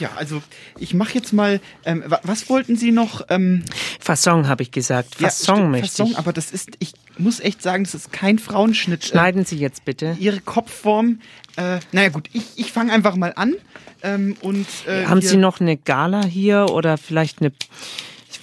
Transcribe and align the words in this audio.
ja, 0.00 0.10
also 0.16 0.42
ich 0.78 0.94
mache 0.94 1.14
jetzt 1.14 1.32
mal. 1.32 1.60
Ähm, 1.84 2.04
was 2.22 2.48
wollten 2.48 2.76
Sie 2.76 2.92
noch? 2.92 3.22
Ähm, 3.28 3.64
Fasson 4.00 4.48
habe 4.48 4.62
ich 4.62 4.70
gesagt. 4.70 5.16
Fasson 5.16 5.58
ja, 5.58 5.64
möchte 5.66 5.88
Fasson, 5.88 6.06
ich. 6.08 6.18
Aber 6.18 6.32
das 6.32 6.50
ist, 6.50 6.70
ich 6.78 6.94
muss 7.18 7.40
echt 7.40 7.62
sagen, 7.62 7.84
das 7.84 7.94
ist 7.94 8.12
kein 8.12 8.38
Frauenschnitt. 8.38 9.04
Schneiden 9.04 9.44
Sie 9.44 9.56
jetzt 9.56 9.84
bitte. 9.84 10.16
Ihre 10.18 10.40
Kopfform. 10.40 11.20
Äh, 11.56 11.80
naja 11.92 12.10
gut, 12.10 12.28
ich, 12.32 12.44
ich 12.56 12.72
fange 12.72 12.92
einfach 12.92 13.16
mal 13.16 13.32
an. 13.36 13.54
Ähm, 14.02 14.36
und 14.40 14.66
äh, 14.86 15.06
haben 15.06 15.22
Sie 15.22 15.36
noch 15.36 15.60
eine 15.60 15.76
Gala 15.76 16.24
hier 16.24 16.66
oder 16.70 16.98
vielleicht 16.98 17.40
eine 17.40 17.52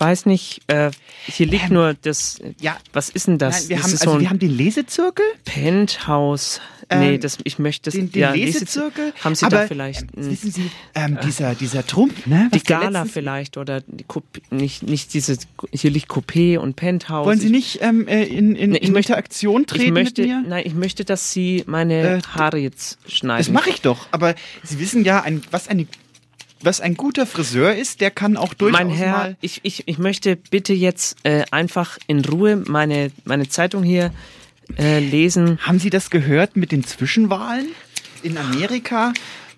weiß 0.04 0.26
nicht, 0.26 0.62
äh, 0.68 0.92
hier 1.26 1.48
liegt 1.48 1.70
ähm, 1.70 1.74
nur 1.74 1.94
das. 1.94 2.40
Ja. 2.60 2.78
Was 2.92 3.10
ist 3.10 3.28
denn 3.28 3.38
das? 3.38 3.62
Nein, 3.62 3.70
wir, 3.70 3.78
haben, 3.84 3.92
also 3.92 4.12
so 4.12 4.20
wir 4.20 4.30
haben 4.30 4.40
den 4.40 4.56
Lesezirkel. 4.56 5.26
Penthouse. 5.46 6.60
Nee, 6.94 7.16
ähm, 7.16 7.22
das, 7.22 7.38
ich 7.44 7.60
möchte 7.60 7.86
das. 7.86 7.94
Den, 7.94 8.12
den 8.12 8.21
ja, 8.21 8.34
Lesezirkel. 8.34 9.14
Haben 9.24 9.36
Sie 9.36 9.48
da 9.48 9.66
vielleicht. 9.68 10.02
Ähm, 10.16 10.32
wissen 10.32 10.52
Sie, 10.52 10.70
ähm, 10.96 11.18
dieser, 11.24 11.56
dieser 11.56 11.88
Trump, 11.88 12.28
ne? 12.28 12.50
Die 12.54 12.61
Gala 12.61 13.06
vielleicht 13.06 13.58
oder 13.58 13.82
die 13.82 14.04
Coupé, 14.04 14.42
nicht, 14.52 14.84
nicht 14.84 15.14
diese. 15.14 15.38
Hier 15.71 15.92
liegt 15.92 16.11
Coupé 16.11 16.58
und 16.58 16.75
Penthouse. 16.75 17.25
Wollen 17.25 17.39
Sie 17.39 17.50
nicht 17.50 17.80
ähm, 17.82 18.08
äh, 18.08 18.24
in, 18.24 18.56
in, 18.56 18.72
nee, 18.72 18.78
in 18.78 18.92
möchte, 18.92 19.14
Interaktion 19.14 19.66
treten 19.66 19.86
ich 19.86 19.92
möchte, 19.92 20.22
mit 20.22 20.30
mir? 20.30 20.44
Nein, 20.46 20.64
ich 20.66 20.74
möchte, 20.74 21.06
dass 21.06 21.32
Sie 21.32 21.64
meine 21.66 22.18
äh, 22.18 22.22
Haare 22.22 22.58
jetzt 22.58 22.97
schneiden. 23.08 23.39
Das 23.39 23.50
mache 23.50 23.70
ich 23.70 23.82
doch. 23.82 24.08
Aber 24.11 24.36
Sie 24.64 24.80
wissen 24.80 25.06
ja, 25.06 25.22
ein, 25.22 25.42
was 25.52 25.70
eine 25.70 25.88
was 26.64 26.82
ein 26.82 26.96
guter 26.96 27.26
Friseur 27.26 27.76
ist, 27.76 28.02
der 28.02 28.12
kann 28.12 28.38
auch 28.38 28.54
durchaus 28.54 28.80
mein 28.80 28.90
Herr, 28.90 29.12
mal 29.12 29.38
ich, 29.42 29.60
ich, 29.64 29.88
ich 29.88 29.98
möchte 29.98 30.36
bitte 30.36 30.74
jetzt 30.74 31.18
äh, 31.24 31.44
einfach 31.52 31.98
in 32.08 32.23
Ruhe 32.23 32.56
meine, 32.56 33.12
meine 33.26 33.48
Zeitung 33.50 33.84
hier 33.84 34.12
äh, 34.78 35.00
lesen. 35.00 35.59
Haben 35.62 35.80
Sie 35.80 35.89
das 35.89 36.09
gehört 36.09 36.56
mit 36.56 36.72
den 36.72 36.84
Zwischenwahlen 36.84 37.67
in 38.23 38.38
Amerika? 38.38 39.14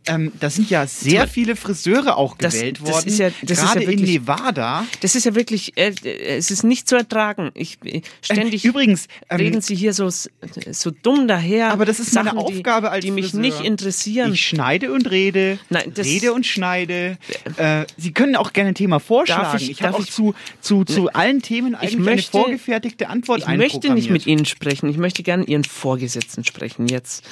Ähm, 0.08 0.32
da 0.40 0.50
sind 0.50 0.70
ja 0.70 0.88
sehr 0.88 1.28
viele 1.28 1.56
Friseure 1.56 2.18
auch 2.18 2.38
gewählt 2.38 2.78
das, 2.78 2.84
das 2.84 2.94
worden. 2.94 3.08
Ist 3.08 3.20
ja, 3.20 3.30
das 3.42 3.60
gerade 3.60 3.80
ist 3.80 3.86
ja 3.86 3.92
wirklich, 3.92 4.10
in 4.10 4.22
Nevada. 4.22 4.86
Das 5.02 5.16
ist 5.16 5.26
ja 5.26 5.36
wirklich, 5.36 5.78
äh, 5.78 5.94
es 6.38 6.52
ist 6.52 6.64
nicht 6.64 6.88
zu 6.88 6.96
ertragen. 6.96 7.52
Ich, 7.54 7.78
äh, 7.84 8.02
ständig 8.22 8.64
ähm, 8.64 8.72
übrigens 8.72 9.08
ähm, 9.30 9.38
reden 9.38 9.62
Sie 9.62 9.76
hier 9.76 9.94
so 9.94 10.10
so 10.10 10.92
dumm 10.92 11.28
daher. 11.28 11.72
Aber 11.72 11.86
das 11.86 12.00
ist 12.00 12.12
Sachen, 12.12 12.36
meine 12.36 12.40
Aufgabe 12.40 12.92
als 12.92 13.02
die, 13.02 13.08
die 13.08 13.14
mich 13.14 13.26
Friseur. 13.26 13.42
nicht 13.42 13.62
interessieren. 13.62 14.34
Ich 14.34 14.46
schneide 14.46 14.92
und 14.92 15.10
rede, 15.10 15.60
Nein, 15.70 15.92
das, 15.94 16.06
rede 16.06 16.34
und 16.34 16.46
schneide. 16.46 17.18
Äh, 17.58 17.86
Sie 17.98 18.12
können 18.12 18.36
auch 18.36 18.54
gerne 18.54 18.70
ein 18.70 18.76
Thema 18.76 19.00
vorschlagen. 19.00 19.58
ich, 19.60 19.72
ich 19.72 19.84
habe 19.84 19.98
auch 19.98 20.06
zu 20.06 20.36
zu 20.62 20.84
zu 20.84 21.06
ne, 21.06 21.16
allen 21.16 21.42
Themen 21.42 21.76
eigentlich 21.76 21.98
möchte, 21.98 22.38
eine 22.38 22.46
vorgefertigte 22.46 23.10
Antwort 23.10 23.42
Ich 23.42 23.48
möchte 23.48 23.94
nicht 23.94 24.10
mit 24.10 24.28
Ihnen 24.28 24.46
sprechen. 24.46 24.90
Ich 24.90 24.98
möchte 24.98 25.24
gerne 25.24 25.46
Ihren 25.46 25.64
Vorgesetzten 25.64 26.44
sprechen 26.44 26.88
jetzt. 26.88 27.24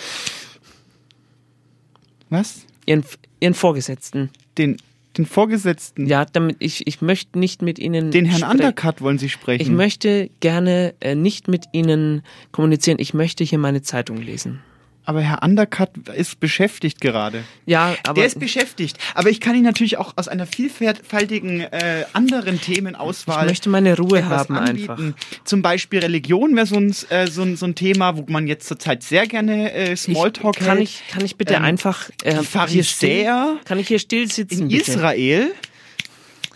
Was? 2.34 2.66
Ihren, 2.88 3.04
ihren 3.40 3.54
Vorgesetzten. 3.54 4.32
Den, 4.58 4.78
den 5.18 5.28
Vorgesetzten? 5.28 6.08
Ja, 6.08 6.26
damit 6.26 6.56
ich, 6.60 6.88
ich 6.88 7.00
möchte 7.00 7.38
nicht 7.38 7.62
mit 7.62 7.78
Ihnen. 7.78 8.10
Den 8.10 8.26
Herrn 8.26 8.50
Undercut 8.52 9.02
wollen 9.02 9.20
Sie 9.20 9.30
sprechen? 9.30 9.62
Ich 9.62 9.70
möchte 9.70 10.32
gerne 10.40 10.96
äh, 11.00 11.14
nicht 11.14 11.48
mit 11.48 11.66
Ihnen 11.74 12.24
kommunizieren. 12.52 12.98
Ich 13.00 13.14
möchte 13.14 13.44
hier 13.44 13.60
meine 13.60 13.84
Zeitung 13.84 14.18
lesen. 14.18 14.62
Aber 15.06 15.22
Herr 15.22 15.44
Undercut 15.44 15.90
ist 16.16 16.40
beschäftigt 16.40 17.02
gerade. 17.02 17.44
Ja, 17.66 17.96
aber. 18.04 18.16
Der 18.16 18.26
ist 18.26 18.40
beschäftigt. 18.40 18.98
Aber 19.16 19.30
ich 19.30 19.42
kann 19.42 19.56
ihn 19.56 19.64
natürlich 19.64 19.98
auch 19.98 20.14
aus 20.16 20.28
einer 20.28 20.46
vielfältigen 20.46 21.62
äh, 21.62 22.06
anderen 22.14 22.62
Themenauswahl. 22.62 23.46
Ich 23.46 23.52
möchte 23.52 23.70
meine 23.70 23.98
Ruhe 23.98 24.26
haben 24.26 24.58
anbieten. 24.58 24.92
einfach. 24.92 25.44
Zum 25.44 25.62
Beispiel 25.62 26.00
Religion 26.00 26.56
wäre 26.56 26.66
so 26.66 26.78
ein, 26.78 26.96
äh, 27.10 27.28
so, 27.28 27.42
ein, 27.42 27.58
so 27.58 27.66
ein 27.66 27.76
Thema, 27.76 28.16
wo 28.16 28.26
man 28.30 28.48
jetzt 28.48 28.68
zurzeit 28.68 29.04
sehr 29.04 29.28
gerne 29.28 29.74
äh, 29.74 29.96
Smalltalk 29.96 30.58
ich, 30.58 30.66
kann 30.66 30.78
hält. 30.78 30.90
Ich, 30.90 31.08
kann 31.10 31.26
ich 31.26 31.36
bitte 31.36 31.56
ähm, 31.56 31.64
einfach. 31.64 32.10
Äh, 32.24 32.40
die 32.40 32.46
Pharisäer. 32.46 33.58
Kann 33.66 33.80
ich 33.80 33.90
hier 33.90 34.00
still 34.00 34.32
sitzen? 34.32 34.64
In 34.64 34.68
bitte? 34.70 34.92
Israel. 34.92 35.52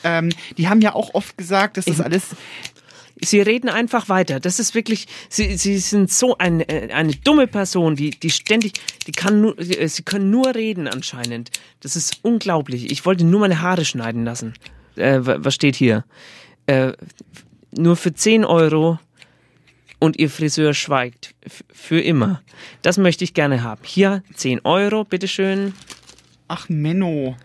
Ähm, 0.03 0.29
die 0.57 0.69
haben 0.69 0.79
ja 0.81 0.95
auch 0.95 1.13
oft 1.15 1.37
gesagt, 1.37 1.77
dass 1.77 1.85
das 1.85 1.99
alles 1.99 2.27
Sie 3.21 3.41
reden 3.41 3.69
einfach 3.69 4.09
weiter. 4.09 4.39
Das 4.39 4.59
ist 4.59 4.75
wirklich, 4.75 5.07
Sie, 5.29 5.57
Sie 5.57 5.79
sind 5.79 6.11
so 6.11 6.37
ein, 6.37 6.61
äh, 6.61 6.89
eine 6.93 7.13
dumme 7.13 7.47
Person, 7.47 7.95
die, 7.95 8.11
die 8.11 8.29
ständig, 8.29 8.73
die 9.07 9.11
kann 9.11 9.41
nur, 9.41 9.57
äh, 9.59 9.87
Sie 9.87 10.03
können 10.03 10.29
nur 10.29 10.53
reden 10.53 10.87
anscheinend. 10.87 11.51
Das 11.79 11.95
ist 11.95 12.19
unglaublich. 12.21 12.91
Ich 12.91 13.05
wollte 13.05 13.25
nur 13.25 13.39
meine 13.39 13.61
Haare 13.61 13.85
schneiden 13.85 14.23
lassen. 14.23 14.53
Äh, 14.95 15.19
was 15.21 15.55
steht 15.55 15.75
hier? 15.75 16.05
Äh, 16.67 16.93
nur 17.71 17.95
für 17.95 18.13
10 18.13 18.45
Euro 18.45 18.99
und 19.99 20.19
Ihr 20.19 20.29
Friseur 20.29 20.73
schweigt. 20.73 21.33
Für 21.71 21.99
immer. 21.99 22.41
Das 22.81 22.97
möchte 22.97 23.23
ich 23.23 23.33
gerne 23.33 23.63
haben. 23.63 23.81
Hier 23.83 24.23
10 24.35 24.61
Euro, 24.63 25.03
bitteschön. 25.03 25.73
Ach, 26.47 26.69
Menno. 26.69 27.35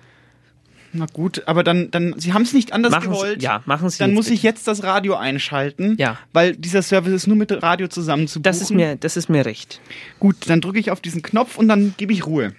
Na 0.95 1.07
gut, 1.11 1.43
aber 1.47 1.65
dann, 1.65 1.91
dann 1.91 2.15
Sie 2.19 2.35
haben 2.35 2.43
es 2.43 2.53
nicht 2.53 2.73
anders 2.73 2.91
machen 2.91 3.13
gewollt. 3.13 3.41
Sie, 3.41 3.47
ja, 3.47 3.63
machen 3.65 3.89
Sie. 3.89 3.99
Dann 3.99 4.13
muss 4.13 4.27
bitte. 4.27 4.35
ich 4.35 4.43
jetzt 4.43 4.69
das 4.69 4.83
Radio 4.83 5.15
einschalten. 5.17 5.97
Ja. 5.99 6.19
Weil 6.33 6.55
dieser 6.55 6.83
Service 6.83 7.15
ist 7.15 7.27
nur 7.27 7.37
mit 7.37 7.63
Radio 7.63 7.89
zusammen 7.89 8.29
zu 8.29 8.41
buchen. 8.41 8.43
Das 8.43 8.61
ist 8.61 8.71
mir, 8.71 8.97
das 8.97 9.17
ist 9.17 9.31
mir 9.31 9.47
recht. 9.47 9.81
Gut, 10.21 10.37
dann 10.49 10.61
drücke 10.61 10.79
ich 10.79 10.91
auf 10.91 11.01
diesen 11.01 11.23
Knopf 11.23 11.57
und 11.57 11.69
dann 11.69 11.95
gebe 11.97 12.13
ich 12.13 12.27
Ruhe. 12.27 12.53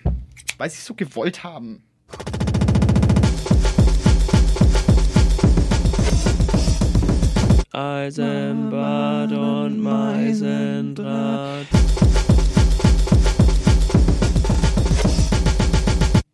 Weil 0.57 0.69
Sie 0.71 0.77
es 0.77 0.85
so 0.85 0.95
gewollt 0.95 1.43
haben. 1.43 1.83
Eisenbad 7.71 9.31
und 9.31 9.79
Meisendraht. 9.79 11.65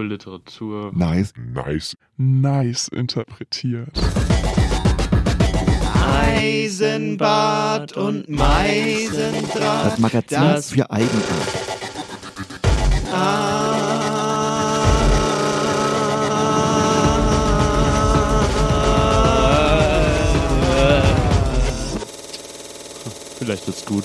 Literatur. 0.00 0.92
Nice. 0.94 1.32
Nice. 1.36 1.96
Nice 2.16 2.88
interpretiert. 2.88 3.90
Eisenbad 6.34 7.96
und 7.96 8.28
Meisendraht. 8.28 9.86
Das 9.86 9.98
Magazin 9.98 10.40
das 10.40 10.70
für 10.70 10.90
Eigenart. 10.90 11.22
Vielleicht 23.38 23.66
wird's 23.66 23.84
gut. 23.84 24.04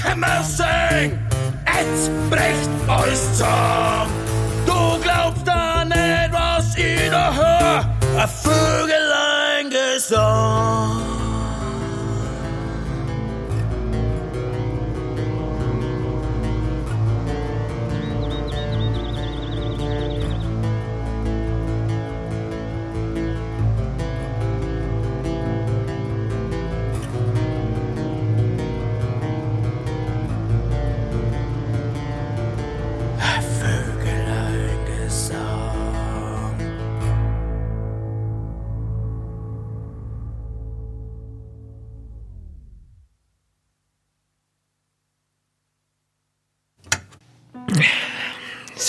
Können 0.00 0.44
singen, 0.44 1.18
jetzt 1.66 2.10
bricht 2.30 2.70
euch 2.88 3.18
zusammen. 3.32 4.12
Du 4.66 5.00
glaubst 5.02 5.46
da 5.46 5.84
nicht, 5.84 6.32
was 6.32 6.76
ich 6.76 7.10
da 7.10 7.34
hör, 7.34 8.20
ein 8.20 8.28
Vögelein 8.28 9.70
Gesang. 9.70 11.01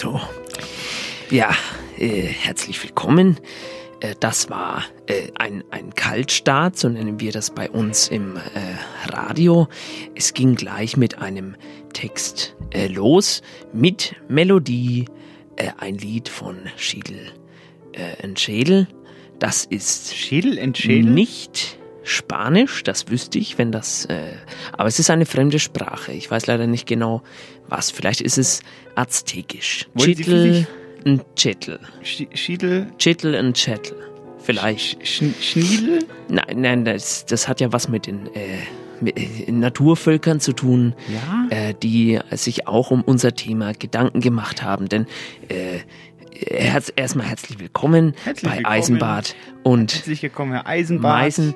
So. 0.04 0.20
Ja, 1.30 1.56
äh, 1.98 2.24
herzlich 2.24 2.84
willkommen. 2.84 3.40
Äh, 4.02 4.16
das 4.20 4.50
war 4.50 4.84
äh, 5.08 5.30
ein, 5.36 5.64
ein 5.72 5.96
Kaltstart, 5.96 6.78
so 6.78 6.90
nennen 6.90 7.22
wir 7.22 7.32
das 7.32 7.52
bei 7.52 7.70
uns 7.70 8.10
im 8.10 8.36
äh, 8.36 8.42
Radio. 9.06 9.70
Es 10.14 10.34
ging 10.34 10.56
gleich 10.56 10.98
mit 10.98 11.20
einem 11.20 11.56
Text 11.94 12.58
äh, 12.72 12.88
los, 12.88 13.44
mit 13.72 14.14
Melodie, 14.28 15.06
äh, 15.56 15.70
ein 15.78 15.98
Lied 15.98 16.28
von 16.28 16.58
Schiedel 16.76 17.32
äh, 17.94 18.28
und 18.28 18.38
Schädel. 18.42 18.90
Das 19.40 19.64
ist 19.64 20.14
Schädel 20.14 20.60
und 20.60 20.78
Schädel? 20.78 21.12
nicht 21.12 21.80
Spanisch, 22.04 22.84
das 22.84 23.10
wüsste 23.10 23.40
ich, 23.40 23.58
wenn 23.58 23.72
das, 23.72 24.06
äh, 24.06 24.34
aber 24.74 24.88
es 24.88 25.00
ist 25.00 25.10
eine 25.10 25.26
fremde 25.26 25.60
Sprache. 25.60 26.12
Ich 26.12 26.30
weiß 26.30 26.48
leider 26.48 26.68
nicht 26.68 26.86
genau 26.88 27.22
was. 27.70 27.92
Vielleicht 27.92 28.22
ist 28.22 28.38
es 28.38 28.62
Aztekisch. 28.96 29.88
Chitl 29.98 30.68
und 31.06 31.24
Chetl. 31.36 31.80
Sch 32.04 32.24
Schiedel, 32.34 32.88
Chitl 32.98 33.36
und 33.36 33.56
Chetl. 33.58 33.96
Vielleicht. 34.40 35.06
Sch 35.08 35.24
Schniedel? 35.42 36.00
Nein, 36.28 36.62
nein, 36.62 36.86
das, 36.86 37.26
das 37.26 37.48
hat 37.48 37.62
ja 37.62 37.72
was 37.72 37.88
mit 37.88 38.08
den 38.08 38.28
äh, 38.36 39.10
äh, 39.10 39.52
Naturvölkern 39.52 40.40
zu 40.42 40.52
tun, 40.54 40.96
Ja. 41.08 41.48
äh, 41.58 41.74
die 41.82 42.20
sich 42.32 42.68
auch 42.68 42.92
um 42.92 43.02
unser 43.02 43.34
Thema 43.36 43.72
Gedanken 43.74 44.20
gemacht 44.20 44.62
haben. 44.62 44.90
Denn 44.90 45.08
äh, 45.48 45.80
herz, 46.54 46.92
erstmal 46.96 47.28
herzlich 47.28 47.60
willkommen 47.60 48.14
Herzlich 48.26 48.50
bei 48.52 48.58
willkommen. 48.58 48.76
Eisenbad 48.76 49.36
und 49.64 49.94
Herzlich 49.94 50.22
willkommen, 50.24 50.52
Herr 50.52 50.68
Eisenbart. 50.68 51.22
Meisen. 51.22 51.56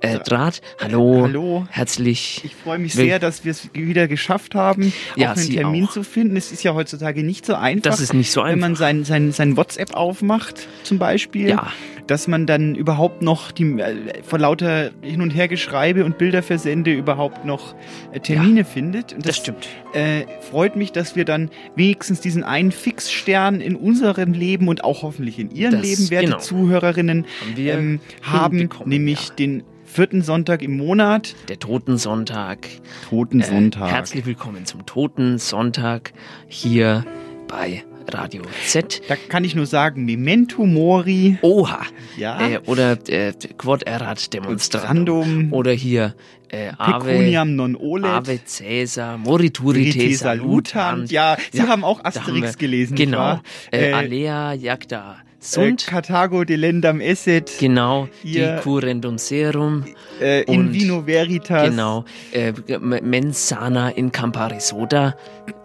Äh, 0.00 0.20
Draht, 0.20 0.60
hallo. 0.80 1.22
Hallo. 1.24 1.66
Herzlich. 1.70 2.42
Ich 2.44 2.54
freue 2.54 2.78
mich 2.78 2.94
sehr, 2.94 3.18
dass 3.18 3.44
wir 3.44 3.50
es 3.50 3.68
wieder 3.74 4.06
geschafft 4.06 4.54
haben, 4.54 4.92
Ja, 5.16 5.32
auch 5.32 5.36
einen 5.36 5.50
Termin 5.50 5.86
auch. 5.86 5.90
zu 5.90 6.04
finden. 6.04 6.36
Es 6.36 6.52
ist 6.52 6.62
ja 6.62 6.72
heutzutage 6.74 7.24
nicht 7.24 7.44
so 7.44 7.54
einfach. 7.56 7.82
Das 7.90 7.98
ist 8.00 8.14
nicht 8.14 8.30
so 8.30 8.44
Wenn 8.44 8.60
man 8.60 8.70
einfach. 8.72 8.78
sein, 8.80 9.02
sein, 9.02 9.32
sein 9.32 9.56
WhatsApp 9.56 9.94
aufmacht, 9.94 10.68
zum 10.84 11.00
Beispiel, 11.00 11.48
Ja. 11.48 11.72
dass 12.06 12.28
man 12.28 12.46
dann 12.46 12.76
überhaupt 12.76 13.22
noch 13.22 13.50
die, 13.50 13.64
äh, 13.80 14.22
vor 14.22 14.38
lauter 14.38 14.92
Hin- 15.02 15.20
und 15.20 15.30
Hergeschreibe 15.30 16.04
und 16.04 16.16
Bilderversende 16.16 16.92
überhaupt 16.92 17.44
noch 17.44 17.74
äh, 18.12 18.20
Termine 18.20 18.60
Ja, 18.60 18.64
findet. 18.66 19.14
Und 19.14 19.26
Das 19.26 19.36
stimmt. 19.36 19.66
äh, 19.94 20.26
freut 20.48 20.76
mich, 20.76 20.92
dass 20.92 21.16
wir 21.16 21.24
dann 21.24 21.50
wenigstens 21.74 22.20
diesen 22.20 22.44
einen 22.44 22.70
Fixstern 22.70 23.60
in 23.60 23.74
unserem 23.74 24.32
Leben 24.32 24.68
und 24.68 24.84
auch 24.84 25.02
hoffentlich 25.02 25.40
in 25.40 25.50
Ihrem 25.50 25.72
Das- 25.72 25.82
Leben, 25.82 26.10
werte 26.10 26.26
genau. 26.26 26.38
Zuhörerinnen, 26.38 27.26
Haben 27.56 27.56
ähm, 27.58 28.00
haben, 28.22 28.68
nämlich 28.84 29.30
ja. 29.30 29.34
den 29.34 29.64
vierten 29.88 30.22
Sonntag 30.22 30.62
im 30.62 30.76
Monat, 30.76 31.34
Der 31.48 31.58
Totensonntag. 31.58 32.68
Toten 33.08 33.40
Äh, 33.40 33.44
Sonntag. 33.44 33.90
herzlich 33.90 34.26
willkommen 34.26 34.66
zum 34.66 34.86
Totensonntag 34.86 36.12
hier 36.46 37.04
bei 37.48 37.84
Radio 38.06 38.42
Z. 38.66 39.02
Da 39.08 39.16
kann 39.16 39.44
ich 39.44 39.54
nur 39.54 39.66
sagen, 39.66 40.04
Memento 40.04 40.64
Mori. 40.64 41.38
Oha. 41.42 41.80
Ja. 42.16 42.40
Äh, 42.48 42.58
oder 42.66 42.98
äh, 43.08 43.32
Quod 43.56 43.82
erat 43.82 44.32
demonstrandum. 44.32 45.52
Oder 45.52 45.72
hier 45.72 46.14
äh, 46.50 46.70
Ave, 46.78 47.44
non 47.46 47.74
olet. 47.76 48.10
Ave 48.10 48.38
Caesar, 48.38 49.18
Morituri 49.18 49.90
te 49.90 50.14
salutam. 50.14 51.06
Ja, 51.06 51.36
Sie 51.50 51.58
ja, 51.58 51.66
haben 51.68 51.84
auch 51.84 52.04
Asterix 52.04 52.28
haben 52.28 52.42
wir, 52.42 52.52
gelesen. 52.52 52.94
Genau. 52.94 53.40
Äh, 53.70 53.92
Alea 53.92 54.52
jagda 54.54 55.16
sunt. 55.38 55.86
Äh, 55.86 55.90
Carthago 55.90 56.44
delendam 56.44 57.00
esset. 57.00 57.50
Genau. 57.58 58.08
Hier, 58.22 58.56
die 58.56 58.62
curendum 58.62 59.18
serum. 59.18 59.84
Äh, 60.20 60.42
in 60.42 60.72
vino 60.72 61.06
veritas. 61.06 61.70
Genau. 61.70 62.04
Äh, 62.32 62.52
mens 62.78 63.48
sana 63.48 63.90
in 63.90 64.12
campari 64.12 64.60
soda. 64.60 65.14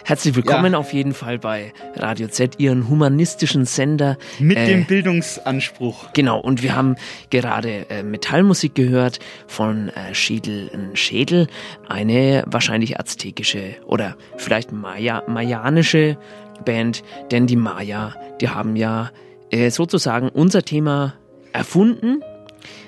Herzlich 0.06 0.36
willkommen 0.36 0.74
ja. 0.74 0.80
auf 0.80 0.94
jeden 0.94 1.14
Fall 1.14 1.40
bei 1.40 1.74
Radio 1.96 2.28
Z, 2.28 2.60
Ihren 2.60 2.90
humanistischen 2.90 3.66
Sender. 3.66 4.18
Mit 4.40 4.58
äh, 4.58 4.68
dem 4.68 4.86
Bildungsanspruch. 4.86 6.12
Genau, 6.14 6.40
und 6.40 6.62
wir 6.62 6.76
haben 6.76 6.96
gerade 7.30 7.90
äh, 7.90 8.04
Metallmusik 8.04 8.76
gehört 8.76 9.20
von 9.48 9.90
äh, 9.90 10.14
Schädel 10.14 10.70
Schädel, 10.94 11.48
eine 11.88 12.44
wahrscheinlich 12.48 13.00
aztekische 13.00 13.76
oder 13.86 14.18
vielleicht 14.38 14.72
Maya, 14.72 15.24
mayanische 15.28 16.18
Band, 16.66 17.04
denn 17.32 17.48
die 17.48 17.56
Maya, 17.56 18.14
die 18.42 18.50
haben 18.50 18.76
ja 18.76 19.10
äh, 19.54 19.70
sozusagen 19.70 20.30
unser 20.30 20.64
Thema 20.64 21.14
erfunden. 21.52 22.22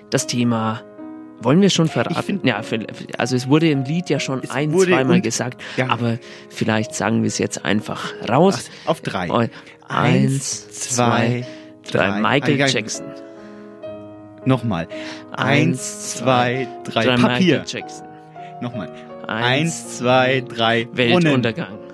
Das 0.10 0.26
Thema 0.26 0.82
wollen 1.42 1.62
wir 1.62 1.70
schon 1.70 1.88
verraten? 1.88 2.40
Ja, 2.44 2.62
also 3.18 3.36
es 3.36 3.48
wurde 3.48 3.70
im 3.70 3.84
Lied 3.84 4.10
ja 4.10 4.20
schon 4.20 4.42
ein, 4.50 4.72
zweimal 4.72 5.22
gesagt, 5.22 5.62
ja. 5.78 5.90
aber 5.90 6.18
vielleicht 6.50 6.96
sagen 6.96 7.22
wir 7.22 7.28
es 7.28 7.38
jetzt 7.38 7.64
einfach 7.66 8.14
raus. 8.28 8.70
Ach, 8.86 8.90
auf 8.90 9.02
drei. 9.02 9.30
Oh, 9.30 9.46
eins, 9.88 10.68
zwei, 10.70 11.46
drei. 11.84 12.08
drei. 12.08 12.22
Michael 12.22 12.62
ah, 12.62 12.68
Jackson. 12.68 13.06
Nochmal. 14.46 14.88
Eins, 15.34 16.16
zwei, 16.16 16.68
drei. 16.84 17.06
drei 17.06 17.16
Papier. 17.18 17.60
Michael 17.60 17.64
Jackson. 17.68 18.08
Nochmal. 18.62 18.90
Eins, 19.28 19.98
zwei, 19.98 20.42
drei. 20.42 20.88
Weltuntergang. 20.94 21.85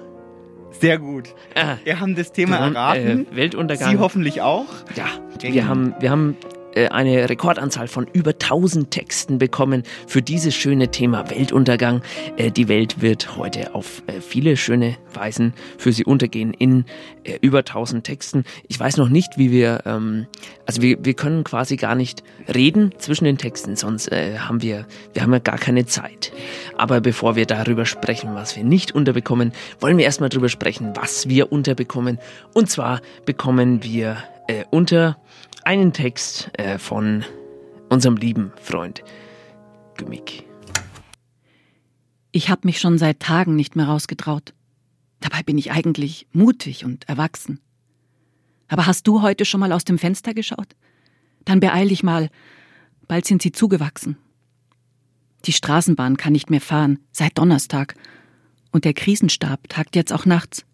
Sehr 0.80 0.98
gut. 0.98 1.34
Ah, 1.56 1.78
wir 1.84 2.00
haben 2.00 2.16
das 2.16 2.32
Thema 2.32 2.58
Grund, 2.58 2.76
erraten. 2.76 3.28
Äh, 3.32 3.36
Weltuntergang. 3.36 3.92
Sie 3.92 3.98
hoffentlich 3.98 4.42
auch. 4.42 4.66
Ja, 4.96 5.06
wir 5.42 5.68
haben, 5.68 5.94
wir 6.00 6.10
haben 6.12 6.38
äh, 6.44 6.61
eine 6.76 7.30
Rekordanzahl 7.30 7.88
von 7.88 8.08
über 8.14 8.32
1000 8.32 8.92
Texten 8.92 9.38
bekommen 9.38 9.84
für 10.08 10.22
dieses 10.22 10.56
schöne 10.56 10.90
Thema 10.90 11.30
Weltuntergang. 11.30 12.02
Äh, 12.38 12.52
die 12.52 12.68
Welt 12.68 13.02
wird 13.02 13.38
heute 13.38 13.76
auf 13.76 14.04
äh, 14.08 14.22
viele 14.22 14.58
schöne 14.58 14.98
Weisen 15.14 15.54
für 15.78 15.92
sie 15.92 16.06
untergehen 16.06 16.54
in 16.54 16.86
über 17.42 17.60
1000 17.60 18.04
Texten. 18.04 18.46
Ich 18.68 18.80
weiß 18.80 18.98
noch 18.98 19.10
nicht, 19.10 19.38
wie 19.38 19.52
wir, 19.52 19.82
ähm, 19.86 20.26
also 20.66 20.82
wir, 20.82 21.04
wir 21.06 21.14
können 21.14 21.44
quasi 21.44 21.76
gar 21.76 21.94
nicht 21.94 22.24
reden 22.54 22.94
zwischen 22.98 23.26
den 23.26 23.38
Texten, 23.38 23.76
sonst 23.76 24.10
haben 24.12 24.62
wir, 24.64 24.88
wir 25.14 25.22
haben 25.22 25.32
ja 25.32 25.40
gar 25.40 25.58
keine 25.58 25.86
Zeit. 25.86 26.32
Aber 26.78 27.00
bevor 27.00 27.36
wir 27.36 27.46
darüber 27.46 27.86
sprechen, 27.86 28.34
was 28.34 28.56
wir 28.56 28.64
nicht 28.64 28.94
unterbekommen, 28.94 29.52
wollen 29.80 29.98
wir 29.98 30.06
erstmal 30.06 30.30
darüber 30.30 30.50
sprechen, 30.50 30.94
was 30.96 31.30
wir 31.30 31.52
unterbekommen. 31.52 32.18
Und 32.54 32.70
zwar 32.70 33.02
bekommen 33.26 33.84
wir 33.84 34.18
unter 34.72 35.18
einen 35.66 35.94
Text 35.94 36.52
äh, 36.58 36.78
von 36.78 37.24
unserem 37.90 38.18
lieben 38.18 38.52
Freund 38.62 39.04
Gümmick. 39.98 40.46
Ich 42.32 42.50
habe 42.50 42.62
mich 42.64 42.80
schon 42.80 42.98
seit 42.98 43.20
Tagen 43.20 43.56
nicht 43.56 43.76
mehr 43.76 43.88
rausgetraut. 43.88 44.54
Dabei 45.20 45.44
bin 45.44 45.58
ich 45.58 45.72
eigentlich 45.72 46.28
mutig 46.32 46.86
und 46.86 47.08
erwachsen. 47.10 47.60
Aber 48.68 48.88
hast 48.88 49.06
du 49.08 49.22
heute 49.22 49.46
schon 49.46 49.60
mal 49.60 49.74
aus 49.74 49.84
dem 49.84 49.98
Fenster 50.00 50.34
geschaut? 50.34 50.76
Dann 51.44 51.60
beeil 51.60 51.90
dich 51.90 52.04
mal, 52.04 52.30
bald 53.08 53.26
sind 53.26 53.42
sie 53.42 53.52
zugewachsen. 53.52 54.18
Die 55.46 55.54
Straßenbahn 55.54 56.18
kann 56.18 56.34
nicht 56.34 56.50
mehr 56.50 56.62
fahren, 56.62 57.00
seit 57.12 57.38
Donnerstag, 57.38 57.96
und 58.72 58.86
der 58.86 58.94
Krisenstab 58.94 59.68
tagt 59.68 59.98
jetzt 59.98 60.14
auch 60.14 60.26
nachts. 60.26 60.66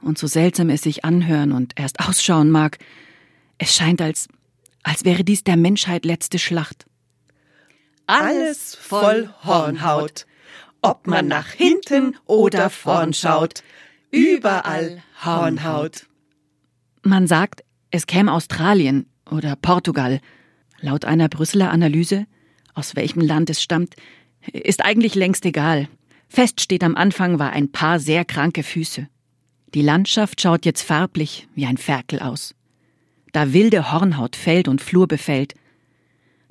Und 0.00 0.18
so 0.18 0.26
seltsam 0.26 0.70
es 0.70 0.82
sich 0.82 1.04
anhören 1.04 1.52
und 1.52 1.78
erst 1.78 2.00
ausschauen 2.00 2.50
mag, 2.50 2.78
es 3.58 3.74
scheint, 3.74 4.00
als, 4.00 4.28
als 4.82 5.04
wäre 5.04 5.24
dies 5.24 5.44
der 5.44 5.56
Menschheit 5.56 6.04
letzte 6.04 6.38
Schlacht. 6.38 6.86
Alles 8.06 8.74
voll 8.74 9.28
Hornhaut, 9.44 10.26
ob 10.80 11.06
man 11.06 11.26
nach 11.26 11.48
hinten 11.48 12.16
oder 12.24 12.70
vorn 12.70 13.12
schaut, 13.12 13.62
überall 14.10 15.02
Hornhaut. 15.22 16.06
Man 17.02 17.26
sagt, 17.26 17.64
es 17.90 18.06
käme 18.06 18.32
Australien 18.32 19.06
oder 19.30 19.56
Portugal. 19.56 20.20
Laut 20.80 21.04
einer 21.04 21.28
Brüsseler 21.28 21.70
Analyse, 21.70 22.26
aus 22.74 22.96
welchem 22.96 23.20
Land 23.20 23.50
es 23.50 23.62
stammt, 23.62 23.96
ist 24.52 24.84
eigentlich 24.84 25.14
längst 25.14 25.44
egal. 25.44 25.88
Fest 26.28 26.60
steht 26.60 26.84
am 26.84 26.94
Anfang 26.94 27.38
war 27.38 27.50
ein 27.50 27.72
paar 27.72 27.98
sehr 27.98 28.24
kranke 28.24 28.62
Füße. 28.62 29.08
Die 29.74 29.82
Landschaft 29.82 30.40
schaut 30.40 30.64
jetzt 30.64 30.82
farblich 30.82 31.48
wie 31.54 31.66
ein 31.66 31.76
Ferkel 31.76 32.20
aus 32.20 32.54
da 33.32 33.52
wilde 33.52 33.92
Hornhaut 33.92 34.36
Feld 34.36 34.68
und 34.68 34.80
Flur 34.80 35.06
befällt. 35.06 35.54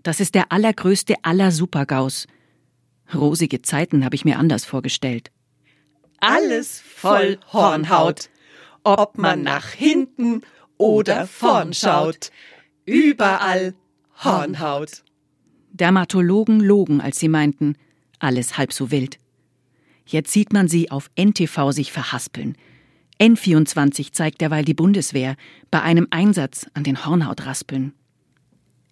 Das 0.04 0.20
ist 0.20 0.36
der 0.36 0.52
allergrößte 0.52 1.16
aller 1.24 1.52
Supergaus. 1.52 2.28
Rosige 3.14 3.62
Zeiten 3.62 4.04
habe 4.04 4.16
ich 4.16 4.26
mir 4.26 4.38
anders 4.38 4.66
vorgestellt. 4.66 5.32
Alles 6.20 6.82
voll 6.82 7.40
Hornhaut, 7.54 8.30
ob 8.84 9.18
man 9.18 9.44
nach 9.44 9.70
hinten 9.70 10.42
oder 10.78 11.28
vorn 11.28 11.74
schaut. 11.74 12.32
Überall 12.86 13.76
Hornhaut. 14.24 15.04
Dermatologen 15.72 16.60
logen, 16.60 17.02
als 17.02 17.20
sie 17.20 17.28
meinten, 17.28 17.76
alles 18.20 18.58
halb 18.58 18.74
so 18.74 18.90
wild. 18.90 19.20
Jetzt 20.06 20.32
sieht 20.32 20.54
man 20.54 20.68
sie 20.68 20.90
auf 20.90 21.12
NTV 21.16 21.72
sich 21.72 21.92
verhaspeln, 21.92 22.56
N24 23.20 24.12
zeigt 24.12 24.42
derweil 24.42 24.64
die 24.64 24.74
Bundeswehr 24.74 25.36
bei 25.72 25.82
einem 25.82 26.08
Einsatz 26.12 26.68
an 26.74 26.84
den 26.84 27.06
Hornhautraspeln. 27.06 27.94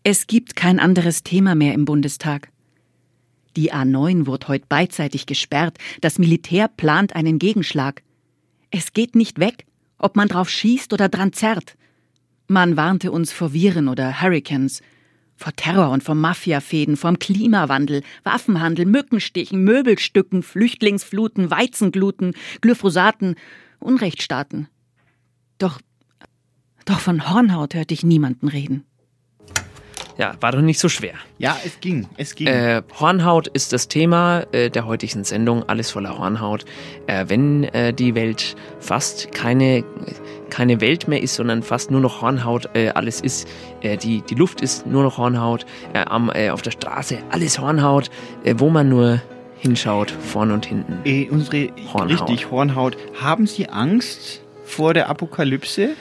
Es 0.04 0.28
gibt 0.28 0.56
kein 0.56 0.80
anderes 0.80 1.24
Thema 1.24 1.56
mehr 1.56 1.74
im 1.74 1.86
Bundestag. 1.86 2.50
Die 3.56 3.72
A9 3.74 4.26
wurde 4.26 4.48
heute 4.50 4.66
beidseitig 4.68 5.26
gesperrt. 5.26 5.78
Das 6.02 6.20
Militär 6.20 6.68
plant 6.68 7.16
einen 7.16 7.40
Gegenschlag. 7.40 8.02
Es 8.72 8.94
geht 8.94 9.16
nicht 9.16 9.40
weg, 9.40 9.66
ob 9.98 10.16
man 10.16 10.28
drauf 10.28 10.50
schießt 10.50 10.92
oder 10.92 11.08
dran 11.08 11.32
zerrt. 11.32 11.76
Man 12.48 12.78
warnte 12.78 13.12
uns 13.12 13.32
vor 13.32 13.54
Viren 13.54 13.88
oder 13.88 14.22
Hurricanes, 14.22 14.82
vor 15.36 15.54
Terror 15.54 15.90
und 15.90 16.04
vor 16.04 16.16
Mafiafäden, 16.16 16.98
vom 16.98 17.20
Klimawandel, 17.20 18.04
Waffenhandel, 18.24 18.86
Mückenstichen, 18.86 19.64
Möbelstücken, 19.64 20.44
Flüchtlingsfluten, 20.44 21.50
Weizengluten, 21.50 22.34
Glyphosaten 22.62 23.36
Unrechtsstaaten. 23.80 24.68
Doch, 25.58 25.80
doch 26.86 27.00
von 27.00 27.30
Hornhaut 27.30 27.74
hörte 27.74 27.94
ich 27.94 28.04
niemanden 28.04 28.48
reden. 28.48 28.86
Ja, 30.18 30.34
war 30.40 30.54
doch 30.54 30.62
nicht 30.62 30.80
so 30.80 30.88
schwer. 30.88 31.16
Ja, 31.40 31.58
es 31.66 31.80
ging, 31.82 32.08
es 32.16 32.36
ging. 32.36 32.48
Äh, 32.48 32.84
Hornhaut 33.00 33.48
ist 33.48 33.74
das 33.74 33.90
Thema 33.90 34.44
äh, 34.54 34.70
der 34.70 34.86
heutigen 34.86 35.26
Sendung, 35.26 35.64
alles 35.68 35.92
voller 35.92 36.18
Hornhaut. 36.18 36.64
Äh, 37.08 37.26
wenn 37.28 37.66
äh, 37.66 37.94
die 37.94 38.16
Welt 38.16 38.56
fast 38.80 39.34
keine, 39.34 39.84
keine 40.50 40.80
Welt 40.80 41.10
mehr 41.10 41.22
ist, 41.22 41.36
sondern 41.36 41.64
fast 41.64 41.92
nur 41.92 42.00
noch 42.00 42.22
Hornhaut 42.22 42.70
äh, 42.76 42.90
alles 42.90 43.20
ist, 43.20 43.46
äh, 43.82 43.98
die, 43.98 44.22
die 44.22 44.36
Luft 44.36 44.62
ist 44.62 44.88
nur 44.88 45.04
noch 45.04 45.18
Hornhaut, 45.18 45.66
am, 45.94 46.30
auf 46.30 46.62
der 46.62 46.72
Straße 46.72 47.18
alles 47.30 47.60
Hornhaut, 47.60 48.10
wo 48.58 48.70
man 48.70 48.90
nur 48.90 49.22
hinschaut, 49.66 50.12
vorn 50.12 50.52
und 50.52 50.66
hinten. 50.66 51.00
Äh, 51.06 51.28
unsere, 51.30 51.70
Hornhaut. 51.92 52.30
Richtig, 52.30 52.52
Hornhaut. 52.52 52.98
Haben 53.20 53.48
Sie 53.48 53.68
Angst 53.68 54.42
vor 54.64 54.94
der 54.94 55.10
Apokalypse? 55.10 55.96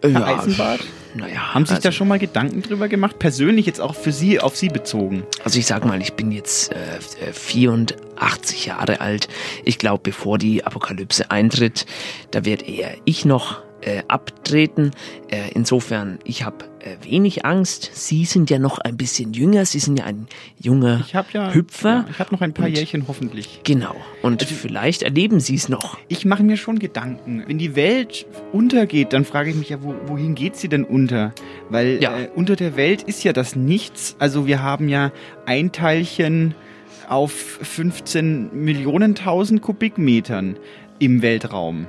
Herr 0.00 0.10
ja, 0.10 0.38
Eisenbart? 0.38 0.80
Naja, 1.14 1.54
Haben 1.54 1.66
Sie 1.66 1.70
sich 1.70 1.76
also, 1.76 1.88
da 1.88 1.92
schon 1.92 2.08
mal 2.08 2.18
Gedanken 2.18 2.62
drüber 2.62 2.88
gemacht? 2.88 3.18
Persönlich 3.18 3.66
jetzt 3.66 3.80
auch 3.80 3.94
für 3.94 4.12
Sie, 4.12 4.40
auf 4.40 4.56
Sie 4.56 4.68
bezogen? 4.68 5.24
Also 5.44 5.58
ich 5.58 5.66
sag 5.66 5.84
mal, 5.84 6.00
ich 6.00 6.14
bin 6.14 6.32
jetzt 6.32 6.72
äh, 6.72 7.32
84 7.32 8.66
Jahre 8.66 9.00
alt. 9.00 9.28
Ich 9.64 9.78
glaube, 9.78 10.00
bevor 10.04 10.38
die 10.38 10.64
Apokalypse 10.64 11.30
eintritt, 11.30 11.84
da 12.30 12.44
wird 12.44 12.66
eher 12.66 12.94
ich 13.04 13.24
noch 13.24 13.62
äh, 13.82 14.02
abtreten. 14.08 14.92
Äh, 15.30 15.50
insofern, 15.54 16.18
ich 16.24 16.44
habe 16.44 16.64
äh, 16.80 16.96
wenig 17.04 17.44
Angst. 17.44 17.90
Sie 17.92 18.24
sind 18.24 18.50
ja 18.50 18.58
noch 18.58 18.78
ein 18.78 18.96
bisschen 18.96 19.32
jünger. 19.32 19.64
Sie 19.64 19.78
sind 19.78 19.98
ja 19.98 20.04
ein 20.04 20.26
junger 20.58 21.02
ich 21.06 21.14
hab 21.14 21.32
ja, 21.32 21.52
Hüpfer. 21.52 21.88
Ja, 21.88 22.06
ich 22.10 22.18
habe 22.18 22.34
noch 22.34 22.40
ein 22.40 22.52
paar 22.52 22.66
und, 22.66 22.76
Jährchen 22.76 23.06
hoffentlich. 23.08 23.60
Genau. 23.64 23.94
Und 24.22 24.42
also, 24.42 24.54
vielleicht 24.54 25.02
erleben 25.02 25.40
Sie 25.40 25.54
es 25.54 25.68
noch. 25.68 25.98
Ich 26.08 26.24
mache 26.24 26.42
mir 26.42 26.56
schon 26.56 26.78
Gedanken. 26.78 27.44
Wenn 27.46 27.58
die 27.58 27.76
Welt 27.76 28.26
untergeht, 28.52 29.12
dann 29.12 29.24
frage 29.24 29.50
ich 29.50 29.56
mich 29.56 29.68
ja, 29.68 29.82
wo, 29.82 29.94
wohin 30.06 30.34
geht 30.34 30.56
sie 30.56 30.68
denn 30.68 30.84
unter? 30.84 31.32
Weil 31.68 32.02
ja. 32.02 32.18
äh, 32.18 32.28
unter 32.34 32.56
der 32.56 32.76
Welt 32.76 33.02
ist 33.02 33.22
ja 33.24 33.32
das 33.32 33.56
Nichts. 33.56 34.16
Also 34.18 34.46
wir 34.46 34.62
haben 34.62 34.88
ja 34.88 35.12
ein 35.46 35.72
Teilchen 35.72 36.54
auf 37.08 37.32
15 37.32 38.50
Millionen 38.64 39.14
tausend 39.14 39.62
Kubikmetern 39.62 40.56
im 40.98 41.22
Weltraum. 41.22 41.86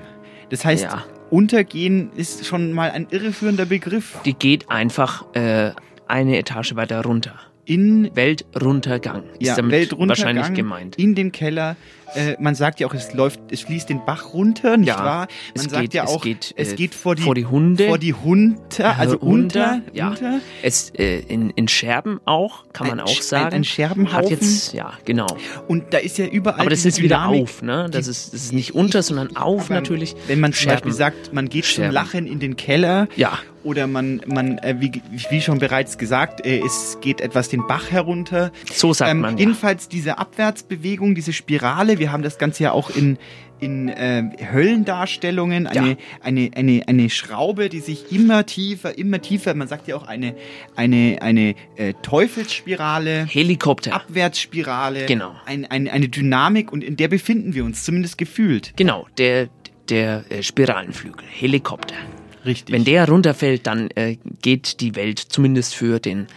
Das 0.49 0.65
heißt, 0.65 0.83
Ja. 0.83 1.03
Untergehen 1.33 2.11
ist 2.15 2.45
schon 2.45 2.73
mal 2.73 2.91
ein 2.91 3.07
irreführender 3.09 3.65
Begriff. 3.65 4.19
Die 4.23 4.35
geht 4.35 4.69
einfach 4.69 5.25
äh, 5.33 5.71
eine 6.07 6.37
Etage 6.37 6.75
weiter 6.75 7.01
runter. 7.01 7.39
In 7.65 8.13
Weltruntergang 8.13 9.23
ist 9.39 9.47
ja, 9.47 9.55
damit 9.55 9.71
Weltruntergang 9.71 10.09
wahrscheinlich 10.35 10.53
gemeint. 10.53 10.95
in 10.97 11.15
den 11.15 11.31
Keller. 11.31 11.77
Äh, 12.13 12.35
man 12.39 12.53
sagt 12.55 12.79
ja 12.79 12.87
auch, 12.87 12.93
es 12.93 13.13
läuft, 13.13 13.39
es 13.51 13.61
fließt 13.61 13.89
den 13.89 14.05
Bach 14.05 14.33
runter, 14.33 14.75
nicht 14.77 14.89
Ja, 14.89 14.97
wahr? 15.03 15.27
Man 15.55 15.65
es 15.65 15.71
sagt 15.71 15.81
geht- 15.81 15.93
ja 15.95 16.03
es 16.03 16.09
auch, 16.11 16.21
geht, 16.21 16.53
es 16.57 16.73
äh, 16.73 16.75
geht 16.75 16.93
vor 16.93 17.15
die, 17.15 17.23
vor 17.23 17.33
die 17.35 17.45
Hunde. 17.45 17.87
vor 17.87 17.97
die 17.97 18.13
Hunter, 18.13 18.99
also 18.99 19.17
unter, 19.17 19.81
ja. 19.93 20.09
unter. 20.09 20.39
Es 20.61 20.91
äh, 20.91 21.19
in, 21.21 21.49
in 21.51 21.67
Scherben 21.69 22.19
auch, 22.25 22.65
kann 22.73 22.87
man 22.87 22.99
Ein 22.99 23.05
auch 23.05 23.09
Sch- 23.09 23.17
ein- 23.19 23.23
sagen. 23.23 23.55
ein 23.55 23.63
Scherbenhaufen. 23.63 24.13
Hat 24.25 24.29
jetzt, 24.29 24.73
ja, 24.73 24.93
genau. 25.05 25.25
Und 25.67 25.93
da 25.93 25.97
ist 25.99 26.17
ja 26.17 26.25
überall. 26.27 26.59
Aber 26.59 26.69
das 26.69 26.85
ist 26.85 27.01
wieder 27.01 27.25
auf, 27.27 27.61
ne? 27.63 27.87
Das 27.89 28.07
ist, 28.07 28.33
das 28.33 28.43
ist 28.43 28.53
nicht 28.53 28.75
unter, 28.75 29.01
sondern 29.01 29.35
auf 29.37 29.69
natürlich. 29.69 30.15
Wenn 30.27 30.39
man 30.41 30.51
zum 30.53 30.63
Scherben. 30.63 30.75
Beispiel 30.81 30.93
sagt, 30.93 31.33
man 31.33 31.47
geht 31.49 31.63
zum 31.65 31.75
Scherben. 31.75 31.93
Lachen 31.93 32.27
in 32.27 32.39
den 32.39 32.57
Keller. 32.57 33.07
Ja. 33.15 33.39
Oder 33.63 33.87
man, 33.87 34.21
man 34.27 34.57
äh, 34.59 34.75
wie, 34.79 35.01
wie 35.29 35.41
schon 35.41 35.59
bereits 35.59 35.97
gesagt, 35.97 36.45
äh, 36.45 36.59
es 36.65 36.97
geht 37.01 37.21
etwas 37.21 37.49
den 37.49 37.65
Bach 37.67 37.91
herunter. 37.91 38.51
So 38.71 38.93
sagt 38.93 39.15
man, 39.15 39.33
ja. 39.33 39.39
Jedenfalls 39.39 39.87
diese 39.87 40.17
Abwärtsbewegung, 40.17 41.15
diese 41.15 41.33
Spirale, 41.33 41.99
wir 41.99 42.11
haben 42.11 42.23
das 42.23 42.37
Ganze 42.37 42.63
ja 42.63 42.71
auch 42.73 42.89
in, 42.89 43.17
in 43.59 43.87
äh, 43.87 44.23
Höllendarstellungen, 44.51 45.67
eine, 45.67 45.91
Ja. 45.91 45.95
eine, 46.21 46.51
eine, 46.55 46.83
eine 46.87 47.09
Schraube, 47.09 47.69
die 47.69 47.79
sich 47.79 48.11
immer 48.11 48.45
tiefer, 48.45 48.97
immer 48.97 49.21
tiefer, 49.21 49.53
man 49.53 49.69
sagt 49.69 49.87
ja 49.87 49.95
auch 49.95 50.07
eine, 50.07 50.35
eine, 50.75 51.19
eine 51.21 51.55
äh, 51.77 51.93
Teufelsspirale. 52.01 53.25
Helikopter. 53.29 53.93
Abwärtsspirale. 53.93 55.05
Genau. 55.05 55.33
Ein, 55.45 55.65
ein, 55.65 55.87
eine 55.87 56.09
Dynamik 56.09 56.73
und 56.73 56.83
in 56.83 56.97
der 56.97 57.07
befinden 57.07 57.53
wir 57.53 57.63
uns, 57.63 57.85
zumindest 57.85 58.17
gefühlt. 58.17 58.73
Genau, 58.75 59.07
der, 59.17 59.47
der 59.89 60.25
äh, 60.29 60.43
Spiralenflügel, 60.43 61.23
Helikopter. 61.29 61.95
Richtig. 62.45 62.73
Wenn 62.73 62.83
der 62.83 63.07
runterfällt, 63.07 63.67
dann 63.67 63.89
äh, 63.95 64.17
geht 64.41 64.79
die 64.81 64.95
Welt 64.95 65.19
zumindest 65.19 65.75
für 65.75 65.99
den 65.99 66.27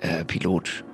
äh, 0.00 0.24
Pilot 0.24 0.84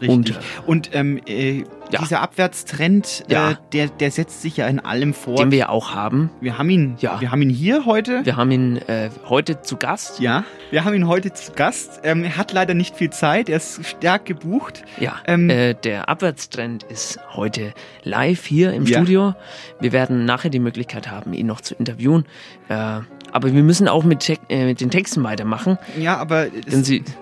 Richtig. 0.00 0.08
unter. 0.08 0.34
Und 0.66 0.90
ähm, 0.94 1.20
äh, 1.26 1.64
Ja. 1.92 2.00
dieser 2.00 2.20
Abwärtstrend, 2.20 3.24
Ja. 3.28 3.50
äh, 3.50 3.54
der, 3.72 3.88
der 3.88 4.10
setzt 4.12 4.42
sich 4.42 4.56
ja 4.56 4.66
in 4.68 4.78
allem 4.80 5.12
fort. 5.12 5.40
Den 5.40 5.50
wir 5.50 5.58
ja 5.58 5.68
auch 5.68 5.92
haben. 5.94 6.30
wir 6.40 6.56
haben 6.56 6.70
ihn, 6.70 6.94
Ja. 7.00 7.20
wir 7.20 7.30
haben 7.32 7.42
ihn 7.42 7.50
hier 7.50 7.84
heute. 7.84 8.24
Wir 8.24 8.36
haben 8.36 8.50
ihn 8.52 8.76
äh, 8.76 9.10
heute 9.28 9.60
zu 9.62 9.76
Gast. 9.76 10.20
Ja, 10.20 10.44
wir 10.70 10.84
haben 10.84 10.94
ihn 10.94 11.06
heute 11.08 11.32
zu 11.32 11.52
Gast. 11.52 12.00
Ähm, 12.04 12.22
er 12.24 12.36
hat 12.36 12.52
leider 12.52 12.74
nicht 12.74 12.96
viel 12.96 13.10
Zeit, 13.10 13.48
er 13.48 13.56
ist 13.58 13.84
stark 13.84 14.24
gebucht. 14.24 14.82
Ja, 15.00 15.16
Ähm, 15.26 15.50
äh, 15.50 15.74
der 15.74 16.08
Abwärtstrend 16.08 16.84
ist 16.84 17.18
heute 17.34 17.72
live 18.04 18.46
hier 18.46 18.72
im. 18.72 18.86
Studio. 18.86 19.34
Wir 19.80 19.92
werden 19.92 20.24
nachher 20.24 20.50
die 20.50 20.60
Möglichkeit 20.60 21.10
haben, 21.10 21.32
ihn 21.34 21.46
noch 21.46 21.60
zu 21.60 21.74
interviewen. 21.74 22.24
Äh, 22.68 23.00
aber 23.32 23.52
wir 23.52 23.62
müssen 23.62 23.88
auch 23.88 24.04
mit, 24.04 24.28
äh, 24.48 24.66
mit 24.66 24.80
den 24.80 24.90
Texten 24.90 25.22
weitermachen. 25.22 25.78
Ja, 25.98 26.16
aber 26.16 26.46
Denn 26.46 26.80
es, 26.80 26.86
Sie, 26.86 26.96
jetzt 26.98 27.16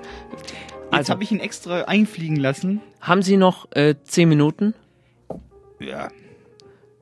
also, 0.91 1.12
habe 1.12 1.23
ich 1.23 1.31
ihn 1.33 1.41
extra 1.41 1.83
einfliegen 1.83 2.37
lassen. 2.37 2.81
haben 3.00 3.23
Sie 3.23 3.37
noch 3.37 3.69
äh, 3.73 3.95
zehn 4.05 4.29
Minuten? 4.29 4.75
Ja. 5.81 6.09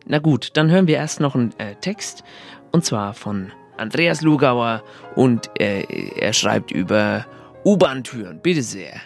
Na 0.06 0.18
gut, 0.18 0.50
dann 0.54 0.70
hören 0.70 0.86
wir 0.86 0.96
erst 0.96 1.20
noch 1.20 1.34
einen 1.34 1.52
äh, 1.58 1.74
Text. 1.76 2.22
Und 2.72 2.84
zwar 2.84 3.14
von 3.14 3.52
Andreas 3.76 4.20
Lugauer. 4.22 4.82
Und 5.14 5.50
äh, 5.58 5.82
er 6.18 6.32
schreibt 6.32 6.70
über 6.70 7.26
U-Bahn-Türen. 7.64 8.40
Bitte 8.40 8.62
sehr. 8.62 9.00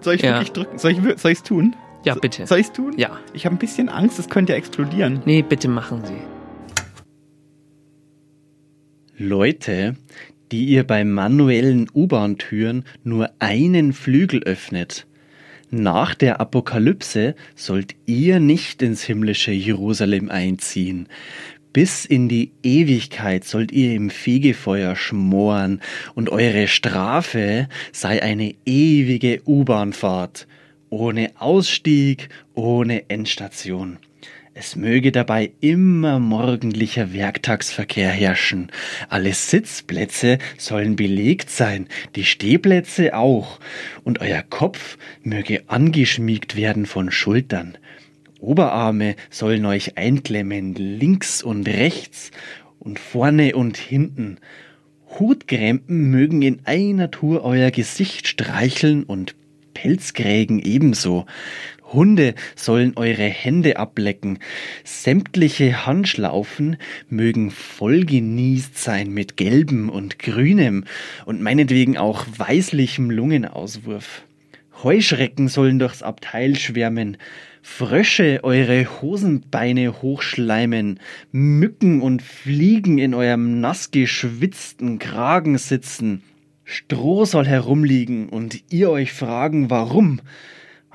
Soll 0.00 0.14
ich 0.14 0.22
Ja. 0.22 0.32
wirklich 0.34 0.52
drücken? 0.52 0.78
Soll 0.78 0.92
ich 0.92 0.98
ich's 1.24 1.42
tun? 1.42 1.74
Ja, 2.04 2.14
bitte. 2.14 2.46
Soll 2.46 2.60
ich's 2.60 2.72
tun? 2.72 2.94
Ja. 2.96 3.18
Ich 3.32 3.44
habe 3.44 3.56
ein 3.56 3.58
bisschen 3.58 3.88
Angst, 3.88 4.18
es 4.18 4.28
könnte 4.28 4.54
explodieren. 4.54 5.20
Nee, 5.24 5.42
bitte 5.42 5.68
machen 5.68 6.04
Sie. 6.04 6.16
Leute, 9.18 9.96
die 10.52 10.66
ihr 10.66 10.84
bei 10.84 11.04
manuellen 11.04 11.88
U-Bahn-Türen 11.92 12.84
nur 13.02 13.30
einen 13.40 13.92
Flügel 13.92 14.44
öffnet. 14.44 15.06
Nach 15.70 16.14
der 16.14 16.40
Apokalypse 16.40 17.34
sollt 17.56 17.96
ihr 18.06 18.38
nicht 18.38 18.80
ins 18.80 19.02
himmlische 19.02 19.50
Jerusalem 19.50 20.30
einziehen. 20.30 21.08
Bis 21.72 22.04
in 22.04 22.28
die 22.28 22.52
Ewigkeit 22.62 23.44
sollt 23.44 23.72
ihr 23.72 23.92
im 23.92 24.08
Fegefeuer 24.08 24.94
schmoren 24.94 25.80
und 26.14 26.30
eure 26.30 26.68
Strafe 26.68 27.68
sei 27.92 28.22
eine 28.22 28.54
ewige 28.64 29.42
U-Bahnfahrt. 29.46 30.46
Ohne 30.90 31.32
Ausstieg, 31.38 32.28
ohne 32.54 33.10
Endstation. 33.10 33.98
Es 34.60 34.74
möge 34.74 35.12
dabei 35.12 35.52
immer 35.60 36.18
morgendlicher 36.18 37.12
Werktagsverkehr 37.12 38.08
herrschen. 38.10 38.72
Alle 39.08 39.32
Sitzplätze 39.32 40.38
sollen 40.56 40.96
belegt 40.96 41.48
sein, 41.48 41.86
die 42.16 42.24
Stehplätze 42.24 43.16
auch, 43.16 43.60
und 44.02 44.20
euer 44.20 44.42
Kopf 44.42 44.98
möge 45.22 45.62
angeschmiegt 45.68 46.56
werden 46.56 46.86
von 46.86 47.12
Schultern. 47.12 47.78
Oberarme 48.40 49.14
sollen 49.30 49.64
euch 49.64 49.96
einklemmen, 49.96 50.74
links 50.74 51.40
und 51.40 51.68
rechts 51.68 52.32
und 52.80 52.98
vorne 52.98 53.54
und 53.54 53.76
hinten. 53.76 54.38
Hutkrempen 55.20 56.10
mögen 56.10 56.42
in 56.42 56.62
einer 56.64 57.12
Tour 57.12 57.44
euer 57.44 57.70
Gesicht 57.70 58.26
streicheln 58.26 59.04
und 59.04 59.36
Pelzgrägen 59.78 60.58
ebenso. 60.58 61.26
Hunde 61.92 62.34
sollen 62.56 62.92
eure 62.96 63.24
Hände 63.24 63.76
ablecken. 63.76 64.38
Sämtliche 64.84 65.86
Handschlaufen 65.86 66.76
mögen 67.08 67.50
voll 67.50 68.04
genießt 68.04 68.78
sein 68.78 69.10
mit 69.10 69.36
gelbem 69.36 69.88
und 69.88 70.18
grünem 70.18 70.84
und 71.26 71.40
meinetwegen 71.40 71.96
auch 71.96 72.26
weißlichem 72.36 73.10
Lungenauswurf. 73.10 74.22
Heuschrecken 74.82 75.48
sollen 75.48 75.78
durchs 75.78 76.02
Abteil 76.02 76.56
schwärmen, 76.56 77.16
Frösche 77.62 78.40
eure 78.44 79.02
Hosenbeine 79.02 80.00
hochschleimen, 80.00 81.00
Mücken 81.32 82.00
und 82.00 82.22
Fliegen 82.22 82.98
in 82.98 83.12
eurem 83.12 83.60
nass 83.60 83.90
geschwitzten 83.90 84.98
Kragen 84.98 85.58
sitzen, 85.58 86.22
Stroh 86.70 87.24
soll 87.24 87.46
herumliegen 87.46 88.28
und 88.28 88.62
ihr 88.70 88.90
euch 88.90 89.12
fragen, 89.12 89.70
warum. 89.70 90.20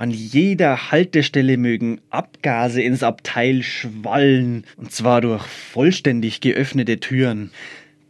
An 0.03 0.11
jeder 0.11 0.91
Haltestelle 0.91 1.55
mögen 1.55 2.01
Abgase 2.09 2.81
ins 2.81 3.03
Abteil 3.03 3.63
schwallen, 3.63 4.65
und 4.75 4.91
zwar 4.91 5.21
durch 5.21 5.45
vollständig 5.45 6.41
geöffnete 6.41 6.99
Türen. 6.99 7.51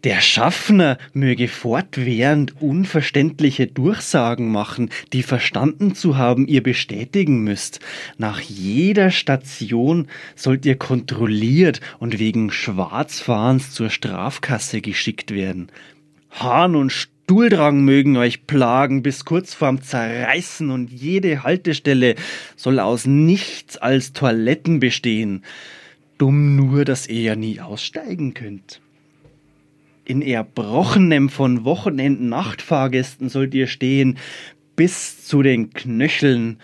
Der 0.04 0.20
Schaffner 0.20 0.98
möge 1.14 1.48
fortwährend 1.48 2.60
unverständliche 2.60 3.68
Durchsagen 3.68 4.52
machen, 4.52 4.90
die 5.14 5.22
verstanden 5.22 5.94
zu 5.94 6.18
haben 6.18 6.48
ihr 6.48 6.64
bestätigen 6.64 7.44
müsst. 7.44 7.80
Nach 8.18 8.40
jeder 8.40 9.12
Station 9.12 10.08
sollt 10.36 10.66
ihr 10.66 10.80
kontrolliert 10.80 11.80
und 12.00 12.18
wegen 12.18 12.50
Schwarzfahrens 12.50 13.70
zur 13.70 13.92
Strafkasse 13.92 14.82
geschickt 14.82 15.30
werden. 15.30 15.68
Hahn 16.32 16.76
und 16.76 16.90
Stuhldrang 17.24 17.86
mögen 17.86 18.18
euch 18.18 18.48
plagen 18.48 19.02
bis 19.02 19.24
kurz 19.24 19.54
vorm 19.54 19.82
Zerreißen 19.82 20.70
und 20.70 20.92
jede 20.92 21.44
Haltestelle 21.44 22.16
soll 22.58 22.80
aus 22.80 23.06
nichts 23.06 23.78
als 23.78 24.12
Toiletten 24.12 24.82
bestehen. 24.82 25.46
Dumm 26.18 26.58
nur, 26.58 26.84
dass 26.84 27.08
ihr 27.08 27.22
ja 27.22 27.36
nie 27.38 27.62
aussteigen 27.62 28.34
könnt. 28.34 28.82
In 30.04 30.22
erbrochenem 30.22 31.30
von 31.30 31.64
Wochenenden 31.64 32.28
Nachtfahrgästen 32.28 33.30
sollt 33.30 33.54
ihr 33.54 33.68
stehen, 33.68 34.18
bis 34.76 35.26
zu 35.26 35.42
den 35.42 35.72
Knöcheln. 35.72 36.60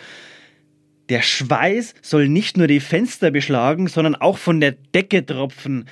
Der 1.07 1.21
Schweiß 1.21 1.95
soll 2.01 2.27
nicht 2.27 2.57
nur 2.57 2.67
die 2.67 2.81
Fenster 2.81 3.31
beschlagen, 3.31 3.87
sondern 3.87 4.15
auch 4.15 4.37
von 4.37 4.59
der 4.59 4.73
Decke 4.93 5.25
tropfen. 5.25 5.85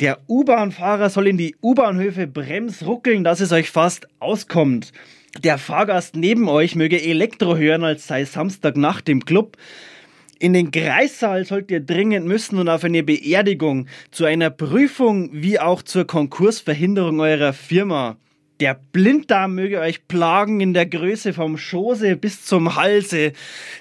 Der 0.00 0.18
U-Bahn-Fahrer 0.28 1.08
soll 1.08 1.26
in 1.26 1.38
die 1.38 1.56
U-Bahnhöfe 1.62 2.26
bremsruckeln, 2.26 3.24
dass 3.24 3.40
es 3.40 3.52
euch 3.52 3.70
fast 3.70 4.06
auskommt. 4.18 4.92
Der 5.42 5.56
Fahrgast 5.56 6.16
neben 6.16 6.50
euch 6.50 6.74
möge 6.74 7.02
Elektro 7.02 7.56
hören, 7.56 7.82
als 7.82 8.06
sei 8.06 8.26
Samstagnacht 8.26 9.08
im 9.08 9.24
Club. 9.24 9.56
In 10.38 10.52
den 10.52 10.70
Kreissaal 10.70 11.46
sollt 11.46 11.70
ihr 11.70 11.80
dringend 11.80 12.26
müssen 12.26 12.58
und 12.58 12.68
auf 12.68 12.84
eine 12.84 13.02
Beerdigung, 13.02 13.86
zu 14.10 14.26
einer 14.26 14.50
Prüfung 14.50 15.30
wie 15.32 15.58
auch 15.58 15.80
zur 15.80 16.06
Konkursverhinderung 16.06 17.20
eurer 17.20 17.54
Firma. 17.54 18.18
Der 18.60 18.80
Blinddarm 18.92 19.54
möge 19.54 19.80
euch 19.80 20.08
plagen 20.08 20.60
in 20.62 20.72
der 20.72 20.86
Größe 20.86 21.34
vom 21.34 21.58
Schoße 21.58 22.16
bis 22.16 22.42
zum 22.46 22.74
Halse. 22.74 23.32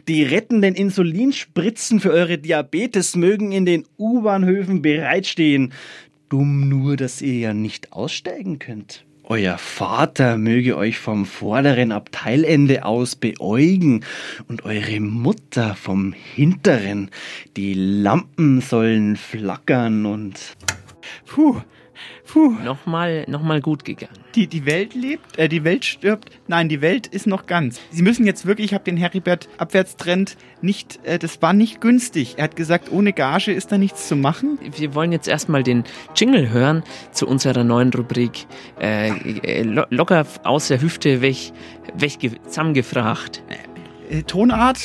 Die 0.10 0.24
rettenden 0.24 0.76
Insulinspritzen 0.76 2.02
für 2.02 2.12
eure 2.12 2.38
Diabetes 2.38 3.16
mögen 3.16 3.54
in 3.54 3.66
den 3.66 3.86
U-Bahnhöfen 3.98 4.82
bereitstehen. 4.82 5.72
Dumm 6.30 6.68
nur, 6.70 6.98
dass 6.98 7.22
ihr 7.22 7.38
ja 7.38 7.54
nicht 7.54 7.94
aussteigen 7.94 8.60
könnt. 8.60 9.06
Euer 9.24 9.58
Vater 9.58 10.38
möge 10.38 10.78
euch 10.78 11.00
vom 11.00 11.26
vorderen 11.26 11.92
Abteilende 11.92 12.86
aus 12.86 13.16
beäugen 13.16 14.04
und 14.48 14.66
eure 14.66 15.00
Mutter 15.00 15.76
vom 15.76 16.14
hinteren. 16.14 17.10
Die 17.58 17.74
Lampen 17.74 18.62
sollen 18.62 19.16
flackern 19.16 20.06
und 20.06 20.56
Puh, 21.26 21.62
Puh. 22.36 22.50
Nochmal, 22.66 23.24
nochmal 23.30 23.62
gut 23.62 23.86
gegangen. 23.86 24.12
Die, 24.36 24.48
die 24.48 24.66
Welt 24.66 24.94
lebt, 24.94 25.40
äh, 25.40 25.48
die 25.48 25.64
Welt 25.64 25.86
stirbt. 25.86 26.32
Nein, 26.48 26.68
die 26.68 26.82
Welt 26.82 27.08
ist 27.08 27.28
noch 27.28 27.46
ganz. 27.46 27.80
Sie 27.92 28.02
müssen 28.02 28.26
jetzt 28.26 28.46
wirklich, 28.46 28.66
ich 28.66 28.74
habe 28.74 28.84
den 28.84 28.98
Heribert 28.98 29.48
Abwärtstrend 29.58 30.36
nicht, 30.60 31.00
äh, 31.06 31.18
das 31.18 31.42
war 31.42 31.54
nicht 31.54 31.80
günstig. 31.80 32.34
Er 32.36 32.44
hat 32.44 32.58
gesagt, 32.58 32.92
ohne 32.92 33.14
Gage 33.14 33.54
ist 33.54 33.72
da 33.72 33.78
nichts 33.78 34.10
zu 34.10 34.18
machen. 34.18 34.60
Wir 34.76 34.94
wollen 34.94 35.14
jetzt 35.14 35.30
erstmal 35.30 35.64
den 35.64 35.86
Jingle 36.14 36.50
hören 36.50 36.84
zu 37.14 37.26
unserer 37.26 37.64
neuen 37.64 37.94
Rubrik. 37.94 38.48
Äh, 38.82 39.12
äh 39.12 39.64
lo 39.64 39.86
locker 39.90 40.28
aus 40.44 40.68
der 40.68 40.82
Hüfte 40.82 41.22
weg, 41.22 41.54
weg 41.94 42.20
zusammengefragt. 42.50 43.44
Äh, 44.10 44.24
Tonart? 44.24 44.80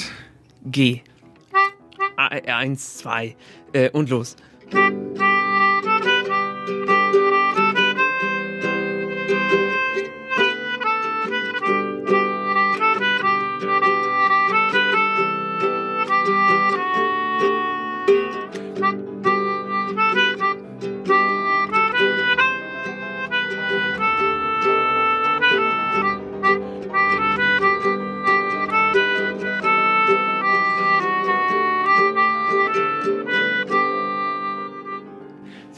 G. 0.67 1.01
A 2.17 2.29
eins, 2.29 2.99
zwei 2.99 3.35
äh, 3.73 3.91
und 3.91 4.09
los. 4.09 4.37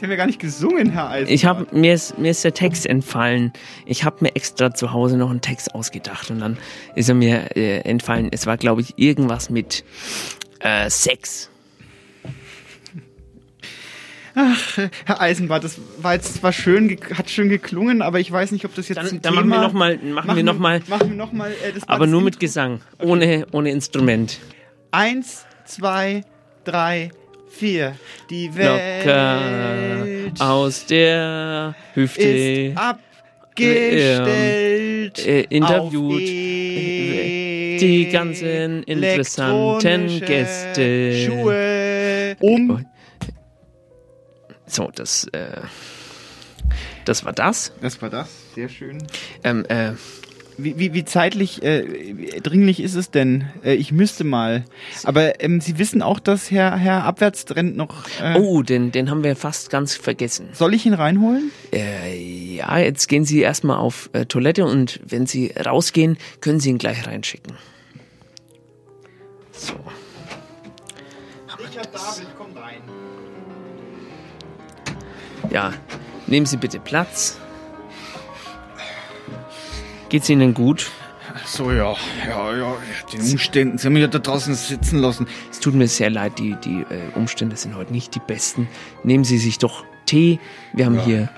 Haben 0.03 0.09
wir 0.09 0.17
gar 0.17 0.27
nicht 0.27 0.39
gesungen, 0.39 0.89
Herr 0.89 1.09
Eisen. 1.09 1.31
Ich 1.31 1.45
habe 1.45 1.65
mir 1.71 1.93
ist 1.93 2.17
mir 2.19 2.31
ist 2.31 2.43
der 2.43 2.53
Text 2.53 2.85
entfallen. 2.85 3.53
Ich 3.85 4.03
habe 4.03 4.17
mir 4.19 4.35
extra 4.35 4.73
zu 4.73 4.91
Hause 4.91 5.17
noch 5.17 5.29
einen 5.29 5.41
Text 5.41 5.73
ausgedacht 5.73 6.29
und 6.29 6.39
dann 6.39 6.57
ist 6.95 7.09
er 7.09 7.15
mir 7.15 7.55
äh, 7.55 7.79
entfallen. 7.79 8.29
Es 8.31 8.45
war 8.45 8.57
glaube 8.57 8.81
ich 8.81 8.93
irgendwas 8.97 9.49
mit 9.49 9.83
äh, 10.59 10.89
Sex. 10.89 11.49
Ach, 14.35 14.77
Herr 15.05 15.21
Eisenbart, 15.21 15.63
das 15.63 15.79
war 15.99 16.15
jetzt 16.15 16.35
zwar 16.35 16.51
schön, 16.51 16.97
hat 17.13 17.29
schön 17.29 17.49
geklungen, 17.49 18.01
aber 18.01 18.19
ich 18.19 18.31
weiß 18.31 18.51
nicht, 18.51 18.65
ob 18.65 18.73
das 18.73 18.89
jetzt 18.89 18.97
dann, 18.97 19.21
dann 19.21 19.35
machen 19.35 19.49
wir 19.49 19.61
noch 19.61 19.73
mal, 19.73 19.97
machen, 19.97 20.13
machen 20.13 20.35
wir 20.35 20.43
noch 20.43 20.57
mal, 20.57 20.81
machen 20.87 21.09
wir 21.09 21.15
noch 21.15 21.31
mal 21.31 21.51
äh, 21.51 21.71
das 21.71 21.87
aber 21.87 22.07
nur 22.07 22.21
mit 22.21 22.39
Gesang, 22.39 22.81
okay. 22.97 23.07
ohne 23.07 23.47
ohne 23.51 23.71
Instrument. 23.71 24.39
Eins, 24.91 25.45
zwei, 25.65 26.23
drei, 26.63 27.11
vier. 27.53 27.95
Die 28.29 28.53
Welt 28.55 29.05
Locker 29.05 29.39
aus 30.39 30.85
der 30.85 31.75
Hüfte 31.93 32.21
ist 32.21 32.77
abgestellt, 32.77 34.27
äh, 35.25 35.41
interviewt 35.49 36.19
die 37.81 38.09
ganzen 38.11 38.83
interessanten 38.83 40.19
Gäste. 40.19 41.25
Schuhe 41.25 42.35
um. 42.39 42.85
So, 44.65 44.89
das, 44.95 45.27
äh, 45.33 45.61
das 47.05 47.23
war 47.25 47.33
das. 47.33 47.73
Das 47.81 48.01
war 48.01 48.09
das, 48.09 48.29
sehr 48.55 48.69
schön. 48.69 48.97
Ähm, 49.43 49.65
äh, 49.67 49.91
wie, 50.57 50.77
wie, 50.77 50.93
wie 50.93 51.05
zeitlich 51.05 51.63
äh, 51.63 52.39
dringlich 52.41 52.79
ist 52.79 52.95
es 52.95 53.11
denn? 53.11 53.45
Äh, 53.63 53.73
ich 53.73 53.91
müsste 53.91 54.23
mal. 54.23 54.65
Aber 55.03 55.41
ähm, 55.41 55.61
Sie 55.61 55.77
wissen 55.77 56.01
auch, 56.01 56.19
dass 56.19 56.51
Herr, 56.51 56.75
Herr 56.77 57.03
Abwärtstrend 57.03 57.75
noch. 57.75 58.07
Äh 58.21 58.37
oh, 58.37 58.61
den, 58.61 58.91
den 58.91 59.09
haben 59.09 59.23
wir 59.23 59.35
fast 59.35 59.69
ganz 59.69 59.95
vergessen. 59.95 60.49
Soll 60.53 60.73
ich 60.73 60.85
ihn 60.85 60.93
reinholen? 60.93 61.51
Äh, 61.71 62.55
ja, 62.55 62.77
jetzt 62.77 63.07
gehen 63.07 63.25
Sie 63.25 63.41
erstmal 63.41 63.77
auf 63.77 64.09
äh, 64.13 64.25
Toilette 64.25 64.65
und 64.65 64.99
wenn 65.05 65.25
Sie 65.25 65.51
rausgehen, 65.51 66.17
können 66.41 66.59
Sie 66.59 66.69
ihn 66.69 66.77
gleich 66.77 67.05
reinschicken. 67.07 67.53
So. 69.51 69.73
Richard 71.59 71.89
David, 71.93 72.27
komm 72.37 72.57
rein. 72.57 72.81
Ja, 75.49 75.73
nehmen 76.27 76.45
Sie 76.45 76.57
bitte 76.57 76.79
Platz. 76.79 77.39
Geht's 80.13 80.29
Ihnen 80.29 80.53
gut? 80.53 80.91
So, 81.43 81.71
ja, 81.71 81.95
ja, 82.27 82.55
ja, 82.55 82.77
den 83.11 83.21
Umständen. 83.31 83.79
Sie 83.79 83.87
haben 83.87 83.93
mich 83.93 84.03
ja 84.03 84.07
da 84.07 84.19
draußen 84.19 84.53
sitzen 84.53 84.99
lassen. 84.99 85.25
Es 85.49 85.59
tut 85.59 85.73
mir 85.73 85.87
sehr 85.87 86.11
leid, 86.11 86.37
die, 86.37 86.55
die 86.63 86.81
äh, 86.81 87.15
Umstände 87.15 87.55
sind 87.55 87.73
heute 87.75 87.91
nicht 87.91 88.13
die 88.13 88.19
besten. 88.19 88.67
Nehmen 89.03 89.23
Sie 89.23 89.39
sich 89.39 89.57
doch 89.57 89.83
Tee. 90.05 90.39
Wir 90.71 90.85
haben 90.85 90.97
ja. 90.97 91.03
hier. 91.03 91.29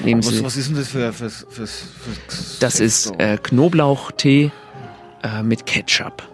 Nehmen 0.00 0.24
was, 0.24 0.32
Sie, 0.32 0.42
was 0.44 0.56
ist 0.56 0.68
denn 0.70 0.78
das 0.78 0.88
für. 0.88 1.12
für, 1.12 1.30
für, 1.30 1.68
für 1.68 2.58
das 2.58 2.80
ist 2.80 3.12
äh, 3.20 3.38
Knoblauchtee 3.40 4.50
äh, 5.22 5.44
mit 5.44 5.64
Ketchup. 5.64 6.28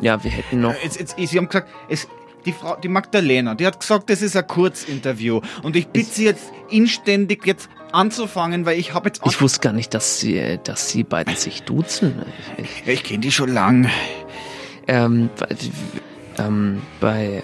Ja, 0.00 0.22
wir 0.22 0.30
hätten 0.30 0.60
noch. 0.60 0.74
Jetzt, 0.84 1.00
jetzt, 1.00 1.16
Sie 1.18 1.36
haben 1.36 1.48
gesagt, 1.48 1.68
es, 1.88 2.06
die 2.44 2.52
Frau, 2.52 2.76
die 2.76 2.88
Magdalena, 2.88 3.54
die 3.54 3.66
hat 3.66 3.80
gesagt, 3.80 4.10
das 4.10 4.22
ist 4.22 4.36
ein 4.36 4.46
Kurzinterview. 4.46 5.40
Und 5.62 5.76
ich 5.76 5.88
bitte 5.88 6.10
Sie 6.10 6.24
jetzt 6.24 6.52
inständig 6.70 7.46
jetzt 7.46 7.68
anzufangen, 7.92 8.66
weil 8.66 8.78
ich 8.78 8.94
habe 8.94 9.08
jetzt... 9.08 9.22
Ich 9.26 9.40
wusste 9.40 9.60
gar 9.60 9.72
nicht, 9.72 9.94
dass 9.94 10.18
sie, 10.18 10.58
dass 10.64 10.90
sie 10.90 11.04
beiden 11.04 11.36
sich 11.36 11.62
duzen. 11.62 12.22
Ja, 12.84 12.92
ich 12.92 13.04
kenne 13.04 13.20
die 13.20 13.32
schon 13.32 13.52
lang. 13.52 13.88
Ähm, 14.86 15.30
ähm, 16.38 16.82
bei 17.00 17.42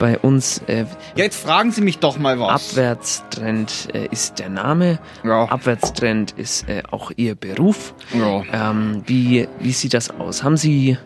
bei 0.00 0.18
uns. 0.18 0.62
Äh, 0.66 0.86
ja, 1.14 1.24
jetzt 1.24 1.40
fragen 1.40 1.70
Sie 1.70 1.82
mich 1.82 1.98
doch 1.98 2.18
mal 2.18 2.40
was. 2.40 2.70
Abwärtstrend 2.70 3.88
äh, 3.94 4.08
ist 4.10 4.40
der 4.40 4.48
Name. 4.48 4.98
Ja. 5.22 5.44
Abwärtstrend 5.44 6.32
ist 6.32 6.68
äh, 6.68 6.82
auch 6.90 7.12
Ihr 7.14 7.36
Beruf. 7.36 7.94
Ja. 8.12 8.42
Ähm, 8.70 9.04
wie, 9.06 9.46
wie 9.60 9.72
sieht 9.72 9.94
das 9.94 10.10
aus? 10.10 10.42
Haben 10.42 10.56
Sie, 10.56 10.96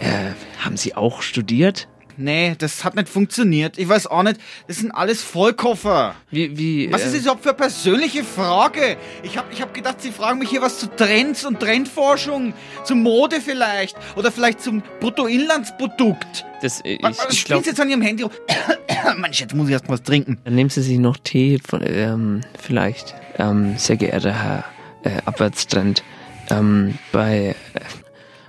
äh, 0.00 0.32
haben 0.62 0.76
Sie 0.76 0.94
auch 0.94 1.22
studiert? 1.22 1.88
Nee, 2.16 2.54
das 2.58 2.84
hat 2.84 2.94
nicht 2.94 3.08
funktioniert. 3.08 3.78
Ich 3.78 3.88
weiß 3.88 4.06
auch 4.06 4.22
nicht, 4.22 4.40
das 4.66 4.78
sind 4.78 4.90
alles 4.90 5.22
Vollkoffer. 5.22 6.14
Wie, 6.30 6.56
wie, 6.56 6.92
was 6.92 7.02
ist 7.02 7.08
äh, 7.08 7.12
das 7.12 7.22
überhaupt 7.22 7.42
für 7.42 7.50
eine 7.50 7.58
persönliche 7.58 8.24
Frage? 8.24 8.96
Ich 9.22 9.36
habe 9.36 9.48
ich 9.52 9.62
hab 9.62 9.74
gedacht, 9.74 10.00
Sie 10.00 10.10
fragen 10.10 10.38
mich 10.38 10.50
hier 10.50 10.62
was 10.62 10.78
zu 10.78 10.86
Trends 10.88 11.44
und 11.44 11.60
Trendforschung, 11.60 12.54
zu 12.84 12.94
Mode 12.94 13.40
vielleicht 13.40 13.96
oder 14.16 14.30
vielleicht 14.30 14.60
zum 14.60 14.82
Bruttoinlandsprodukt. 15.00 16.44
Das, 16.62 16.80
äh, 16.80 16.94
ich, 16.94 17.02
was, 17.02 17.18
was 17.18 17.32
ich 17.32 17.44
glaube... 17.44 17.66
jetzt 17.66 17.80
an 17.80 17.88
Ihrem 17.88 18.02
Handy? 18.02 18.24
Mensch, 19.16 19.40
jetzt 19.40 19.54
muss 19.54 19.68
ich 19.68 19.72
erst 19.72 19.88
mal 19.88 19.94
was 19.94 20.02
trinken. 20.02 20.38
Dann 20.44 20.54
nehmen 20.54 20.70
Sie 20.70 20.82
sich 20.82 20.98
noch 20.98 21.16
Tee 21.16 21.58
von, 21.66 21.82
ähm, 21.84 22.42
vielleicht, 22.58 23.14
ähm, 23.38 23.76
sehr 23.78 23.96
geehrter 23.96 24.32
Herr 24.32 24.64
äh, 25.04 25.22
Abwärtstrend. 25.24 26.02
Ähm, 26.50 26.98
bei... 27.12 27.54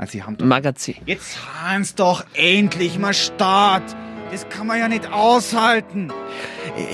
Äh, 0.01 0.03
also 0.03 0.11
Sie 0.11 0.23
haben 0.23 0.47
Magazin. 0.47 0.97
Jetzt 1.05 1.37
haben's 1.45 1.95
doch 1.95 2.25
endlich 2.33 2.97
mal 2.97 3.13
Start. 3.13 3.83
Das 4.31 4.47
kann 4.49 4.67
man 4.67 4.79
ja 4.79 4.87
nicht 4.87 5.11
aushalten. 5.11 6.11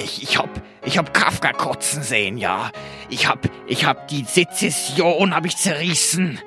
Ich, 0.04 0.24
ich 0.24 0.38
hab, 0.38 0.50
ich 0.84 0.98
hab 0.98 1.13
Kafka 1.13 1.54
kotzen 1.54 2.02
sehen, 2.02 2.38
ja. 2.38 2.72
Ich 3.10 3.28
hab, 3.28 3.48
ich 3.67 3.86
hab 3.86 4.08
die 4.08 4.24
Sezession 4.24 5.36
hab 5.36 5.46
ich 5.46 5.56
zerrissen. 5.56 6.39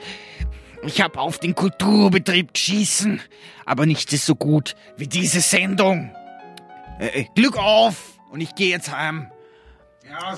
Ich 0.82 1.00
hab 1.00 1.16
auf 1.16 1.38
den 1.38 1.54
Kulturbetrieb 1.54 2.54
geschießen. 2.54 3.20
Aber 3.66 3.86
nichts 3.86 4.12
ist 4.12 4.26
so 4.26 4.34
gut 4.34 4.74
wie 4.96 5.06
diese 5.06 5.40
Sendung. 5.40 6.10
Äh, 6.98 7.24
Glück 7.34 7.56
auf! 7.56 8.18
Und 8.30 8.40
ich 8.40 8.54
gehe 8.54 8.70
jetzt 8.70 8.92
heim. 8.92 9.30
Ja, 10.08 10.36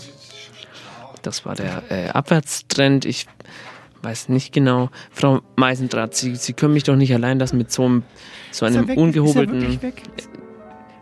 das 1.22 1.44
war 1.44 1.54
der 1.54 1.82
äh, 1.90 2.08
Abwärtstrend. 2.08 3.04
Ich 3.04 3.26
weiß 4.02 4.28
nicht 4.28 4.52
genau. 4.52 4.90
Frau 5.10 5.40
Meisendraht, 5.56 6.14
Sie, 6.14 6.34
Sie 6.36 6.52
können 6.52 6.74
mich 6.74 6.84
doch 6.84 6.96
nicht 6.96 7.12
allein 7.14 7.38
lassen 7.38 7.58
mit 7.58 7.70
so 7.72 7.84
einem, 7.84 8.02
so 8.50 8.66
einem 8.66 8.88
weg? 8.88 8.98
ungehobelten. 8.98 9.78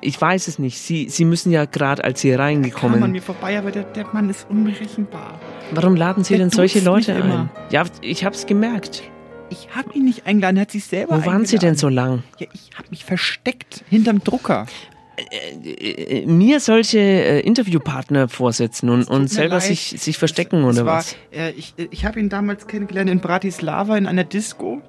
Ich 0.03 0.19
weiß 0.19 0.49
es 0.49 0.59
nicht. 0.59 0.79
Sie, 0.79 1.09
Sie 1.11 1.25
müssen 1.27 1.53
ja 1.53 1.67
gerade, 1.67 2.03
als 2.05 2.21
Sie 2.23 2.33
reingekommen. 2.33 2.95
Kam 2.95 3.03
an 3.05 3.13
mir 3.13 3.21
vorbei, 3.23 3.59
aber 3.59 3.71
der, 3.71 3.83
der 3.85 4.07
Mann 4.13 4.31
ist 4.31 4.47
unberechenbar. 4.49 5.39
Warum 5.73 5.95
laden 5.95 6.25
Sie 6.25 6.35
Der 6.35 6.39
denn 6.47 6.51
solche 6.51 6.81
Leute 6.81 7.15
ein? 7.15 7.21
immer. 7.23 7.49
Ja, 7.71 7.85
ich 8.01 8.25
hab's 8.25 8.47
gemerkt. 8.47 9.03
Ich 9.51 9.69
hab 9.75 9.95
ihn 9.95 10.05
nicht 10.05 10.27
eingeladen, 10.27 10.57
er 10.59 10.63
hat 10.63 10.71
sich 10.71 10.85
selber 10.85 11.21
Wo 11.23 11.27
waren 11.27 11.45
Sie 11.45 11.59
denn 11.59 11.75
so 11.75 11.89
lang? 11.89 12.23
Ja, 12.39 12.47
ich 12.55 12.71
hab 12.79 12.91
mich 12.91 13.05
versteckt 13.05 13.85
hinterm 13.91 14.23
Drucker. 14.25 14.67
Äh, 15.31 16.27
mir 16.27 16.61
solche 16.61 16.99
äh, 16.99 17.41
Interviewpartner 17.41 18.29
vorsetzen 18.29 18.89
und, 18.91 19.09
und 19.09 19.29
selber 19.29 19.57
leid. 19.57 19.65
sich, 19.65 19.95
sich 19.99 20.17
verstecken 20.19 20.65
Es 20.65 20.77
oder 20.77 20.87
war, 20.87 20.99
was? 20.99 21.17
Äh, 21.33 21.51
ich 21.53 21.75
ich 21.91 22.05
habe 22.05 22.21
ihn 22.21 22.29
damals 22.29 22.67
kennengelernt 22.67 23.11
in 23.11 23.21
Bratislava 23.21 23.97
in 23.97 24.07
einer 24.07 24.25
Disco. 24.25 24.81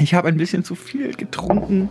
Ich 0.00 0.14
habe 0.14 0.28
ein 0.28 0.36
bisschen 0.36 0.64
zu 0.64 0.74
viel 0.74 1.14
getrunken 1.14 1.88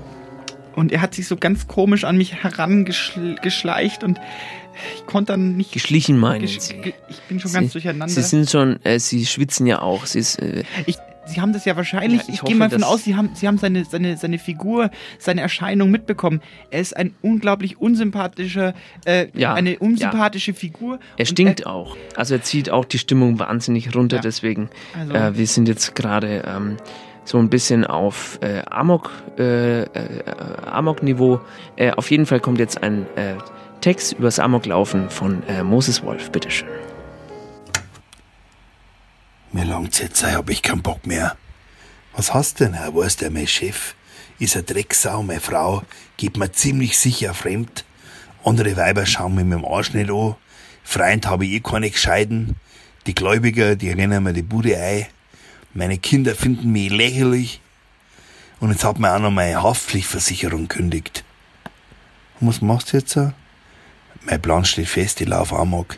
und 0.76 0.92
er 0.92 1.02
hat 1.02 1.14
sich 1.16 1.28
so 1.28 1.36
ganz 1.38 1.68
komisch 1.68 2.04
an 2.04 2.18
mich 2.18 2.44
herangeschleicht 2.44 4.04
und 4.04 4.20
ich 4.98 5.06
konnte 5.06 5.34
dann 5.34 5.56
nicht. 5.56 5.72
Geschlichen 5.72 6.18
meinen 6.18 6.46
gesch- 6.46 6.60
Sie? 6.60 6.94
Ich 7.10 7.22
bin 7.30 7.40
schon 7.40 7.54
ganz 7.54 7.68
Sie, 7.68 7.72
durcheinander. 7.74 8.10
Sie 8.14 8.22
sind 8.22 8.50
schon, 8.50 8.84
äh, 8.84 9.00
Sie 9.00 9.26
schwitzen 9.26 9.66
ja 9.68 9.82
auch. 9.82 10.06
Sie 10.06 10.20
ist, 10.20 10.40
äh, 10.42 10.64
ich, 10.86 10.98
Sie 11.26 11.42
haben 11.42 11.54
das 11.54 11.66
ja 11.66 11.76
wahrscheinlich, 11.76 12.22
Ja, 12.22 12.28
ich 12.28 12.34
ich, 12.36 12.42
hoffe, 12.42 12.52
gehe 12.52 12.56
mal 12.60 12.70
davon 12.70 12.84
aus, 12.84 13.04
Sie 13.04 13.16
haben, 13.16 13.32
Sie 13.34 13.48
haben 13.48 13.58
seine, 13.58 13.84
seine, 13.86 14.18
seine 14.18 14.38
Figur, 14.38 14.90
seine 15.20 15.42
Erscheinung 15.42 15.90
mitbekommen. 15.92 16.42
Er 16.70 16.82
ist 16.82 16.96
ein 16.96 17.14
unglaublich 17.22 17.80
unsympathischer, 17.80 18.74
äh, 19.06 19.28
Ja, 19.34 19.54
eine 19.54 19.80
unsympathische 19.80 20.54
Figur. 20.54 21.00
Er 21.18 21.26
stinkt 21.26 21.66
auch. 21.66 21.98
Also 22.16 22.36
er 22.36 22.42
zieht 22.44 22.70
auch 22.70 22.86
die 22.86 22.98
Stimmung 23.00 23.40
wahnsinnig 23.40 23.96
runter. 23.96 24.18
Ja. 24.18 24.22
Deswegen, 24.22 24.70
Also- 24.98 25.14
äh, 25.14 25.38
wir 25.38 25.48
sind 25.48 25.68
jetzt 25.68 25.96
gerade 25.96 26.44
ähm, 26.48 26.78
so 27.24 27.40
ein 27.40 27.50
bisschen 27.50 27.86
auf 27.86 28.38
äh, 28.42 28.62
Amok, 28.70 29.12
äh, 29.40 29.82
äh, 29.82 29.88
Amok-Niveau. 30.66 31.42
Äh, 31.76 31.92
auf 31.92 32.12
jeden 32.12 32.26
Fall 32.28 32.40
kommt 32.40 32.60
jetzt 32.60 32.84
ein 32.84 33.08
Text 33.82 34.14
übers 34.14 34.40
Amoklaufen 34.40 35.10
von 35.10 35.44
Moses 35.64 36.04
Wolf. 36.04 36.32
Bitteschön. 36.32 36.68
Mir 39.56 39.64
langt's 39.64 40.00
jetzt, 40.00 40.22
hab 40.22 40.50
ich 40.50 40.62
keinen 40.62 40.82
Bock 40.82 41.08
mehr. 41.08 41.38
Was 42.14 42.34
hast 42.34 42.60
denn, 42.60 42.74
Herr? 42.74 42.94
Wo 42.94 43.04
ist 43.04 43.22
der 43.22 43.32
mein 43.32 43.48
Chef? 43.48 43.96
Ist 44.38 44.58
ein 44.58 44.66
Drecksau, 44.66 45.24
meine 45.24 45.40
Frau, 45.40 45.84
geht 46.18 46.36
mir 46.36 46.52
ziemlich 46.52 46.98
sicher 46.98 47.34
fremd. 47.34 47.86
Andere 48.44 48.76
Weiber 48.76 49.06
schauen 49.06 49.34
mir 49.34 49.46
mit 49.46 49.60
dem 49.60 49.66
Arsch 49.66 49.94
nicht 49.94 50.12
an. 50.12 50.36
Freund 50.84 51.28
habe 51.28 51.46
ich 51.46 51.54
eh 51.54 51.60
keine 51.62 51.90
gescheiden. 51.90 52.58
Die 53.08 53.16
Gläubiger, 53.16 53.78
die 53.78 53.92
rennen 53.92 54.24
mir 54.24 54.34
die 54.34 54.42
Bude 54.42 54.78
ein. 54.78 55.06
Meine 55.74 56.00
Kinder 56.00 56.36
finden 56.36 56.74
mich 56.74 56.92
lächerlich. 56.92 57.62
Und 58.60 58.72
jetzt 58.72 58.84
hat 58.84 59.00
mir 59.00 59.16
auch 59.16 59.20
noch 59.20 59.32
meine 59.32 59.64
Haftpflichtversicherung 59.64 60.68
kündigt. 60.68 61.24
Und 62.42 62.50
was 62.50 62.62
machst 62.62 62.92
du 62.92 62.98
jetzt? 62.98 63.18
Mein 64.26 64.42
Plan 64.42 64.66
steht 64.66 64.90
fest, 64.90 65.22
ich 65.22 65.30
lauf 65.30 65.54
Amok. 65.54 65.96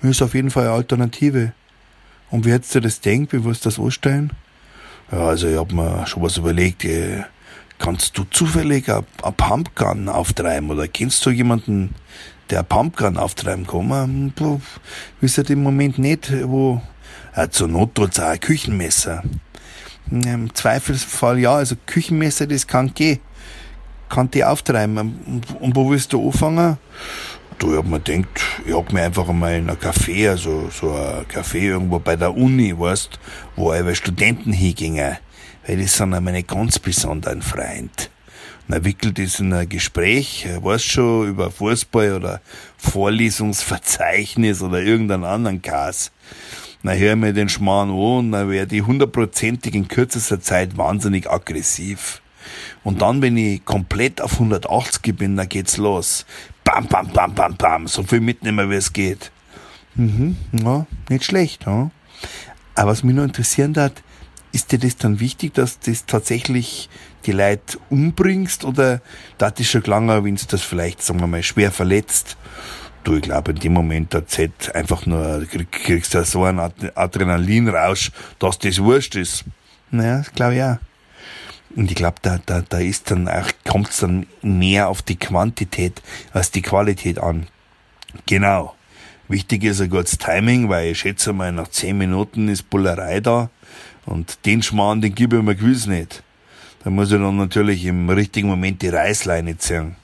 Mir 0.00 0.12
ist 0.12 0.22
auf 0.22 0.32
jeden 0.32 0.50
Fall 0.50 0.64
eine 0.64 0.72
Alternative. 0.72 1.52
Und 2.34 2.44
wie 2.44 2.50
hättest 2.50 2.74
du 2.74 2.80
das 2.80 3.00
denkt, 3.00 3.32
wie 3.32 3.44
wirst 3.44 3.64
du 3.64 3.68
das 3.68 3.78
anstellen? 3.78 4.32
Ja, 5.12 5.18
also 5.28 5.46
ich 5.46 5.56
hab 5.56 5.70
mir 5.70 6.04
schon 6.08 6.20
was 6.24 6.36
überlegt. 6.36 6.84
äh, 6.84 7.22
Kannst 7.78 8.18
du 8.18 8.24
zufällig 8.24 8.90
eine 8.90 9.04
Pumpgun 9.36 10.08
auftreiben 10.08 10.68
oder 10.68 10.88
kennst 10.88 11.24
du 11.24 11.30
jemanden, 11.30 11.94
der 12.50 12.64
Pumpgun 12.64 13.18
auftreiben 13.18 13.68
kann? 13.68 14.32
Puh, 14.34 14.60
Wisst 15.20 15.38
ihr 15.38 15.48
im 15.50 15.62
Moment 15.62 15.98
nicht, 15.98 16.32
wo... 16.48 16.82
Ja, 17.36 17.48
zur 17.48 17.68
Not 17.68 17.94
tut's 17.94 18.18
auch 18.18 18.24
ein 18.30 18.40
Küchenmesser. 18.40 19.22
Im 20.10 20.52
Zweifelsfall 20.52 21.38
ja, 21.38 21.54
also 21.54 21.76
Küchenmesser, 21.86 22.48
das 22.48 22.66
kann 22.66 22.94
gehen. 22.94 23.20
Kann 24.08 24.28
die 24.32 24.42
auftreiben. 24.42 25.40
Und 25.60 25.76
wo 25.76 25.88
willst 25.88 26.12
du 26.12 26.26
anfangen? 26.26 26.78
Du, 27.58 27.70
ich 27.70 27.78
hab 27.78 27.86
mir 27.86 28.00
gedacht, 28.00 28.40
ich 28.66 28.74
hab 28.74 28.92
mir 28.92 29.02
einfach 29.02 29.28
einmal 29.28 29.54
in 29.54 29.70
ein 29.70 29.76
Café, 29.76 30.30
also 30.30 30.68
so 30.70 30.92
ein 30.92 31.24
Café 31.26 31.60
irgendwo 31.60 32.00
bei 32.00 32.16
der 32.16 32.36
Uni, 32.36 32.76
weißt, 32.76 33.18
wo 33.54 33.70
alle 33.70 33.94
Studenten 33.94 34.52
hingingen, 34.52 35.18
weil 35.66 35.80
das 35.80 35.96
sind 35.96 36.10
meine 36.10 36.42
ganz 36.42 36.80
besonderen 36.80 37.42
Freund. 37.42 38.10
Und 38.66 38.74
er 38.74 38.84
wickelt 38.84 39.18
das 39.18 39.38
in 39.38 39.52
ein 39.52 39.68
Gespräch, 39.68 40.48
weißt 40.60 40.84
schon, 40.84 41.28
über 41.28 41.50
Fußball 41.50 42.14
oder 42.14 42.40
Vorlesungsverzeichnis 42.76 44.60
oder 44.60 44.82
irgendeinen 44.82 45.24
anderen 45.24 45.62
Kass. 45.62 46.10
Na, 46.82 46.92
hör 46.92 47.14
mir 47.14 47.32
den 47.32 47.48
Schmarrn 47.48 47.90
an 47.90 47.96
und 47.96 48.32
dann 48.32 48.50
werde 48.50 48.74
ich 48.74 48.84
hundertprozentig 48.84 49.74
in 49.74 49.86
kürzester 49.86 50.40
Zeit 50.40 50.76
wahnsinnig 50.76 51.30
aggressiv. 51.30 52.20
Und 52.82 53.00
dann, 53.00 53.22
wenn 53.22 53.36
ich 53.36 53.64
komplett 53.64 54.20
auf 54.20 54.34
180 54.34 55.16
bin, 55.16 55.36
dann 55.36 55.48
geht's 55.48 55.78
los. 55.78 56.26
Bam, 56.64 56.86
bam, 56.86 57.08
bam, 57.08 57.34
bam, 57.34 57.56
bam. 57.56 57.86
So 57.86 58.02
viel 58.02 58.20
mitnehmen, 58.20 58.70
wie 58.70 58.74
es 58.76 58.92
geht. 58.92 59.30
Mhm, 59.94 60.36
ja, 60.52 60.86
nicht 61.08 61.24
schlecht, 61.24 61.66
ja. 61.66 61.90
Aber 62.74 62.90
was 62.90 63.04
mich 63.04 63.14
nur 63.14 63.24
interessieren 63.24 63.76
hat, 63.76 64.02
ist 64.52 64.72
dir 64.72 64.78
das 64.78 64.96
dann 64.96 65.20
wichtig, 65.20 65.54
dass 65.54 65.78
du 65.78 65.90
das 65.90 66.06
tatsächlich 66.06 66.88
die 67.26 67.32
Leute 67.32 67.78
umbringst 67.90 68.64
oder 68.64 69.00
da 69.38 69.48
ist 69.48 69.68
schon 69.70 69.82
lange, 69.84 70.24
wenn 70.24 70.36
du 70.36 70.44
das 70.48 70.62
vielleicht, 70.62 71.02
sagen 71.02 71.20
wir 71.20 71.26
mal, 71.26 71.42
schwer 71.42 71.70
verletzt? 71.70 72.36
Du, 73.04 73.14
ich 73.16 73.22
glaube, 73.22 73.52
in 73.52 73.58
dem 73.58 73.72
Moment, 73.74 74.14
da 74.14 74.26
zählt 74.26 74.74
einfach 74.74 75.06
nur, 75.06 75.44
krieg- 75.50 75.70
kriegst 75.70 76.14
du 76.14 76.24
so 76.24 76.44
einen 76.44 76.58
Ad- 76.58 76.92
Adrenalinrausch, 76.94 78.10
dass 78.38 78.58
das 78.58 78.78
wurscht 78.82 79.14
ist. 79.16 79.44
Naja, 79.90 80.18
das 80.18 80.32
glaube 80.32 80.54
ich 80.56 80.62
auch. 80.62 80.76
Und 81.76 81.90
ich 81.90 81.96
glaube, 81.96 82.16
da, 82.22 82.38
da, 82.44 82.62
da 82.62 82.78
ist 82.78 83.10
dann 83.10 83.28
auch, 83.28 83.48
kommt 83.68 83.90
es 83.90 83.98
dann 83.98 84.26
mehr 84.42 84.88
auf 84.88 85.02
die 85.02 85.16
Quantität 85.16 86.02
als 86.32 86.50
die 86.50 86.62
Qualität 86.62 87.18
an. 87.18 87.48
Genau. 88.26 88.74
Wichtig 89.28 89.64
ist 89.64 89.80
ein 89.80 89.90
gutes 89.90 90.18
Timing, 90.18 90.68
weil 90.68 90.92
ich 90.92 91.00
schätze 91.00 91.32
mal, 91.32 91.50
nach 91.50 91.68
zehn 91.68 91.98
Minuten 91.98 92.48
ist 92.48 92.70
Bullerei 92.70 93.20
da. 93.20 93.50
Und 94.04 94.44
den 94.44 94.62
Schmarrn, 94.62 95.00
den 95.00 95.14
gebe 95.14 95.38
ich 95.38 95.42
mir 95.42 95.56
gewiss 95.56 95.86
nicht. 95.86 96.22
Da 96.84 96.90
muss 96.90 97.10
ich 97.10 97.18
dann 97.18 97.36
natürlich 97.36 97.84
im 97.86 98.08
richtigen 98.10 98.48
Moment 98.48 98.82
die 98.82 98.88
Reißleine 98.88 99.56
ziehen. 99.56 99.96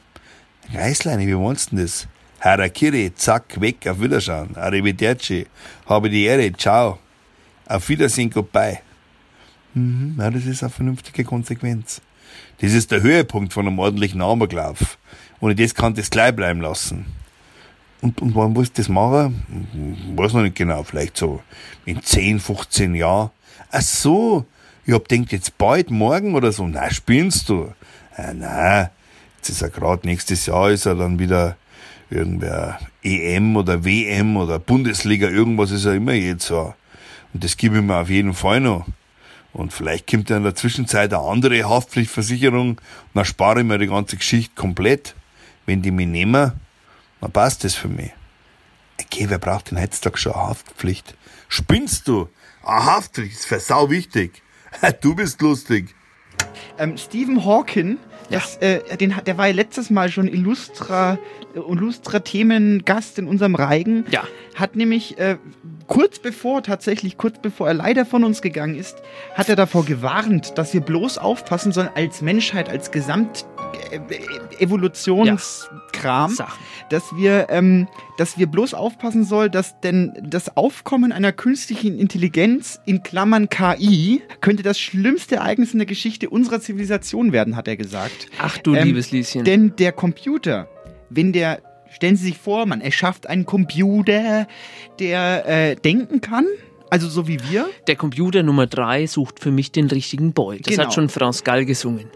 Reißleine, 0.72 1.26
wie 1.26 1.34
meinst 1.34 1.70
du 1.70 1.76
denn 1.76 1.84
das? 1.84 2.08
Harakiri, 2.40 3.12
zack, 3.14 3.60
weg, 3.60 3.86
auf 3.86 4.00
Wiederschauen. 4.00 4.56
Arrivederci. 4.56 5.46
Habe 5.86 6.08
die 6.08 6.24
Ehre, 6.24 6.50
ciao. 6.54 6.98
Auf 7.66 7.88
Wiedersehen, 7.90 8.30
goodbye. 8.30 8.80
Mhm, 9.74 10.16
ja, 10.18 10.30
das 10.30 10.46
ist 10.46 10.62
eine 10.62 10.70
vernünftige 10.70 11.24
Konsequenz. 11.24 12.00
Das 12.60 12.72
ist 12.72 12.90
der 12.90 13.02
Höhepunkt 13.02 13.52
von 13.52 13.66
einem 13.66 13.78
ordentlichen 13.78 14.20
Amoklauf. 14.20 14.98
Ohne 15.40 15.54
das 15.54 15.74
kann 15.74 15.94
das 15.94 16.10
gleich 16.10 16.34
bleiben 16.34 16.60
lassen. 16.60 17.06
Und, 18.02 18.20
und 18.22 18.34
wann 18.34 18.56
willst 18.56 18.78
du 18.78 18.82
das 18.82 18.88
machen? 18.88 19.42
Hm, 19.72 20.16
Weiß 20.16 20.32
noch 20.32 20.42
nicht 20.42 20.56
genau, 20.56 20.82
vielleicht 20.82 21.16
so 21.16 21.42
in 21.84 22.02
10, 22.02 22.40
15 22.40 22.94
Jahren. 22.94 23.30
Ach 23.70 23.82
so, 23.82 24.46
ich 24.86 24.94
hab 24.94 25.08
denkt 25.08 25.32
jetzt 25.32 25.56
bald, 25.58 25.90
morgen 25.90 26.34
oder 26.34 26.52
so. 26.52 26.66
Na, 26.66 26.90
spinnst 26.90 27.48
du? 27.48 27.72
Ah, 28.16 28.32
na, 28.34 28.90
jetzt 29.36 29.50
ist 29.50 29.60
ja 29.62 29.68
gerade 29.68 30.06
nächstes 30.06 30.46
Jahr 30.46 30.70
ist 30.70 30.86
er 30.86 30.94
dann 30.94 31.18
wieder 31.18 31.56
irgendwer 32.10 32.78
EM 33.02 33.56
oder 33.56 33.84
WM 33.84 34.36
oder 34.36 34.58
Bundesliga, 34.58 35.28
irgendwas 35.28 35.70
ist 35.70 35.84
ja 35.84 35.92
immer 35.92 36.12
jetzt 36.12 36.46
so. 36.46 36.74
Und 37.32 37.44
das 37.44 37.56
gebe 37.56 37.76
ich 37.76 37.82
mir 37.82 37.96
auf 37.96 38.10
jeden 38.10 38.34
Fall 38.34 38.60
noch. 38.60 38.86
Und 39.52 39.72
vielleicht 39.72 40.08
kommt 40.08 40.30
ja 40.30 40.36
in 40.36 40.44
der 40.44 40.54
Zwischenzeit 40.54 41.12
eine 41.12 41.22
andere 41.22 41.68
Haftpflichtversicherung, 41.68 42.80
dann 43.14 43.24
spare 43.24 43.60
ich 43.60 43.66
mir 43.66 43.78
die 43.78 43.88
ganze 43.88 44.16
Geschichte 44.16 44.54
komplett. 44.54 45.14
Wenn 45.66 45.82
die 45.82 45.90
mich 45.90 46.06
nehmen, 46.06 46.52
dann 47.20 47.32
passt 47.32 47.64
das 47.64 47.74
für 47.74 47.88
mich. 47.88 48.12
Okay, 49.00 49.26
wer 49.28 49.38
braucht 49.38 49.70
denn 49.70 49.80
heutzutage 49.80 50.18
schon 50.18 50.32
eine 50.32 50.42
Haftpflicht? 50.48 51.16
Spinnst 51.48 52.06
du? 52.06 52.28
Eine 52.64 52.84
Haftpflicht 52.86 53.34
ist 53.34 53.46
für 53.46 53.60
sau 53.60 53.90
wichtig. 53.90 54.42
Du 55.00 55.16
bist 55.16 55.40
lustig. 55.42 55.94
Ähm, 56.78 56.96
Stephen 56.96 57.44
Hawking, 57.44 57.98
das, 58.30 58.56
äh, 58.58 58.96
den, 58.96 59.14
der 59.26 59.38
war 59.38 59.48
ja 59.48 59.54
letztes 59.54 59.90
Mal 59.90 60.10
schon 60.10 60.28
illustra, 60.28 61.18
äh, 61.54 61.58
illustra 61.58 62.20
Themengast 62.20 63.18
in 63.18 63.26
unserem 63.26 63.54
Reigen. 63.54 64.04
Ja. 64.10 64.24
Hat 64.54 64.76
nämlich 64.76 65.18
äh, 65.18 65.36
kurz 65.86 66.18
bevor, 66.18 66.62
tatsächlich 66.62 67.16
kurz 67.16 67.38
bevor 67.40 67.68
er 67.68 67.74
leider 67.74 68.06
von 68.06 68.24
uns 68.24 68.42
gegangen 68.42 68.76
ist, 68.76 68.96
hat 69.34 69.48
er 69.48 69.56
davor 69.56 69.84
gewarnt, 69.84 70.56
dass 70.58 70.72
wir 70.72 70.80
bloß 70.80 71.18
aufpassen 71.18 71.72
sollen 71.72 71.90
als 71.94 72.22
Menschheit, 72.22 72.68
als 72.68 72.90
Gesamt 72.90 73.44
Evolutionskram, 74.58 76.36
dass 76.90 77.16
wir, 77.16 77.46
ähm, 77.50 77.88
dass 78.18 78.38
wir 78.38 78.46
bloß 78.46 78.74
aufpassen 78.74 79.24
sollen, 79.24 79.50
dass 79.50 79.80
denn 79.80 80.12
das 80.22 80.56
Aufkommen 80.56 81.12
einer 81.12 81.32
künstlichen 81.32 81.98
Intelligenz 81.98 82.80
in 82.86 83.02
Klammern 83.02 83.48
KI 83.48 84.22
könnte 84.40 84.62
das 84.62 84.78
schlimmste 84.78 85.36
Ereignis 85.36 85.72
in 85.72 85.78
der 85.78 85.86
Geschichte 85.86 86.30
unserer 86.30 86.60
Zivilisation 86.60 87.32
werden, 87.32 87.56
hat 87.56 87.68
er 87.68 87.76
gesagt. 87.76 88.26
Ach 88.38 88.58
du 88.58 88.74
liebes 88.74 89.10
Lieschen. 89.10 89.44
Denn 89.44 89.74
der 89.76 89.92
Computer, 89.92 90.68
wenn 91.08 91.32
der, 91.32 91.60
stellen 91.90 92.16
Sie 92.16 92.26
sich 92.26 92.38
vor, 92.38 92.66
man 92.66 92.80
erschafft 92.80 93.26
einen 93.28 93.46
Computer, 93.46 94.46
der 94.98 95.46
äh, 95.48 95.76
denken 95.76 96.20
kann, 96.20 96.46
also 96.90 97.08
so 97.08 97.28
wie 97.28 97.38
wir. 97.50 97.68
Der 97.86 97.96
Computer 97.96 98.42
Nummer 98.42 98.66
3 98.66 99.06
sucht 99.06 99.38
für 99.40 99.52
mich 99.52 99.70
den 99.70 99.86
richtigen 99.86 100.32
Boy. 100.32 100.60
Das 100.60 100.74
Genau. 100.74 100.86
hat 100.86 100.94
schon 100.94 101.08
France 101.08 101.44
Gall 101.44 101.64
gesungen. 101.64 102.06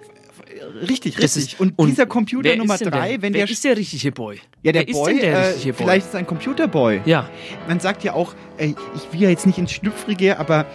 Richtig, 0.89 1.19
richtig. 1.19 1.53
ist- 1.55 1.61
und, 1.61 1.79
und 1.79 1.89
dieser 1.89 2.07
Computer 2.07 2.55
Nummer 2.57 2.75
ist 2.75 2.85
drei, 2.87 3.11
der- 3.13 3.23
wenn 3.23 3.35
wer 3.35 3.45
der 3.47 3.51
ist 3.53 3.65
der 3.65 3.77
richtige 3.77 4.13
Boy? 4.13 4.41
Ja, 4.63 4.73
der 4.73 4.83
Wer 4.83 4.89
ist 4.89 4.95
Boy, 4.95 5.13
denn 5.13 5.21
der 5.23 5.33
äh, 5.39 5.47
richtige 5.49 5.73
Boy? 5.75 5.83
vielleicht 5.85 6.07
ist 6.07 6.15
ein 6.15 6.27
Computerboy. 6.27 7.01
Ja. 7.05 7.29
Man 7.69 7.81
sagt 7.81 8.05
ja 8.05 8.13
auch, 8.15 8.35
äh, 8.59 8.75
ich 8.97 9.13
will 9.13 9.21
ja 9.23 9.29
jetzt 9.31 9.47
nicht 9.47 9.59
ins 9.59 9.73
Schlüpfrige, 9.73 10.39
aber 10.39 10.67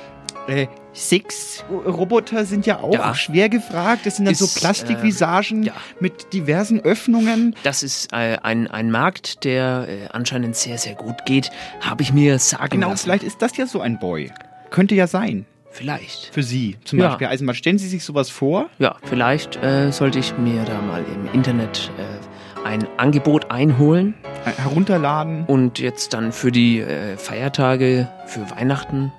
äh, 0.47 0.67
Sexroboter 0.93 2.45
sind 2.45 2.65
ja 2.65 2.79
auch 2.79 2.93
Ja. 2.93 3.13
schwer 3.15 3.49
gefragt. 3.49 4.05
Das 4.05 4.15
sind 4.17 4.25
dann 4.25 4.35
so 4.35 4.45
Ist, 4.45 4.59
Plastikvisagen 4.59 5.69
mit 5.99 6.33
diversen 6.33 6.79
Öffnungen. 6.79 7.55
Das 7.63 7.83
ist 7.83 8.11
äh, 8.13 8.37
ein, 8.41 8.67
ein 8.67 8.91
Markt, 8.91 9.43
der 9.43 9.87
äh, 9.87 10.07
anscheinend 10.11 10.55
sehr, 10.55 10.77
sehr 10.77 10.95
gut 10.95 11.25
geht, 11.25 11.51
habe 11.81 12.01
ich 12.01 12.13
mir 12.13 12.39
sagen 12.39 12.69
Genau, 12.71 12.89
lassen. 12.89 13.03
vielleicht 13.03 13.23
ist 13.23 13.41
das 13.41 13.55
ja 13.57 13.65
so 13.67 13.81
ein 13.81 13.99
Boy. 13.99 14.31
Könnte 14.71 14.95
ja 14.95 15.07
sein. 15.07 15.45
Vielleicht. 15.79 16.25
Für 16.33 16.43
Sie 16.43 16.75
zum 16.83 16.99
Ja. 16.99 17.07
Beispiel. 17.07 17.27
Also 17.27 17.45
mal 17.45 17.53
stellen 17.53 17.77
Sie 17.77 17.87
sich 17.87 18.03
sowas 18.03 18.29
vor. 18.29 18.69
Ja, 18.79 18.97
vielleicht 19.05 19.55
äh, 19.63 19.91
sollte 19.91 20.19
ich 20.19 20.37
mir 20.37 20.63
da 20.65 20.81
mal 20.81 21.05
im 21.15 21.33
Internet 21.33 21.89
äh, 21.97 22.67
ein 22.67 22.85
Angebot 22.97 23.49
einholen. 23.49 24.13
Herunterladen. 24.57 25.45
Und 25.45 25.79
jetzt 25.79 26.13
dann 26.13 26.31
für 26.33 26.51
die 26.51 26.79
äh, 26.81 27.15
Feiertage, 27.17 28.09
für 28.25 28.49
Weihnachten, 28.51 29.11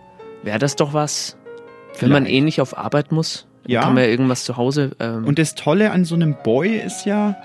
wäre 0.43 0.59
das 0.59 0.77
doch 0.77 0.93
was. 0.93 1.39
Wenn 1.99 2.11
man 2.11 2.27
eh 2.27 2.41
nicht 2.43 2.61
auf 2.61 2.77
Arbeit 2.77 3.11
muss, 3.11 3.47
Ja. 3.67 3.81
kann 3.83 3.95
man 3.95 4.05
ja 4.05 4.11
irgendwas 4.11 4.45
zu 4.45 4.57
Hause. 4.59 4.91
Ähm, 5.01 5.25
Und 5.25 5.39
das 5.39 5.55
Tolle 5.55 5.91
an 5.93 6.05
so 6.05 6.15
einem 6.15 6.37
Boy 6.45 6.77
ist 6.77 7.07
ja, 7.07 7.37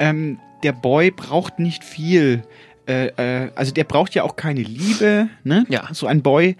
ähm, 0.00 0.38
der 0.64 0.72
Boy 0.72 1.10
braucht 1.12 1.58
nicht 1.60 1.84
viel. 1.84 2.42
Äh, 2.88 3.06
äh, 3.44 3.50
also 3.54 3.72
der 3.72 3.84
braucht 3.84 4.14
ja 4.14 4.22
auch 4.24 4.34
keine 4.36 4.62
Liebe, 4.62 5.28
ne? 5.44 5.64
Ja. 5.68 5.84
So 5.92 6.06
ein 6.06 6.22
Boy, 6.22 6.56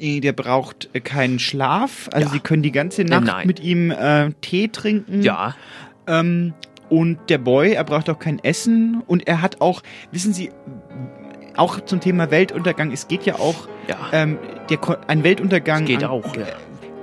der 0.00 0.32
braucht 0.32 0.88
äh, 0.92 1.00
keinen 1.00 1.38
Schlaf. 1.38 2.08
Also 2.12 2.26
Ja. 2.28 2.32
sie 2.32 2.40
können 2.40 2.62
die 2.62 2.72
ganze 2.72 3.02
Äh, 3.02 3.06
Nacht 3.06 3.24
nein. 3.26 3.46
mit 3.46 3.60
ihm 3.60 3.90
äh, 3.90 4.30
Tee 4.40 4.68
trinken. 4.68 5.22
ja, 5.22 5.54
Ähm, 6.06 6.52
und 6.90 7.18
der 7.30 7.38
Boy, 7.38 7.72
er 7.72 7.84
braucht 7.84 8.10
auch 8.10 8.18
kein 8.18 8.38
Essen 8.44 9.02
und 9.06 9.26
er 9.26 9.40
hat 9.40 9.60
auch, 9.62 9.82
wissen 10.12 10.34
Sie, 10.34 10.50
auch 11.56 11.80
zum 11.80 12.00
Thema 12.00 12.30
Weltuntergang, 12.30 12.92
es 12.92 13.08
geht 13.08 13.24
ja 13.24 13.36
auch, 13.36 13.68
ja. 13.88 13.96
ähm, 14.12 14.38
der, 14.68 14.78
ein 15.08 15.24
Weltuntergang 15.24 15.86
geht 15.86 16.04
an, 16.04 16.10
auch, 16.10 16.36
ja. 16.36 16.44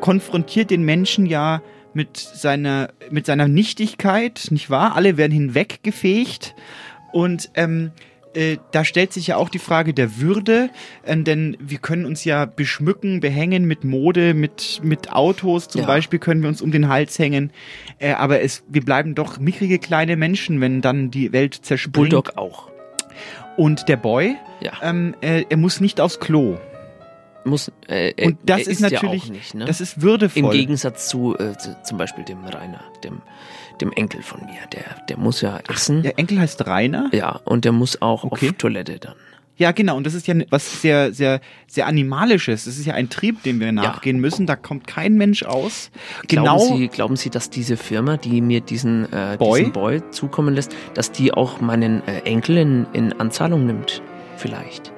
konfrontiert 0.02 0.70
den 0.70 0.84
Menschen 0.84 1.26
ja 1.26 1.62
mit 1.94 2.18
seiner, 2.18 2.90
mit 3.10 3.26
seiner 3.26 3.48
Nichtigkeit, 3.48 4.48
nicht 4.52 4.70
wahr? 4.70 4.96
Alle 4.96 5.18
werden 5.18 5.32
hinweggefegt 5.32 6.54
und 7.12 7.50
ähm, 7.56 7.92
äh, 8.34 8.58
da 8.72 8.86
stellt 8.86 9.12
sich 9.13 9.28
ja 9.28 9.36
auch 9.38 9.50
die 9.50 9.60
Frage 9.60 9.94
der 9.94 10.17
Würde, 10.20 10.70
äh, 11.04 11.17
denn 11.17 11.58
wir 11.60 11.78
können 11.80 12.06
uns 12.06 12.24
ja 12.24 12.46
beschmücken, 12.46 13.20
behängen 13.20 13.65
mit 13.65 13.84
Mode, 13.84 14.34
mit, 14.34 14.80
mit 14.84 15.12
Autos 15.12 15.67
zum 15.67 15.82
Ja. 15.82 15.88
Beispiel 15.88 16.20
können 16.20 16.41
wir 16.41 16.50
uns 16.50 16.62
um 16.62 16.72
den 16.72 16.88
Hals 16.88 17.17
hängen, 17.20 17.52
äh, 18.00 18.13
aber 18.13 18.41
es, 18.41 18.63
wir 18.67 18.84
bleiben 18.84 19.15
doch 19.15 19.39
mickrige 19.39 19.80
kleine 19.80 20.15
Menschen, 20.15 20.62
wenn 20.62 20.82
dann 20.82 21.12
die 21.12 21.32
Welt 21.34 21.54
zerspringt. 21.56 21.94
Bulldog 21.94 22.38
auch. 22.38 22.70
Und 23.58 23.89
der 23.89 23.98
Boy, 23.98 24.38
Ja. 24.62 24.74
ähm, 24.82 25.15
äh, 25.22 25.44
er 25.50 25.58
muss 25.58 25.82
nicht 25.82 26.00
aufs 26.00 26.20
Klo. 26.20 26.58
Muss, 27.44 27.72
äh, 27.88 28.13
Und 28.24 28.38
das 28.46 28.67
ist 28.67 28.82
ja 28.82 28.89
natürlich, 28.91 29.24
auch 29.24 29.30
nicht, 29.30 29.56
ne? 29.56 29.65
das 29.65 29.82
ist 29.82 30.02
würdevoll. 30.04 30.44
Im 30.44 30.52
Gegensatz 30.52 31.08
zu, 31.10 31.34
zu 31.34 31.76
zum 31.84 31.98
Beispiel 31.98 32.24
dem 32.24 32.44
Rainer, 32.46 32.82
dem, 33.04 33.22
dem 33.82 33.91
Enkel 33.94 34.22
von 34.22 34.41
mir. 34.46 34.60
Der, 34.74 34.84
der 35.10 35.17
muss 35.17 35.41
ja 35.41 35.60
essen. 35.67 36.04
Der 36.04 36.17
Enkel 36.20 36.39
heißt 36.39 36.65
Rainer? 36.67 37.10
Ja, 37.12 37.39
und 37.46 37.65
der 37.65 37.72
muss 37.72 38.02
auch 38.02 38.24
Okay. 38.24 38.50
auf 38.50 38.56
Toilette 38.58 39.00
dann. 39.00 39.15
Ja, 39.58 39.72
genau. 39.74 39.96
Und 39.96 40.08
das 40.08 40.15
ist 40.15 40.26
ja 40.28 40.34
was 40.50 40.82
sehr, 40.82 41.13
sehr, 41.13 41.39
sehr 41.67 41.86
animalisches. 41.86 42.65
Das 42.65 42.78
ist 42.78 42.86
ja 42.86 42.96
ein 42.96 43.10
Trieb, 43.10 43.44
dem 43.44 43.60
wir 43.60 43.72
nachgehen 43.72 44.20
müssen. 44.20 44.48
Da 44.48 44.56
kommt 44.56 44.88
kein 44.88 45.15
Mensch 45.15 45.44
aus. 45.44 45.91
Genau. 46.28 46.44
Glauben 46.44 46.78
Sie, 46.78 46.88
glauben 46.88 47.15
Sie, 47.15 47.30
dass 47.30 47.50
diese 47.52 47.78
Firma, 47.78 48.17
die 48.17 48.41
mir 48.41 48.62
diesen 48.62 49.12
äh, 49.13 49.36
Boy? 49.38 49.60
diesen 49.60 49.74
Boy 49.74 50.02
zukommen 50.10 50.56
lässt, 50.56 50.76
dass 50.96 51.12
die 51.12 51.32
auch 51.34 51.62
meinen 51.62 52.02
äh, 52.08 52.22
Enkel 52.22 52.58
in, 52.58 52.88
in 52.94 53.13
Anzahlung 53.20 53.67
nimmt? 53.67 54.02
Vielleicht. 54.36 54.91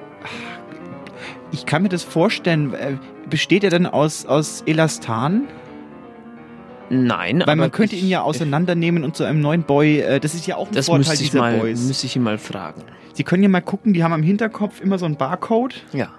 ich 1.52 1.66
kann 1.66 1.82
mir 1.82 1.88
das 1.90 2.02
vorstellen. 2.02 2.72
Äh, 2.74 2.96
Besteht 3.28 3.64
er 3.64 3.70
denn 3.70 3.86
aus, 3.86 4.26
aus 4.26 4.62
Elastan? 4.66 5.48
Nein, 6.90 7.36
Weil 7.40 7.42
aber 7.44 7.56
man 7.56 7.72
könnte 7.72 7.96
ich- 7.96 8.02
ihn 8.02 8.08
ja 8.08 8.22
auseinandernehmen 8.22 9.04
und 9.04 9.16
zu 9.16 9.24
einem 9.24 9.40
neuen 9.40 9.62
Boy. 9.62 10.00
Äh, 10.00 10.20
das 10.20 10.34
ist 10.34 10.46
ja 10.46 10.56
auch 10.56 10.68
ein 10.68 10.74
Das 10.74 10.86
Vorteil 10.86 11.16
dieser 11.16 11.38
mal, 11.38 11.58
Boys. 11.58 11.80
müsste 11.82 12.06
ich 12.06 12.16
ihn 12.16 12.22
mal 12.22 12.38
fragen. 12.38 12.82
Sie 13.14 13.24
können 13.24 13.42
ja 13.42 13.48
mal 13.48 13.60
gucken, 13.60 13.92
die 13.92 14.02
haben 14.04 14.12
am 14.12 14.22
Hinterkopf 14.22 14.80
immer 14.80 14.98
so 14.98 15.06
einen 15.06 15.16
Barcode. 15.16 15.74
Ja. 15.92 16.10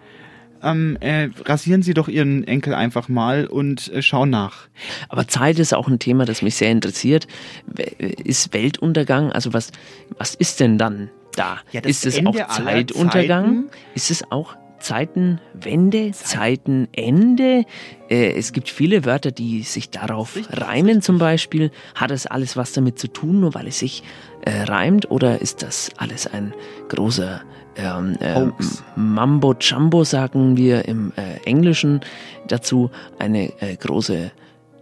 Ähm, 0.63 0.97
äh, 1.01 1.29
rasieren 1.45 1.83
Sie 1.83 1.93
doch 1.93 2.07
Ihren 2.07 2.47
Enkel 2.47 2.73
einfach 2.73 3.07
mal 3.09 3.45
und 3.45 3.91
äh, 3.93 4.01
schauen 4.01 4.29
nach. 4.31 4.67
Aber 5.09 5.27
Zeit 5.27 5.59
ist 5.59 5.73
auch 5.73 5.87
ein 5.87 5.99
Thema, 5.99 6.25
das 6.25 6.41
mich 6.41 6.55
sehr 6.55 6.71
interessiert. 6.71 7.27
We- 7.67 7.83
Ist 7.83 8.53
Weltuntergang, 8.53 9.31
also 9.31 9.53
was, 9.53 9.71
was 10.17 10.33
ist 10.33 10.59
denn 10.59 10.77
dann 10.79 11.09
da? 11.35 11.57
Ja, 11.71 11.81
das 11.81 11.91
ist 11.91 12.05
es 12.07 12.25
auch 12.25 12.35
Zeituntergang? 12.47 13.65
Ist 13.93 14.09
es 14.09 14.23
auch 14.31 14.55
Zeitenwende, 14.79 16.11
Zeitenende? 16.11 17.65
Äh, 18.09 18.33
es 18.33 18.53
gibt 18.53 18.69
viele 18.69 19.05
Wörter, 19.05 19.31
die 19.31 19.63
sich 19.63 19.89
darauf 19.89 20.37
reimen 20.49 21.01
zum 21.01 21.17
Beispiel. 21.17 21.71
Hat 21.95 22.11
das 22.11 22.27
alles 22.27 22.55
was 22.57 22.73
damit 22.73 22.99
zu 22.99 23.07
tun, 23.07 23.39
nur 23.39 23.53
weil 23.53 23.67
es 23.67 23.79
sich 23.79 24.03
äh, 24.41 24.63
reimt? 24.63 25.09
Oder 25.09 25.41
ist 25.41 25.63
das 25.63 25.91
alles 25.97 26.27
ein 26.27 26.53
großer 26.89 27.41
ähm, 27.77 28.17
äh. 28.19 28.51
Mambo 28.95 29.53
Jumbo, 29.59 30.03
sagen 30.03 30.57
wir 30.57 30.85
im 30.85 31.11
äh, 31.15 31.43
Englischen 31.45 32.01
dazu, 32.47 32.89
eine 33.19 33.51
äh, 33.61 33.75
große 33.75 34.31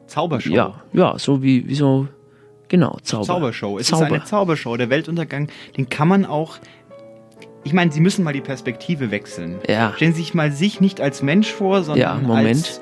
Zaubershow. 0.07 0.53
ja, 0.53 0.81
ja, 0.93 1.17
so 1.17 1.41
wie, 1.41 1.67
wie 1.67 1.75
so, 1.75 2.07
genau, 2.67 2.97
Zauber. 3.01 3.25
Zaubershow. 3.25 3.79
Es 3.79 3.87
Zauber. 3.87 4.05
ist 4.05 4.11
eine 4.11 4.23
Zaubershow. 4.23 4.77
Der 4.77 4.89
Weltuntergang, 4.89 5.47
den 5.75 5.89
kann 5.89 6.07
man 6.07 6.25
auch. 6.25 6.57
Ich 7.63 7.73
meine, 7.73 7.91
Sie 7.91 8.01
müssen 8.01 8.23
mal 8.23 8.33
die 8.33 8.41
Perspektive 8.41 9.09
wechseln. 9.11 9.59
Ja. 9.67 9.93
Stellen 9.95 10.13
Sie 10.13 10.21
sich 10.21 10.33
mal 10.33 10.51
sich 10.51 10.81
nicht 10.81 10.99
als 10.99 11.21
Mensch 11.21 11.51
vor, 11.51 11.83
sondern 11.83 12.25
Ja, 12.27 12.33
als, 12.35 12.81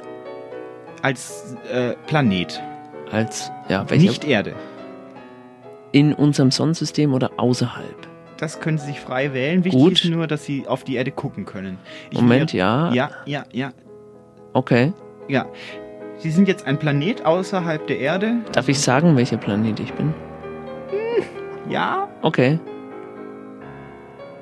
als 1.01 1.55
äh, 1.71 1.93
Planet. 2.07 2.61
Als, 3.11 3.51
ja, 3.69 3.87
welcher? 3.89 4.03
Nicht 4.07 4.23
Erde. 4.25 4.55
In 5.91 6.13
unserem 6.13 6.51
Sonnensystem 6.51 7.13
oder 7.13 7.31
außerhalb? 7.37 8.07
Das 8.37 8.59
können 8.59 8.79
Sie 8.79 8.87
sich 8.87 8.99
frei 8.99 9.33
wählen. 9.33 9.63
Wichtig 9.63 9.79
Gut. 9.79 9.93
ist 9.93 10.05
nur, 10.05 10.25
dass 10.25 10.45
Sie 10.45 10.67
auf 10.67 10.83
die 10.83 10.95
Erde 10.95 11.11
gucken 11.11 11.45
können. 11.45 11.77
Ich 12.09 12.19
Moment, 12.19 12.53
ja. 12.53 12.91
Ja, 12.91 13.11
ja, 13.25 13.43
ja, 13.51 13.71
Okay. 14.53 14.93
ja. 15.27 15.45
Sie 16.17 16.31
sind 16.31 16.47
jetzt 16.47 16.65
ein 16.67 16.77
Planet 16.79 17.25
außerhalb 17.25 17.85
der 17.87 17.99
Erde. 17.99 18.37
Darf 18.51 18.67
ich 18.69 18.79
sagen, 18.79 19.15
welcher 19.15 19.37
Planet 19.37 19.79
ich 19.79 19.93
bin? 19.93 20.13
Ja? 21.69 22.09
Okay. 22.21 22.59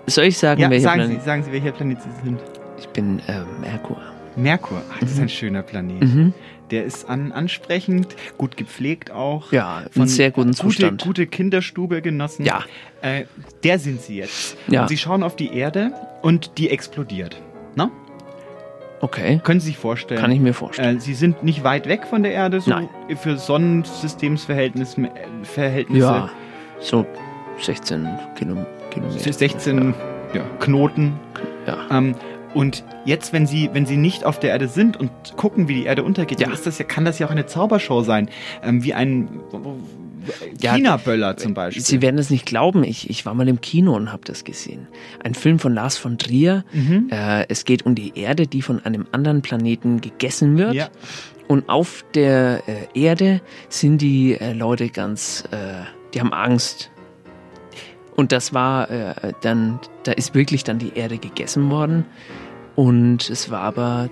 Soll 0.09 0.25
ich 0.25 0.37
sagen, 0.37 0.61
Ja, 0.61 0.69
welcher 0.69 0.83
sagen 0.89 1.01
Planet? 1.01 1.19
Sie, 1.19 1.25
sagen 1.25 1.43
Sie, 1.43 1.51
welcher 1.51 1.71
Planet 1.71 1.97
Sie 2.01 2.09
sind. 2.25 2.39
Ich 2.77 2.87
bin 2.89 3.19
äh, 3.27 3.41
Merkur. 3.61 3.97
Merkur. 4.35 4.81
Ach, 4.93 4.99
das 4.99 5.11
ist 5.11 5.19
ein 5.19 5.29
schöner 5.29 5.61
Planet. 5.63 6.01
Mhm. 6.01 6.33
Der 6.71 6.85
ist 6.85 7.09
an, 7.09 7.31
ansprechend, 7.31 8.15
gut 8.37 8.55
gepflegt 8.55 9.09
auch. 9.11 9.51
Ja, 9.51 9.83
in 9.95 10.07
sehr 10.07 10.29
guten 10.31 10.49
gute, 10.51 10.61
Zustand. 10.61 11.01
Gute 11.03 11.25
Kinderstube 11.25 12.01
genossen. 12.01 12.45
Ja. 12.45 12.63
Äh, 13.01 13.25
der 13.63 13.79
sind 13.79 14.01
sie 14.01 14.17
jetzt. 14.17 14.55
Ja. 14.67 14.83
Und 14.83 14.87
sie 14.89 14.97
schauen 14.97 15.23
auf 15.23 15.35
die 15.35 15.53
Erde 15.53 15.91
und 16.21 16.57
die 16.59 16.69
explodiert. 16.69 17.41
Na? 17.75 17.89
Okay. 19.01 19.39
Können 19.43 19.59
Sie 19.61 19.67
sich 19.67 19.77
vorstellen? 19.77 20.19
Kann 20.19 20.31
ich 20.31 20.39
mir 20.41 20.53
vorstellen. 20.53 20.97
Äh, 20.97 21.01
sie 21.01 21.13
sind 21.13 21.41
nicht 21.43 21.63
weit 21.63 21.87
weg 21.87 22.05
von 22.05 22.21
der 22.21 22.33
Erde, 22.33 22.59
so 22.61 22.69
Nein. 22.69 22.89
für 23.15 23.37
Sonnensystemsverhältnisse. 23.37 25.01
äh, 25.01 25.09
Verhältnisse. 25.43 26.05
ja, 26.05 26.29
so 26.81 27.05
16 27.61 28.07
Kilo, 28.37 28.65
Kilometer. 29.01 29.33
16 29.33 29.93
ja, 30.33 30.41
Knoten. 30.59 31.13
Ja. 31.65 31.77
Ähm, 31.91 32.15
und 32.53 32.83
jetzt, 33.05 33.31
wenn 33.31 33.45
sie, 33.45 33.69
wenn 33.73 33.85
sie 33.85 33.97
nicht 33.97 34.25
auf 34.25 34.39
der 34.39 34.49
Erde 34.51 34.67
sind 34.67 34.97
und 34.97 35.11
gucken, 35.37 35.67
wie 35.67 35.75
die 35.75 35.83
Erde 35.85 36.03
untergeht, 36.03 36.39
Ja. 36.39 36.51
ist 36.51 36.65
das 36.65 36.79
ja, 36.79 36.85
kann 36.85 37.05
das 37.05 37.19
ja 37.19 37.27
auch 37.27 37.31
eine 37.31 37.45
Zaubershow 37.45 38.01
sein. 38.01 38.29
Ähm, 38.63 38.83
wie 38.83 38.93
ein 38.93 39.29
China-Böller 40.59 41.37
zum 41.37 41.53
Beispiel. 41.53 41.83
Sie 41.83 42.01
werden 42.01 42.17
es 42.17 42.29
nicht 42.29 42.45
glauben, 42.45 42.83
ich, 42.83 43.09
ich 43.09 43.25
war 43.25 43.33
mal 43.33 43.47
im 43.47 43.61
Kino 43.61 43.95
und 43.95 44.11
habe 44.11 44.23
das 44.25 44.43
gesehen. 44.43 44.87
Ein 45.23 45.33
Film 45.35 45.59
von 45.59 45.73
Lars 45.73 45.97
von 45.97 46.17
Trier. 46.17 46.63
Mhm. 46.73 47.09
Äh, 47.11 47.45
es 47.49 47.65
geht 47.65 47.85
um 47.85 47.95
die 47.95 48.17
Erde, 48.17 48.47
die 48.47 48.61
von 48.61 48.83
einem 48.85 49.05
anderen 49.11 49.41
Planeten 49.41 50.01
gegessen 50.01 50.57
wird. 50.57 50.73
Ja. 50.73 50.89
Und 51.47 51.69
auf 51.69 52.03
der 52.13 52.61
äh, 52.67 52.99
Erde 52.99 53.41
sind 53.69 53.99
die 54.01 54.33
äh, 54.39 54.53
Leute 54.53 54.89
ganz, 54.89 55.43
äh, 55.51 55.83
die 56.13 56.19
haben 56.19 56.33
Angst. 56.33 56.91
Und 58.19 58.33
das 58.33 58.53
war 58.53 58.91
äh, 58.91 59.31
dann, 59.39 59.79
da 60.03 60.11
ist 60.11 60.35
wirklich 60.35 60.65
dann 60.65 60.77
die 60.77 60.91
Erde 60.93 61.19
gegessen 61.19 61.71
worden. 61.71 62.03
Und 62.75 63.29
es 63.29 63.49
war 63.49 63.61
aber, 63.61 64.09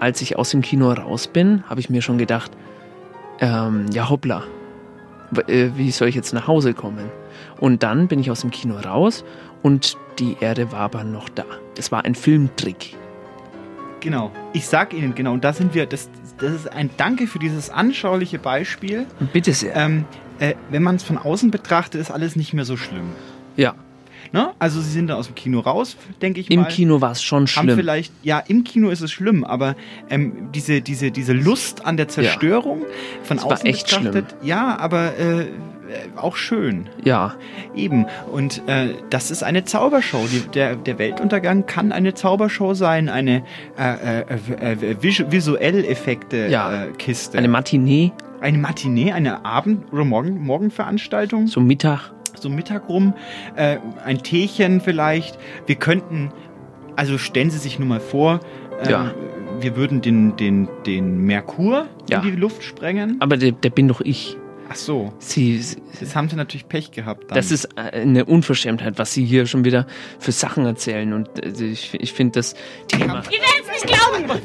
als 0.00 0.20
ich 0.22 0.36
aus 0.36 0.50
dem 0.50 0.60
Kino 0.60 0.90
raus 0.90 1.28
bin, 1.28 1.62
habe 1.68 1.78
ich 1.78 1.88
mir 1.88 2.02
schon 2.02 2.18
gedacht, 2.18 2.50
ähm, 3.38 3.86
ja 3.92 4.10
hoppla, 4.10 4.42
äh, 5.46 5.68
wie 5.76 5.92
soll 5.92 6.08
ich 6.08 6.16
jetzt 6.16 6.34
nach 6.34 6.48
Hause 6.48 6.74
kommen? 6.74 7.12
Und 7.60 7.84
dann 7.84 8.08
bin 8.08 8.18
ich 8.18 8.28
aus 8.28 8.40
dem 8.40 8.50
Kino 8.50 8.74
raus 8.74 9.24
und 9.62 9.96
die 10.18 10.36
Erde 10.40 10.72
war 10.72 10.80
aber 10.80 11.04
noch 11.04 11.28
da. 11.28 11.44
Das 11.76 11.92
war 11.92 12.04
ein 12.04 12.16
Filmtrick. 12.16 12.96
Genau. 14.00 14.32
Ich 14.52 14.66
sag 14.66 14.92
Ihnen, 14.92 15.14
genau, 15.14 15.32
und 15.32 15.44
da 15.44 15.52
sind 15.52 15.74
wir, 15.74 15.86
das, 15.86 16.10
das 16.38 16.54
ist 16.54 16.72
ein 16.72 16.90
Danke 16.96 17.28
für 17.28 17.38
dieses 17.38 17.70
anschauliche 17.70 18.40
Beispiel. 18.40 19.06
Bitte 19.32 19.52
sehr. 19.52 19.76
Ähm, 19.76 20.06
äh, 20.40 20.54
wenn 20.70 20.82
man 20.82 20.96
es 20.96 21.04
von 21.04 21.18
außen 21.18 21.52
betrachtet, 21.52 22.00
ist 22.00 22.10
alles 22.10 22.34
nicht 22.34 22.52
mehr 22.52 22.64
so 22.64 22.76
schlimm. 22.76 23.12
Ja. 23.56 23.74
Ne? 24.32 24.50
Also 24.58 24.80
sie 24.80 24.90
sind 24.90 25.08
da 25.08 25.14
aus 25.14 25.26
dem 25.26 25.34
Kino 25.36 25.60
raus, 25.60 25.96
denke 26.20 26.40
ich 26.40 26.50
Im 26.50 26.62
mal. 26.62 26.68
Kino 26.68 27.00
war 27.00 27.12
es 27.12 27.22
schon 27.22 27.42
Haben 27.42 27.46
schlimm. 27.46 27.76
vielleicht, 27.76 28.12
ja, 28.24 28.38
im 28.40 28.64
Kino 28.64 28.88
ist 28.88 29.00
es 29.00 29.12
schlimm, 29.12 29.44
aber 29.44 29.76
ähm, 30.10 30.48
diese, 30.52 30.80
diese, 30.80 31.10
diese 31.12 31.32
Lust 31.34 31.84
an 31.86 31.96
der 31.96 32.08
Zerstörung 32.08 32.82
von 33.22 33.36
Es 33.36 33.44
war 33.44 33.52
außen 33.52 33.66
echt 33.66 33.86
betrachtet, 33.88 34.34
ja, 34.42 34.76
aber 34.78 35.16
äh, 35.18 35.42
äh, 35.42 35.46
auch 36.16 36.34
schön. 36.36 36.88
Ja. 37.04 37.34
Eben. 37.76 38.06
Und 38.32 38.62
äh, 38.66 38.94
das 39.10 39.30
ist 39.30 39.44
eine 39.44 39.64
Zaubershow. 39.66 40.26
Die, 40.26 40.40
der, 40.52 40.76
der 40.76 40.98
Weltuntergang 40.98 41.66
kann 41.66 41.92
eine 41.92 42.14
Zaubershow 42.14 42.74
sein, 42.74 43.08
eine 43.08 43.44
äh, 43.78 44.20
äh, 44.22 44.72
äh, 44.72 44.96
visu 45.02 45.30
visuell 45.30 45.84
Effekte 45.84 46.48
Ja. 46.48 46.84
äh, 46.86 46.90
Kiste. 46.98 47.38
Eine 47.38 47.48
Matinee. 47.48 48.10
Eine 48.40 48.58
Matinee, 48.58 49.12
eine 49.12 49.44
Abend- 49.44 49.92
oder 49.92 50.04
Morgen 50.04 50.42
Morgenveranstaltung. 50.44 51.46
So 51.46 51.60
Mittag. 51.60 52.10
So 52.38 52.48
Mittag 52.48 52.88
rum. 52.88 53.14
Äh, 53.56 53.78
ein 54.04 54.18
Teechen 54.22 54.80
vielleicht. 54.80 55.38
Wir 55.66 55.76
könnten, 55.76 56.30
also 56.96 57.18
stellen 57.18 57.50
Sie 57.50 57.58
sich 57.58 57.78
nur 57.78 57.88
mal 57.88 58.00
vor, 58.00 58.40
ähm, 58.82 58.90
Ja. 58.90 59.10
wir 59.60 59.76
würden 59.76 60.00
den, 60.00 60.36
den, 60.36 60.68
den 60.86 61.18
Merkur 61.18 61.86
Ja. 62.10 62.18
in 62.20 62.30
die 62.30 62.36
Luft 62.36 62.62
sprengen. 62.64 63.16
Aber 63.20 63.36
der, 63.36 63.52
der 63.52 63.70
bin 63.70 63.88
doch 63.88 64.00
ich. 64.00 64.36
Ach 64.68 64.76
so. 64.76 65.12
Sie, 65.18 65.58
sie, 65.58 65.76
Jetzt 66.00 66.16
haben 66.16 66.28
sie 66.28 66.36
natürlich 66.36 66.68
Pech 66.68 66.90
gehabt. 66.90 67.30
Dann. 67.30 67.36
das 67.36 67.50
ist 67.50 67.66
äh, 67.76 67.80
eine 68.00 68.24
Unverschämtheit, 68.24 68.98
was 68.98 69.12
Sie 69.12 69.24
hier 69.24 69.46
schon 69.46 69.64
wieder 69.64 69.86
für 70.18 70.32
Sachen 70.32 70.64
erzählen. 70.66 71.12
Und 71.12 71.44
äh, 71.44 71.64
ich, 71.64 71.94
ich 71.94 72.12
finde 72.12 72.38
das 72.40 72.54
Thema. 72.88 73.22
Ihr 73.30 73.38
werdet 73.40 73.64
es 73.76 73.84
nicht 73.84 73.86
glauben! 73.86 74.40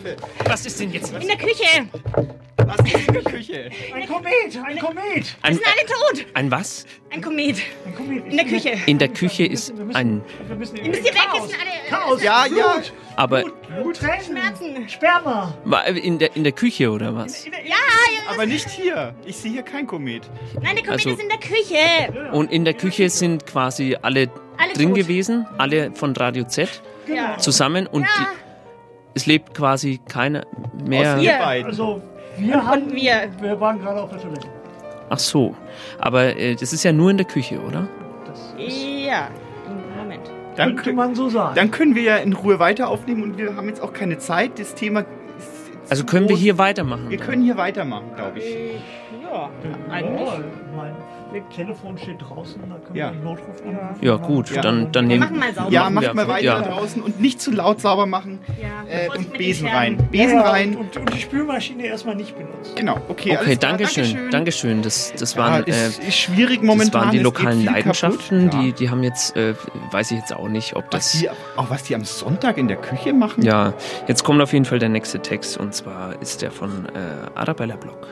Was 0.46 0.66
ist 0.66 0.80
denn 0.80 0.92
jetzt? 0.92 1.14
In 1.14 1.28
der 1.28 1.38
Küche! 1.38 1.88
Was 2.58 2.80
ist 2.86 3.08
in 3.08 3.14
der 3.14 3.24
Küche? 3.24 3.70
Ein 3.96 4.08
Komet! 4.08 4.60
Ein 4.66 4.80
Komet! 4.80 5.36
Ein- 5.42 5.54
Wir 5.54 5.56
sind 5.56 5.66
alle 5.68 5.86
tot! 6.18 6.26
Ein 6.34 6.52
was? 6.52 6.86
Ein 7.10 7.22
Komet! 7.22 7.58
In 8.30 8.38
der 8.38 8.46
Küche! 8.46 8.78
In 8.86 8.98
der 9.00 9.08
Küche 9.08 9.46
ist 9.46 9.74
ein. 9.94 10.22
Ihr 10.50 10.56
müsst 10.56 10.76
hier 10.78 10.84
weg, 10.86 10.94
wir 10.94 11.02
sind 11.02 11.16
alle... 11.60 11.90
Chaos! 11.90 12.22
Ja, 12.24 12.46
ja. 12.46 12.82
Aber 13.16 13.44
Tränen! 13.44 14.24
Schmerzen! 14.26 14.90
Sperma! 14.90 15.54
in 16.02 16.20
der, 16.20 16.36
in 16.36 16.44
der 16.44 16.54
Küche 16.54 16.90
oder 16.92 17.16
was? 17.16 17.46
Ja, 17.46 17.52
ja, 17.66 17.76
Aber 18.34 18.46
nicht 18.46 18.70
hier. 18.70 19.14
Ich 19.26 19.38
sehe 19.38 19.52
hier 19.52 19.64
kein 19.64 19.86
Komet. 19.88 20.30
nein, 20.62 20.76
der 20.76 20.84
Komet 20.86 20.90
Also- 20.92 21.10
ist 21.10 21.22
in 21.22 21.30
der 21.30 21.38
Küche! 21.40 22.32
Und 22.32 22.52
in 22.52 22.66
der 22.66 22.74
Küche 22.74 23.10
sind 23.10 23.46
quasi 23.46 23.98
alle, 24.02 24.30
Alle 24.58 24.74
drin 24.74 24.90
tot. 24.90 24.98
gewesen, 24.98 25.48
alle 25.58 25.92
von 25.94 26.16
Radio 26.16 26.44
Z 26.46 26.82
Ja. 27.08 27.38
zusammen 27.38 27.88
und 27.88 28.04
Ja. 28.04 28.08
die, 28.20 28.26
es 29.16 29.26
lebt 29.26 29.54
quasi 29.54 30.00
keiner 30.08 30.46
mehr. 30.86 31.16
Außer 31.16 31.22
ihr 31.24 31.38
beiden. 31.40 31.66
Also, 31.68 32.02
wir 32.38 32.66
haben. 32.66 32.84
Und 32.84 32.96
wir... 32.96 33.30
Wir 33.42 33.60
waren 33.60 33.80
gerade 33.82 34.02
auf 34.02 34.12
der 34.12 34.22
Toilette. 34.22 34.48
Ach 35.10 35.20
so. 35.20 35.56
Aber 35.98 36.38
äh, 36.38 36.56
das 36.56 36.72
ist 36.72 36.84
ja 36.84 36.92
nur 36.94 37.10
in 37.12 37.18
der 37.18 37.26
Küche, 37.26 37.60
oder? 37.60 37.88
Ja. 38.58 39.30
Dann, 40.60 40.76
Könnte 40.76 40.92
kö- 40.92 40.94
man 40.94 41.16
so 41.16 41.30
sagen. 41.30 41.56
dann 41.56 41.72
können 41.72 41.96
wir 41.96 42.04
ja 42.04 42.18
in 42.18 42.34
Ruhe 42.34 42.60
weiter 42.60 42.90
aufnehmen 42.90 43.24
und 43.24 43.38
wir 43.38 43.56
haben 43.56 43.68
jetzt 43.70 43.82
auch 43.82 43.94
keine 43.94 44.18
Zeit. 44.18 44.60
Das 44.60 44.76
Thema 44.76 45.00
ist 45.38 45.90
Also 45.92 46.04
können 46.04 46.28
wir 46.28 46.36
groß. 46.36 46.40
hier 46.44 46.58
weitermachen. 46.58 47.10
Wir 47.10 47.18
können 47.18 47.42
hier 47.44 47.56
weitermachen, 47.56 48.12
glaube 48.16 48.40
ich. 48.40 48.46
Ja, 49.24 49.50
eigentlich. 49.90 50.30
Telefon 51.56 51.98
steht 51.98 52.22
draußen, 52.22 52.62
da 52.70 52.76
können 52.78 52.96
Ja. 52.96 53.08
wir 53.08 53.12
den 53.18 53.24
Notruf 53.24 53.62
anrufen. 53.66 53.98
Ja, 54.02 54.16
gut, 54.16 54.50
Ja. 54.52 54.62
dann, 54.62 54.92
dann 54.92 55.10
Wir 55.10 55.18
nehmen 55.20 55.30
machen 55.32 55.40
mal 55.40 55.54
sauber. 55.54 55.72
Ja, 55.72 55.82
machen 55.84 55.94
macht 55.96 56.06
wir 56.08 56.14
mal 56.16 56.28
weiter 56.28 56.44
ja. 56.44 56.62
draußen 56.62 57.02
und 57.02 57.20
nicht 57.22 57.40
zu 57.42 57.52
laut 57.52 57.80
sauber 57.82 58.06
machen. 58.06 58.40
Ja. 58.62 58.68
Äh, 58.92 59.10
und 59.10 59.34
Besen 59.34 59.68
rein. 59.68 59.98
Besen 60.12 60.38
ja, 60.40 60.50
rein. 60.50 60.76
Und, 60.76 60.98
und 60.98 61.14
die 61.14 61.20
Spülmaschine 61.22 61.86
erstmal 61.86 62.16
nicht 62.16 62.36
benutzen. 62.38 62.74
Genau, 62.76 62.96
okay. 63.08 63.30
Okay, 63.32 63.38
alles 63.38 63.60
klar. 63.60 63.72
danke 63.78 63.88
schön, 63.88 64.04
Dankeschön. 64.06 64.32
danke 64.32 64.52
schön. 64.52 64.82
Das, 64.82 65.14
das 65.18 65.34
Ja, 65.36 65.40
waren, 65.42 65.64
ist, 65.66 66.00
äh, 66.04 66.08
ist 66.08 66.18
schwierig 66.18 66.58
das 66.60 66.66
momentan. 66.66 67.02
waren 67.04 67.12
die 67.12 67.20
lokalen 67.20 67.64
Leidenschaften. 67.64 68.50
Die, 68.50 68.72
die 68.74 68.90
haben 68.90 69.04
jetzt, 69.04 69.36
äh, 69.36 69.54
weiß 69.92 70.12
ich 70.12 70.18
jetzt 70.18 70.34
auch 70.34 70.48
nicht, 70.48 70.76
ob 70.76 70.86
Was 70.92 71.12
das. 71.12 71.20
die, 71.22 71.30
auch 71.30 71.70
was 71.70 71.84
die 71.84 71.96
am 71.96 72.06
Sonntag 72.06 72.58
in 72.58 72.68
der 72.68 72.78
Küche 72.78 73.14
machen? 73.14 73.44
Ja, 73.44 73.74
jetzt 74.08 74.24
kommt 74.24 74.42
auf 74.42 74.54
jeden 74.54 74.66
Fall 74.66 74.80
der 74.80 74.90
nächste 74.90 75.20
Text 75.22 75.58
und 75.58 75.74
zwar 75.76 76.20
ist 76.22 76.42
der 76.42 76.52
von 76.52 76.86
äh, 76.88 76.90
Arabella 77.36 77.76
Block. 77.76 78.08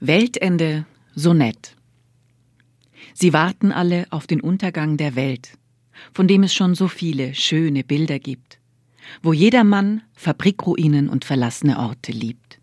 Weltende 0.00 0.84
Sonett. 1.18 1.74
Sie 3.12 3.32
warten 3.32 3.72
alle 3.72 4.06
auf 4.10 4.28
den 4.28 4.40
Untergang 4.40 4.96
der 4.96 5.16
Welt, 5.16 5.58
von 6.12 6.28
dem 6.28 6.44
es 6.44 6.54
schon 6.54 6.76
so 6.76 6.86
viele 6.86 7.34
schöne 7.34 7.82
Bilder 7.82 8.20
gibt, 8.20 8.60
wo 9.20 9.32
jedermann 9.32 10.02
Fabrikruinen 10.14 11.08
und 11.08 11.24
verlassene 11.24 11.80
Orte 11.80 12.12
liebt. 12.12 12.60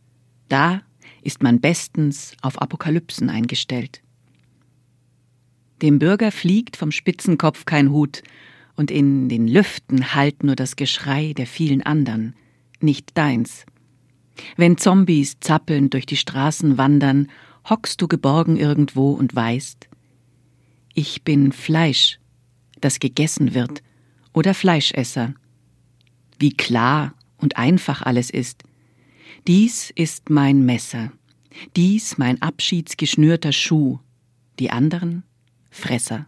Da 0.48 0.82
ist 1.22 1.44
man 1.44 1.60
bestens 1.60 2.32
auf 2.42 2.62
Apokalypsen 2.62 3.30
eingestellt. 3.30 4.02
Dem 5.82 6.00
Bürger 6.00 6.32
fliegt 6.32 6.78
vom 6.78 6.92
Spitzenkopf 6.92 7.66
kein 7.66 7.92
Hut, 7.92 8.24
und 8.78 8.92
in 8.92 9.30
den 9.30 9.48
Lüften 9.48 10.16
hallt 10.16 10.44
nur 10.44 10.56
das 10.56 10.76
Geschrei 10.76 11.34
der 11.34 11.48
vielen 11.48 11.82
andern, 11.82 12.36
nicht 12.82 13.18
deins. 13.18 13.66
Wenn 14.58 14.78
Zombies 14.78 15.40
zappelnd 15.40 15.94
durch 15.94 16.06
die 16.06 16.18
Straßen 16.18 16.78
wandern, 16.78 17.30
hockst 17.70 18.02
du 18.02 18.08
geborgen 18.08 18.58
irgendwo 18.58 19.12
und 19.12 19.36
weißt, 19.36 19.88
ich 20.94 21.24
bin 21.24 21.52
Fleisch, 21.52 22.20
das 22.80 23.00
gegessen 23.00 23.54
wird, 23.54 23.84
oder 24.34 24.54
Fleischesser. 24.54 25.34
Wie 26.40 26.52
klar 26.52 27.14
und 27.38 27.58
einfach 27.58 28.02
alles 28.02 28.30
ist. 28.30 28.64
Dies 29.48 29.92
ist 29.92 30.30
mein 30.30 30.66
Messer, 30.66 31.12
dies 31.76 32.18
mein 32.18 32.42
abschiedsgeschnürter 32.42 33.52
Schuh, 33.52 34.00
die 34.60 34.72
anderen 34.72 35.24
Fresser. 35.70 36.28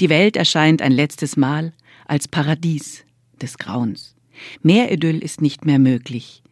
Die 0.00 0.08
Welt 0.08 0.36
erscheint 0.36 0.82
ein 0.82 0.92
letztes 0.92 1.36
Mal 1.36 1.72
als 2.06 2.28
Paradies 2.28 3.04
des 3.40 3.58
Grauens. 3.58 4.16
Mehr 4.62 4.92
Idyll 4.92 5.18
ist 5.18 5.40
nicht 5.40 5.64
mehr 5.64 5.78
möglich. 5.78 6.42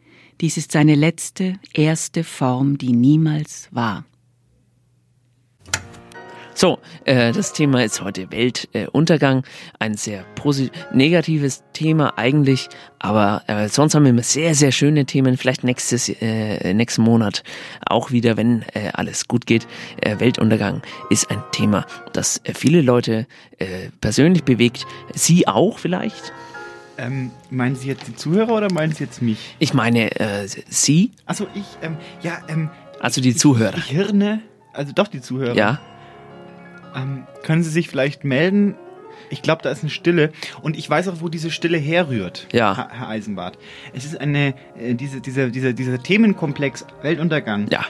Dies 0.41 0.57
ist 0.57 0.73
seine 0.73 0.95
letzte, 0.95 1.59
erste 1.73 2.25
Form, 2.25 2.79
die 2.79 2.93
niemals 2.93 3.69
war. 3.71 4.05
So, 6.57 6.79
äh, 7.05 7.33
das 7.33 7.53
Thema 7.53 7.83
ist 7.83 8.01
heute 8.01 8.31
Weltuntergang. 8.31 9.41
Äh. 9.41 9.43
Ein 9.81 9.95
sehr 9.97 10.25
negatives 10.93 11.65
Thema 11.73 12.17
eigentlich, 12.17 12.69
aber 13.01 13.43
äh, 13.49 13.69
sonst 13.69 13.95
haben 13.95 14.05
wir 14.05 14.11
immer 14.11 14.23
sehr, 14.23 14.55
sehr 14.55 14.71
schöne 14.71 15.05
Themen. 15.05 15.37
Vielleicht 15.37 15.65
nächstes, 15.65 16.09
äh, 16.09 16.73
nächsten 16.73 17.03
Monat 17.03 17.43
auch 17.87 18.13
wieder, 18.13 18.37
wenn 18.37 18.63
äh, 18.75 18.91
alles 18.93 19.27
gut 19.27 19.47
geht. 19.47 19.67
Äh, 20.01 20.21
Weltuntergang 20.21 20.83
ist 21.11 21.29
ein 21.29 21.43
Thema, 21.51 21.87
das 22.13 22.41
äh, 22.45 22.55
viele 22.55 22.83
Leute 22.83 23.27
äh, 23.59 23.89
persönlich 24.01 24.45
bewegt. 24.45 24.87
Sie 25.13 25.49
auch 25.49 25.79
vielleicht? 25.79 26.33
Ähm, 26.97 27.31
meinen 27.51 27.75
Sie 27.77 27.89
jetzt 27.89 28.07
die 28.07 28.15
Zuhörer 28.15 28.53
oder 28.55 28.73
meinen 28.73 28.93
Sie 28.93 29.05
jetzt 29.05 29.21
mich? 29.21 29.57
Ich 29.59 29.75
meine, 29.75 30.15
äh, 30.21 30.47
Sie? 30.47 31.11
Also 31.27 31.47
ich, 31.55 31.65
ähm, 31.83 31.97
ja, 32.23 32.39
ähm, 32.49 32.71
Also 33.01 33.21
die 33.21 33.35
Zuhörer. 33.35 33.77
ich 33.77 33.87
Hirne, 33.87 34.41
also 34.73 34.93
doch 34.93 35.09
die 35.09 35.21
Zuhörer. 35.21 35.55
Ja. 35.57 35.81
Ähm, 36.95 37.27
können 37.43 37.63
Sie 37.65 37.71
sich 37.71 37.89
vielleicht 37.89 38.25
melden? 38.25 38.77
Ich 39.31 39.43
glaube, 39.43 39.63
da 39.63 39.71
ist 39.71 39.83
eine 39.83 39.91
Stille. 39.91 40.31
Und 40.63 40.77
ich 40.77 40.89
weiß 40.89 41.09
auch, 41.09 41.21
wo 41.21 41.29
diese 41.29 41.51
Stille 41.51 41.79
herrührt, 41.79 42.47
Ja. 42.53 42.77
Herr, 42.77 42.89
Herr 42.91 43.09
Eisenbart. 43.09 43.59
Es 43.93 44.05
ist 44.05 44.21
eine, 44.21 44.55
äh, 44.79 44.95
diese, 44.95 45.21
dieser, 45.21 45.49
dieser, 45.51 45.73
dieser 45.73 46.01
Themenkomplex 46.03 46.85
Weltuntergang. 47.03 47.67
Ja. 47.71 47.85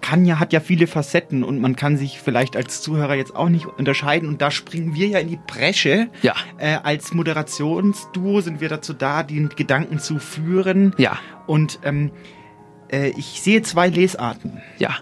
Kann 0.00 0.24
ja, 0.24 0.38
hat 0.38 0.52
ja 0.52 0.60
viele 0.60 0.86
Facetten 0.86 1.44
und 1.44 1.60
man 1.60 1.76
kann 1.76 1.96
sich 1.96 2.18
vielleicht 2.20 2.56
als 2.56 2.82
Zuhörer 2.82 3.14
jetzt 3.14 3.34
auch 3.34 3.48
nicht 3.48 3.66
unterscheiden. 3.66 4.28
Und 4.28 4.40
da 4.42 4.50
springen 4.50 4.94
wir 4.94 5.08
ja 5.08 5.18
in 5.18 5.28
die 5.28 5.38
Bresche. 5.46 6.08
Ja. 6.22 6.34
Äh, 6.58 6.78
als 6.82 7.12
Moderationsduo 7.14 8.40
sind 8.40 8.60
wir 8.60 8.68
dazu 8.68 8.92
da, 8.92 9.22
den 9.22 9.48
Gedanken 9.50 9.98
zu 9.98 10.18
führen. 10.18 10.94
Ja. 10.98 11.18
Und 11.46 11.78
ähm, 11.84 12.10
äh, 12.90 13.10
ich 13.16 13.40
sehe 13.40 13.62
zwei 13.62 13.88
Lesarten. 13.88 14.60
Ja. 14.78 14.96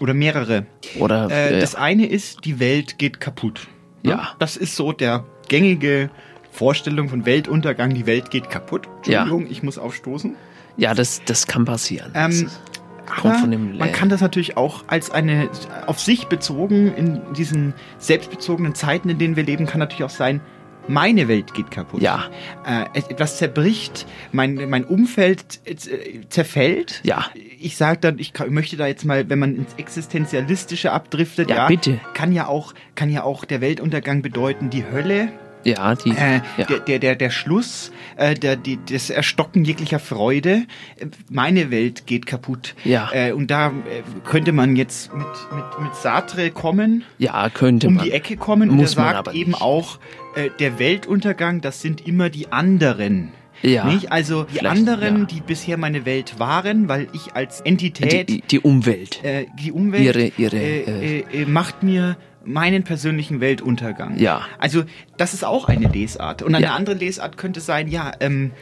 Oder 0.00 0.14
mehrere. 0.14 0.66
Oder 0.98 1.30
Äh, 1.30 1.60
das 1.60 1.74
eine 1.74 2.06
ist, 2.06 2.44
die 2.44 2.58
Welt 2.60 2.98
geht 2.98 3.20
kaputt. 3.20 3.68
Ne? 4.02 4.12
Ja. 4.12 4.30
Das 4.38 4.56
ist 4.56 4.74
so 4.76 4.92
der 4.92 5.24
gängige 5.48 6.10
Vorstellung 6.50 7.08
von 7.08 7.24
Weltuntergang, 7.24 7.94
die 7.94 8.06
Welt 8.06 8.30
geht 8.30 8.50
kaputt. 8.50 8.88
Entschuldigung, 8.98 9.46
ich 9.50 9.62
muss 9.62 9.78
aufstoßen. 9.78 10.34
ja, 10.76 10.92
das, 10.94 11.22
das 11.24 11.46
kann 11.46 11.64
passieren. 11.64 12.10
Ähm, 12.14 12.48
aber 13.16 13.46
man 13.46 13.92
kann 13.92 14.08
das 14.08 14.20
natürlich 14.20 14.56
auch 14.56 14.84
als 14.86 15.10
eine 15.10 15.48
auf 15.86 16.00
sich 16.00 16.26
bezogen, 16.26 16.92
in 16.94 17.20
diesen 17.36 17.74
selbstbezogenen 17.98 18.74
Zeiten, 18.74 19.08
in 19.08 19.18
denen 19.18 19.36
wir 19.36 19.44
leben, 19.44 19.66
kann 19.66 19.78
natürlich 19.80 20.04
auch 20.04 20.10
sein, 20.10 20.40
meine 20.88 21.28
Welt 21.28 21.54
geht 21.54 21.70
kaputt. 21.70 22.02
Ja. 22.02 22.24
Äh, 22.66 22.86
et- 22.98 23.10
etwas 23.12 23.38
zerbricht, 23.38 24.04
mein, 24.32 24.68
mein 24.68 24.84
Umfeld 24.84 25.60
äh, 25.64 25.76
zerfällt. 26.28 27.00
Ja. 27.04 27.26
Ich 27.60 27.76
sage 27.76 27.98
dann, 28.00 28.18
ich 28.18 28.32
möchte 28.48 28.76
da 28.76 28.88
jetzt 28.88 29.04
mal, 29.04 29.28
wenn 29.30 29.38
man 29.38 29.54
ins 29.54 29.74
Existenzialistische 29.76 30.90
abdriftet, 30.90 31.50
Ja, 31.50 31.56
ja, 31.56 31.66
bitte. 31.68 32.00
kann 32.14 32.32
ja 32.32 32.46
auch, 32.48 32.72
kann 32.96 33.10
ja 33.10 33.22
auch 33.22 33.44
der 33.44 33.60
Weltuntergang 33.60 34.22
bedeuten, 34.22 34.70
die 34.70 34.84
Hölle, 34.84 35.28
Ja, 35.64 35.94
die. 35.94 36.10
äh, 36.10 36.40
ja. 36.58 36.64
der, 36.68 36.78
der, 36.80 36.98
der, 36.98 37.14
der 37.16 37.30
Schluss, 37.30 37.92
äh, 38.16 38.34
der, 38.34 38.56
die, 38.56 38.78
das 38.90 39.10
Erstocken 39.10 39.64
jeglicher 39.64 39.98
Freude. 39.98 40.62
Äh, 40.98 41.06
Meine 41.30 41.70
Welt 41.70 42.06
geht 42.06 42.26
kaputt. 42.26 42.74
Ja. 42.84 43.10
Äh, 43.12 43.32
und 43.32 43.50
da 43.50 43.68
äh, 43.68 43.72
könnte 44.24 44.52
man 44.52 44.76
jetzt 44.76 45.12
mit, 45.14 45.26
mit, 45.54 45.64
mit 45.84 45.94
Sartre 45.94 46.50
kommen, 46.50 47.04
ja, 47.18 47.48
könnte 47.50 47.86
um 47.88 47.94
man. 47.94 48.04
die 48.04 48.12
Ecke 48.12 48.36
kommen 48.36 48.70
und 48.70 48.76
Muss 48.76 48.96
er 48.96 49.04
man 49.04 49.14
sagt 49.24 49.34
eben 49.34 49.54
auch, 49.54 49.98
äh, 50.34 50.50
der 50.58 50.78
Weltuntergang, 50.78 51.60
das 51.60 51.80
sind 51.82 52.06
immer 52.06 52.28
die 52.30 52.50
anderen. 52.52 53.30
Ja. 53.62 53.84
Nicht? 53.84 54.10
Also 54.10 54.42
die 54.44 54.66
anderen, 54.66 55.18
ja. 55.20 55.24
die 55.26 55.40
bisher 55.40 55.76
meine 55.76 56.04
Welt 56.04 56.40
waren, 56.40 56.88
weil 56.88 57.06
ich 57.12 57.34
als 57.34 57.60
Entität 57.60 58.28
die, 58.28 58.40
die 58.40 58.58
Umwelt. 58.58 59.22
äh, 59.22 59.46
die 59.62 59.70
Umwelt 59.70 60.02
Ihre- 60.02 60.32
ihre, 60.36 60.56
äh, 60.56 61.20
äh, 61.20 61.42
äh, 61.42 61.46
macht 61.46 61.84
mir 61.84 62.16
meinen 62.44 62.84
persönlichen 62.84 63.40
Weltuntergang. 63.40 64.18
Ja. 64.18 64.42
Also 64.58 64.84
das 65.16 65.34
ist 65.34 65.44
auch 65.44 65.68
eine 65.68 65.88
Lesart. 65.88 66.42
Und 66.42 66.54
eine 66.54 66.66
Ja. 66.66 66.74
andere 66.74 66.94
Lesart 66.96 67.36
könnte 67.36 67.60
sein, 67.60 67.88
ja, 67.88 68.12
ähm, 68.20 68.52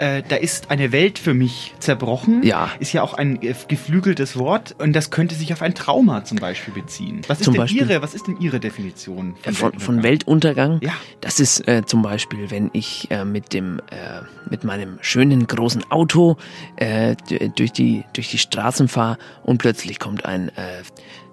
äh, 0.00 0.22
da 0.28 0.36
ist 0.36 0.70
eine 0.70 0.92
Welt 0.92 1.18
für 1.18 1.34
mich 1.34 1.74
zerbrochen. 1.80 2.44
Ja. 2.44 2.70
Ist 2.78 2.92
ja 2.92 3.02
auch 3.02 3.14
ein 3.14 3.42
äh, 3.42 3.52
geflügeltes 3.66 4.38
Wort 4.38 4.76
und 4.78 4.92
das 4.92 5.10
könnte 5.10 5.34
sich 5.34 5.52
auf 5.52 5.60
ein 5.60 5.74
Trauma 5.74 6.22
zum 6.24 6.38
Beispiel 6.38 6.72
beziehen. 6.72 7.22
Was 7.26 7.40
ist 7.40 7.46
Zum 7.46 7.54
denn 7.54 7.62
Beispiel- 7.62 7.80
Ihre, 7.90 8.00
was 8.00 8.14
ist 8.14 8.28
denn 8.28 8.36
Ihre 8.40 8.60
Definition 8.60 9.34
Äh, 9.42 9.50
Von, 9.50 9.76
von 9.80 10.02
Weltuntergang? 10.04 10.78
Ja. 10.82 10.92
Das 11.20 11.40
ist 11.40 11.66
äh, 11.66 11.82
zum 11.84 12.02
Beispiel, 12.02 12.48
wenn 12.52 12.70
ich 12.74 13.10
äh, 13.10 13.24
mit 13.24 13.52
dem 13.52 13.80
äh, 13.90 14.22
mit 14.48 14.62
meinem 14.62 14.98
schönen 15.00 15.48
großen 15.48 15.90
Auto 15.90 16.36
äh, 16.76 17.16
durch 17.56 17.72
die 17.72 18.04
durch 18.12 18.30
die 18.30 18.38
Straßen 18.38 18.86
fahre 18.86 19.18
und 19.42 19.58
plötzlich 19.58 19.98
kommt 19.98 20.24
ein 20.24 20.52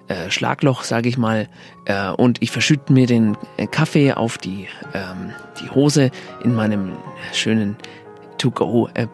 äh, 0.07 0.25
äh, 0.25 0.31
Schlagloch, 0.31 0.83
sage 0.83 1.09
ich 1.09 1.17
mal, 1.17 1.47
äh, 1.85 2.09
und 2.09 2.41
ich 2.41 2.51
verschütte 2.51 2.93
mir 2.93 3.07
den 3.07 3.37
äh, 3.57 3.67
Kaffee 3.67 4.13
auf 4.13 4.37
die 4.37 4.67
ähm, 4.93 5.31
die 5.61 5.69
Hose 5.69 6.11
in 6.43 6.53
meinem 6.53 6.93
schönen 7.33 7.75
To-Go 8.37 8.89
äh, 8.93 9.07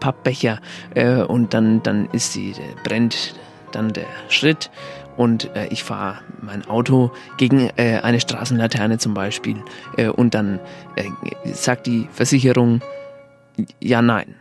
äh, 0.95 1.23
und 1.23 1.53
dann 1.53 1.81
dann 1.83 2.09
ist 2.11 2.35
die 2.35 2.51
äh, 2.51 2.55
brennt 2.83 3.35
dann 3.71 3.93
der 3.93 4.07
Schritt 4.29 4.69
und 5.15 5.55
äh, 5.55 5.67
ich 5.67 5.83
fahre 5.83 6.19
mein 6.41 6.67
Auto 6.67 7.11
gegen 7.37 7.69
äh, 7.77 7.99
eine 8.03 8.19
Straßenlaterne 8.19 8.97
zum 8.97 9.13
Beispiel 9.13 9.63
äh, 9.97 10.07
und 10.07 10.33
dann 10.33 10.59
äh, 10.95 11.05
sagt 11.53 11.87
die 11.87 12.09
Versicherung 12.11 12.81
ja 13.79 14.01
nein. 14.01 14.35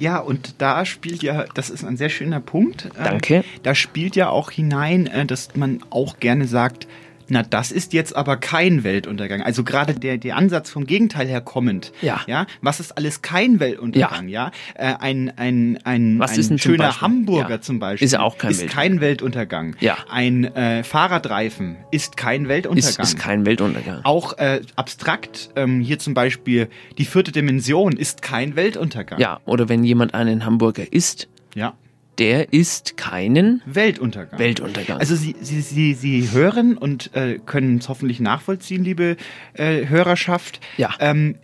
Ja, 0.00 0.18
und 0.18 0.54
da 0.58 0.86
spielt 0.86 1.22
ja, 1.22 1.44
das 1.54 1.68
ist 1.68 1.84
ein 1.84 1.98
sehr 1.98 2.08
schöner 2.08 2.40
Punkt. 2.40 2.86
äh, 2.86 3.04
Danke. 3.04 3.44
Da 3.62 3.74
spielt 3.74 4.16
ja 4.16 4.30
auch 4.30 4.50
hinein, 4.50 5.06
äh, 5.06 5.26
dass 5.26 5.54
man 5.54 5.80
auch 5.90 6.18
gerne 6.18 6.46
sagt, 6.46 6.88
na, 7.30 7.42
das 7.42 7.72
ist 7.72 7.92
jetzt 7.92 8.14
aber 8.16 8.36
kein 8.36 8.84
Weltuntergang. 8.84 9.42
Also 9.42 9.64
gerade 9.64 9.94
der, 9.94 10.18
der 10.18 10.36
Ansatz 10.36 10.70
vom 10.70 10.84
Gegenteil 10.86 11.28
her 11.28 11.40
kommend. 11.40 11.92
Ja. 12.02 12.20
Ja. 12.26 12.46
Was 12.60 12.80
ist 12.80 12.96
alles 12.96 13.22
kein 13.22 13.60
Weltuntergang? 13.60 14.28
Ja. 14.28 14.50
Äh, 14.74 14.94
ein, 15.00 15.32
ein, 15.36 15.78
ein, 15.84 16.18
Was 16.18 16.36
ein 16.36 16.58
schöner? 16.58 17.00
Hamburger 17.00 17.50
Ja. 17.50 17.60
zum 17.60 17.78
Beispiel. 17.78 18.06
Ist 18.06 18.16
auch 18.18 18.36
kein 18.38 18.50
ist 18.50 18.58
Weltuntergang. 18.60 18.90
kein 18.90 19.00
Weltuntergang. 19.00 19.76
Ja. 19.80 19.96
Ein 20.10 20.44
äh, 20.44 20.82
Fahrradreifen 20.84 21.76
ist 21.90 22.16
kein 22.16 22.48
Weltuntergang. 22.48 22.88
Ist, 22.90 22.98
ist 22.98 23.18
kein 23.18 23.46
Weltuntergang. 23.46 24.00
auch 24.04 24.36
äh, 24.38 24.60
abstrakt, 24.76 25.50
ähm, 25.56 25.80
hier 25.80 25.98
zum 25.98 26.14
Beispiel 26.14 26.68
die 26.98 27.04
vierte 27.04 27.32
Dimension 27.32 27.92
ist 27.92 28.22
kein 28.22 28.56
Weltuntergang. 28.56 29.18
Ja, 29.20 29.40
oder 29.44 29.68
wenn 29.68 29.84
jemand 29.84 30.14
einen 30.14 30.44
Hamburger 30.44 30.92
isst, 30.92 31.28
Ja. 31.54 31.74
Der 32.18 32.52
isst 32.52 32.96
keinen 32.96 33.62
Weltuntergang. 33.66 34.38
Weltuntergang. 34.38 34.98
Also 34.98 35.14
Sie, 35.16 35.36
Sie, 35.40 35.60
Sie, 35.62 35.94
Sie 35.94 36.30
hören 36.32 36.76
und 36.76 37.14
äh, 37.14 37.38
können 37.44 37.78
es 37.78 37.88
hoffentlich 37.88 38.20
nachvollziehen, 38.20 38.84
liebe 38.84 39.16
äh, 39.54 39.86
Hörerschaft. 39.86 40.60
Ja. 40.76 40.90
Ähm, 41.00 41.36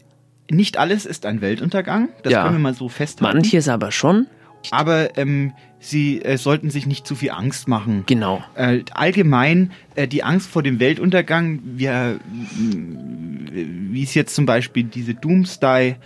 nicht 0.51 0.77
alles 0.77 1.07
ist 1.07 1.27
ein 1.27 1.41
Weltuntergang, 1.41 2.11
das 2.23 2.33
Ja. 2.33 2.43
können 2.43 2.57
wir 2.57 2.61
mal 2.61 2.75
so 2.75 2.89
festhalten. 2.89 3.37
Manches 3.39 3.69
aber 3.69 3.91
schon. 3.91 4.27
Aber 4.71 5.17
ähm, 5.17 5.53
Sie 5.79 6.21
äh, 6.23 6.37
sollten 6.39 6.71
sich 6.71 6.87
nicht 6.87 7.07
zu 7.07 7.15
viel 7.15 7.31
Angst 7.31 7.69
machen. 7.69 8.03
Genau. 8.07 8.43
Äh, 8.57 8.81
allgemein 8.93 9.71
äh, 9.95 10.09
die 10.09 10.25
Angst 10.25 10.49
vor 10.51 10.63
dem 10.63 10.81
Weltuntergang, 10.81 11.61
wir, 11.65 12.19
mh, 12.33 13.51
wie 13.93 14.03
es 14.03 14.15
jetzt 14.15 14.35
zum 14.35 14.47
Beispiel 14.47 14.85
diese 14.85 15.15
Doomsday 15.15 15.97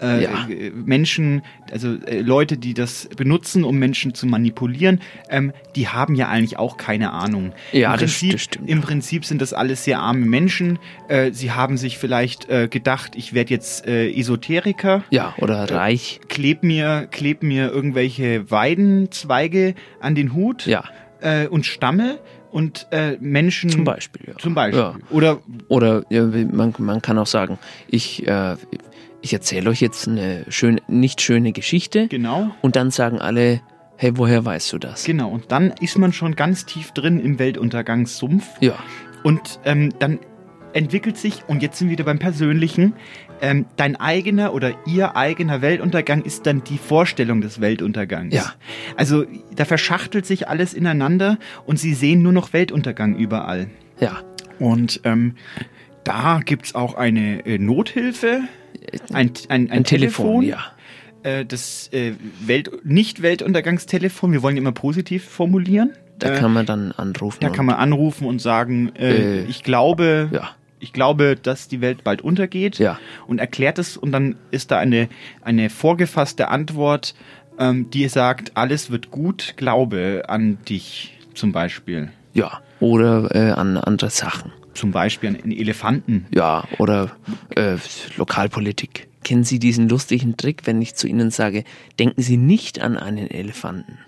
äh, 0.00 0.22
Ja. 0.24 0.46
äh, 0.48 0.70
Menschen, 0.70 1.42
also 1.72 1.94
äh, 2.06 2.20
Leute, 2.20 2.56
die 2.58 2.74
das 2.74 3.08
benutzen, 3.16 3.64
um 3.64 3.78
Menschen 3.78 4.14
zu 4.14 4.26
manipulieren, 4.26 5.00
ähm, 5.30 5.52
die 5.74 5.88
haben 5.88 6.14
ja 6.14 6.28
eigentlich 6.28 6.58
auch 6.58 6.76
keine 6.76 7.12
Ahnung. 7.12 7.52
Ja, 7.72 7.92
Im 7.92 7.98
Prinzip, 8.00 8.32
das 8.32 8.42
stimmt. 8.42 8.68
Im 8.68 8.80
Prinzip 8.80 9.24
sind 9.24 9.40
das 9.42 9.52
alles 9.52 9.84
sehr 9.84 10.00
arme 10.00 10.26
Menschen. 10.26 10.78
Äh, 11.08 11.32
sie 11.32 11.52
haben 11.52 11.76
sich 11.76 11.98
vielleicht 11.98 12.48
äh, 12.48 12.68
gedacht, 12.68 13.12
ich 13.16 13.32
werde 13.32 13.50
jetzt 13.50 13.86
äh, 13.86 14.10
Esoteriker. 14.10 15.04
Ja, 15.10 15.34
oder 15.38 15.70
reich. 15.70 16.20
Kleb 16.28 16.62
mir, 16.62 17.08
kleb 17.10 17.42
mir 17.42 17.70
irgendwelche 17.70 18.50
Weidenzweige 18.50 19.74
an 20.00 20.14
den 20.14 20.34
Hut 20.34 20.66
Ja. 20.66 20.84
und 21.50 21.66
stamme 21.66 22.18
und 22.52 22.86
äh, 22.90 23.16
Menschen. 23.20 23.68
Zum 23.70 23.84
Beispiel, 23.84 24.22
ja. 24.28 24.34
Zum 24.38 24.54
Beispiel. 24.54 24.78
Ja. 24.80 24.94
Oder 25.10 25.40
Oder 25.68 26.04
ja, 26.08 26.22
man, 26.24 26.74
man 26.78 27.02
kann 27.02 27.18
auch 27.18 27.26
sagen, 27.26 27.58
ich, 27.88 28.26
äh, 28.26 28.56
ich 29.26 29.32
erzähle 29.32 29.70
euch 29.70 29.80
jetzt 29.80 30.06
eine 30.06 30.44
schön, 30.48 30.80
nicht 30.86 31.20
schöne 31.20 31.52
Geschichte. 31.52 32.06
Genau. 32.06 32.52
Und 32.62 32.76
dann 32.76 32.92
sagen 32.92 33.18
alle, 33.18 33.60
hey, 33.96 34.12
woher 34.16 34.44
weißt 34.44 34.72
du 34.72 34.78
das? 34.78 35.02
genau. 35.04 35.30
Und 35.30 35.50
dann 35.50 35.74
ist 35.80 35.98
man 35.98 36.12
schon 36.12 36.36
ganz 36.36 36.64
tief 36.64 36.92
drin 36.92 37.18
im 37.18 37.40
Weltuntergangssumpf. 37.40 38.46
Ja. 38.60 38.78
Und 39.24 39.58
ähm, 39.64 39.92
dann 39.98 40.20
entwickelt 40.74 41.16
sich, 41.16 41.42
und 41.48 41.60
jetzt 41.60 41.78
sind 41.78 41.88
wir 41.88 41.92
wieder 41.92 42.04
beim 42.04 42.20
Persönlichen, 42.20 42.92
ähm, 43.40 43.66
dein 43.74 43.96
eigener 43.96 44.54
oder 44.54 44.74
ihr 44.86 45.16
eigener 45.16 45.60
Weltuntergang 45.60 46.22
ist 46.22 46.46
dann 46.46 46.62
die 46.62 46.78
Vorstellung 46.78 47.40
des 47.40 47.60
Weltuntergangs. 47.60 48.32
Ja. 48.32 48.52
Also 48.96 49.24
da 49.56 49.64
verschachtelt 49.64 50.24
sich 50.24 50.46
alles 50.46 50.72
ineinander 50.72 51.38
und 51.64 51.80
sie 51.80 51.94
sehen 51.94 52.22
nur 52.22 52.32
noch 52.32 52.52
Weltuntergang 52.52 53.16
überall. 53.16 53.70
Ja. 53.98 54.20
Und 54.60 55.00
ähm, 55.02 55.34
da 56.04 56.40
gibt's 56.44 56.76
auch 56.76 56.94
eine 56.94 57.44
äh, 57.44 57.58
Nothilfe, 57.58 58.42
ein, 59.12 59.30
ein, 59.48 59.70
ein, 59.70 59.84
Telefon, 59.84 60.42
Telefon, 60.42 60.42
ja. 60.42 60.58
äh, 61.22 61.44
das 61.44 61.88
äh, 61.92 62.12
Welt, 62.40 62.70
Nicht-Weltuntergangstelefon, 62.84 64.32
wir 64.32 64.42
wollen 64.42 64.56
immer 64.56 64.72
positiv 64.72 65.24
formulieren. 65.24 65.92
Da 66.18 66.30
Äh, 66.34 66.38
kann 66.38 66.52
man 66.52 66.64
dann 66.66 66.92
anrufen. 66.92 67.38
da 67.40 67.48
und- 67.48 67.52
kann 67.54 67.66
man 67.66 67.76
anrufen 67.76 68.26
und 68.26 68.40
sagen, 68.40 68.92
äh, 68.96 69.40
Äh, 69.40 69.44
ich 69.44 69.62
glaube, 69.62 70.28
ja. 70.32 70.50
ich 70.80 70.92
glaube, 70.92 71.36
dass 71.40 71.68
die 71.68 71.80
Welt 71.80 72.04
bald 72.04 72.22
untergeht 72.22 72.78
Ja. 72.78 72.98
und 73.26 73.38
erklärt 73.38 73.78
es 73.78 73.96
und 73.96 74.12
dann 74.12 74.36
ist 74.50 74.70
da 74.70 74.78
eine, 74.78 75.08
eine 75.42 75.68
vorgefasste 75.70 76.48
Antwort, 76.48 77.14
ähm, 77.58 77.90
die 77.90 78.08
sagt, 78.08 78.52
alles 78.56 78.90
wird 78.90 79.10
gut, 79.10 79.54
glaube 79.56 80.24
an 80.28 80.58
dich 80.68 81.18
zum 81.34 81.52
Beispiel. 81.52 82.10
Ja. 82.34 82.60
Oder 82.80 83.34
äh, 83.34 83.50
an 83.52 83.76
andere 83.78 84.10
Sachen. 84.10 84.52
Zum 84.76 84.92
Beispiel 84.92 85.30
an 85.30 85.36
einen 85.36 85.52
Elefanten. 85.52 86.26
Ja, 86.34 86.64
oder 86.78 87.16
äh, 87.54 87.76
Lokalpolitik. 88.16 89.08
Kennen 89.24 89.42
Sie 89.42 89.58
diesen 89.58 89.88
lustigen 89.88 90.36
Trick, 90.36 90.62
wenn 90.66 90.80
ich 90.80 90.94
zu 90.94 91.08
Ihnen 91.08 91.30
sage, 91.30 91.64
denken 91.98 92.22
Sie 92.22 92.36
nicht 92.36 92.80
an 92.80 92.96
einen 92.96 93.28
Elefanten? 93.28 93.98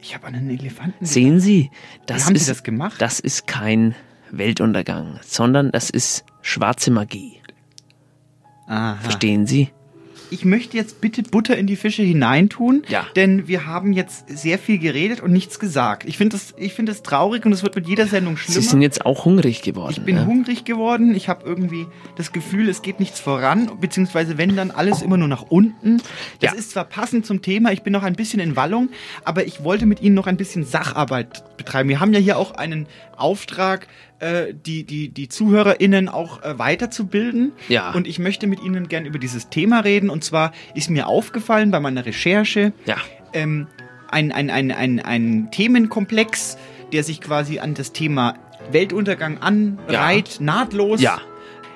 Ich 0.00 0.14
habe 0.14 0.26
an 0.26 0.34
einen 0.34 0.50
Elefanten 0.50 1.04
Sehen 1.04 1.40
Sie, 1.40 1.70
das 2.06 2.18
Wie 2.18 2.24
haben 2.26 2.34
ist, 2.36 2.44
Sie 2.44 2.50
das 2.50 2.62
gemacht? 2.62 3.00
Das 3.00 3.18
ist 3.18 3.46
kein 3.46 3.94
Weltuntergang, 4.30 5.18
sondern 5.22 5.72
das 5.72 5.90
ist 5.90 6.24
schwarze 6.42 6.90
Magie. 6.90 7.40
Aha. 8.66 8.96
Verstehen 8.96 9.46
Sie? 9.46 9.70
Ich 10.34 10.44
möchte 10.44 10.76
jetzt 10.76 11.00
bitte 11.00 11.22
Butter 11.22 11.56
in 11.56 11.68
die 11.68 11.76
Fische 11.76 12.02
hineintun, 12.02 12.82
Ja. 12.88 13.06
denn 13.14 13.46
wir 13.46 13.66
haben 13.66 13.92
jetzt 13.92 14.24
sehr 14.28 14.58
viel 14.58 14.78
geredet 14.78 15.20
und 15.20 15.32
nichts 15.32 15.60
gesagt. 15.60 16.08
Ich 16.08 16.18
finde 16.18 16.36
das, 16.36 16.54
ich 16.56 16.74
finde 16.74 16.90
das 16.90 17.04
traurig 17.04 17.46
und 17.46 17.52
es 17.52 17.62
wird 17.62 17.76
mit 17.76 17.86
jeder 17.86 18.08
Sendung 18.08 18.36
schlimmer. 18.36 18.60
Sie 18.60 18.66
sind 18.66 18.82
jetzt 18.82 19.06
auch 19.06 19.24
hungrig 19.26 19.62
geworden. 19.62 19.94
Ich 19.96 20.02
bin 20.04 20.16
ja? 20.16 20.26
hungrig 20.26 20.64
geworden. 20.64 21.14
Ich 21.14 21.28
habe 21.28 21.44
irgendwie 21.46 21.86
das 22.16 22.32
Gefühl, 22.32 22.68
es 22.68 22.82
geht 22.82 22.98
nichts 22.98 23.20
voran, 23.20 23.70
beziehungsweise 23.80 24.36
wenn 24.36 24.56
dann 24.56 24.72
alles 24.72 25.02
immer 25.02 25.16
nur 25.18 25.28
nach 25.28 25.42
unten. 25.42 25.98
Das 26.40 26.50
Ja. 26.50 26.58
ist 26.58 26.72
zwar 26.72 26.84
passend 26.84 27.24
zum 27.26 27.40
Thema, 27.40 27.70
ich 27.70 27.82
bin 27.82 27.92
noch 27.92 28.02
ein 28.02 28.14
bisschen 28.16 28.40
in 28.40 28.56
Wallung, 28.56 28.88
aber 29.24 29.46
ich 29.46 29.62
wollte 29.62 29.86
mit 29.86 30.02
Ihnen 30.02 30.16
noch 30.16 30.26
ein 30.26 30.36
bisschen 30.36 30.64
Sacharbeit 30.64 31.56
betreiben. 31.56 31.88
Wir 31.88 32.00
haben 32.00 32.12
ja 32.12 32.18
hier 32.18 32.38
auch 32.38 32.50
einen 32.56 32.88
Auftrag, 33.16 33.86
äh, 34.20 34.54
die, 34.54 34.84
die, 34.84 35.08
die 35.08 35.28
ZuhörerInnen 35.28 36.08
auch 36.08 36.42
äh, 36.42 36.58
weiterzubilden. 36.58 37.52
Ja. 37.68 37.92
Und 37.92 38.06
ich 38.06 38.18
möchte 38.18 38.46
mit 38.46 38.62
Ihnen 38.62 38.88
gern 38.88 39.04
über 39.06 39.18
dieses 39.18 39.48
Thema 39.50 39.80
reden. 39.80 40.10
Und 40.10 40.24
zwar 40.24 40.52
ist 40.74 40.90
mir 40.90 41.06
aufgefallen 41.06 41.70
bei 41.70 41.80
meiner 41.80 42.06
Recherche, 42.06 42.72
Ja. 42.86 42.96
ähm, 43.32 43.66
ein, 44.10 44.30
ein, 44.32 44.50
ein, 44.50 44.70
ein, 44.70 45.00
ein 45.00 45.48
Themenkomplex, 45.50 46.56
der 46.92 47.02
sich 47.02 47.20
quasi 47.20 47.58
an 47.58 47.74
das 47.74 47.92
Thema 47.92 48.34
Weltuntergang 48.70 49.38
anreiht, 49.38 50.36
nahtlos. 50.40 51.00
Ja. 51.00 51.20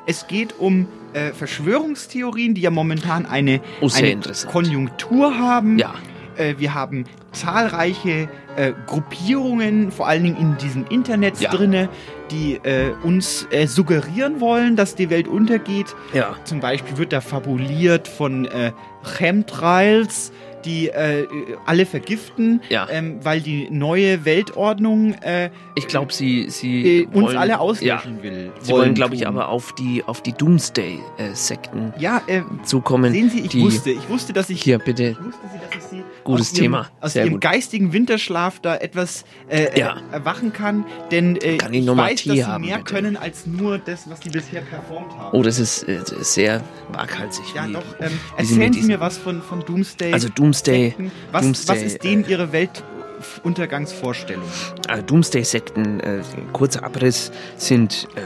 Es 0.06 0.26
geht 0.26 0.58
um 0.58 0.86
äh, 1.12 1.32
Verschwörungstheorien, 1.32 2.54
die 2.54 2.60
ja 2.62 2.70
momentan 2.70 3.26
eine, 3.26 3.60
Oh, 3.80 3.88
eine. 3.94 4.18
Konjunktur 4.50 5.38
haben. 5.38 5.78
Ja. 5.78 5.94
Äh, 6.38 6.54
wir 6.58 6.74
haben 6.74 7.04
zahlreiche 7.32 8.28
äh, 8.56 8.72
Gruppierungen, 8.86 9.90
vor 9.90 10.08
allen 10.08 10.22
Dingen 10.24 10.36
in 10.36 10.56
diesem 10.58 10.86
Internet 10.88 11.40
Ja. 11.40 11.50
drinne, 11.50 11.88
die 12.30 12.54
äh, 12.62 12.92
uns 13.02 13.46
äh, 13.50 13.66
suggerieren 13.66 14.40
wollen, 14.40 14.76
dass 14.76 14.94
die 14.94 15.10
Welt 15.10 15.28
untergeht. 15.28 15.94
Ja. 16.14 16.36
Zum 16.44 16.60
Beispiel 16.60 16.96
wird 16.98 17.12
da 17.12 17.20
fabuliert 17.20 18.08
von 18.08 18.44
äh, 18.46 18.72
Chemtrails, 19.02 20.32
die 20.64 20.88
äh, 20.88 21.26
alle 21.66 21.86
vergiften, 21.86 22.60
Ja. 22.68 22.88
ähm, 22.90 23.20
weil 23.22 23.40
die 23.40 23.68
neue 23.70 24.24
Weltordnung 24.24 25.14
äh, 25.22 25.50
Ich 25.76 25.86
glaube, 25.86 26.12
Sie, 26.12 26.50
Sie 26.50 27.02
äh, 27.02 27.06
uns 27.06 27.14
wollen, 27.28 27.36
alle 27.36 27.50
ja, 27.52 27.58
auslöschen 27.58 28.22
will. 28.24 28.50
Sie 28.60 28.72
wollen, 28.72 28.80
wollen 28.82 28.94
glaube 28.94 29.14
ich, 29.14 29.26
aber 29.28 29.48
auf 29.48 29.72
die 29.76 30.02
auf 30.04 30.20
die 30.20 30.32
Doomsday-Sekten 30.32 31.94
Ja, 31.98 32.22
äh, 32.26 32.42
zukommen. 32.64 33.12
sehen 33.12 33.30
Sie, 33.30 33.40
ich 33.40 33.58
wusste, 33.58 33.90
ich 33.90 34.08
wusste, 34.08 34.32
dass 34.32 34.50
ich 34.50 34.60
Hier 34.62 34.78
bitte. 34.80 35.16
wusste 35.22 35.40
Sie, 35.52 35.58
dass 35.60 35.76
ich 35.84 35.90
Sie 35.90 36.02
Gutes 36.28 36.48
aus 36.48 36.52
ihrem, 36.52 36.62
Thema. 36.62 36.88
aus 37.00 37.12
Sehr 37.14 37.24
ihrem 37.24 37.32
gut. 37.34 37.40
geistigen 37.42 37.92
Winterschlaf 37.92 38.60
da 38.60 38.76
etwas 38.76 39.24
äh, 39.48 39.78
Ja. 39.78 39.96
äh, 40.10 40.14
erwachen 40.14 40.52
kann, 40.52 40.84
denn 41.10 41.36
äh, 41.36 41.56
Kann 41.56 41.74
ich 41.74 41.84
ich 41.86 41.96
weiß, 41.96 42.20
Tee 42.22 42.28
dass 42.28 42.36
Sie 42.38 42.44
haben, 42.44 42.64
mehr 42.64 42.78
bitte? 42.78 42.92
können 42.94 43.16
als 43.16 43.46
nur 43.46 43.78
das, 43.78 44.08
was 44.10 44.20
Sie 44.20 44.30
bisher 44.30 44.60
performt 44.60 45.12
haben. 45.18 45.36
Oh, 45.36 45.42
das 45.42 45.58
ist 45.58 45.82
äh, 45.88 46.00
sehr 46.20 46.62
waghalsig. 46.92 47.44
Ja, 47.54 47.66
wie, 47.66 47.72
doch. 47.72 47.82
Ähm, 48.00 48.12
erzählen 48.36 48.72
Sie 48.72 48.82
mir 48.82 49.00
was 49.00 49.16
von, 49.18 49.42
von 49.42 49.60
Doomsday. 49.64 50.12
Also 50.12 50.28
Doomsday. 50.28 50.94
Was, 51.32 51.42
Doomsday, 51.42 51.76
was 51.76 51.82
ist 51.82 52.04
denen 52.04 52.24
Ihre 52.28 52.52
Weltuntergangsvorstellung? 52.52 54.44
Also 54.88 55.02
Doomsday-Sekten, 55.02 56.00
äh, 56.00 56.20
kurzer 56.52 56.84
Abriss, 56.84 57.32
sind 57.56 58.06
äh, 58.16 58.20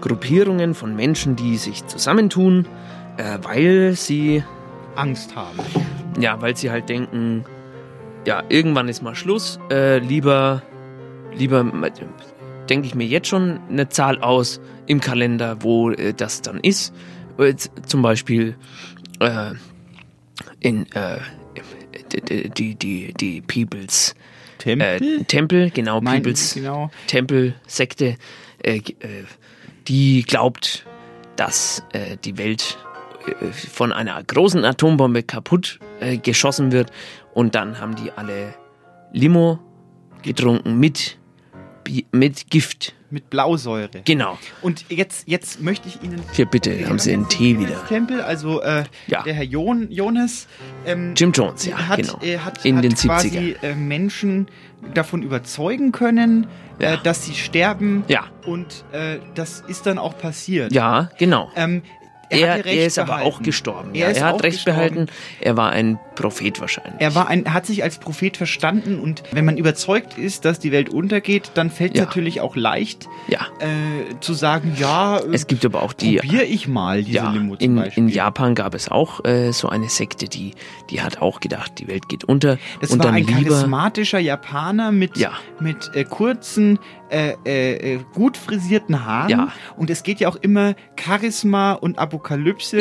Gruppierungen 0.00 0.74
von 0.74 0.94
Menschen, 0.96 1.36
die 1.36 1.56
sich 1.56 1.86
zusammentun, 1.86 2.66
äh, 3.16 3.38
weil 3.42 3.92
sie 3.94 4.42
Angst 4.94 5.34
haben. 5.36 5.58
Ja, 6.20 6.40
weil 6.40 6.56
sie 6.56 6.70
halt 6.70 6.88
denken, 6.88 7.44
ja, 8.26 8.42
irgendwann 8.48 8.88
ist 8.88 9.02
mal 9.02 9.14
Schluss. 9.14 9.58
Äh, 9.70 9.98
lieber, 9.98 10.62
lieber 11.34 11.64
denke 12.68 12.86
ich 12.86 12.94
mir 12.94 13.06
jetzt 13.06 13.28
schon 13.28 13.60
eine 13.68 13.88
Zahl 13.88 14.20
aus 14.20 14.60
im 14.86 15.00
Kalender, 15.00 15.56
wo 15.60 15.90
äh, 15.90 16.12
das 16.14 16.42
dann 16.42 16.60
ist. 16.60 16.94
Zum 17.86 18.02
Beispiel 18.02 18.56
äh, 19.20 19.52
in 20.60 20.86
äh, 20.92 21.18
die, 22.56 22.74
die, 22.74 23.14
die 23.14 23.40
Peoples 23.40 24.14
Tempel? 24.58 25.20
Äh, 25.20 25.24
Tempel, 25.24 25.70
genau, 25.70 26.00
Meinen 26.00 26.22
Peoples 26.22 26.54
genau? 26.54 26.90
Tempel-Sekte, 27.08 28.16
äh, 28.62 28.78
g- 28.78 28.94
äh, 29.00 29.24
die 29.88 30.22
glaubt, 30.22 30.86
dass 31.36 31.82
äh, 31.92 32.16
die 32.24 32.38
Welt 32.38 32.78
von 33.72 33.92
einer 33.92 34.22
großen 34.22 34.64
Atombombe 34.64 35.22
kaputt 35.22 35.78
äh, 36.00 36.16
geschossen 36.18 36.72
wird 36.72 36.90
und 37.34 37.54
dann 37.54 37.80
haben 37.80 37.94
die 37.96 38.10
alle 38.12 38.54
Limo 39.12 39.58
getrunken 40.22 40.78
mit, 40.78 41.18
mit 42.12 42.50
Gift. 42.50 42.94
Mit 43.10 43.28
Blausäure. 43.28 43.90
Genau. 44.06 44.38
Und 44.62 44.86
jetzt, 44.88 45.28
jetzt 45.28 45.60
möchte 45.60 45.86
ich 45.86 46.02
Ihnen. 46.02 46.22
Hier 46.32 46.46
bitte, 46.46 46.88
haben 46.88 46.98
Sie 46.98 47.12
einen 47.12 47.28
Tee 47.28 47.58
wieder. 47.58 47.86
Tempel, 47.86 48.22
also 48.22 48.62
äh, 48.62 48.84
Ja. 49.06 49.22
der 49.22 49.34
Herr 49.34 49.44
Jon, 49.44 49.90
Jonas. 49.90 50.46
Ähm, 50.86 51.12
Jim 51.14 51.30
Jones, 51.32 51.66
ja, 51.66 51.88
hat, 51.88 51.98
genau. 52.00 52.18
äh, 52.22 52.38
hat, 52.38 52.64
In 52.64 52.76
hat 52.76 52.84
den 52.84 52.94
quasi 52.94 53.56
äh, 53.60 53.74
Menschen 53.74 54.46
davon 54.94 55.22
überzeugen 55.22 55.92
können, 55.92 56.46
äh, 56.78 56.96
dass 57.04 57.26
sie 57.26 57.34
sterben. 57.34 58.04
Ja. 58.08 58.24
Und 58.46 58.86
äh, 58.92 59.18
das 59.34 59.62
ist 59.68 59.84
dann 59.84 59.98
auch 59.98 60.16
passiert. 60.16 60.72
Ja, 60.72 61.10
genau. 61.18 61.50
Ähm, 61.54 61.82
er, 62.40 62.64
Er, 62.66 62.86
ist 62.86 62.98
aber 62.98 63.06
behalten. 63.18 63.28
auch 63.28 63.42
gestorben. 63.42 63.90
Er 63.94 64.10
ja, 64.10 64.16
er 64.16 64.24
hat 64.26 64.42
recht 64.42 64.64
gestorben. 64.64 64.76
behalten. 64.94 65.06
Er 65.40 65.56
war 65.56 65.70
ein 65.70 65.98
Prophet 66.14 66.60
wahrscheinlich. 66.60 67.00
Er 67.00 67.14
war 67.14 67.28
ein, 67.28 67.52
hat 67.52 67.66
sich 67.66 67.82
als 67.82 67.98
Prophet 67.98 68.36
verstanden 68.36 68.98
und 69.00 69.22
wenn 69.32 69.44
man 69.44 69.56
überzeugt 69.56 70.18
ist, 70.18 70.44
dass 70.44 70.58
die 70.58 70.72
Welt 70.72 70.88
untergeht, 70.90 71.52
dann 71.54 71.70
fällt 71.70 71.92
es 71.94 71.98
Ja. 72.00 72.04
natürlich 72.04 72.40
auch 72.40 72.54
leicht, 72.56 73.08
Ja. 73.28 73.40
äh, 73.60 74.18
zu 74.20 74.34
sagen, 74.34 74.76
ja, 74.78 75.18
äh, 75.18 75.28
Es 75.32 75.46
gibt 75.46 75.64
aber 75.64 75.82
auch 75.82 75.92
die. 75.92 76.16
probiere 76.18 76.44
ich 76.44 76.68
mal 76.68 77.02
diese 77.02 77.16
ja, 77.16 77.30
Limo 77.30 77.56
zum 77.56 77.64
in, 77.64 77.76
Beispiel. 77.76 78.02
in 78.04 78.08
Japan 78.08 78.54
gab 78.54 78.74
es 78.74 78.90
auch 78.90 79.24
äh, 79.24 79.52
so 79.52 79.68
eine 79.68 79.88
Sekte, 79.88 80.26
die, 80.28 80.52
die 80.90 81.00
hat 81.00 81.22
auch 81.22 81.40
gedacht, 81.40 81.78
die 81.78 81.88
Welt 81.88 82.08
geht 82.08 82.24
unter. 82.24 82.58
Das 82.80 82.90
und 82.90 82.98
war 82.98 83.06
dann 83.06 83.14
ein 83.14 83.26
charismatischer 83.26 84.18
Japaner 84.18 84.92
mit, 84.92 85.12
mit 85.60 85.90
äh, 85.94 86.04
kurzen, 86.04 86.78
äh, 87.10 87.32
äh, 87.44 87.98
gut 88.14 88.36
frisierten 88.36 89.04
Haaren. 89.04 89.28
Ja. 89.30 89.48
Und 89.76 89.90
es 89.90 90.02
geht 90.02 90.20
ja 90.20 90.28
auch 90.28 90.36
immer 90.36 90.74
Charisma 90.98 91.72
und 91.72 91.98
Apokalypse 91.98 92.21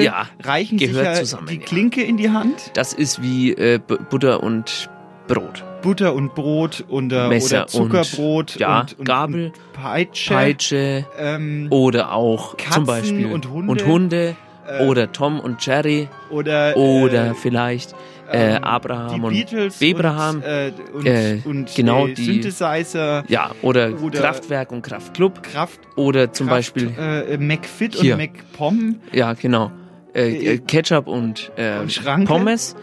Ja, 0.03 0.27
reichen 0.43 0.79
sich 0.79 0.89
gehört 0.89 1.05
ja 1.05 1.13
zusammen, 1.15 1.47
die 1.47 1.55
ja. 1.55 1.65
Klinke 1.65 2.03
in 2.03 2.17
die 2.17 2.29
Hand. 2.29 2.71
Das 2.73 2.93
ist 2.93 3.21
wie 3.21 3.51
äh, 3.51 3.79
Butter 3.79 4.43
und 4.43 4.89
Brot. 5.27 5.63
Butter 5.81 6.13
und 6.13 6.35
Brot 6.35 6.83
und, 6.87 7.11
äh, 7.11 7.27
Messer 7.27 7.57
oder 7.57 7.67
Zuckerbrot 7.67 8.53
und, 8.53 8.59
ja, 8.59 8.81
und, 8.81 8.99
und, 8.99 9.05
Gabel, 9.05 9.45
und 9.47 9.73
Peitsche. 9.73 10.33
Peitsche 10.33 11.05
ähm, 11.17 11.67
oder 11.71 12.13
auch 12.13 12.57
Katzen 12.57 12.73
zum 12.73 12.85
Beispiel 12.85 13.25
und 13.27 13.49
Hunde. 13.49 13.71
und 13.71 13.85
Hunde 13.85 14.35
Äh, 14.67 14.85
oder 14.85 15.11
Tom 15.11 15.39
und 15.39 15.65
Jerry 15.65 16.07
oder, 16.29 16.77
oder 16.77 17.31
äh, 17.31 17.33
vielleicht 17.33 17.95
äh, 18.32 18.55
ähm, 18.57 18.63
Abraham 18.63 19.23
und 19.25 19.34
Beatles 19.34 19.79
Abraham 19.82 20.36
und, 20.38 20.43
äh, 20.43 20.71
und, 20.93 21.05
äh, 21.05 21.41
und 21.45 21.75
genau 21.75 22.07
äh, 22.07 22.13
die 22.13 22.23
Synthesizer. 22.25 23.23
ja 23.27 23.51
oder, 23.61 24.01
oder 24.01 24.19
Kraftwerk 24.21 24.71
und 24.71 24.82
Kraftclub 24.84 25.43
Kraft 25.43 25.79
oder 25.95 26.32
zum 26.34 26.47
Kraft, 26.47 26.57
Beispiel 26.73 26.91
äh, 26.97 27.38
McFit 27.38 27.95
Hier. 27.95 28.13
und 28.15 28.19
McPom. 28.21 28.95
ja 29.11 29.34
genau 29.34 29.71
äh, 30.13 30.29
Äh, 30.32 30.53
äh, 30.53 30.57
Ketchup 30.59 31.07
und, 31.07 31.51
äh, 31.55 31.79
und. 31.79 32.25
Pommes 32.25 32.75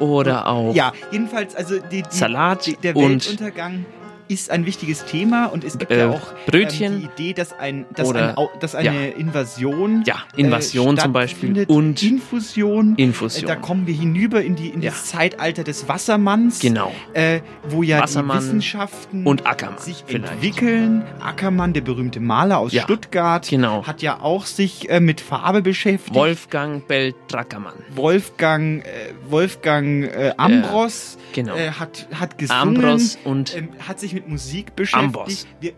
oder 0.00 0.46
auch 0.48 0.74
Ja, 0.74 0.92
jedenfalls, 1.12 1.54
also 1.54 1.78
die, 1.78 2.02
die, 2.02 2.04
Salat 2.10 2.66
die, 2.66 2.76
der 2.76 2.94
und- 2.96 3.10
Weltuntergang 3.26 3.86
ist 4.28 4.50
ein 4.50 4.66
wichtiges 4.66 5.04
Thema 5.04 5.46
und 5.46 5.64
es 5.64 5.78
gibt 5.78 5.90
Äh, 5.90 5.98
ja 6.00 6.10
auch 6.10 6.32
Brötchen 6.46 6.94
ähm, 6.94 7.00
die 7.16 7.22
Idee, 7.24 7.32
dass, 7.34 7.52
ein, 7.58 7.84
dass, 7.94 8.08
oder- 8.08 8.38
ein, 8.38 8.46
dass 8.60 8.74
eine 8.74 9.10
ja. 9.10 9.16
Invasion 9.16 10.02
Ja, 10.06 10.16
Invasion 10.36 10.96
äh, 10.96 11.00
zum 11.00 11.12
Beispiel 11.12 11.64
und 11.68 12.02
Infusion. 12.02 12.94
Infusion. 12.96 13.44
Äh, 13.44 13.46
Da 13.46 13.56
kommen 13.56 13.86
wir 13.86 13.94
hinüber 13.94 14.42
in, 14.42 14.56
die, 14.56 14.68
in 14.68 14.82
Ja. 14.82 14.90
das 14.90 15.06
Zeitalter 15.06 15.64
des 15.64 15.88
Wassermanns. 15.88 16.60
Genau. 16.60 16.92
Äh, 17.12 17.40
wo 17.68 17.82
ja 17.82 18.00
Wassermann 18.00 18.38
die 18.38 18.44
Wissenschaften 18.44 19.26
und 19.26 19.46
Ackermann 19.46 19.78
sich 19.78 20.04
vielleicht. 20.06 20.32
entwickeln. 20.32 21.02
Ackermann, 21.20 21.72
der 21.72 21.80
berühmte 21.82 22.20
Maler 22.20 22.58
aus 22.58 22.72
Ja, 22.72 22.82
Stuttgart, 22.84 23.46
genau. 23.48 23.86
hat 23.86 24.02
ja 24.02 24.20
auch 24.20 24.46
sich 24.46 24.88
äh, 24.90 25.00
mit 25.00 25.20
Farbe 25.20 25.62
beschäftigt. 25.62 26.14
Wolfgang 26.14 26.86
Bell 26.88 27.14
Drackermann 27.28 27.74
Wolfgang, 27.94 28.84
äh, 28.84 29.12
Wolfgang 29.28 30.04
äh, 30.04 30.32
Ambros 30.36 31.18
genau. 31.32 31.54
äh, 31.56 31.70
hat, 31.72 32.06
hat 32.14 32.38
gesungen, 32.38 32.60
Ambros 32.76 33.18
und 33.24 33.56
ähm, 33.56 33.68
hat 33.86 34.00
sich 34.00 34.13
mit 34.14 34.28
Musik 34.28 34.74
beschäftigt. 34.76 35.04
Amboss. 35.04 35.46
Wir, 35.60 35.72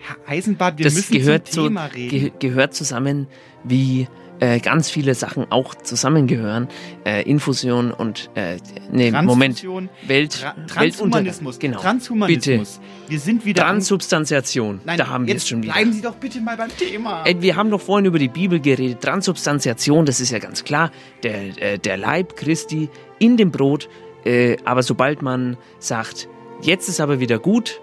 Herr 0.00 0.16
Eisenbart, 0.26 0.78
wir 0.78 0.84
das 0.84 0.94
müssen 0.94 1.16
gehört 1.16 1.48
zum 1.48 1.68
Thema 1.68 1.86
reden. 1.86 2.10
ge 2.10 2.32
gehört 2.38 2.74
zusammen 2.74 3.26
wie 3.62 4.06
äh, 4.40 4.58
ganz 4.58 4.90
viele 4.90 5.14
Sachen 5.14 5.50
auch 5.50 5.74
zusammengehören. 5.76 6.68
Äh, 7.06 7.22
Infusion 7.22 7.90
und 7.92 8.28
äh, 8.34 8.56
nee, 8.90 9.10
Moment, 9.12 9.64
Welt, 10.06 10.32
Tra. 10.32 10.54
Transhumanismus. 10.66 11.58
Genau. 11.58 11.80
Transhumanismus. 11.80 12.80
Wir 13.08 13.18
sind 13.20 13.44
wieder 13.46 13.62
an- 13.64 13.76
Transubstantiation. 13.76 14.80
Nein, 14.84 14.98
da 14.98 15.06
haben 15.08 15.26
wir 15.26 15.32
jetzt 15.34 15.44
es 15.44 15.48
schon 15.48 15.62
wieder. 15.62 15.72
bleiben 15.72 15.92
Sie 15.92 16.02
doch 16.02 16.16
bitte 16.16 16.40
mal 16.40 16.56
beim 16.56 16.76
Thema. 16.76 17.22
Ey, 17.24 17.40
wir 17.40 17.56
haben 17.56 17.70
doch 17.70 17.80
vorhin 17.80 18.04
über 18.06 18.18
die 18.18 18.28
Bibel 18.28 18.60
geredet. 18.60 19.00
Transubstantiation, 19.00 20.04
das 20.04 20.20
ist 20.20 20.30
ja 20.32 20.38
ganz 20.40 20.64
klar. 20.64 20.90
Der, 21.22 21.56
äh, 21.62 21.78
der 21.78 21.96
Leib 21.96 22.36
Christi 22.36 22.90
in 23.20 23.36
dem 23.36 23.50
Brot. 23.52 23.88
Äh, 24.24 24.56
aber 24.64 24.82
sobald 24.82 25.22
man 25.22 25.56
sagt, 25.78 26.28
jetzt 26.62 26.88
ist 26.88 27.00
aber 27.00 27.20
wieder 27.20 27.38
gut, 27.38 27.80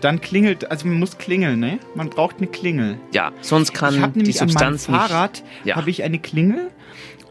Dann 0.00 0.20
klingelt, 0.20 0.70
also 0.70 0.86
man 0.88 0.98
muss 0.98 1.18
klingeln, 1.18 1.60
ne? 1.60 1.78
Man 1.94 2.10
braucht 2.10 2.38
eine 2.38 2.46
Klingel. 2.48 2.98
ja, 3.12 3.30
sonst 3.40 3.72
kann 3.72 3.94
ich 3.94 4.00
habe 4.00 4.12
die 4.12 4.18
nämlich 4.20 4.38
Substanz 4.38 4.88
an 4.88 4.94
meinem 4.94 5.08
Fahrrad 5.08 5.32
nicht. 5.32 5.66
Ja. 5.66 5.76
habe 5.76 5.90
ich 5.90 6.02
eine 6.02 6.18
Klingel 6.18 6.70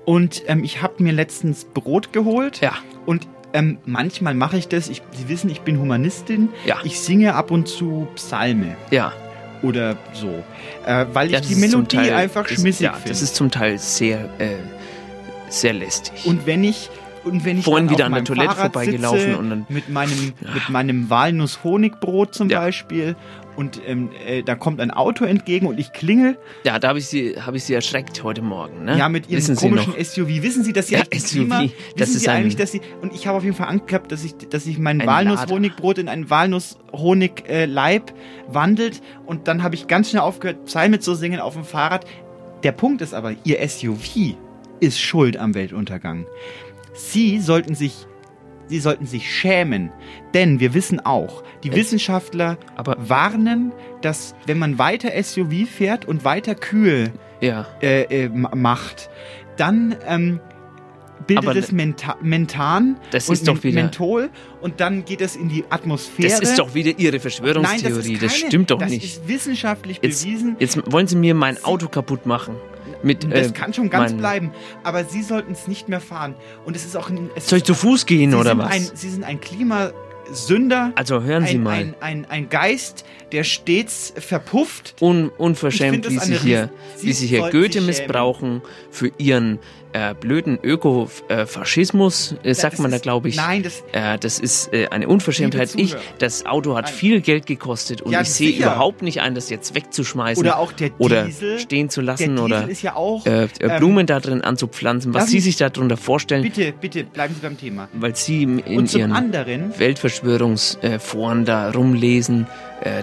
und 0.05 0.43
ähm, 0.47 0.63
ich 0.63 0.81
habe 0.81 1.03
mir 1.03 1.11
letztens 1.13 1.65
Brot 1.65 2.13
geholt. 2.13 2.61
Ja. 2.61 2.73
Und 3.05 3.27
ähm, 3.53 3.77
manchmal 3.85 4.33
mache 4.35 4.57
ich 4.57 4.69
das. 4.69 4.87
Ich, 4.87 5.01
Sie 5.11 5.27
wissen, 5.27 5.49
ich 5.49 5.61
bin 5.61 5.79
Humanistin. 5.79 6.47
Ja. 6.65 6.77
Ich 6.85 6.99
singe 7.01 7.35
ab 7.35 7.51
und 7.51 7.67
zu 7.67 8.07
Psalme 8.15 8.77
ja. 8.89 9.11
oder 9.61 9.97
so, 10.13 10.41
äh, 10.85 11.05
weil 11.11 11.27
ich 11.27 11.33
das 11.37 11.47
die 11.49 11.55
Melodie 11.55 11.97
Teil- 11.97 12.13
einfach 12.13 12.47
schmissig 12.47 12.85
ja, 12.85 12.93
finde. 12.93 13.09
Das 13.09 13.21
ist 13.21 13.35
zum 13.35 13.51
Teil 13.51 13.77
sehr, 13.77 14.29
äh, 14.39 14.55
sehr 15.49 15.73
lästig. 15.73 16.25
Und 16.25 16.45
wenn 16.45 16.63
ich 16.63 16.89
und 17.23 17.45
wenn 17.45 17.59
ich 17.59 17.65
Vorhin 17.65 17.89
wieder 17.89 18.05
an 18.05 18.13
der 18.13 18.23
Toilette 18.23 18.47
Fahrrad 18.55 18.73
vorbeigelaufen 18.73 19.19
sitze, 19.19 19.37
und 19.37 19.49
dann- 19.49 19.65
mit 19.69 19.89
meinem 19.89 20.33
mit 20.53 20.69
meinem 20.69 21.09
Walnuss-Honigbrot 21.09 22.33
zum 22.33 22.49
Ja. 22.49 22.59
Beispiel 22.61 23.15
und 23.55 23.81
ähm, 23.85 24.09
äh, 24.25 24.43
da 24.43 24.55
kommt 24.55 24.79
ein 24.79 24.91
Auto 24.91 25.25
entgegen 25.25 25.67
und 25.67 25.79
ich 25.79 25.91
klingel 25.93 26.37
ja, 26.63 26.79
da 26.79 26.87
habe 26.89 26.99
ich 26.99 27.07
sie, 27.07 27.35
habe 27.39 27.57
ich 27.57 27.63
sie 27.65 27.73
erschreckt 27.73 28.23
heute 28.23 28.41
Morgen. 28.41 28.85
Ne? 28.85 28.97
ja 28.97 29.09
mit 29.09 29.29
ihrem 29.29 29.37
Wissen 29.37 29.55
komischen? 29.57 29.93
SUV 30.03 30.41
wissen 30.41 30.63
Sie 30.63 30.73
dass 30.73 30.87
Sie 30.87 30.95
Ja, 30.95 31.03
SUV, 31.13 31.29
Klima, 31.31 31.55
das 31.59 31.71
wissen 32.09 32.15
ist 32.15 32.19
Sie 32.21 32.29
eigentlich 32.29 32.55
dass 32.55 32.71
Sie 32.71 32.81
und 33.01 33.13
ich 33.13 33.27
habe 33.27 33.37
auf 33.37 33.43
jeden 33.43 33.55
Fall 33.55 33.67
Angst 33.67 33.87
gehabt 33.87 34.11
dass 34.11 34.23
ich 34.23 34.35
dass 34.37 34.65
ich 34.65 34.77
mein 34.79 35.01
Ein 35.01 35.07
Walnuss-Honigbrot 35.07 35.97
in 35.97 36.07
ein 36.07 36.29
Walnuss-Honig-Leib 36.29 38.13
wandelt 38.47 39.01
und 39.25 39.47
dann 39.47 39.63
habe 39.63 39.75
ich 39.75 39.87
ganz 39.87 40.09
schnell 40.09 40.21
aufgehört 40.21 40.65
Psalme 40.65 40.99
zu 40.99 41.15
singen 41.15 41.39
auf 41.39 41.53
dem 41.53 41.63
Fahrrad 41.65 42.05
der 42.63 42.71
Punkt 42.71 43.01
ist 43.01 43.13
aber 43.13 43.33
Ihr 43.43 43.57
SUV 43.67 44.35
ist 44.79 44.99
schuld 44.99 45.37
am 45.37 45.53
Weltuntergang 45.55 46.25
Sie 46.93 47.39
sollten 47.39 47.75
sich 47.75 48.07
Sie 48.67 48.79
sollten 48.79 49.05
sich 49.05 49.29
schämen, 49.29 49.91
denn 50.33 50.61
wir 50.61 50.73
wissen 50.73 51.01
auch, 51.01 51.43
die 51.63 51.75
Wissenschaftler 51.75 52.57
warnen, 52.99 53.73
dass 54.01 54.33
wenn 54.45 54.57
man 54.59 54.79
weiter 54.79 55.09
SUV 55.21 55.67
fährt 55.69 56.05
und 56.05 56.23
weiter 56.23 56.55
kühl 56.55 57.11
Ja. 57.41 57.65
äh, 57.81 58.03
äh, 58.03 58.29
ma- 58.29 58.55
macht, 58.55 59.09
dann 59.57 59.97
ähm, 60.07 60.39
bildet 61.27 61.45
Aber 61.47 61.55
es 61.57 61.71
Menta 61.71 62.17
Mentan 62.21 62.97
Das 63.11 63.27
und 63.29 63.33
ist 63.33 63.47
doch 63.47 63.55
Men- 63.55 63.63
wieder- 63.63 63.81
Menthol 63.83 64.29
und 64.61 64.79
dann 64.79 65.05
geht 65.05 65.21
es 65.21 65.35
in 65.35 65.49
die 65.49 65.63
Atmosphäre. 65.69 66.29
Das 66.29 66.39
ist 66.39 66.59
doch 66.59 66.73
wieder 66.73 66.91
Ihre 66.97 67.13
Nein, 67.13 67.21
Verschwörungstheorie. 67.21 67.89
das, 67.93 68.05
ist 68.05 68.23
das, 68.23 68.31
keine, 68.33 68.47
stimmt 68.47 68.71
doch 68.71 68.79
das 68.79 68.89
nicht. 68.91 69.03
ist 69.05 69.27
wissenschaftlich 69.27 69.99
Jetzt, 70.01 70.23
bewiesen. 70.23 70.55
jetzt 70.59 70.91
wollen 70.91 71.07
Sie 71.07 71.15
mir 71.15 71.33
mein 71.35 71.63
Auto 71.63 71.87
kaputt 71.87 72.25
machen. 72.25 72.55
Mit, 73.03 73.23
Das 73.31 73.47
äh, 73.47 73.51
kann 73.51 73.73
schon 73.73 73.89
ganz 73.89 74.13
bleiben, 74.13 74.51
aber 74.83 75.05
Sie 75.05 75.23
sollten 75.23 75.53
es 75.53 75.67
nicht 75.67 75.89
mehr 75.89 76.01
fahren. 76.01 76.35
Und 76.65 76.75
es 76.75 76.85
ist 76.85 76.95
auch. 76.95 77.09
ein- 77.09 77.31
Es 77.35 77.47
Soll 77.47 77.57
ich 77.59 77.63
zu 77.63 77.73
Fuß 77.73 78.05
gehen 78.05 78.29
Sie 78.31 78.37
oder 78.37 78.55
was? 78.57 78.69
Ein, 78.71 78.87
Sie 78.93 79.09
sind 79.09 79.23
ein 79.23 79.39
Klimasünder. 79.41 80.91
Also 80.95 81.23
hören 81.23 81.45
Sie 81.47 81.55
ein, 81.55 81.63
mal. 81.63 81.73
Ein, 81.73 81.95
ein, 81.99 82.25
ein 82.29 82.49
Geist, 82.49 83.05
der 83.31 83.43
stets 83.43 84.13
verpufft. 84.17 84.95
Un, 85.01 85.29
unverschämt, 85.37 86.07
wie 86.09 86.15
das 86.15 86.25
Sie 86.25 86.35
hier, 86.37 86.69
wie 87.01 87.13
Sie 87.13 87.27
hier 87.27 87.49
Goethe 87.49 87.81
missbrauchen 87.81 88.61
für 88.91 89.11
Ihren 89.17 89.59
äh, 89.93 90.13
blöden 90.13 90.57
Ökofaschismus, 90.61 92.35
äh, 92.43 92.53
sagt 92.53 92.79
man 92.79 92.91
da, 92.91 92.97
glaube 92.97 93.29
ich. 93.29 93.35
nein, 93.35 93.63
das- 93.63 93.83
äh, 93.91 94.17
das 94.17 94.39
ist 94.39 94.73
äh, 94.73 94.87
eine 94.89 95.07
Unverschämtheit. 95.07 95.73
Ich, 95.75 95.95
das 96.19 96.45
Auto 96.45 96.75
hat 96.75 96.89
viel 96.89 97.21
Geld 97.21 97.45
gekostet 97.45 98.01
und 98.01 98.11
Ja, 98.11 98.21
ich 98.21 98.29
sehe 98.31 98.51
überhaupt 98.57 99.01
nicht 99.01 99.21
ein, 99.21 99.35
das 99.35 99.49
jetzt 99.49 99.75
wegzuschmeißen 99.75 100.41
Oder 100.43 100.59
auch 100.59 100.71
der 100.71 100.91
oder 100.97 101.25
Diesel. 101.25 101.59
stehen 101.59 101.89
zu 101.89 102.01
lassen 102.01 102.37
oder 102.39 102.67
ist 102.67 102.81
ja 102.81 102.95
auch, 102.95 103.25
äh, 103.25 103.43
äh, 103.45 103.47
ähm, 103.59 103.77
Blumen 103.77 104.05
da 104.05 104.19
drin 104.19 104.41
anzupflanzen. 104.41 105.13
Was 105.13 105.27
Sie 105.29 105.39
sich 105.39 105.57
darunter 105.57 105.97
vorstellen, 105.97 106.43
Bitte, 106.43 106.73
bitte, 106.79 107.03
bleiben 107.03 107.33
Sie 107.35 107.41
beim 107.41 107.57
Thema. 107.57 107.87
weil 107.93 108.15
Sie 108.15 108.43
in 108.43 108.85
Ihren 108.87 109.11
anderen- 109.11 109.73
Weltverschwörungsforen 109.77 111.45
da 111.45 111.71
rumlesen, 111.71 112.47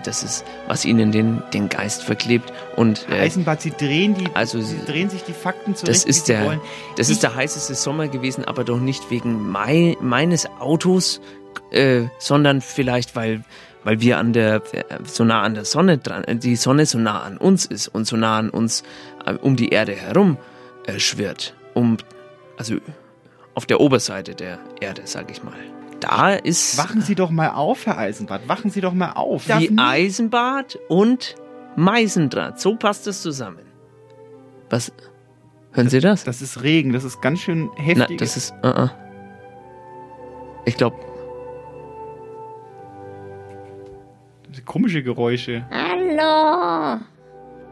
das 0.04 0.24
ist, 0.24 0.44
was 0.66 0.84
Ihnen 0.84 1.12
den, 1.12 1.40
den 1.54 1.68
Geist 1.68 2.02
verklebt. 2.02 2.52
Und 2.74 3.06
äh, 3.10 3.20
Eisenbart, 3.20 3.62
Sie 3.62 3.70
drehen, 3.70 4.14
die, 4.14 4.24
Also, 4.34 4.60
Sie 4.60 4.76
drehen 4.86 5.08
sich 5.08 5.22
die 5.22 5.32
Fakten 5.32 5.76
zurecht, 5.76 5.96
das 5.96 6.04
ist 6.04 6.28
der, 6.28 6.44
wollen. 6.46 6.60
Das 6.96 7.10
ist 7.10 7.22
der 7.22 7.34
heißeste 7.34 7.74
Sommer 7.74 8.08
gewesen, 8.08 8.44
aber 8.44 8.64
doch 8.64 8.78
nicht 8.80 9.10
wegen 9.10 9.50
mei, 9.50 9.96
meines 10.00 10.46
Autos, 10.60 11.20
äh, 11.70 12.04
sondern 12.18 12.60
vielleicht 12.60 13.16
weil 13.16 13.44
weil 13.84 14.00
wir 14.00 14.18
an 14.18 14.32
der 14.32 14.60
so 15.04 15.24
nah 15.24 15.42
an 15.42 15.54
der 15.54 15.64
Sonne 15.64 15.98
dran, 15.98 16.24
die 16.40 16.56
Sonne 16.56 16.84
so 16.84 16.98
nah 16.98 17.22
an 17.22 17.36
uns 17.38 17.64
ist 17.64 17.88
und 17.88 18.06
so 18.06 18.16
nah 18.16 18.36
an 18.38 18.50
uns 18.50 18.82
äh, 19.24 19.34
um 19.34 19.56
die 19.56 19.68
Erde 19.70 19.92
herum 19.92 20.36
äh, 20.86 20.98
schwirrt, 20.98 21.54
um 21.74 21.96
also 22.56 22.76
auf 23.54 23.66
der 23.66 23.80
Oberseite 23.80 24.34
der 24.34 24.58
Erde, 24.80 25.02
sag 25.04 25.30
ich 25.30 25.42
mal. 25.42 25.54
Da 26.00 26.34
ist 26.34 26.76
Wachen 26.78 27.00
Sie 27.02 27.14
doch 27.14 27.30
mal 27.30 27.50
auf, 27.50 27.86
Herr 27.86 27.98
Eisenbart. 27.98 28.48
Wachen 28.48 28.70
Sie 28.70 28.80
doch 28.80 28.92
mal 28.92 29.12
auf. 29.12 29.48
Nie- 29.48 29.70
Eisenbad 29.78 30.78
und 30.88 31.34
Meisendraht. 31.76 32.60
So 32.60 32.76
passt 32.76 33.06
es 33.06 33.22
zusammen. 33.22 33.66
Was? 34.70 34.92
Hören 35.78 35.90
Sie 35.90 36.00
das? 36.00 36.24
Das 36.24 36.42
ist 36.42 36.64
Regen, 36.64 36.92
das 36.92 37.04
ist 37.04 37.22
ganz 37.22 37.38
schön 37.38 37.70
heftig. 37.76 38.06
Na, 38.10 38.16
das 38.16 38.36
ist. 38.36 38.52
Uh 38.64 38.66
-uh. 38.66 38.90
Ich 40.64 40.76
glaube. 40.76 40.96
komische 44.64 45.04
Geräusche. 45.04 45.64
Hallo. 45.70 47.00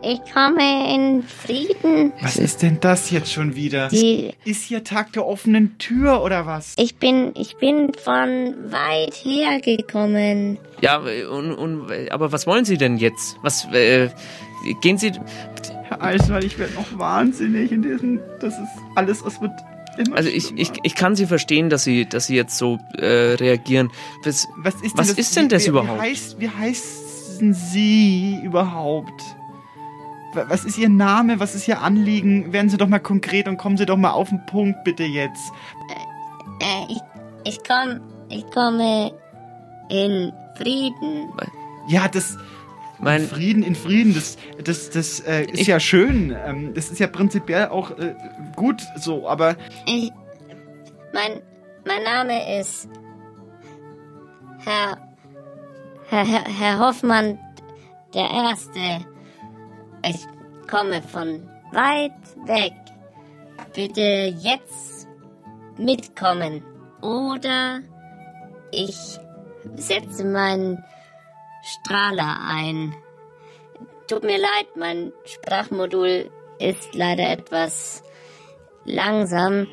Ich 0.03 0.21
komme 0.33 0.95
in 0.95 1.25
Frieden. 1.25 2.13
Was 2.23 2.37
ist 2.37 2.63
denn 2.63 2.79
das 2.81 3.11
jetzt 3.11 3.33
schon 3.33 3.57
wieder? 3.57 3.89
Die- 3.89 4.35
Ist 4.45 4.63
hier 4.63 4.85
Tag 4.85 5.13
der 5.15 5.27
offenen 5.27 5.77
Tür 5.79 6.23
oder 6.23 6.47
was? 6.47 6.75
Ich 6.79 6.97
bin, 6.99 7.33
ich 7.35 7.57
bin 7.57 7.93
von 7.93 8.55
weit 8.71 9.15
her 9.15 9.61
gekommen. 9.61 10.59
Ja, 10.81 10.99
und, 10.99 11.53
und, 11.55 11.91
aber 12.13 12.31
was 12.31 12.47
wollen 12.47 12.65
Sie 12.65 12.79
denn 12.79 12.99
jetzt? 12.99 13.37
Was. 13.43 13.67
Äh, 13.73 14.11
gehen 14.81 14.97
Sie. 14.97 15.11
Herr 15.89 16.03
Eisenbart, 16.03 16.45
ich 16.45 16.59
werde 16.59 16.74
noch 16.74 16.99
wahnsinnig 16.99 17.72
in 17.72 17.82
diesem. 17.82 18.20
Das 18.41 18.55
ist 18.55 18.68
alles, 18.95 19.22
es 19.22 19.41
wird 19.41 19.53
immer. 19.99 20.16
Also 20.16 20.28
ich, 20.28 20.53
ich, 20.57 20.72
ich 20.82 20.95
kann 20.95 21.14
Sie 21.16 21.26
verstehen, 21.26 21.70
dass 21.70 21.84
Sie, 21.84 22.07
dass 22.07 22.26
Sie 22.26 22.37
jetzt 22.37 22.57
so 22.59 22.78
äh, 22.99 23.34
reagieren. 23.34 23.91
Was, 24.24 24.49
was 24.57 24.74
ist 24.76 24.82
denn 24.82 24.91
was 24.99 25.09
das, 25.09 25.18
ist 25.18 25.37
denn 25.37 25.49
das 25.49 25.64
wie, 25.64 25.68
überhaupt? 25.68 25.99
Wie, 25.99 26.03
heißt, 26.11 26.41
wie 26.41 26.49
heißen 26.51 27.55
Sie 27.55 28.41
überhaupt? 28.43 29.22
Wa- 30.34 30.47
Was 30.49 30.64
ist 30.64 30.76
Ihr 30.78 30.89
Name? 30.89 31.39
Was 31.41 31.55
ist 31.55 31.68
Ihr 31.68 31.80
Anliegen? 31.80 32.53
Werden 32.53 32.68
Sie 32.68 32.76
doch 32.76 32.89
mal 32.89 32.99
konkret 32.99 33.47
und 33.49 33.57
kommen 33.57 33.76
Sie 33.76 33.87
doch 33.87 33.97
mal 33.97 34.11
auf 34.11 34.28
den 34.30 34.45
Punkt, 34.47 34.82
bitte 34.84 35.05
jetzt. 35.05 35.53
Äh, 36.61 36.93
ich, 36.93 36.99
ich 37.45 37.59
komm, 37.66 38.01
ich 38.28 38.45
komme 38.51 39.12
in 39.89 40.32
Frieden. 40.57 41.30
Ja, 41.89 42.09
das. 42.09 42.37
Mein- 42.99 43.23
in 43.23 43.29
Frieden, 43.29 43.63
in 43.63 43.75
Frieden, 43.75 44.15
das, 44.15 44.37
das, 44.65 44.91
das 44.91 45.21
äh, 45.21 45.45
ist 45.51 45.67
ja 45.67 45.79
schön. 45.81 46.35
Ähm, 46.45 46.73
das 46.75 46.91
ist 46.91 46.99
ja 46.99 47.07
prinzipiell 47.07 47.69
auch 47.69 47.91
äh, 47.99 48.15
gut 48.57 48.83
so, 48.97 49.29
aber 49.29 49.57
Ich, 49.87 50.13
mein, 51.13 51.43
mein 51.85 52.03
Name 52.03 52.59
ist 52.61 52.89
Herr, 54.65 54.99
Herr, 56.09 56.27
Herr, 56.27 56.45
Herr 56.59 56.79
Hoffmann 56.79 57.39
der 58.15 58.31
Erste. 58.31 59.07
Ich 60.05 60.25
komme 60.71 61.03
von 61.03 61.49
weit 61.73 62.13
weg. 62.47 62.73
Bitte 63.75 64.35
jetzt 64.41 65.07
mitkommen. 65.77 66.63
Oder 67.03 67.81
ich 68.73 68.97
setze 69.77 70.25
meinen 70.25 70.83
Strahler 71.67 72.39
ein. 72.49 72.95
Tut 74.07 74.23
mir 74.23 74.39
leid, 74.39 74.77
mein 74.77 75.12
Sprachmodul 75.25 76.31
ist 76.61 76.95
leider 76.95 77.29
etwas 77.29 78.05
langsam. 78.85 79.67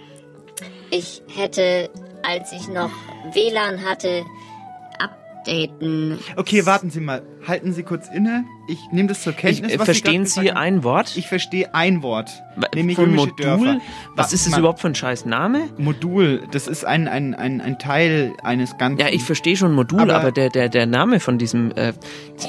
Ich 0.89 1.22
hätte, 1.28 1.91
als 2.24 2.52
ich 2.52 2.68
noch 2.68 2.91
WLAN 3.32 3.86
hatte, 3.86 4.26
updaten. 5.48 6.20
Okay, 6.36 6.66
warten 6.66 6.89
Sie 6.89 7.00
mal. 7.00 7.22
Halten 7.48 7.74
Sie 7.74 7.84
kurz 7.84 8.08
inne. 8.14 8.46
Ich 8.68 8.80
nehme 8.91 9.10
das 9.10 9.22
zur 9.24 9.34
Kenntnis. 9.34 9.68
Ich, 9.70 9.76
äh, 9.76 9.80
was 9.80 9.86
verstehen 9.86 10.26
Sie, 10.26 10.41
Sie 10.41 10.52
ein 10.52 10.84
Wort? 10.84 11.16
Ich 11.18 11.28
verstehe 11.28 11.74
ein 11.76 12.02
Wort. 12.02 12.32
Nämlich 12.74 12.96
Von 12.96 13.14
Modul? 13.14 13.36
Dörfer. 13.36 13.80
Was 14.16 14.32
Wa- 14.32 14.36
ist 14.36 14.48
das 14.48 14.58
überhaupt 14.58 14.80
für 14.80 14.88
ein 14.88 14.96
scheiß 14.96 15.26
Name? 15.26 15.70
Modul, 15.78 16.44
das 16.52 16.68
ist 16.68 16.86
ein, 16.86 17.08
ein, 17.08 17.34
ein, 17.36 17.62
ein 17.62 17.80
Teil 17.80 18.34
eines 18.44 18.78
ganzen. 18.78 19.00
Ja, 19.00 19.08
ich 19.12 19.24
verstehe 19.24 19.58
schon 19.58 19.74
Modul, 19.74 20.00
Aber- 20.02 20.16
aber, 20.16 20.32
der, 20.32 20.50
der, 20.50 20.70
der 20.70 20.86
Name 20.86 21.20
von 21.20 21.38
diesem 21.38 21.72
äh, 21.76 21.94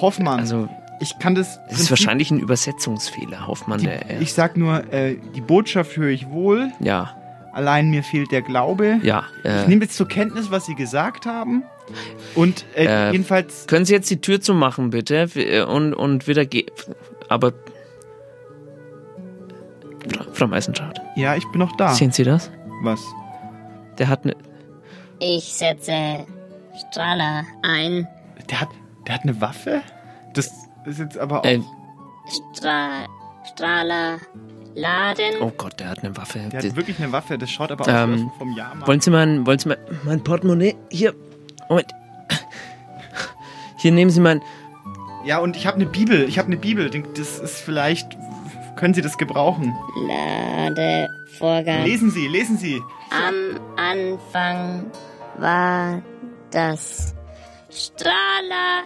Hoffmann. 0.00 0.38
Also, 0.40 0.68
ich 1.00 1.18
kann 1.18 1.34
das. 1.34 1.58
das 1.68 1.80
ist 1.80 1.90
wahrscheinlich 1.90 2.30
ein 2.30 2.38
Übersetzungsfehler, 2.38 3.46
Hoffmann. 3.48 3.80
Die, 3.80 3.86
der, 3.86 4.10
äh, 4.10 4.22
ich 4.22 4.32
sag 4.32 4.56
nur, 4.56 4.92
äh, 4.92 5.16
die 5.34 5.40
Botschaft 5.40 5.96
höre 5.96 6.10
ich 6.10 6.30
wohl. 6.30 6.70
ja, 6.80 7.16
Allein 7.54 7.88
mir 7.90 8.02
fehlt 8.02 8.32
der 8.32 8.42
Glaube. 8.42 8.98
ja. 9.02 9.24
Ich 9.42 9.50
Äh, 9.50 9.66
nehme 9.68 9.84
jetzt 9.84 9.96
zur 9.96 10.08
Kenntnis, 10.08 10.50
was 10.50 10.66
Sie 10.66 10.74
gesagt 10.74 11.24
haben. 11.24 11.62
Und 12.34 12.64
äh, 12.74 12.84
Äh, 12.86 13.12
jedenfalls. 13.12 13.66
können 13.66 13.84
Sie 13.84 13.92
jetzt 13.94 14.10
die 14.10 14.20
Tür 14.20 14.40
zumachen, 14.40 14.90
bitte? 14.90 15.28
Äh, 15.36 15.62
Und, 15.62 15.94
und 15.94 16.26
wieder 16.26 16.44
gehen. 16.46 16.66
Aber. 17.28 17.52
Frau- 20.12 20.24
Frau 20.32 20.46
Meisenschardt, 20.48 21.00
Ja, 21.16 21.34
ich 21.36 21.44
bin 21.50 21.60
noch 21.60 21.76
da. 21.76 21.94
sehen 21.94 22.12
Sie 22.12 22.24
das? 22.24 22.50
Was? 22.82 23.00
Der 23.98 24.08
hat 24.08 24.24
eine. 24.24 24.34
Ich 25.20 25.44
setze 25.54 26.26
Strahler 26.90 27.44
ein. 27.62 28.06
Der 28.50 28.60
hat, 28.60 28.68
der 29.06 29.14
hat 29.14 29.22
eine 29.22 29.40
Waffe? 29.40 29.80
Das 30.34 30.50
ist 30.86 30.98
jetzt 30.98 31.16
aber 31.16 31.40
auch. 31.40 31.44
Äh, 31.44 31.60
Stra 32.56 33.06
Strahler 33.52 34.18
laden. 34.74 35.40
oh 35.40 35.52
Gott, 35.56 35.78
der 35.80 35.88
hat 35.88 36.02
eine 36.04 36.16
Waffe. 36.16 36.40
der 36.50 36.62
hat 36.62 36.76
wirklich 36.76 36.98
eine 37.00 37.12
Waffe. 37.12 37.38
Das 37.38 37.50
schaut 37.50 37.70
aber 37.70 37.86
Ähm, 37.88 38.30
aus 38.32 38.38
vom 38.38 38.56
Jahrmarkt. 38.56 38.88
Wollen 38.88 39.00
Sie 39.00 39.10
mein, 39.10 39.46
wollen 39.46 39.58
Sie 39.58 39.68
mein, 39.68 39.78
mein 40.04 40.22
Portemonnaie? 40.24 40.76
Hier. 40.90 41.14
Moment. 41.68 41.92
Hier 43.78 43.92
nehmen 43.92 44.10
Sie 44.10 44.20
mein. 44.20 44.40
Ja, 45.24 45.38
und 45.38 45.56
ich 45.56 45.66
habe 45.66 45.76
eine 45.76 45.86
Bibel. 45.86 46.24
Ich 46.28 46.38
habe 46.38 46.46
eine 46.46 46.56
Bibel. 46.56 46.90
Das 47.16 47.38
ist 47.38 47.60
vielleicht. 47.60 48.16
Können 48.76 48.92
Sie 48.94 49.02
das 49.02 49.16
gebrauchen? 49.18 49.74
Ladevorgang. 50.06 51.84
Lesen 51.84 52.10
Sie, 52.10 52.26
lesen 52.26 52.58
Sie. 52.58 52.82
Am 53.10 53.60
Anfang 53.76 54.90
war 55.38 56.02
das 56.50 57.14
Strahler 57.70 58.82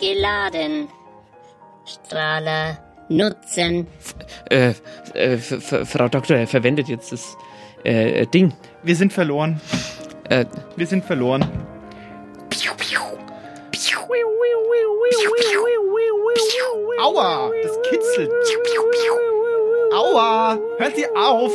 geladen. 0.00 0.88
Strahler 1.86 2.78
nutzen. 3.08 3.86
Äh, 4.50 4.74
äh, 5.14 5.38
Frau 5.38 6.08
Doktor, 6.08 6.36
er 6.36 6.46
verwendet 6.46 6.88
jetzt 6.88 7.12
das 7.12 7.36
äh, 7.84 8.22
äh, 8.22 8.26
Ding. 8.26 8.52
Wir 8.82 8.96
sind 8.96 9.12
verloren. 9.12 9.60
Äh, 10.28 10.46
Wir 10.76 10.86
sind 10.86 11.04
verloren. 11.04 11.44
Aua, 17.00 17.50
das 17.62 17.78
kitzelt. 17.90 18.30
Aua, 19.92 20.58
hört 20.78 20.96
sie 20.96 21.06
auf. 21.14 21.52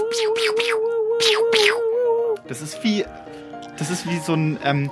Das 2.48 2.62
ist 2.62 2.84
wie, 2.84 3.06
das 3.78 3.90
ist 3.90 4.08
wie 4.08 4.20
so 4.20 4.34
ein 4.34 4.60
ähm, 4.64 4.92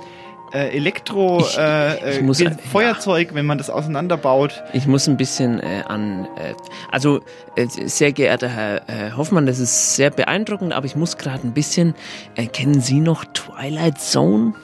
äh, 0.52 0.68
Elektro 0.76 1.40
Ich- 1.40 1.58
äh, 1.58 2.10
ich 2.12 2.18
äh, 2.18 2.22
muss- 2.22 2.42
Feuerzeug, 2.72 3.30
wenn 3.34 3.46
man 3.46 3.58
das 3.58 3.70
auseinanderbaut. 3.70 4.62
Ich 4.72 4.86
muss 4.86 5.06
ein 5.08 5.16
bisschen 5.16 5.60
äh, 5.60 5.82
an. 5.86 6.26
Äh, 6.36 6.54
also, 6.90 7.20
äh, 7.56 7.66
sehr 7.66 8.12
geehrter 8.12 8.48
Herr 8.48 8.88
äh, 8.88 9.12
Hoffmann, 9.16 9.46
das 9.46 9.58
ist 9.58 9.96
sehr 9.96 10.10
beeindruckend, 10.10 10.72
aber 10.72 10.86
ich 10.86 10.96
muss 10.96 11.16
gerade 11.18 11.46
ein 11.46 11.52
bisschen. 11.52 11.94
Äh, 12.36 12.46
kennen 12.46 12.80
Sie 12.80 13.00
noch 13.00 13.24
Twilight 13.26 14.00
Zone? 14.00 14.54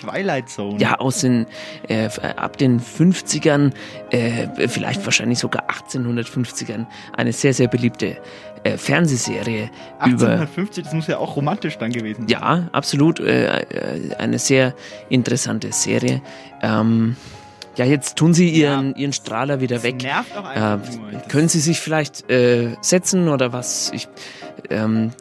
Twilight 0.00 0.48
Zone. 0.48 0.78
Ja, 0.78 0.96
aus 0.96 1.20
den. 1.20 1.46
Äh, 1.88 2.06
äh, 2.06 2.08
ab 2.36 2.56
den 2.56 2.80
50ern, 2.80 3.72
äh, 4.10 4.68
vielleicht 4.68 5.04
wahrscheinlich 5.04 5.38
sogar 5.38 5.64
1850ern, 5.70 6.86
eine 7.16 7.32
sehr, 7.32 7.54
sehr 7.54 7.68
beliebte 7.68 8.16
äh, 8.64 8.76
Fernsehserie 8.78 9.70
über. 10.06 10.28
1850, 10.28 10.84
das 10.84 10.92
muss 10.92 11.06
ja 11.06 11.18
auch 11.18 11.36
romantisch 11.36 11.78
dann 11.78 11.92
gewesen 11.92 12.22
sein. 12.22 12.28
Ja, 12.28 12.68
absolut. 12.72 13.20
Äh, 13.20 13.60
äh, 13.62 14.14
eine 14.16 14.38
sehr 14.38 14.74
interessante 15.08 15.72
Serie. 15.72 16.20
Ähm, 16.62 17.16
ja, 17.76 17.84
jetzt 17.86 18.16
tun 18.16 18.34
Sie 18.34 18.48
Ihren, 18.50 18.94
Ihren 18.96 19.12
Strahler 19.14 19.60
wieder 19.60 19.82
weg. 19.82 20.02
nervt 20.02 20.36
auch 20.36 20.44
einfach 20.44 20.86
äh, 20.92 20.96
nur. 20.96 21.10
Das- 21.12 21.28
Können 21.28 21.48
Sie 21.48 21.60
sich 21.60 21.80
vielleicht 21.80 22.30
äh, 22.30 22.76
setzen 22.82 23.28
oder 23.28 23.52
was? 23.52 23.90
Ich, 23.94 24.08
ähm, 24.70 25.12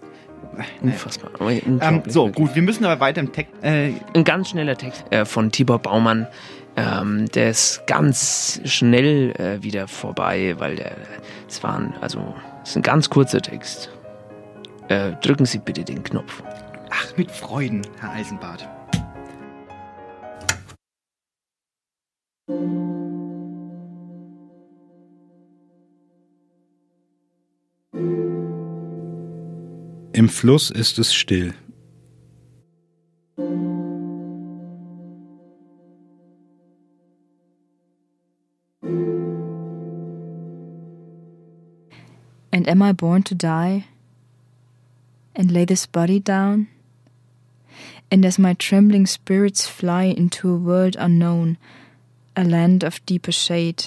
Unfassbar. 0.82 1.32
Ähm, 1.50 2.04
so, 2.08 2.28
gut, 2.30 2.54
wir 2.56 2.62
müssen 2.62 2.84
aber 2.86 3.00
weiter 3.00 3.22
im 3.22 3.32
Text. 3.32 3.54
Äh, 3.64 3.94
Ein 4.14 4.24
ganz 4.26 4.50
schneller 4.50 4.78
Text 4.78 5.06
äh, 5.10 5.24
von 5.26 5.52
Tibor 5.52 5.80
Baumann. 5.80 6.28
Ähm, 6.76 7.26
der 7.34 7.50
ist 7.50 7.84
ganz 7.88 8.62
schnell 8.66 9.32
äh, 9.40 9.64
wieder 9.64 9.88
vorbei, 9.88 10.56
weil 10.58 10.76
der, 10.76 10.92
es 11.48 11.64
waren, 11.64 11.94
also, 12.02 12.34
es 12.72 12.76
ist 12.76 12.78
ein 12.78 12.84
ganz 12.84 13.10
kurzer 13.10 13.42
Text. 13.42 13.90
Äh, 14.88 15.12
drücken 15.18 15.46
Sie 15.46 15.58
bitte 15.58 15.84
den 15.84 16.04
Knopf. 16.04 16.42
Ach, 16.90 17.18
mit 17.18 17.30
Freuden, 17.30 17.82
Herr 18.00 18.12
Eisenbart. 18.12 18.66
Im 30.14 30.30
Fluss 30.30 30.72
ist 30.72 30.98
es 30.98 31.14
still. 31.14 31.54
And 42.52 42.68
am 42.68 42.82
I 42.82 42.92
born 42.92 43.24
to 43.24 43.36
die 43.36 43.86
and 45.36 45.52
lay 45.52 45.66
this 45.66 45.86
body 45.86 46.20
down? 46.20 46.68
And 48.12 48.26
as 48.26 48.38
my 48.38 48.54
trembling 48.54 49.08
spirits 49.08 49.68
fly 49.68 50.04
into 50.04 50.52
a 50.52 50.58
world 50.58 50.98
unknown, 51.00 51.58
a 52.36 52.44
land 52.44 52.84
of 52.84 53.06
deeper 53.06 53.32
shade, 53.32 53.86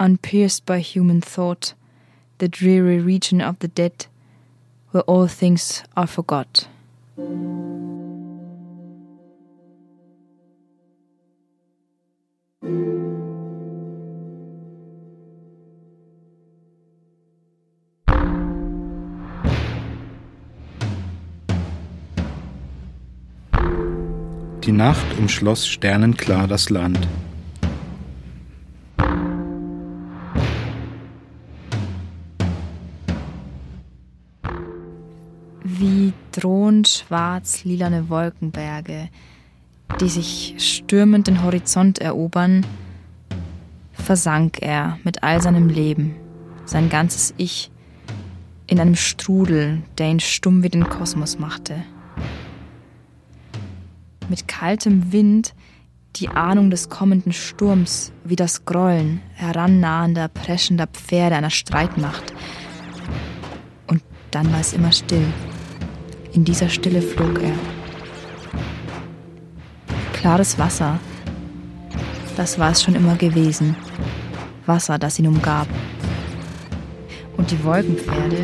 unpierced 0.00 0.66
by 0.66 0.80
human 0.80 1.20
thought, 1.20 1.74
the 2.38 2.48
dreary 2.48 2.98
region 2.98 3.40
of 3.40 3.58
the 3.60 3.68
dead, 3.68 4.06
where 4.90 5.04
all 5.04 5.28
things 5.28 5.84
are 5.96 6.08
forgot. 6.08 6.66
Die 24.66 24.72
Nacht 24.72 25.06
umschloss 25.16 25.64
sternenklar 25.68 26.48
das 26.48 26.70
Land. 26.70 26.98
Wie 35.62 36.12
drohend 36.32 36.88
schwarz-lilane 36.88 38.08
Wolkenberge, 38.08 39.08
die 40.00 40.08
sich 40.08 40.56
stürmend 40.58 41.28
den 41.28 41.44
Horizont 41.44 42.00
erobern, 42.00 42.66
versank 43.92 44.62
er 44.62 44.98
mit 45.04 45.22
all 45.22 45.40
seinem 45.40 45.68
Leben, 45.68 46.16
sein 46.64 46.88
ganzes 46.88 47.34
Ich, 47.36 47.70
in 48.66 48.80
einem 48.80 48.96
Strudel, 48.96 49.82
der 49.96 50.08
ihn 50.08 50.18
stumm 50.18 50.64
wie 50.64 50.70
den 50.70 50.88
Kosmos 50.88 51.38
machte. 51.38 51.84
Mit 54.28 54.48
kaltem 54.48 55.12
Wind 55.12 55.54
die 56.16 56.28
Ahnung 56.28 56.70
des 56.70 56.88
kommenden 56.88 57.32
Sturms 57.32 58.12
wie 58.24 58.36
das 58.36 58.64
Grollen 58.64 59.20
herannahender, 59.34 60.28
preschender 60.28 60.86
Pferde 60.86 61.36
einer 61.36 61.50
Streitmacht. 61.50 62.32
Und 63.86 64.02
dann 64.30 64.50
war 64.52 64.60
es 64.60 64.72
immer 64.72 64.92
still. 64.92 65.26
In 66.32 66.44
dieser 66.44 66.68
Stille 66.68 67.02
flog 67.02 67.40
er. 67.40 67.54
Klares 70.12 70.58
Wasser, 70.58 70.98
das 72.36 72.58
war 72.58 72.72
es 72.72 72.82
schon 72.82 72.94
immer 72.94 73.16
gewesen. 73.16 73.76
Wasser, 74.66 74.98
das 74.98 75.18
ihn 75.18 75.28
umgab. 75.28 75.68
Und 77.36 77.50
die 77.50 77.62
Wolkenpferde, 77.62 78.38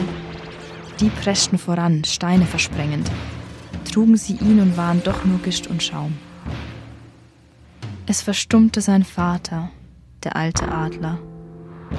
die 1.00 1.08
preschten 1.08 1.58
voran, 1.58 2.04
Steine 2.04 2.46
versprengend, 2.46 3.10
trugen 3.92 4.16
sie 4.16 4.34
ihn 4.34 4.60
und 4.60 4.76
waren 4.76 5.02
doch 5.04 5.24
nur 5.24 5.38
Gischt 5.38 5.68
und 5.68 5.82
Schaum. 5.82 6.14
Es 8.06 8.22
verstummte 8.22 8.80
sein 8.80 9.04
Vater, 9.04 9.70
der 10.24 10.34
alte 10.34 10.68
Adler, 10.68 11.18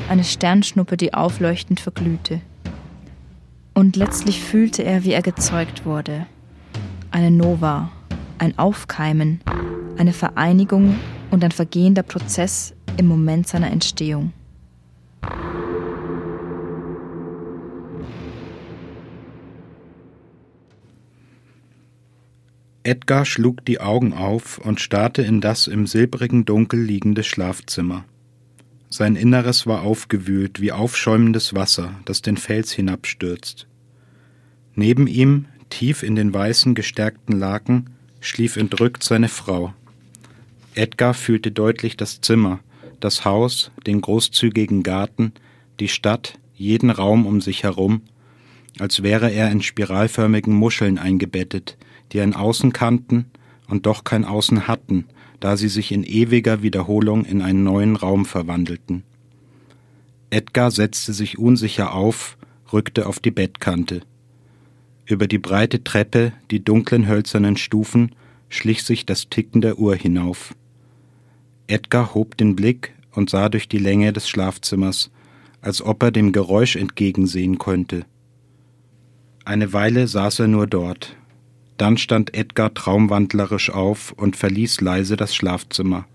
eine 0.09 0.23
Sternschnuppe, 0.23 0.97
die 0.97 1.13
aufleuchtend 1.13 1.79
verglühte. 1.79 2.41
Und 3.73 3.95
letztlich 3.95 4.41
fühlte 4.43 4.83
er, 4.83 5.03
wie 5.03 5.13
er 5.13 5.21
gezeugt 5.21 5.85
wurde. 5.85 6.25
Eine 7.11 7.31
Nova, 7.31 7.91
ein 8.37 8.57
Aufkeimen, 8.57 9.39
eine 9.97 10.13
Vereinigung 10.13 10.99
und 11.31 11.43
ein 11.43 11.51
vergehender 11.51 12.03
Prozess 12.03 12.73
im 12.97 13.07
Moment 13.07 13.47
seiner 13.47 13.71
Entstehung. 13.71 14.33
Edgar 22.83 23.25
schlug 23.25 23.63
die 23.65 23.79
Augen 23.79 24.11
auf 24.13 24.57
und 24.57 24.81
starrte 24.81 25.21
in 25.21 25.39
das 25.39 25.67
im 25.67 25.87
silbrigen 25.87 26.43
Dunkel 26.43 26.81
liegende 26.81 27.23
Schlafzimmer. 27.23 28.03
Sein 28.89 29.15
Inneres 29.15 29.65
war 29.65 29.83
aufgewühlt 29.83 30.59
wie 30.59 30.73
aufschäumendes 30.73 31.55
Wasser, 31.55 31.95
das 32.05 32.21
den 32.21 32.35
Fels 32.35 32.73
hinabstürzt. 32.73 33.67
Neben 34.75 35.07
ihm, 35.07 35.45
tief 35.69 36.03
in 36.03 36.15
den 36.15 36.33
weißen 36.33 36.75
gestärkten 36.75 37.39
Laken, 37.39 37.91
schlief 38.19 38.57
entrückt 38.57 39.03
seine 39.03 39.29
Frau. 39.29 39.73
Edgar 40.75 41.13
fühlte 41.13 41.51
deutlich 41.51 41.95
das 41.95 42.19
Zimmer, 42.19 42.59
das 42.99 43.23
Haus, 43.23 43.71
den 43.87 44.01
großzügigen 44.01 44.83
Garten, 44.83 45.31
die 45.79 45.87
Stadt, 45.87 46.37
jeden 46.53 46.89
Raum 46.89 47.25
um 47.25 47.41
sich 47.41 47.63
herum, 47.63 48.01
als 48.79 49.03
wäre 49.03 49.31
er 49.31 49.51
in 49.51 49.61
spiralförmigen 49.61 50.53
Muscheln 50.53 50.97
eingebettet, 50.97 51.77
die 52.13 52.21
ein 52.21 52.35
Außen 52.35 52.71
kannten 52.71 53.25
und 53.67 53.85
doch 53.85 54.03
kein 54.03 54.23
Außen 54.23 54.67
hatten, 54.67 55.05
da 55.39 55.57
sie 55.57 55.67
sich 55.67 55.91
in 55.91 56.03
ewiger 56.03 56.61
Wiederholung 56.61 57.25
in 57.25 57.41
einen 57.41 57.63
neuen 57.63 57.95
Raum 57.95 58.25
verwandelten. 58.25 59.03
Edgar 60.29 60.71
setzte 60.71 61.13
sich 61.13 61.37
unsicher 61.37 61.93
auf, 61.93 62.37
rückte 62.71 63.07
auf 63.07 63.19
die 63.19 63.31
Bettkante. 63.31 64.01
Über 65.05 65.27
die 65.27 65.37
breite 65.37 65.83
Treppe, 65.83 66.33
die 66.49 66.63
dunklen 66.63 67.07
hölzernen 67.07 67.57
Stufen, 67.57 68.15
schlich 68.49 68.83
sich 68.83 69.05
das 69.05 69.29
Ticken 69.29 69.61
der 69.61 69.79
Uhr 69.79 69.95
hinauf. 69.95 70.55
Edgar 71.67 72.13
hob 72.13 72.37
den 72.37 72.55
Blick 72.55 72.93
und 73.11 73.29
sah 73.29 73.49
durch 73.49 73.67
die 73.67 73.77
Länge 73.77 74.13
des 74.13 74.29
Schlafzimmers, 74.29 75.11
als 75.61 75.81
ob 75.81 76.03
er 76.03 76.11
dem 76.11 76.31
Geräusch 76.31 76.75
entgegensehen 76.75 77.57
könnte. 77.57 78.05
Eine 79.45 79.73
Weile 79.73 80.07
saß 80.07 80.39
er 80.39 80.47
nur 80.47 80.67
dort, 80.67 81.15
dann 81.83 81.97
stand 81.97 82.33
Edgar 82.33 82.73
traumwandlerisch 82.73 83.69
auf 83.69 84.13
und 84.13 84.37
verließ 84.37 84.79
leise 84.79 85.17
das 85.17 85.35
Schlafzimmer. 85.35 86.05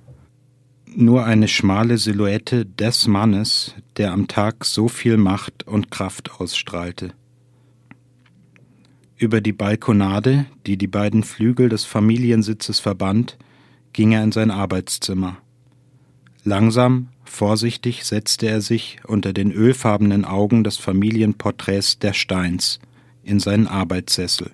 Nur 0.86 1.26
eine 1.26 1.46
schmale 1.46 1.98
Silhouette 1.98 2.64
des 2.64 3.06
Mannes, 3.06 3.74
der 3.98 4.12
am 4.12 4.28
Tag 4.28 4.64
so 4.64 4.88
viel 4.88 5.18
Macht 5.18 5.66
und 5.66 5.90
Kraft 5.90 6.40
ausstrahlte. 6.40 7.12
Über 9.18 9.42
die 9.42 9.52
Balkonade, 9.52 10.46
die 10.64 10.78
die 10.78 10.86
beiden 10.86 11.22
Flügel 11.22 11.68
des 11.68 11.84
Familiensitzes 11.84 12.80
verband, 12.80 13.36
ging 13.92 14.12
er 14.12 14.24
in 14.24 14.32
sein 14.32 14.50
Arbeitszimmer. 14.50 15.36
Langsam, 16.44 17.08
vorsichtig 17.24 18.06
setzte 18.06 18.48
er 18.48 18.62
sich 18.62 19.00
unter 19.06 19.34
den 19.34 19.52
ölfarbenen 19.52 20.24
Augen 20.24 20.64
des 20.64 20.78
Familienporträts 20.78 21.98
der 21.98 22.14
Steins 22.14 22.78
in 23.22 23.38
seinen 23.38 23.66
Arbeitssessel. 23.66 24.50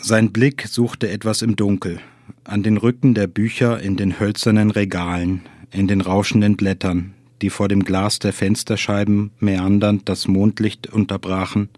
Sein 0.00 0.32
Blick 0.32 0.66
suchte 0.68 1.10
etwas 1.10 1.42
im 1.42 1.54
Dunkel, 1.54 2.00
an 2.44 2.62
den 2.62 2.78
Rücken 2.78 3.12
der 3.12 3.26
Bücher 3.26 3.78
in 3.80 3.96
den 3.96 4.18
hölzernen 4.18 4.70
Regalen, 4.70 5.42
in 5.70 5.86
den 5.86 6.00
rauschenden 6.00 6.56
Blättern, 6.56 7.12
die 7.42 7.50
vor 7.50 7.68
dem 7.68 7.84
Glas 7.84 8.18
der 8.18 8.32
Fensterscheiben 8.32 9.32
meandernd 9.38 10.08
das 10.08 10.28
Mondlicht 10.28 10.86
unterbrachen 10.86 11.68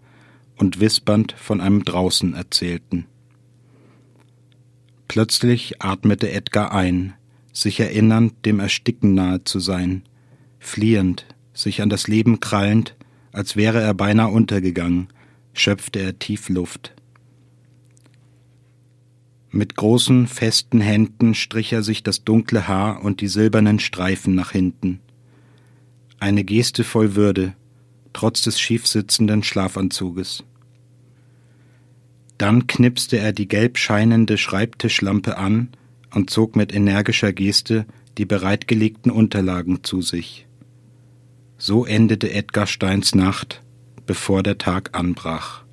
und 0.55 0.79
wispernd 0.79 1.35
von 1.37 1.59
einem 1.59 1.83
draußen 1.83 2.33
erzählten. 2.33 3.05
Plötzlich 5.09 5.83
atmete 5.83 6.31
Edgar 6.31 6.71
ein, 6.71 7.13
sich 7.51 7.81
erinnernd, 7.81 8.45
dem 8.45 8.61
Ersticken 8.61 9.13
nahe 9.13 9.43
zu 9.43 9.59
sein, 9.59 10.03
fliehend, 10.59 11.25
sich 11.53 11.81
an 11.81 11.89
das 11.89 12.07
Leben 12.07 12.39
krallend, 12.39 12.95
als 13.33 13.57
wäre 13.57 13.81
er 13.81 13.93
beinahe 13.93 14.29
untergegangen, 14.29 15.09
schöpfte 15.53 15.99
er 15.99 16.17
tief 16.17 16.47
Luft. 16.47 16.94
Mit 19.55 19.77
großen, 19.77 20.27
festen 20.27 20.81
Händen 20.81 21.33
strich 21.33 21.71
er 21.71 21.81
sich 21.81 22.03
das 22.03 22.25
dunkle 22.25 22.67
Haar 22.67 23.01
und 23.05 23.21
die 23.21 23.29
silbernen 23.29 23.79
Streifen 23.79 24.35
nach 24.35 24.51
hinten. 24.51 24.99
Eine 26.19 26.43
Geste 26.43 26.83
voll 26.83 27.15
Würde, 27.15 27.55
trotz 28.11 28.41
des 28.41 28.59
schief 28.59 28.85
sitzenden 28.85 29.43
Schlafanzuges. 29.43 30.43
Dann 32.37 32.67
knipste 32.67 33.17
er 33.17 33.31
die 33.31 33.47
gelb 33.47 33.77
scheinende 33.77 34.37
Schreibtischlampe 34.37 35.37
an 35.37 35.69
und 36.13 36.29
zog 36.29 36.57
mit 36.57 36.75
energischer 36.75 37.31
Geste 37.31 37.85
die 38.17 38.25
bereitgelegten 38.25 39.09
Unterlagen 39.09 39.85
zu 39.85 40.01
sich. 40.01 40.47
So 41.57 41.85
endete 41.85 42.29
Edgar 42.29 42.67
Steins 42.67 43.15
Nacht, 43.15 43.63
bevor 44.05 44.43
der 44.43 44.57
Tag 44.57 44.89
anbrach. 44.97 45.64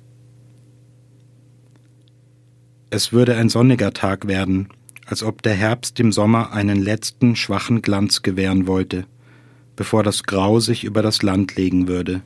Es 2.95 3.11
würde 3.11 3.35
ein 3.37 3.49
sonniger 3.49 3.91
Tag 3.91 4.27
werden, 4.27 4.67
als 5.07 5.23
ob 5.23 5.41
der 5.41 5.55
Herbst 5.55 5.97
dem 5.97 6.11
Sommer 6.11 6.53
einen 6.53 6.79
letzten 6.79 7.35
schwachen 7.35 7.81
Glanz 7.81 8.21
gewähren 8.21 8.67
wollte, 8.67 9.07
bevor 9.75 10.03
das 10.03 10.25
Grau 10.25 10.59
sich 10.59 10.83
über 10.83 11.01
das 11.01 11.23
Land 11.23 11.55
legen 11.55 11.87
würde. 11.87 12.21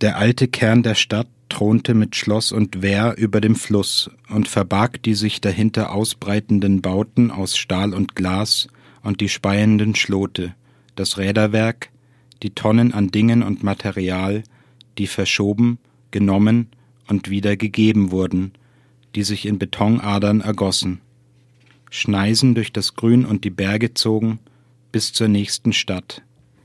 Der 0.00 0.16
alte 0.16 0.48
Kern 0.48 0.82
der 0.82 0.96
Stadt 0.96 1.28
thronte 1.48 1.94
mit 1.94 2.16
Schloss 2.16 2.50
und 2.50 2.82
Wehr 2.82 3.14
über 3.16 3.40
dem 3.40 3.54
Fluss 3.54 4.10
und 4.28 4.48
verbarg 4.48 5.04
die 5.04 5.14
sich 5.14 5.40
dahinter 5.40 5.92
ausbreitenden 5.92 6.82
Bauten 6.82 7.30
aus 7.30 7.56
Stahl 7.56 7.94
und 7.94 8.16
Glas 8.16 8.66
und 9.04 9.20
die 9.20 9.28
speienden 9.28 9.94
Schlote, 9.94 10.52
das 10.96 11.16
Räderwerk, 11.16 11.90
die 12.42 12.50
Tonnen 12.56 12.92
an 12.92 13.12
Dingen 13.12 13.44
und 13.44 13.62
Material, 13.62 14.42
die 14.98 15.06
verschoben, 15.06 15.78
genommen 16.10 16.70
und 17.06 17.30
wieder 17.30 17.56
gegeben 17.56 18.10
wurden, 18.10 18.50
die 19.14 19.22
sich 19.22 19.46
in 19.46 19.58
Betonadern 19.58 20.40
ergossen, 20.40 21.00
Schneisen 21.90 22.54
durch 22.54 22.72
das 22.72 22.94
Grün 22.94 23.24
und 23.24 23.44
die 23.44 23.50
Berge 23.50 23.94
zogen 23.94 24.38
bis 24.92 25.12
zur 25.12 25.28
nächsten 25.28 25.72
Stadt, 25.72 26.22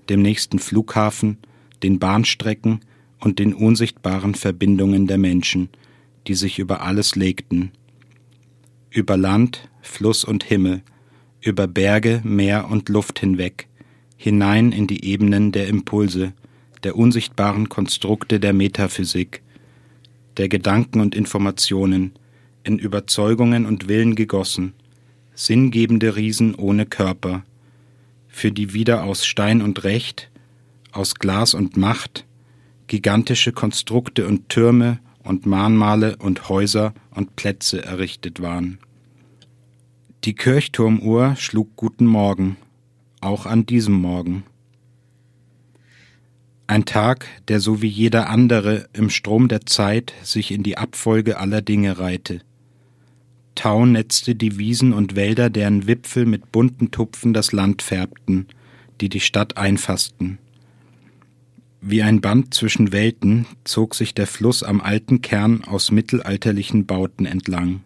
dem 0.10 0.22
nächsten 0.22 0.60
Flughafen, 0.60 1.38
den 1.84 2.00
Bahnstrecken 2.00 2.82
und 3.20 3.40
den 3.40 3.54
unsichtbaren 3.54 4.36
Verbindungen 4.36 5.08
der 5.08 5.18
Menschen, 5.18 5.70
die 6.28 6.36
sich 6.36 6.60
über 6.60 6.82
alles 6.82 7.16
legten, 7.16 7.72
über 8.92 9.18
Land, 9.18 9.70
Fluss 9.82 10.24
und 10.24 10.44
Himmel, 10.44 10.82
über 11.42 11.68
Berge, 11.68 12.22
Meer 12.24 12.70
und 12.70 12.90
Luft 12.90 13.20
hinweg, 13.20 13.68
hinein 14.18 14.72
in 14.72 14.88
die 14.88 15.06
Ebenen 15.06 15.52
der 15.52 15.68
Impulse, 15.68 16.34
der 16.84 16.96
unsichtbaren 16.96 17.70
Konstrukte 17.70 18.40
der 18.40 18.54
Metaphysik, 18.54 19.42
der 20.38 20.50
Gedanken 20.50 21.02
und 21.02 21.16
Informationen, 21.16 22.14
in 22.66 22.80
Überzeugungen 22.80 23.66
und 23.66 23.88
Willen 23.88 24.16
gegossen, 24.16 24.74
sinngebende 25.34 26.16
Riesen 26.16 26.56
ohne 26.56 26.86
Körper, 26.86 27.44
für 28.28 28.52
die 28.52 28.74
wieder 28.74 29.04
aus 29.04 29.26
Stein 29.26 29.62
und 29.62 29.84
Recht, 29.84 30.30
aus 30.92 31.16
Glas 31.16 31.54
und 31.54 31.78
Macht, 31.78 32.26
gigantische 32.88 33.52
Konstrukte 33.52 34.28
und 34.28 34.50
Türme 34.50 35.00
und 35.24 35.46
Mahnmale 35.46 36.18
und 36.18 36.50
Häuser 36.50 36.94
und 37.12 37.36
Plätze 37.36 37.84
errichtet 37.84 38.42
waren. 38.42 38.80
Die 40.24 40.34
Kirchturmuhr 40.34 41.36
schlug 41.36 41.76
guten 41.76 42.06
Morgen, 42.06 42.58
auch 43.22 43.46
an 43.46 43.66
diesem 43.66 43.94
Morgen. 43.94 44.44
Ein 46.68 46.86
Tag, 46.86 47.28
der 47.48 47.60
so 47.60 47.84
wie 47.84 47.88
jeder 47.88 48.30
andere 48.30 48.90
im 48.94 49.12
Strom 49.12 49.48
der 49.48 49.68
Zeit 49.68 50.14
sich 50.24 50.52
in 50.52 50.64
die 50.64 50.80
Abfolge 50.80 51.38
aller 51.38 51.62
Dinge 51.62 52.00
reihte. 52.00 52.42
Tau 53.56 53.86
netzte 53.86 54.36
die 54.36 54.58
Wiesen 54.58 54.94
und 54.94 55.16
Wälder, 55.16 55.50
deren 55.50 55.88
Wipfel 55.88 56.26
mit 56.26 56.52
bunten 56.52 56.92
Tupfen 56.92 57.34
das 57.34 57.52
Land 57.52 57.82
färbten, 57.82 58.48
die 59.02 59.10
die 59.10 59.22
Stadt 59.22 59.58
einfassten. 59.58 60.38
Wie 61.82 62.04
ein 62.04 62.20
Band 62.20 62.54
zwischen 62.54 62.92
Welten 62.92 63.46
zog 63.64 63.96
sich 63.96 64.14
der 64.14 64.28
Fluss 64.28 64.64
am 64.64 64.82
alten 64.82 65.22
Kern 65.22 65.64
aus 65.64 65.92
mittelalterlichen 65.92 66.86
Bauten 66.86 67.26
entlang. 67.26 67.84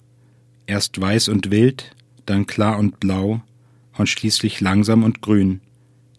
Erst 0.66 1.00
weiß 1.00 1.30
und 1.30 1.52
wild, 1.52 1.96
dann 2.26 2.48
klar 2.48 2.78
und 2.80 3.00
blau 3.00 3.42
und 3.98 4.08
schließlich 4.08 4.62
langsam 4.62 5.04
und 5.04 5.22
grün, 5.22 5.62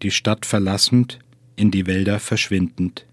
die 0.02 0.10
Stadt 0.10 0.44
verlassend, 0.44 1.20
in 1.56 1.70
die 1.70 1.86
Wälder 1.86 2.20
verschwindend. 2.20 3.06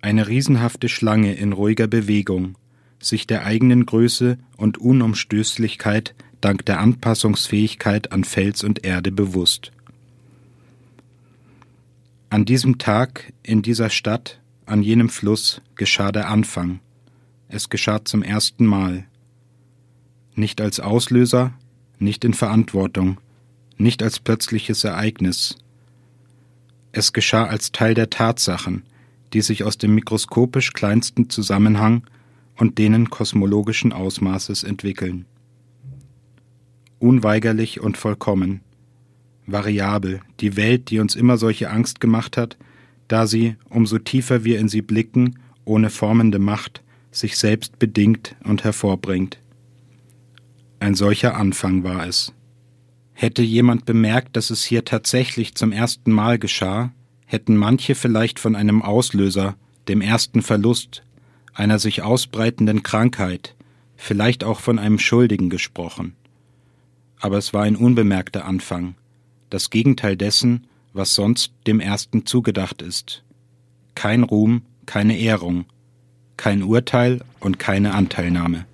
Eine 0.00 0.28
riesenhafte 0.28 0.88
Schlange 0.88 1.34
in 1.34 1.52
ruhiger 1.52 1.88
Bewegung, 1.88 2.56
sich 3.00 3.26
der 3.26 3.44
eigenen 3.44 3.86
Größe 3.86 4.38
und 4.56 4.78
Unumstößlichkeit 4.78 6.14
dank 6.40 6.64
der 6.66 6.80
Anpassungsfähigkeit 6.80 8.12
an 8.12 8.24
Fels 8.24 8.62
und 8.62 8.84
Erde 8.84 9.12
bewusst. 9.12 9.72
An 12.30 12.44
diesem 12.44 12.78
Tag, 12.78 13.32
in 13.42 13.62
dieser 13.62 13.90
Stadt, 13.90 14.40
an 14.66 14.82
jenem 14.82 15.08
Fluss 15.08 15.62
geschah 15.76 16.12
der 16.12 16.28
Anfang. 16.28 16.80
Es 17.48 17.68
geschah 17.68 18.04
zum 18.04 18.22
ersten 18.22 18.66
Mal. 18.66 19.06
Nicht 20.34 20.60
als 20.60 20.80
Auslöser, 20.80 21.54
nicht 21.98 22.24
in 22.24 22.34
Verantwortung, 22.34 23.18
nicht 23.78 24.02
als 24.02 24.18
plötzliches 24.18 24.84
Ereignis. 24.84 25.56
Es 26.92 27.12
geschah 27.12 27.44
als 27.44 27.72
Teil 27.72 27.94
der 27.94 28.10
Tatsachen, 28.10 28.82
die 29.32 29.40
sich 29.40 29.64
aus 29.64 29.78
dem 29.78 29.94
mikroskopisch 29.94 30.72
kleinsten 30.72 31.30
Zusammenhang 31.30 32.02
und 32.56 32.78
denen 32.78 33.10
kosmologischen 33.10 33.92
Ausmaßes 33.92 34.64
entwickeln. 34.64 35.26
Unweigerlich 36.98 37.80
und 37.80 37.96
vollkommen, 37.96 38.62
variabel, 39.46 40.20
die 40.40 40.56
Welt, 40.56 40.90
die 40.90 40.98
uns 40.98 41.14
immer 41.14 41.36
solche 41.36 41.70
Angst 41.70 42.00
gemacht 42.00 42.36
hat, 42.36 42.56
da 43.08 43.26
sie, 43.26 43.56
umso 43.68 43.98
tiefer 43.98 44.44
wir 44.44 44.58
in 44.58 44.68
sie 44.68 44.82
blicken, 44.82 45.38
ohne 45.64 45.90
formende 45.90 46.38
Macht, 46.38 46.82
sich 47.10 47.36
selbst 47.36 47.78
bedingt 47.78 48.36
und 48.44 48.64
hervorbringt. 48.64 49.38
Ein 50.80 50.94
solcher 50.94 51.36
Anfang 51.36 51.84
war 51.84 52.06
es. 52.06 52.32
Hätte 53.12 53.42
jemand 53.42 53.86
bemerkt, 53.86 54.36
dass 54.36 54.50
es 54.50 54.64
hier 54.64 54.84
tatsächlich 54.84 55.54
zum 55.54 55.72
ersten 55.72 56.12
Mal 56.12 56.38
geschah, 56.38 56.92
hätten 57.24 57.56
manche 57.56 57.94
vielleicht 57.94 58.38
von 58.38 58.54
einem 58.54 58.82
Auslöser, 58.82 59.56
dem 59.88 60.00
ersten 60.00 60.42
Verlust, 60.42 61.02
einer 61.56 61.78
sich 61.78 62.02
ausbreitenden 62.02 62.82
Krankheit, 62.82 63.54
vielleicht 63.96 64.44
auch 64.44 64.60
von 64.60 64.78
einem 64.78 64.98
Schuldigen 64.98 65.48
gesprochen. 65.48 66.14
Aber 67.18 67.38
es 67.38 67.54
war 67.54 67.62
ein 67.62 67.76
unbemerkter 67.76 68.44
Anfang, 68.44 68.94
das 69.48 69.70
Gegenteil 69.70 70.16
dessen, 70.16 70.66
was 70.92 71.14
sonst 71.14 71.52
dem 71.66 71.80
Ersten 71.80 72.26
zugedacht 72.26 72.82
ist. 72.82 73.24
Kein 73.94 74.22
Ruhm, 74.22 74.62
keine 74.84 75.18
Ehrung, 75.18 75.64
kein 76.36 76.62
Urteil 76.62 77.24
und 77.40 77.58
keine 77.58 77.94
Anteilnahme. 77.94 78.66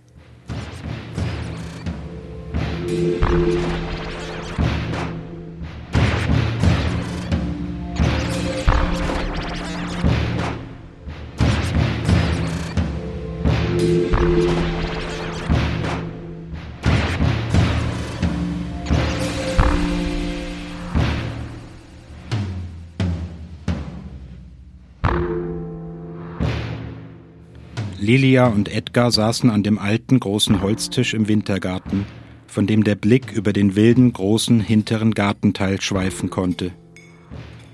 Lilia 28.03 28.49
und 28.49 28.69
Edgar 28.69 29.13
saßen 29.13 29.49
an 29.49 29.63
dem 29.63 29.79
alten 29.79 30.19
großen 30.19 30.61
Holztisch 30.61 31.15
im 31.15 31.29
Wintergarten, 31.29 32.05
von 32.49 32.67
dem 32.67 32.83
der 32.83 32.97
Blick 32.97 33.31
über 33.31 33.53
den 33.53 33.77
wilden 33.77 34.13
großen 34.13 34.59
hinteren 34.59 35.15
Gartenteil 35.15 35.81
schweifen 35.81 36.29
konnte. 36.29 36.73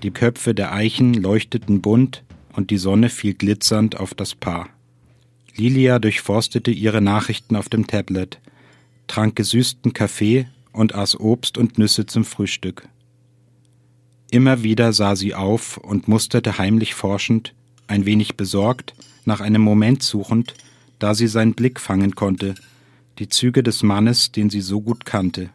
Die 0.03 0.11
Köpfe 0.11 0.55
der 0.55 0.75
Eichen 0.75 1.15
leuchteten 1.15 1.81
bunt 1.81 2.25
und 2.53 2.71
die 2.71 2.77
Sonne 2.77 3.09
fiel 3.09 3.33
glitzernd 3.33 3.99
auf 3.99 4.13
das 4.13 4.35
Paar. 4.35 4.69
Lilia 5.57 5.99
durchforstete 5.99 6.73
ihre 6.73 7.01
Nachrichten 7.01 7.57
auf 7.57 7.71
dem 7.71 7.87
Tablet, 7.87 8.39
trank 9.07 9.35
gesüßten 9.35 9.95
Kaffee 9.95 10.47
und 10.73 10.95
aß 10.95 11.19
Obst 11.19 11.57
und 11.57 11.79
Nüsse 11.79 12.05
zum 12.05 12.27
Frühstück. 12.27 12.87
Immer 14.31 14.63
wieder 14.63 14.93
sah 14.93 15.17
sie 15.17 15.35
auf 15.35 15.79
und 15.79 16.07
musterte 16.07 16.59
heimlich 16.59 16.93
forschend, 16.93 17.55
ein 17.89 18.07
wenig 18.07 18.37
besorgt, 18.37 18.95
nach 19.25 19.41
einem 19.41 19.63
Moment 19.63 20.03
suchend, 20.03 20.55
da 20.99 21.15
sie 21.15 21.27
seinen 21.27 21.55
Blick 21.55 21.81
fangen 21.81 22.15
konnte, 22.15 22.55
die 23.19 23.29
Züge 23.29 23.63
des 23.63 23.83
Mannes, 23.83 24.33
den 24.33 24.51
sie 24.51 24.61
so 24.61 24.81
gut 24.81 25.05
kannte. 25.05 25.51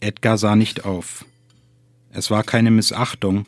Edgar 0.00 0.38
sah 0.38 0.54
nicht 0.54 0.84
auf. 0.84 1.24
Es 2.12 2.30
war 2.30 2.44
keine 2.44 2.70
Missachtung, 2.70 3.46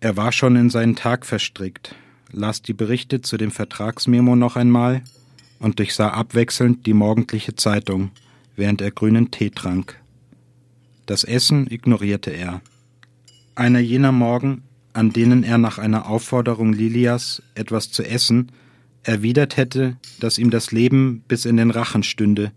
er 0.00 0.16
war 0.16 0.32
schon 0.32 0.56
in 0.56 0.70
seinen 0.70 0.96
Tag 0.96 1.26
verstrickt, 1.26 1.94
las 2.32 2.62
die 2.62 2.72
Berichte 2.72 3.20
zu 3.20 3.36
dem 3.36 3.50
Vertragsmemo 3.50 4.34
noch 4.34 4.56
einmal 4.56 5.02
und 5.58 5.78
durchsah 5.78 6.08
abwechselnd 6.08 6.86
die 6.86 6.94
morgendliche 6.94 7.54
Zeitung, 7.54 8.10
während 8.56 8.80
er 8.80 8.90
grünen 8.90 9.30
Tee 9.30 9.50
trank. 9.50 10.00
Das 11.06 11.24
Essen 11.24 11.70
ignorierte 11.70 12.30
er. 12.30 12.62
Einer 13.54 13.80
jener 13.80 14.12
Morgen, 14.12 14.62
an 14.92 15.12
denen 15.12 15.42
er 15.42 15.58
nach 15.58 15.78
einer 15.78 16.06
Aufforderung 16.06 16.72
Lilias 16.72 17.42
etwas 17.54 17.90
zu 17.90 18.02
essen 18.02 18.50
erwidert 19.02 19.56
hätte, 19.56 19.96
dass 20.18 20.38
ihm 20.38 20.50
das 20.50 20.72
Leben 20.72 21.24
bis 21.26 21.44
in 21.44 21.56
den 21.56 21.70
Rachen 21.70 22.02
stünde 22.02 22.52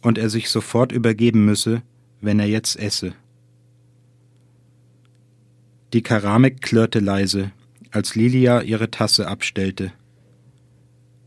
und 0.00 0.18
er 0.18 0.30
sich 0.30 0.48
sofort 0.48 0.92
übergeben 0.92 1.44
müsse, 1.44 1.82
wenn 2.20 2.40
er 2.40 2.46
jetzt 2.46 2.78
esse. 2.78 3.12
Die 5.92 6.02
Keramik 6.02 6.62
klirrte 6.62 7.00
leise, 7.00 7.52
als 7.90 8.14
Lilia 8.14 8.62
ihre 8.62 8.90
Tasse 8.90 9.28
abstellte. 9.28 9.92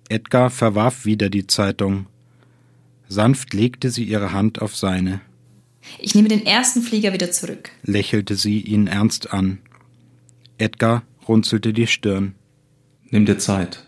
Edgar 0.09 0.49
verwarf 0.49 1.05
wieder 1.05 1.29
die 1.29 1.47
Zeitung. 1.47 2.07
Sanft 3.07 3.53
legte 3.53 3.89
sie 3.89 4.03
ihre 4.03 4.33
Hand 4.33 4.61
auf 4.61 4.75
seine. 4.75 5.21
Ich 5.99 6.13
nehme 6.13 6.27
den 6.27 6.45
ersten 6.45 6.81
Flieger 6.81 7.13
wieder 7.13 7.31
zurück, 7.31 7.71
lächelte 7.83 8.35
sie 8.35 8.59
ihn 8.59 8.87
ernst 8.87 9.33
an. 9.33 9.59
Edgar 10.59 11.03
runzelte 11.27 11.71
die 11.71 11.87
Stirn. 11.87 12.35
Nimm 13.09 13.25
dir 13.25 13.37
Zeit. 13.37 13.87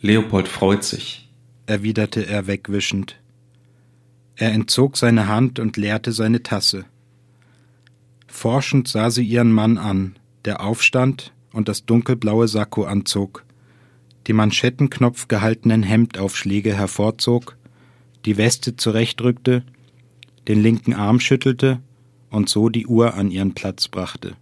Leopold 0.00 0.48
freut 0.48 0.84
sich, 0.84 1.30
erwiderte 1.66 2.26
er 2.26 2.46
wegwischend. 2.46 3.20
Er 4.36 4.52
entzog 4.52 4.96
seine 4.96 5.28
Hand 5.28 5.58
und 5.58 5.76
leerte 5.76 6.12
seine 6.12 6.42
Tasse. 6.42 6.86
Forschend 8.26 8.88
sah 8.88 9.10
sie 9.10 9.24
ihren 9.24 9.52
Mann 9.52 9.76
an, 9.76 10.18
der 10.46 10.62
aufstand 10.62 11.32
und 11.52 11.68
das 11.68 11.84
dunkelblaue 11.84 12.48
Sakko 12.48 12.84
anzog, 12.84 13.44
die 14.26 14.32
Manschettenknopf 14.32 15.28
gehaltenen 15.28 15.82
Hemdaufschläge 15.82 16.74
hervorzog, 16.74 17.56
die 18.24 18.38
Weste 18.38 18.76
zurechtrückte, 18.76 19.62
den 20.48 20.62
linken 20.62 20.94
Arm 20.94 21.20
schüttelte 21.20 21.80
und 22.30 22.48
so 22.48 22.70
die 22.70 22.86
Uhr 22.86 23.14
an 23.14 23.30
ihren 23.30 23.54
Platz 23.54 23.88
brachte. 23.88 24.36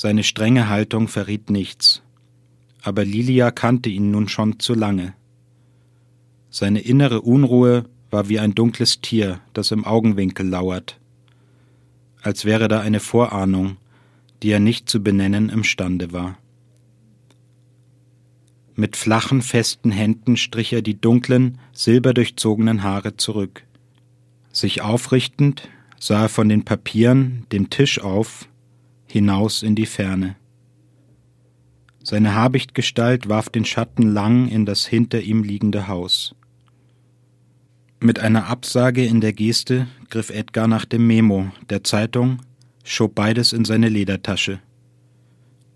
Seine 0.00 0.22
strenge 0.22 0.68
Haltung 0.68 1.08
verriet 1.08 1.50
nichts, 1.50 2.02
aber 2.82 3.04
Lilia 3.04 3.50
kannte 3.50 3.88
ihn 3.88 4.12
nun 4.12 4.28
schon 4.28 4.60
zu 4.60 4.74
lange. 4.74 5.14
Seine 6.50 6.78
innere 6.78 7.22
Unruhe 7.22 7.84
war 8.08 8.28
wie 8.28 8.38
ein 8.38 8.54
dunkles 8.54 9.00
Tier, 9.00 9.40
das 9.54 9.72
im 9.72 9.84
Augenwinkel 9.84 10.46
lauert, 10.46 11.00
als 12.22 12.44
wäre 12.44 12.68
da 12.68 12.78
eine 12.78 13.00
Vorahnung, 13.00 13.76
die 14.44 14.50
er 14.50 14.60
nicht 14.60 14.88
zu 14.88 15.02
benennen 15.02 15.48
imstande 15.48 16.12
war. 16.12 16.38
Mit 18.76 18.94
flachen, 18.94 19.42
festen 19.42 19.90
Händen 19.90 20.36
strich 20.36 20.72
er 20.72 20.82
die 20.82 21.00
dunklen, 21.00 21.58
silberdurchzogenen 21.72 22.84
Haare 22.84 23.16
zurück. 23.16 23.64
Sich 24.52 24.80
aufrichtend 24.80 25.68
sah 25.98 26.22
er 26.22 26.28
von 26.28 26.48
den 26.48 26.64
Papieren, 26.64 27.46
dem 27.50 27.68
Tisch 27.68 28.00
auf, 28.00 28.48
hinaus 29.08 29.62
in 29.62 29.74
die 29.74 29.86
Ferne. 29.86 30.36
Seine 32.02 32.34
Habichtgestalt 32.34 33.28
warf 33.28 33.48
den 33.48 33.64
Schatten 33.64 34.12
lang 34.12 34.48
in 34.48 34.64
das 34.64 34.86
hinter 34.86 35.20
ihm 35.20 35.42
liegende 35.42 35.88
Haus. 35.88 36.34
Mit 38.00 38.20
einer 38.20 38.46
Absage 38.46 39.04
in 39.04 39.20
der 39.20 39.32
Geste 39.32 39.88
griff 40.08 40.30
Edgar 40.30 40.68
nach 40.68 40.84
dem 40.84 41.06
Memo, 41.06 41.50
der 41.68 41.82
Zeitung, 41.84 42.40
schob 42.84 43.14
beides 43.14 43.52
in 43.52 43.64
seine 43.64 43.88
Ledertasche. 43.88 44.60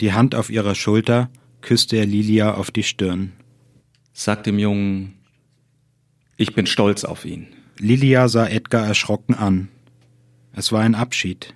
Die 0.00 0.12
Hand 0.12 0.34
auf 0.34 0.48
ihrer 0.48 0.74
Schulter 0.74 1.30
küsste 1.60 1.96
er 1.96 2.06
Lilia 2.06 2.54
auf 2.54 2.70
die 2.70 2.82
Stirn. 2.82 3.32
Sag 4.12 4.44
dem 4.44 4.58
Jungen, 4.58 5.14
ich 6.36 6.54
bin 6.54 6.66
stolz 6.66 7.04
auf 7.04 7.24
ihn. 7.24 7.48
Lilia 7.78 8.28
sah 8.28 8.46
Edgar 8.46 8.86
erschrocken 8.86 9.34
an. 9.34 9.68
Es 10.52 10.72
war 10.72 10.80
ein 10.80 10.94
Abschied. 10.94 11.54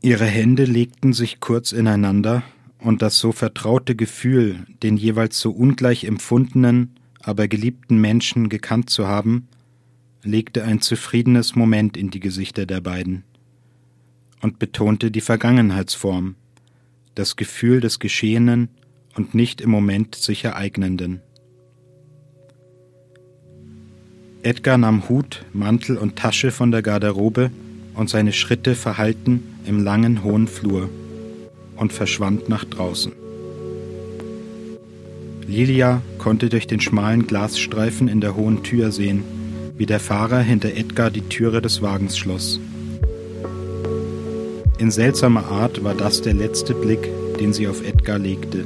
Ihre 0.00 0.26
Hände 0.26 0.64
legten 0.64 1.12
sich 1.12 1.40
kurz 1.40 1.72
ineinander, 1.72 2.42
und 2.80 3.02
das 3.02 3.18
so 3.18 3.32
vertraute 3.32 3.96
Gefühl, 3.96 4.64
den 4.84 4.96
jeweils 4.96 5.40
so 5.40 5.50
ungleich 5.50 6.04
empfundenen, 6.04 6.94
aber 7.20 7.48
geliebten 7.48 8.00
Menschen 8.00 8.48
gekannt 8.48 8.90
zu 8.90 9.08
haben, 9.08 9.48
legte 10.22 10.62
ein 10.62 10.80
zufriedenes 10.80 11.56
Moment 11.56 11.96
in 11.96 12.10
die 12.10 12.20
Gesichter 12.20 12.66
der 12.66 12.80
beiden 12.80 13.24
und 14.40 14.60
betonte 14.60 15.10
die 15.10 15.20
Vergangenheitsform, 15.20 16.36
das 17.16 17.34
Gefühl 17.34 17.80
des 17.80 17.98
Geschehenen 17.98 18.68
und 19.16 19.34
nicht 19.34 19.60
im 19.60 19.70
Moment 19.70 20.14
sich 20.14 20.44
ereignenden. 20.44 21.20
Edgar 24.44 24.78
nahm 24.78 25.08
Hut, 25.08 25.44
Mantel 25.52 25.96
und 25.98 26.14
Tasche 26.14 26.52
von 26.52 26.70
der 26.70 26.82
Garderobe 26.82 27.50
und 27.98 28.08
seine 28.08 28.32
Schritte 28.32 28.76
verhallten 28.76 29.42
im 29.66 29.82
langen 29.82 30.22
hohen 30.22 30.46
Flur 30.46 30.88
und 31.76 31.92
verschwand 31.92 32.48
nach 32.48 32.64
draußen. 32.64 33.12
Lilia 35.48 36.00
konnte 36.18 36.48
durch 36.48 36.68
den 36.68 36.80
schmalen 36.80 37.26
Glasstreifen 37.26 38.06
in 38.06 38.20
der 38.20 38.36
hohen 38.36 38.62
Tür 38.62 38.92
sehen, 38.92 39.24
wie 39.76 39.86
der 39.86 39.98
Fahrer 39.98 40.40
hinter 40.40 40.68
Edgar 40.76 41.10
die 41.10 41.22
Türe 41.22 41.60
des 41.60 41.82
Wagens 41.82 42.16
schloss. 42.16 42.60
In 44.78 44.92
seltsamer 44.92 45.46
Art 45.46 45.82
war 45.82 45.94
das 45.94 46.22
der 46.22 46.34
letzte 46.34 46.74
Blick, 46.74 47.08
den 47.40 47.52
sie 47.52 47.66
auf 47.66 47.84
Edgar 47.84 48.20
legte. 48.20 48.64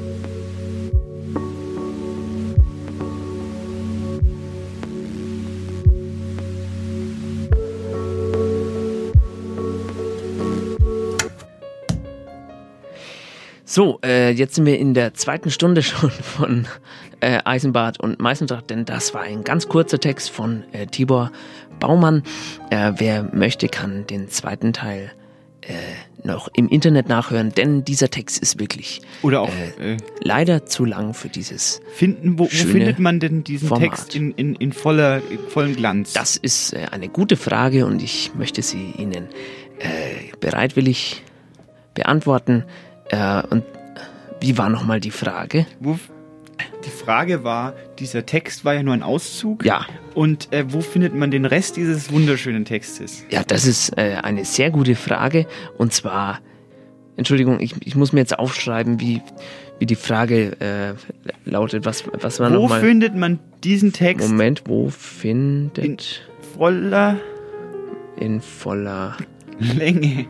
So, 13.72 13.98
äh, 14.04 14.32
jetzt 14.32 14.56
sind 14.56 14.66
wir 14.66 14.78
in 14.78 14.92
der 14.92 15.14
zweiten 15.14 15.50
Stunde 15.50 15.82
schon 15.82 16.10
von 16.10 16.66
äh, 17.20 17.38
Eisenbart 17.42 17.98
und 18.00 18.20
Meißendraht, 18.20 18.68
denn 18.68 18.84
das 18.84 19.14
war 19.14 19.22
ein 19.22 19.44
ganz 19.44 19.66
kurzer 19.66 19.98
Text 19.98 20.28
von 20.28 20.64
äh, 20.72 20.86
Tibor 20.86 21.32
Baumann. 21.80 22.22
Äh, 22.68 22.92
wer 22.98 23.22
möchte, 23.32 23.68
kann 23.68 24.06
den 24.06 24.28
zweiten 24.28 24.74
Teil 24.74 25.10
äh, 25.62 25.72
noch 26.22 26.48
im 26.54 26.68
Internet 26.68 27.08
nachhören, 27.08 27.54
denn 27.54 27.82
dieser 27.82 28.10
Text 28.10 28.42
ist 28.42 28.60
wirklich 28.60 29.00
oder 29.22 29.40
auch 29.40 29.48
äh, 29.80 29.96
leider 30.20 30.66
zu 30.66 30.84
lang 30.84 31.14
für 31.14 31.30
dieses. 31.30 31.80
Finden, 31.94 32.38
wo, 32.38 32.44
wo 32.44 32.48
findet 32.48 32.98
man 32.98 33.20
denn 33.20 33.42
diesen 33.42 33.68
Format. 33.68 33.88
Text 33.88 34.14
in, 34.14 34.32
in, 34.32 34.54
in 34.54 34.72
voller 34.72 35.22
in 35.30 35.38
vollem 35.48 35.76
Glanz? 35.76 36.12
Das 36.12 36.36
ist 36.36 36.76
eine 36.76 37.08
gute 37.08 37.36
Frage 37.36 37.86
und 37.86 38.02
ich 38.02 38.32
möchte 38.34 38.60
sie 38.60 38.90
Ihnen 38.98 39.28
bereitwillig 40.40 41.22
beantworten. 41.94 42.64
Äh, 43.10 43.42
und 43.50 43.64
wie 44.40 44.58
war 44.58 44.68
nochmal 44.68 45.00
die 45.00 45.10
Frage? 45.10 45.66
Wo, 45.80 45.98
die 46.84 46.90
Frage 46.90 47.44
war, 47.44 47.74
dieser 47.98 48.26
Text 48.26 48.64
war 48.64 48.74
ja 48.74 48.82
nur 48.82 48.94
ein 48.94 49.02
Auszug. 49.02 49.64
Ja. 49.64 49.86
Und 50.14 50.52
äh, 50.52 50.64
wo 50.68 50.80
findet 50.80 51.14
man 51.14 51.30
den 51.30 51.44
Rest 51.44 51.76
dieses 51.76 52.12
wunderschönen 52.12 52.64
Textes? 52.64 53.24
Ja, 53.30 53.42
das 53.44 53.66
ist 53.66 53.96
äh, 53.96 54.16
eine 54.22 54.44
sehr 54.44 54.70
gute 54.70 54.94
Frage. 54.94 55.46
Und 55.78 55.92
zwar, 55.92 56.40
Entschuldigung, 57.16 57.60
ich, 57.60 57.74
ich 57.84 57.94
muss 57.94 58.12
mir 58.12 58.20
jetzt 58.20 58.38
aufschreiben, 58.38 59.00
wie, 59.00 59.22
wie 59.78 59.86
die 59.86 59.94
Frage 59.94 60.60
äh, 60.60 60.94
lautet. 61.48 61.84
Was, 61.84 62.04
was 62.12 62.40
war 62.40 62.52
Wo 62.54 62.68
findet 62.68 63.14
man 63.14 63.38
diesen 63.64 63.92
Text? 63.92 64.28
Moment, 64.28 64.64
wo 64.66 64.90
findet. 64.90 65.84
In 65.84 65.96
voller. 66.56 67.18
In 68.18 68.40
voller. 68.40 69.16
Länge. 69.58 70.26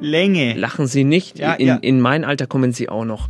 Länge. 0.00 0.54
Lachen 0.54 0.86
Sie 0.86 1.04
nicht. 1.04 1.38
Ja, 1.38 1.52
in, 1.54 1.66
ja. 1.66 1.76
in 1.76 2.00
mein 2.00 2.24
Alter 2.24 2.46
kommen 2.46 2.72
Sie 2.72 2.88
auch 2.88 3.04
noch. 3.04 3.28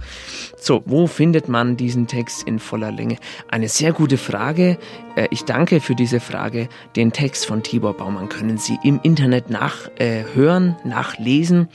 So, 0.57 0.83
wo 0.87 1.07
findet 1.07 1.49
man 1.49 1.77
diesen 1.77 2.07
Text 2.07 2.43
in 2.47 2.59
voller 2.59 2.93
Länge? 2.93 3.17
Eine 3.49 3.69
sehr 3.69 3.93
gute 3.93 4.17
Frage. 4.17 4.79
Äh, 5.17 5.29
Ich 5.31 5.45
danke 5.45 5.81
für 5.81 5.95
diese 5.95 6.21
Frage. 6.21 6.69
Den 6.97 7.13
Text 7.13 7.47
von 7.47 7.63
Tibor 7.63 7.95
Baumann 7.97 8.29
können 8.29 8.59
Sie 8.59 8.79
im 8.85 9.01
Internet 9.03 9.51
nachhören, 9.51 10.77
nachlesen, 10.85 11.69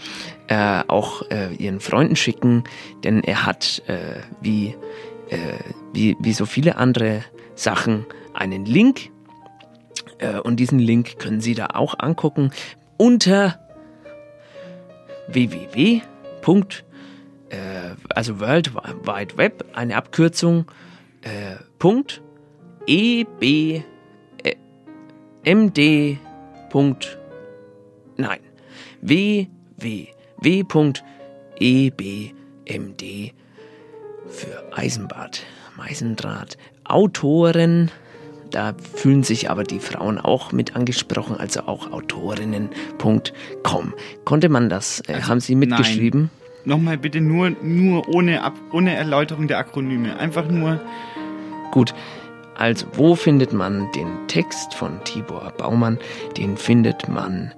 äh, 0.47 0.83
auch 0.87 1.23
äh, 1.29 1.53
Ihren 1.55 1.79
Freunden 1.79 2.15
schicken, 2.15 2.63
denn 3.03 3.23
er 3.23 3.45
hat 3.45 3.83
äh, 3.87 4.21
wie, 4.41 4.75
äh, 5.29 5.37
wie, 5.93 6.15
wie 6.19 6.33
so 6.33 6.45
viele 6.45 6.77
andere 6.77 7.23
Sachen 7.55 8.05
einen 8.33 8.65
Link. 8.65 9.09
Äh, 10.19 10.39
Und 10.39 10.59
diesen 10.61 10.79
Link 10.79 11.17
können 11.19 11.41
Sie 11.41 11.55
da 11.55 11.67
auch 11.73 11.95
angucken 11.99 12.51
unter 12.97 13.59
www. 15.27 16.01
Äh, 17.49 17.95
also 18.09 18.39
World 18.39 18.73
Wide 18.75 19.37
Web, 19.37 19.65
eine 19.73 19.95
Abkürzung, 19.95 20.65
äh, 21.21 21.55
Punkt, 21.79 22.21
eb, 22.87 23.41
äh, 23.41 23.83
md, 25.43 26.17
Punkt, 26.69 27.17
nein, 28.17 28.39
www.ebmd 29.01 29.53
für 34.27 34.77
Eisenbad, 34.77 35.43
Meisendraht, 35.77 36.57
Autoren, 36.83 37.91
da 38.51 38.73
fühlen 38.95 39.23
sich 39.23 39.49
aber 39.49 39.63
die 39.63 39.79
Frauen 39.79 40.17
auch 40.17 40.51
mit 40.51 40.75
angesprochen, 40.75 41.37
also 41.37 41.61
auch 41.61 41.91
autorinnen.com. 41.91 43.93
Konnte 44.23 44.49
man 44.49 44.69
das, 44.69 45.01
äh, 45.07 45.21
haben 45.21 45.39
Sie 45.39 45.55
mitgeschrieben? 45.55 46.29
nochmal 46.65 46.97
bitte 46.97 47.21
nur, 47.21 47.51
nur 47.61 48.09
ohne, 48.09 48.43
Ab 48.43 48.55
ohne 48.71 48.95
Erläuterung 48.95 49.47
der 49.47 49.59
Akronyme. 49.59 50.17
Einfach 50.17 50.47
nur. 50.47 50.81
Gut. 51.71 51.93
Also, 52.55 52.87
wo 52.93 53.13
findet 53.15 53.53
man 53.53 53.91
den 53.91 54.27
Text 54.27 54.73
von 54.73 55.03
Tibor 55.03 55.53
Baumann? 55.57 55.99
Den 56.37 56.57
findet 56.57 57.07
man 57.09 57.53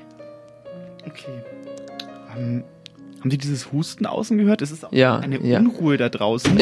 Okay. 1.05 1.41
Um, 2.35 2.63
haben 3.19 3.31
Sie 3.31 3.37
dieses 3.37 3.71
Husten 3.71 4.05
außen 4.05 4.37
gehört? 4.37 4.61
Es 4.61 4.71
ist 4.71 4.85
auch 4.85 4.91
Ja, 4.91 5.17
eine 5.17 5.39
ja. 5.41 5.59
Unruhe 5.59 5.97
da 5.97 6.09
draußen. 6.09 6.61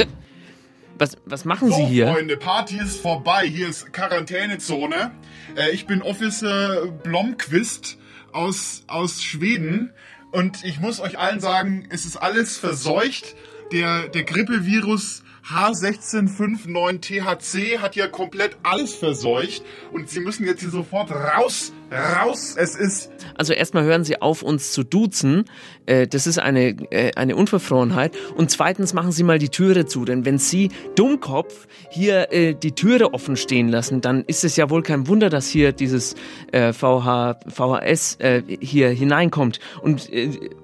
Was, 0.97 1.17
was 1.25 1.43
machen 1.45 1.69
so, 1.69 1.75
Sie 1.75 1.85
hier? 1.85 2.07
Freunde, 2.07 2.37
Party 2.37 2.77
ist 2.77 3.01
vorbei. 3.01 3.47
Hier 3.47 3.67
ist 3.67 3.91
Quarantänezone. 3.93 5.11
Äh, 5.55 5.71
ich 5.71 5.87
bin 5.87 6.01
Officer 6.01 6.85
Blomqvist 7.03 7.97
aus, 8.31 8.83
aus 8.87 9.23
Schweden. 9.23 9.91
Und 10.31 10.63
ich 10.63 10.79
muss 10.79 10.99
euch 10.99 11.17
allen 11.17 11.39
sagen, 11.39 11.87
es 11.89 12.05
ist 12.05 12.17
alles 12.17 12.57
verseucht. 12.57 13.35
Der, 13.71 14.07
der 14.07 14.23
Grippevirus 14.23 15.22
H1659THC 15.49 17.79
hat 17.79 17.95
ja 17.95 18.07
komplett 18.07 18.57
alles 18.63 18.95
verseucht. 18.95 19.63
Und 19.91 20.09
sie 20.09 20.21
müssen 20.21 20.45
jetzt 20.45 20.61
hier 20.61 20.69
sofort 20.69 21.11
raus, 21.11 21.73
raus. 21.91 22.55
Es 22.57 22.75
ist 22.75 23.11
Also 23.35 23.51
erstmal 23.53 23.83
hören 23.83 24.05
Sie 24.05 24.21
auf, 24.21 24.41
uns 24.41 24.71
zu 24.71 24.83
duzen. 24.83 25.43
Äh, 25.85 26.07
das 26.07 26.27
ist 26.27 26.39
eine, 26.39 26.69
äh, 26.91 27.11
eine 27.15 27.35
Unverfrorenheit. 27.35 28.15
Und 28.35 28.51
zweitens 28.51 28.93
machen 28.93 29.11
Sie 29.11 29.23
mal 29.23 29.37
die 29.37 29.49
Türe 29.49 29.85
zu. 29.85 30.05
Denn 30.05 30.23
wenn 30.25 30.37
Sie, 30.37 30.69
Dummkopf, 30.95 31.67
hier 31.89 32.31
äh, 32.31 32.55
die 32.55 32.71
Türe 32.71 33.13
offen 33.13 33.35
stehen 33.35 33.67
lassen, 33.67 33.99
dann 33.99 34.23
ist 34.25 34.45
es 34.45 34.55
ja 34.55 34.69
wohl 34.69 34.81
kein 34.81 35.07
Wunder, 35.07 35.29
dass 35.29 35.49
hier 35.49 35.73
dieses 35.73 36.15
VH, 36.51 37.39
VHS 37.47 38.17
hier 38.59 38.89
hineinkommt. 38.89 39.59
Und 39.81 40.09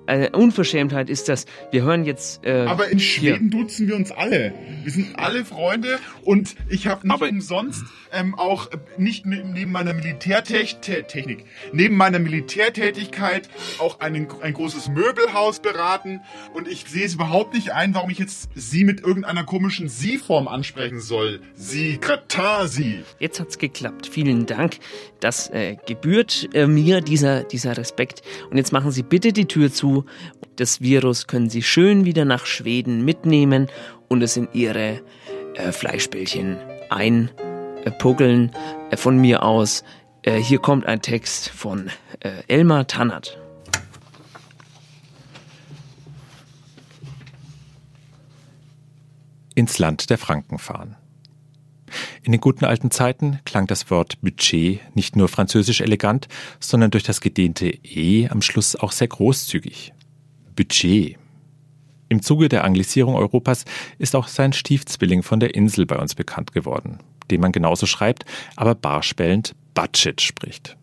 eine 0.10 0.32
Unverschämtheit 0.32 1.10
ist 1.10 1.30
das. 1.30 1.46
Wir 1.72 1.84
hören 1.84 2.04
jetzt... 2.04 2.46
Äh, 2.46 2.66
Aber 2.68 2.90
in 2.90 2.98
hier. 3.00 3.36
Schweden 3.36 3.50
duzen 3.50 3.88
wir 3.88 3.96
uns 3.96 4.12
alle. 4.12 4.54
Wir 4.84 4.92
sind 4.92 5.18
alle 5.18 5.46
Freunde 5.46 6.00
und 6.24 6.56
ich 6.68 6.88
habe 6.88 7.08
nicht 7.08 7.22
umsonst 7.22 7.84
ähm, 8.12 8.36
auch 8.36 8.72
äh, 8.72 8.78
nicht 8.98 9.26
ne- 9.26 9.44
neben 9.44 9.72
meiner 9.72 9.94
Militärtechnik, 9.94 11.46
neben 11.72 11.96
meiner 11.96 12.20
Militärtätigkeit 12.20 13.50
auch 13.80 14.00
einen, 14.00 14.28
ein 14.42 14.54
großes 14.54 14.90
Möbelhaus 14.90 15.60
beraten 15.60 16.22
und 16.54 16.68
ich 16.68 16.86
sehe 16.88 17.06
es 17.06 17.16
überhaupt 17.16 17.54
nicht 17.54 17.72
ein, 17.74 17.94
warum 17.94 18.10
ich 18.10 18.20
jetzt 18.20 18.50
Sie 18.56 18.84
mit 18.84 19.02
irgendeiner 19.02 19.44
komischen 19.44 19.90
Sie-Form 19.90 20.48
ansprechen 20.48 21.00
soll. 21.00 21.42
Sie, 21.56 21.98
Katar, 21.98 22.68
Sie. 22.68 23.04
Jetzt 23.20 23.40
hat's 23.40 23.58
geklappt. 23.58 24.08
Vielen 24.08 24.46
Dank. 24.46 24.78
Das 25.20 25.50
äh, 25.50 25.78
gebührt 25.86 26.50
äh, 26.54 26.68
mir, 26.68 27.02
dieser, 27.02 27.44
dieser 27.44 27.78
Respekt. 27.78 28.22
Und 28.50 28.58
jetzt 28.58 28.72
machen 28.72 28.92
Sie 28.92 29.04
bitte 29.04 29.34
die 29.34 29.46
Tür 29.46 29.72
zu. 29.72 30.06
Das 30.56 30.82
Virus 30.82 31.28
können 31.28 31.50
Sie 31.50 31.62
schön 31.64 32.06
wieder 32.06 32.26
nach 32.26 32.46
Schweden 32.46 33.04
mitnehmen 33.06 33.68
und 34.08 34.22
es 34.22 34.38
in 34.38 34.48
Ihre 34.54 35.02
äh, 35.56 35.72
Fleischbällchen 35.72 36.58
einpuggeln. 36.90 37.49
Äh, 37.86 38.98
von 38.98 39.18
mir 39.18 39.44
aus. 39.44 39.84
Äh, 40.24 40.38
hier 40.38 40.60
kommt 40.60 40.86
ein 40.86 41.02
Text 41.02 41.50
von 41.50 41.90
äh, 42.20 42.44
Elmar 42.48 42.88
Tannert. 42.88 43.38
ins 49.56 49.78
Land 49.78 50.10
der 50.10 50.18
Franken 50.18 50.58
fahren. 50.58 50.96
In 52.24 52.32
den 52.32 52.40
guten 52.40 52.66
alten 52.66 52.92
Zeiten 52.92 53.40
klang 53.46 53.68
das 53.68 53.90
Wort 53.92 54.22
Budget 54.22 54.80
nicht 54.96 55.16
nur 55.16 55.28
französisch 55.28 55.82
elegant, 55.82 56.28
sondern 56.60 56.92
durch 56.92 57.04
das 57.04 57.20
gedehnte 57.20 57.68
E 57.68 58.30
am 58.30 58.42
Schluss 58.42 58.76
auch 58.76 58.94
sehr 58.94 59.08
großzügig. 59.08 59.94
Budget. 60.56 61.18
Im 62.08 62.22
Zuge 62.22 62.50
der 62.50 62.64
Anglisierung 62.64 63.16
Europas 63.16 63.66
ist 63.98 64.16
auch 64.16 64.28
sein 64.28 64.54
Stiefzwilling 64.54 65.24
von 65.24 65.40
der 65.40 65.54
Insel 65.56 65.86
bei 65.86 65.98
uns 65.98 66.16
bekannt 66.16 66.54
geworden, 66.54 67.00
den 67.32 67.42
man 67.42 67.52
genauso 67.52 67.86
schreibt, 67.86 68.26
aber 68.56 68.76
barspellend 68.76 69.56
Budget 69.74 70.22
spricht. 70.22 70.78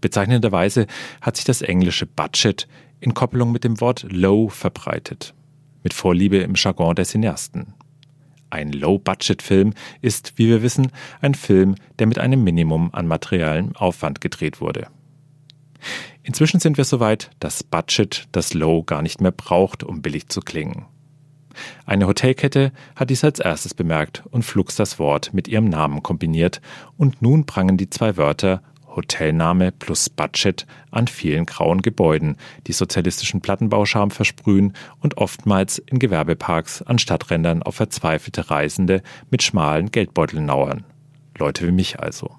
Bezeichnenderweise 0.00 0.86
hat 1.20 1.36
sich 1.36 1.44
das 1.44 1.62
englische 1.62 2.06
Budget 2.06 2.68
in 3.00 3.14
Koppelung 3.14 3.52
mit 3.52 3.64
dem 3.64 3.80
Wort 3.80 4.06
Low 4.08 4.48
verbreitet, 4.48 5.34
mit 5.82 5.92
Vorliebe 5.92 6.38
im 6.38 6.54
Jargon 6.54 6.94
der 6.94 7.04
Cineasten. 7.04 7.74
Ein 8.50 8.72
Low-Budget-Film 8.72 9.74
ist, 10.00 10.34
wie 10.36 10.48
wir 10.48 10.62
wissen, 10.62 10.90
ein 11.20 11.34
Film, 11.34 11.74
der 11.98 12.06
mit 12.06 12.18
einem 12.18 12.42
Minimum 12.44 12.90
an 12.94 13.06
materiellem 13.06 13.76
Aufwand 13.76 14.20
gedreht 14.20 14.60
wurde. 14.60 14.86
Inzwischen 16.22 16.60
sind 16.60 16.76
wir 16.76 16.84
so 16.84 16.98
weit, 17.00 17.30
dass 17.40 17.62
Budget 17.62 18.26
das 18.32 18.54
Low 18.54 18.82
gar 18.82 19.02
nicht 19.02 19.20
mehr 19.20 19.32
braucht, 19.32 19.82
um 19.82 20.02
billig 20.02 20.28
zu 20.28 20.40
klingen. 20.40 20.86
Eine 21.86 22.06
Hotelkette 22.06 22.72
hat 22.96 23.10
dies 23.10 23.24
als 23.24 23.38
erstes 23.38 23.74
bemerkt 23.74 24.24
und 24.30 24.44
flugs 24.44 24.76
das 24.76 24.98
Wort 24.98 25.32
mit 25.32 25.48
ihrem 25.48 25.68
Namen 25.68 26.02
kombiniert, 26.02 26.60
und 26.96 27.22
nun 27.22 27.46
prangen 27.46 27.76
die 27.76 27.90
zwei 27.90 28.16
Wörter 28.16 28.62
Hotelname 28.98 29.70
plus 29.70 30.10
Budget 30.10 30.66
an 30.90 31.06
vielen 31.06 31.46
grauen 31.46 31.82
Gebäuden, 31.82 32.36
die 32.66 32.72
sozialistischen 32.72 33.40
Plattenbauscham 33.40 34.10
versprühen 34.10 34.72
und 35.00 35.18
oftmals 35.18 35.78
in 35.78 35.98
Gewerbeparks 35.98 36.82
an 36.82 36.98
Stadträndern 36.98 37.62
auf 37.62 37.76
verzweifelte 37.76 38.50
Reisende 38.50 39.02
mit 39.30 39.42
schmalen 39.42 39.92
Geldbeuteln 39.92 40.46
lauern. 40.46 40.84
Leute 41.38 41.66
wie 41.66 41.72
mich 41.72 42.00
also. 42.00 42.32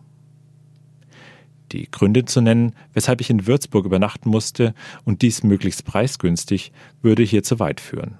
Die 1.71 1.89
Gründe 1.89 2.25
zu 2.25 2.41
nennen, 2.41 2.73
weshalb 2.93 3.21
ich 3.21 3.29
in 3.29 3.47
Würzburg 3.47 3.85
übernachten 3.85 4.29
musste 4.29 4.73
und 5.05 5.21
dies 5.21 5.43
möglichst 5.43 5.85
preisgünstig, 5.85 6.71
würde 7.01 7.23
hier 7.23 7.43
zu 7.43 7.59
weit 7.59 7.79
führen. 7.79 8.17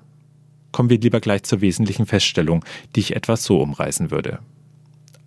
Kommen 0.72 0.90
wir 0.90 1.00
lieber 1.00 1.20
gleich 1.20 1.44
zur 1.44 1.62
wesentlichen 1.62 2.06
Feststellung, 2.06 2.64
die 2.96 3.00
ich 3.02 3.16
etwas 3.16 3.44
so 3.44 3.60
umreißen 3.62 4.12
würde. 4.12 4.40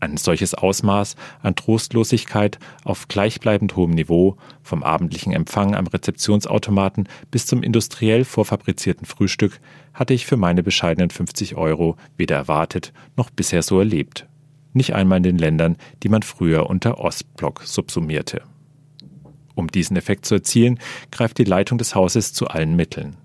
Ein 0.03 0.17
solches 0.17 0.55
Ausmaß 0.55 1.15
an 1.43 1.55
Trostlosigkeit 1.55 2.59
auf 2.83 3.07
gleichbleibend 3.07 3.77
hohem 3.77 3.93
Niveau, 3.93 4.37
vom 4.61 4.83
abendlichen 4.83 5.33
Empfang 5.33 5.77
am 5.77 5.87
Rezeptionsautomaten 5.87 7.09
bis 7.31 7.47
zum 7.47 7.63
industriell 7.63 8.25
vorfabrizierten 8.25 9.07
Frühstück, 9.07 9.61
hatte 9.95 10.13
ich 10.13 10.27
für 10.27 10.37
meine 10.37 10.65
bescheidenen 10.65 11.11
50 11.11 11.55
Euro 11.55 11.97
weder 12.17 12.35
erwartet 12.35 12.93
noch 13.17 13.31
bisher 13.31 13.63
so 13.63 13.79
erlebt. 13.79 14.27
Nicht 14.73 14.93
einmal 14.93 15.19
in 15.19 15.23
den 15.23 15.39
Ländern, 15.39 15.77
die 16.03 16.09
man 16.09 16.23
früher 16.23 16.69
unter 16.69 16.99
Ostblock 16.99 17.63
subsumierte. 17.65 18.43
Um 19.55 19.69
diesen 19.69 19.97
Effekt 19.97 20.27
zu 20.27 20.35
erzielen, 20.35 20.81
greift 21.13 21.39
die 21.39 21.45
Leitung 21.45 21.79
des 21.79 21.95
Hauses 21.95 22.33
zu 22.33 22.49
allen 22.49 22.75
Mitteln. 22.75 23.17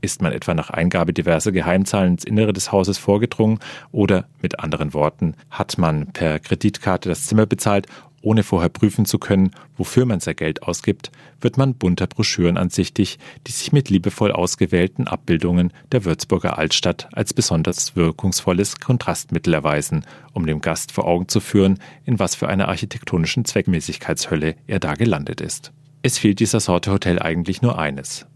Ist 0.00 0.22
man 0.22 0.32
etwa 0.32 0.54
nach 0.54 0.70
Eingabe 0.70 1.12
diverser 1.12 1.52
Geheimzahlen 1.52 2.12
ins 2.12 2.24
Innere 2.24 2.52
des 2.52 2.70
Hauses 2.70 2.98
vorgedrungen? 2.98 3.58
Oder 3.90 4.28
mit 4.40 4.60
anderen 4.60 4.94
Worten, 4.94 5.34
hat 5.50 5.76
man 5.78 6.06
per 6.12 6.38
Kreditkarte 6.38 7.08
das 7.08 7.26
Zimmer 7.26 7.46
bezahlt, 7.46 7.86
ohne 8.22 8.42
vorher 8.42 8.68
prüfen 8.68 9.04
zu 9.04 9.18
können, 9.18 9.52
wofür 9.76 10.04
man 10.04 10.20
sein 10.20 10.36
Geld 10.36 10.62
ausgibt, 10.62 11.10
wird 11.40 11.56
man 11.56 11.74
bunter 11.74 12.06
Broschüren 12.06 12.56
ansichtig, 12.56 13.18
die 13.46 13.52
sich 13.52 13.72
mit 13.72 13.90
liebevoll 13.90 14.32
ausgewählten 14.32 15.06
Abbildungen 15.06 15.72
der 15.92 16.04
Würzburger 16.04 16.58
Altstadt 16.58 17.08
als 17.12 17.32
besonders 17.32 17.96
wirkungsvolles 17.96 18.80
Kontrastmittel 18.80 19.54
erweisen, 19.54 20.04
um 20.32 20.46
dem 20.46 20.60
Gast 20.60 20.92
vor 20.92 21.06
Augen 21.06 21.28
zu 21.28 21.40
führen, 21.40 21.78
in 22.04 22.18
was 22.18 22.34
für 22.34 22.48
einer 22.48 22.68
architektonischen 22.68 23.44
Zweckmäßigkeitshölle 23.44 24.56
er 24.66 24.80
da 24.80 24.94
gelandet 24.94 25.40
ist. 25.40 25.72
Es 26.02 26.18
fehlt 26.18 26.40
dieser 26.40 26.60
Sorte 26.60 26.92
Hotel 26.92 27.20
eigentlich 27.20 27.62
nur 27.62 27.78
eines, 27.78 28.26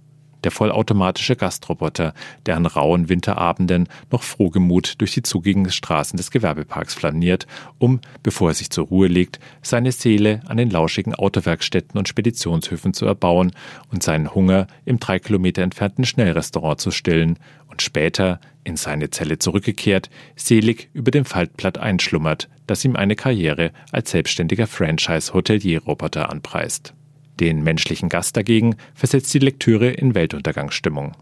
der 0.44 0.50
vollautomatische 0.50 1.36
Gastroboter, 1.36 2.14
der 2.46 2.56
an 2.56 2.66
rauen 2.66 3.08
Winterabenden 3.08 3.88
noch 4.10 4.22
frohgemut 4.22 5.00
durch 5.00 5.12
die 5.12 5.22
zugigen 5.22 5.70
Straßen 5.70 6.16
des 6.16 6.30
Gewerbeparks 6.30 6.94
flaniert, 6.94 7.46
um, 7.78 8.00
bevor 8.22 8.50
er 8.50 8.54
sich 8.54 8.70
zur 8.70 8.86
Ruhe 8.86 9.08
legt, 9.08 9.40
seine 9.62 9.92
Seele 9.92 10.40
an 10.46 10.56
den 10.56 10.70
lauschigen 10.70 11.14
Autowerkstätten 11.14 11.98
und 11.98 12.08
Speditionshöfen 12.08 12.94
zu 12.94 13.06
erbauen 13.06 13.52
und 13.90 14.02
seinen 14.02 14.34
Hunger 14.34 14.66
im 14.84 14.98
drei 14.98 15.18
Kilometer 15.18 15.62
entfernten 15.62 16.04
Schnellrestaurant 16.04 16.80
zu 16.80 16.90
stillen 16.90 17.38
und 17.68 17.82
später, 17.82 18.40
in 18.64 18.76
seine 18.76 19.10
Zelle 19.10 19.38
zurückgekehrt, 19.38 20.10
selig 20.36 20.88
über 20.92 21.10
dem 21.10 21.24
Faltblatt 21.24 21.78
einschlummert, 21.78 22.48
das 22.66 22.84
ihm 22.84 22.96
eine 22.96 23.16
Karriere 23.16 23.72
als 23.90 24.10
selbstständiger 24.10 24.66
Franchise-Hotelier-Roboter 24.66 26.30
anpreist. 26.30 26.94
Den 27.40 27.62
menschlichen 27.62 28.08
Gast 28.08 28.36
dagegen 28.36 28.76
versetzt 28.94 29.32
die 29.34 29.38
Lektüre 29.38 29.90
in 29.90 30.14
Weltuntergangsstimmung. 30.14 31.16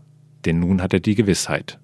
Denn 0.44 0.58
nun 0.58 0.82
hat 0.82 0.92
er 0.92 1.00
die 1.00 1.14
Gewissheit. 1.14 1.78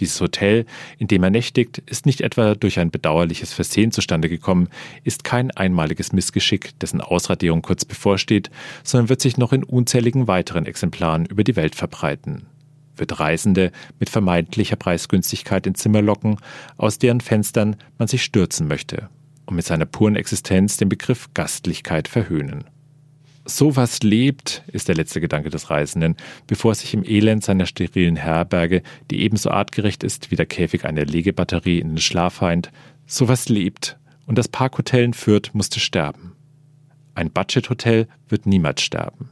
Dieses 0.00 0.20
Hotel, 0.20 0.66
in 0.98 1.08
dem 1.08 1.22
er 1.22 1.30
nächtigt, 1.30 1.78
ist 1.86 2.04
nicht 2.04 2.20
etwa 2.20 2.54
durch 2.54 2.78
ein 2.78 2.90
bedauerliches 2.90 3.52
Versehen 3.52 3.92
zustande 3.92 4.28
gekommen, 4.28 4.68
ist 5.04 5.24
kein 5.24 5.50
einmaliges 5.50 6.12
Missgeschick, 6.12 6.78
dessen 6.80 7.00
Ausradierung 7.00 7.62
kurz 7.62 7.84
bevorsteht, 7.84 8.50
sondern 8.84 9.08
wird 9.08 9.22
sich 9.22 9.38
noch 9.38 9.52
in 9.52 9.64
unzähligen 9.64 10.28
weiteren 10.28 10.66
Exemplaren 10.66 11.24
über 11.24 11.44
die 11.44 11.56
Welt 11.56 11.74
verbreiten. 11.74 12.46
wird 12.98 13.20
Reisende 13.20 13.72
mit 14.00 14.08
vermeintlicher 14.08 14.76
Preisgünstigkeit 14.76 15.66
in 15.66 15.74
Zimmer 15.74 16.00
locken, 16.00 16.38
aus 16.78 16.98
deren 16.98 17.20
Fenstern 17.20 17.76
man 17.98 18.08
sich 18.08 18.24
stürzen 18.24 18.68
möchte 18.68 19.10
und 19.44 19.54
mit 19.56 19.66
seiner 19.66 19.84
puren 19.84 20.16
Existenz 20.16 20.78
den 20.78 20.88
Begriff 20.88 21.28
Gastlichkeit 21.34 22.08
verhöhnen. 22.08 22.64
Sowas 23.48 24.02
lebt, 24.02 24.64
ist 24.72 24.88
der 24.88 24.96
letzte 24.96 25.20
Gedanke 25.20 25.50
des 25.50 25.70
Reisenden, 25.70 26.16
bevor 26.48 26.74
sich 26.74 26.92
im 26.94 27.04
Elend 27.04 27.44
seiner 27.44 27.66
sterilen 27.66 28.16
Herberge, 28.16 28.82
die 29.08 29.22
ebenso 29.22 29.52
artgerecht 29.52 30.02
ist 30.02 30.32
wie 30.32 30.36
der 30.36 30.46
Käfig 30.46 30.84
einer 30.84 31.04
Legebatterie, 31.04 31.78
in 31.78 31.90
den 31.90 31.98
Schlaf 31.98 32.42
weint, 32.42 32.72
sowas 33.06 33.48
lebt 33.48 33.98
und 34.26 34.36
das 34.36 34.48
Parkhotel 34.48 35.04
in 35.04 35.14
Fürth 35.14 35.50
musste 35.52 35.78
sterben. 35.78 36.32
Ein 37.14 37.30
Budgethotel 37.30 38.08
wird 38.28 38.46
niemals 38.46 38.82
sterben. 38.82 39.30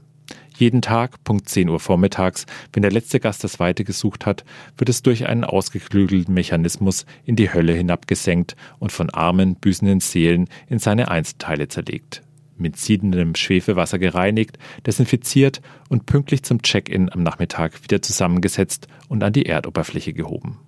Jeden 0.56 0.80
Tag, 0.80 1.24
Punkt 1.24 1.48
10 1.48 1.68
Uhr 1.68 1.80
vormittags, 1.80 2.46
wenn 2.72 2.82
der 2.82 2.92
letzte 2.92 3.18
Gast 3.18 3.42
das 3.42 3.58
Weite 3.58 3.82
gesucht 3.82 4.26
hat, 4.26 4.44
wird 4.78 4.88
es 4.88 5.02
durch 5.02 5.26
einen 5.26 5.42
ausgeklügelten 5.42 6.32
Mechanismus 6.32 7.04
in 7.24 7.34
die 7.34 7.52
Hölle 7.52 7.72
hinabgesenkt 7.72 8.54
und 8.78 8.92
von 8.92 9.10
armen, 9.10 9.56
büßenden 9.56 9.98
Seelen 9.98 10.48
in 10.68 10.78
seine 10.78 11.10
Einzelteile 11.10 11.66
zerlegt 11.66 12.23
mit 12.56 12.76
siedendem 12.76 13.34
Schwefelwasser 13.34 13.98
gereinigt, 13.98 14.58
desinfiziert 14.86 15.60
und 15.88 16.06
pünktlich 16.06 16.42
zum 16.42 16.62
Check-in 16.62 17.12
am 17.12 17.22
Nachmittag 17.22 17.82
wieder 17.82 18.02
zusammengesetzt 18.02 18.88
und 19.08 19.22
an 19.24 19.32
die 19.32 19.46
Erdoberfläche 19.46 20.12
gehoben. 20.12 20.58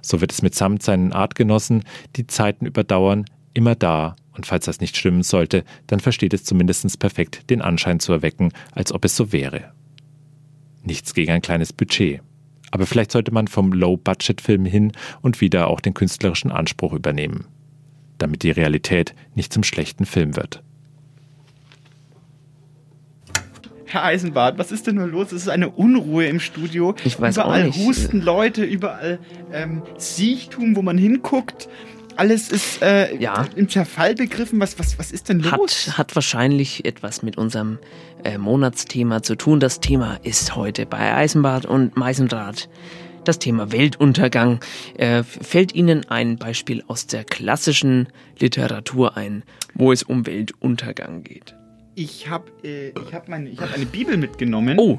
So 0.00 0.20
wird 0.20 0.32
es 0.32 0.42
mitsamt 0.42 0.82
seinen 0.82 1.12
Artgenossen, 1.12 1.84
die 2.16 2.26
Zeiten 2.26 2.66
überdauern, 2.66 3.26
immer 3.52 3.74
da, 3.74 4.16
und 4.32 4.46
falls 4.46 4.66
das 4.66 4.80
nicht 4.80 4.96
stimmen 4.96 5.22
sollte, 5.22 5.64
dann 5.86 6.00
versteht 6.00 6.34
es 6.34 6.44
zumindest 6.44 6.98
perfekt, 6.98 7.48
den 7.50 7.62
Anschein 7.62 8.00
zu 8.00 8.12
erwecken, 8.12 8.52
als 8.72 8.92
ob 8.92 9.04
es 9.04 9.16
so 9.16 9.32
wäre. 9.32 9.72
Nichts 10.82 11.14
gegen 11.14 11.32
ein 11.32 11.42
kleines 11.42 11.72
Budget. 11.72 12.20
Aber 12.70 12.86
vielleicht 12.86 13.12
sollte 13.12 13.32
man 13.32 13.48
vom 13.48 13.72
Low-Budget-Film 13.72 14.66
hin 14.66 14.92
und 15.22 15.40
wieder 15.40 15.68
auch 15.68 15.80
den 15.80 15.94
künstlerischen 15.94 16.50
Anspruch 16.50 16.92
übernehmen, 16.92 17.46
damit 18.18 18.42
die 18.42 18.50
Realität 18.50 19.14
nicht 19.34 19.52
zum 19.52 19.62
schlechten 19.62 20.04
Film 20.04 20.36
wird. 20.36 20.62
Herr 23.86 24.04
Eisenbart, 24.04 24.58
was 24.58 24.72
ist 24.72 24.86
denn 24.86 24.96
nur 24.96 25.06
los? 25.06 25.32
Es 25.32 25.42
ist 25.42 25.48
eine 25.48 25.70
Unruhe 25.70 26.26
im 26.26 26.40
Studio. 26.40 26.94
Ich 27.04 27.20
weiß 27.20 27.36
überall 27.36 27.62
auch 27.62 27.66
nicht. 27.66 27.78
husten 27.78 28.20
Leute, 28.20 28.64
überall 28.64 29.20
ähm, 29.52 29.82
Siechtum, 29.96 30.74
wo 30.74 30.82
man 30.82 30.98
hinguckt. 30.98 31.68
Alles 32.16 32.48
ist 32.48 32.82
äh, 32.82 33.14
ja. 33.16 33.46
im 33.56 33.68
Zerfall 33.68 34.14
begriffen. 34.14 34.58
Was, 34.58 34.78
was, 34.78 34.98
was 34.98 35.12
ist 35.12 35.28
denn 35.28 35.40
los? 35.40 35.86
Hat, 35.88 35.98
hat 35.98 36.14
wahrscheinlich 36.14 36.84
etwas 36.84 37.22
mit 37.22 37.36
unserem 37.36 37.78
äh, 38.24 38.38
Monatsthema 38.38 39.22
zu 39.22 39.36
tun. 39.36 39.60
Das 39.60 39.80
Thema 39.80 40.18
ist 40.22 40.56
heute 40.56 40.86
bei 40.86 41.14
Eisenbart 41.14 41.66
und 41.66 41.96
Meisendraht 41.96 42.68
das 43.26 43.38
Thema 43.38 43.72
Weltuntergang. 43.72 44.60
Äh, 44.96 45.22
fällt 45.22 45.74
Ihnen 45.74 46.08
ein 46.08 46.36
Beispiel 46.36 46.82
aus 46.86 47.06
der 47.06 47.24
klassischen 47.24 48.08
Literatur 48.38 49.16
ein, 49.16 49.42
wo 49.74 49.92
es 49.92 50.02
um 50.02 50.26
Weltuntergang 50.26 51.22
geht? 51.22 51.55
Ich 51.98 52.28
habe 52.28 52.44
äh, 52.62 52.88
ich 52.90 53.14
hab 53.14 53.26
meine, 53.26 53.48
ich 53.48 53.58
hab 53.58 53.72
eine 53.72 53.86
Bibel 53.86 54.18
mitgenommen. 54.18 54.78
Oh. 54.78 54.98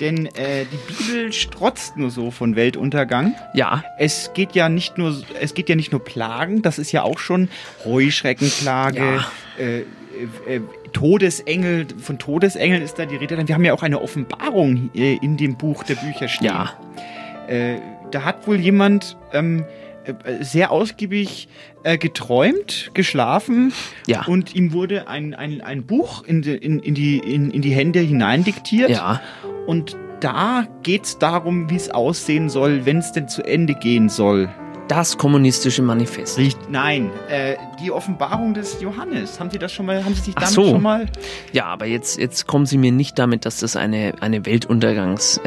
Denn 0.00 0.24
äh, 0.34 0.64
die 0.64 0.92
Bibel 0.94 1.30
strotzt 1.30 1.98
nur 1.98 2.10
so 2.10 2.30
von 2.30 2.56
Weltuntergang. 2.56 3.34
Ja. 3.52 3.84
Es 3.98 4.30
geht 4.32 4.54
ja 4.54 4.70
nicht 4.70 4.96
nur, 4.96 5.22
es 5.42 5.52
geht 5.52 5.68
ja 5.68 5.76
nicht 5.76 5.92
nur 5.92 6.02
Plagen, 6.02 6.62
das 6.62 6.78
ist 6.78 6.90
ja 6.90 7.02
auch 7.02 7.18
schon 7.18 7.50
Heuschreckenplage, 7.84 8.98
Ja. 8.98 9.62
äh, 9.62 9.80
äh, 9.80 10.60
Todesengel, 10.94 11.86
von 11.98 12.18
Todesengeln 12.18 12.80
ist 12.80 12.98
da 12.98 13.04
die 13.04 13.16
Rede. 13.16 13.46
Wir 13.46 13.54
haben 13.54 13.64
ja 13.64 13.74
auch 13.74 13.82
eine 13.82 14.00
Offenbarung 14.00 14.90
äh, 14.94 15.16
in 15.16 15.36
dem 15.36 15.56
Buch 15.56 15.84
der 15.84 15.96
Bücher 15.96 16.28
stehen. 16.28 16.46
Ja. 16.46 16.72
Äh, 17.46 17.76
da 18.10 18.24
hat 18.24 18.46
wohl 18.46 18.56
jemand 18.56 19.18
ähm, 19.34 19.60
äh, 19.60 19.81
sehr 20.40 20.70
ausgiebig 20.70 21.48
äh, 21.84 21.98
geträumt, 21.98 22.90
geschlafen 22.94 23.72
Ja. 24.06 24.24
und 24.26 24.54
ihm 24.54 24.72
wurde 24.72 25.08
ein, 25.08 25.34
ein, 25.34 25.60
ein 25.60 25.84
Buch 25.84 26.24
in 26.24 26.42
die, 26.42 26.54
in, 26.56 26.78
in, 26.80 26.94
die, 26.94 27.18
in, 27.18 27.50
in 27.50 27.62
die 27.62 27.70
Hände 27.72 28.00
hineindiktiert. 28.00 28.90
Ja. 28.90 29.20
Und 29.66 29.96
da 30.20 30.66
geht's 30.82 31.18
darum, 31.18 31.68
wie 31.70 31.76
es 31.76 31.90
aussehen 31.90 32.48
soll, 32.48 32.86
wenn 32.86 32.98
es 32.98 33.12
denn 33.12 33.28
zu 33.28 33.42
Ende 33.42 33.74
gehen 33.74 34.08
soll. 34.08 34.48
Das 34.92 35.16
kommunistische 35.16 35.80
Manifest. 35.80 36.38
Nein, 36.68 37.10
äh, 37.30 37.56
die 37.80 37.90
Offenbarung 37.90 38.52
des 38.52 38.82
Johannes. 38.82 39.40
Haben 39.40 39.48
Sie 39.50 39.58
das 39.58 39.72
schon 39.72 39.86
mal, 39.86 40.04
haben 40.04 40.14
Sie 40.14 40.20
sich 40.20 40.34
damit 40.34 40.50
so. 40.50 40.68
schon 40.68 40.82
mal? 40.82 41.06
Ja, 41.50 41.64
aber 41.64 41.86
jetzt, 41.86 42.18
jetzt 42.18 42.46
kommen 42.46 42.66
Sie 42.66 42.76
mir 42.76 42.92
nicht 42.92 43.18
damit, 43.18 43.46
dass 43.46 43.60
das 43.60 43.74
eine, 43.74 44.12
eine 44.20 44.44
Weltuntergangsvorstellung 44.44 45.46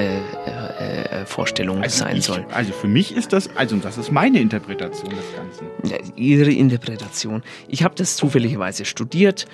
äh, 0.79 1.21
äh, 1.21 1.25
Vorstellung 1.27 1.87
sein 1.87 2.17
ich, 2.17 2.25
soll. 2.25 2.43
Also 2.51 2.73
für 2.73 2.87
mich 2.87 3.15
ist 3.15 3.33
das, 3.33 3.55
also 3.55 3.75
das 3.75 3.99
ist 3.99 4.11
meine 4.11 4.39
Interpretation 4.39 5.11
des 5.11 5.25
Ganzen. 5.35 5.67
Ja, 5.83 5.97
Ihre 6.15 6.51
Interpretation. 6.51 7.43
Ich 7.67 7.83
habe 7.83 7.93
das 7.93 8.15
zufälligerweise 8.15 8.83
studiert 8.83 9.45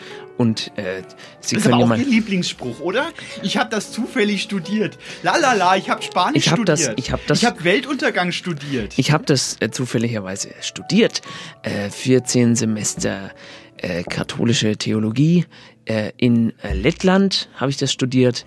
und 0.41 0.72
äh, 0.77 1.03
Sie 1.39 1.55
das 1.55 1.65
ist 1.65 1.72
aber 1.72 1.84
auch. 1.85 1.97
Ihr 1.97 2.05
Lieblingsspruch, 2.05 2.80
oder? 2.81 3.09
Ich 3.43 3.57
habe 3.57 3.69
das 3.69 3.91
zufällig 3.91 4.41
studiert. 4.41 4.97
La 5.23 5.38
la 5.38 5.53
la, 5.53 5.76
ich 5.77 5.89
habe 5.89 6.01
Spanisch 6.01 6.45
Ich 6.45 6.51
hab 6.51 6.57
studiert. 6.59 6.80
das- 6.89 6.93
ich 6.97 7.11
hab 7.11 7.26
das- 7.27 7.38
ich 7.39 7.45
habe 7.45 7.63
Weltuntergang 7.63 8.31
studiert. 8.31 8.93
Ich 8.97 9.11
habe 9.11 9.23
das 9.26 9.57
äh, 9.59 9.69
zufälligerweise 9.72 10.49
studiert. 10.61 11.22
Äh, 11.63 11.89
14 11.89 12.55
Semester 12.55 13.31
äh, 13.77 14.03
katholische 14.03 14.76
Theologie. 14.77 15.45
Äh, 15.85 16.11
in 16.18 16.53
äh, 16.63 16.73
Lettland 16.73 17.49
habe 17.55 17.72
ich 17.72 17.77
das 17.77 17.91
studiert. 17.91 18.45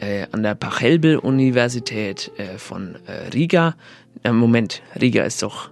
Äh, 0.00 0.26
an 0.32 0.42
der 0.42 0.54
Pachelbel-Universität 0.54 2.30
äh, 2.36 2.58
von 2.58 2.96
Riga. 3.32 3.74
Moment, 4.26 4.80
Riga 5.00 5.24
ist 5.24 5.42
doch. 5.42 5.70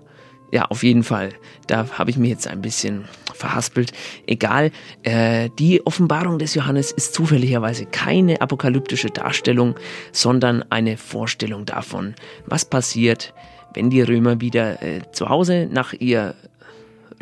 Ja, 0.52 0.66
auf 0.66 0.82
jeden 0.82 1.02
Fall. 1.02 1.30
Da 1.66 1.88
habe 1.98 2.10
ich 2.10 2.18
mich 2.18 2.28
jetzt 2.28 2.46
ein 2.46 2.60
bisschen 2.60 3.06
verhaspelt. 3.34 3.92
Egal. 4.26 4.70
Äh, 5.02 5.48
die 5.58 5.84
Offenbarung 5.86 6.38
des 6.38 6.54
Johannes 6.54 6.92
ist 6.92 7.14
zufälligerweise 7.14 7.86
keine 7.86 8.40
apokalyptische 8.42 9.08
Darstellung, 9.08 9.76
sondern 10.12 10.62
eine 10.68 10.98
Vorstellung 10.98 11.64
davon, 11.64 12.14
was 12.44 12.66
passiert, 12.66 13.32
wenn 13.72 13.88
die 13.88 14.02
Römer 14.02 14.42
wieder 14.42 14.82
äh, 14.82 15.00
zu 15.12 15.30
Hause 15.30 15.68
nach 15.70 15.94
ihr 15.94 16.34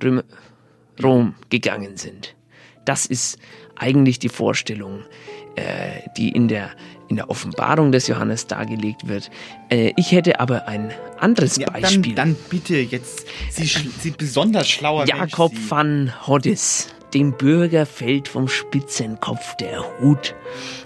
Röm 0.02 0.22
Rom 1.02 1.34
gegangen 1.50 1.96
sind. 1.96 2.34
Das 2.84 3.06
ist 3.06 3.38
eigentlich 3.76 4.18
die 4.18 4.28
Vorstellung, 4.28 5.04
äh, 5.54 6.00
die 6.16 6.30
in 6.30 6.48
der, 6.48 6.70
in 7.10 7.16
der 7.16 7.28
Offenbarung 7.28 7.90
des 7.92 8.06
Johannes 8.06 8.46
dargelegt 8.46 9.08
wird. 9.08 9.30
Äh, 9.68 9.92
ich 9.96 10.12
hätte 10.12 10.38
aber 10.40 10.68
ein 10.68 10.92
anderes 11.18 11.56
Ja, 11.56 11.68
Beispiel. 11.68 12.14
Dann, 12.14 12.34
dann 12.34 12.36
bitte 12.48 12.76
jetzt, 12.76 13.26
Sie, 13.50 13.64
sch- 13.64 13.84
Sie 14.00 14.12
besonders 14.12 14.68
schlauer 14.68 15.06
Jakob 15.06 15.52
Mensch, 15.52 15.70
van 15.70 16.12
Hoddis. 16.26 16.88
Dem 17.12 17.32
Bürger 17.36 17.86
fällt 17.86 18.28
vom 18.28 18.46
Spitzenkopf 18.46 19.56
der 19.56 19.84
Hut. 19.98 20.36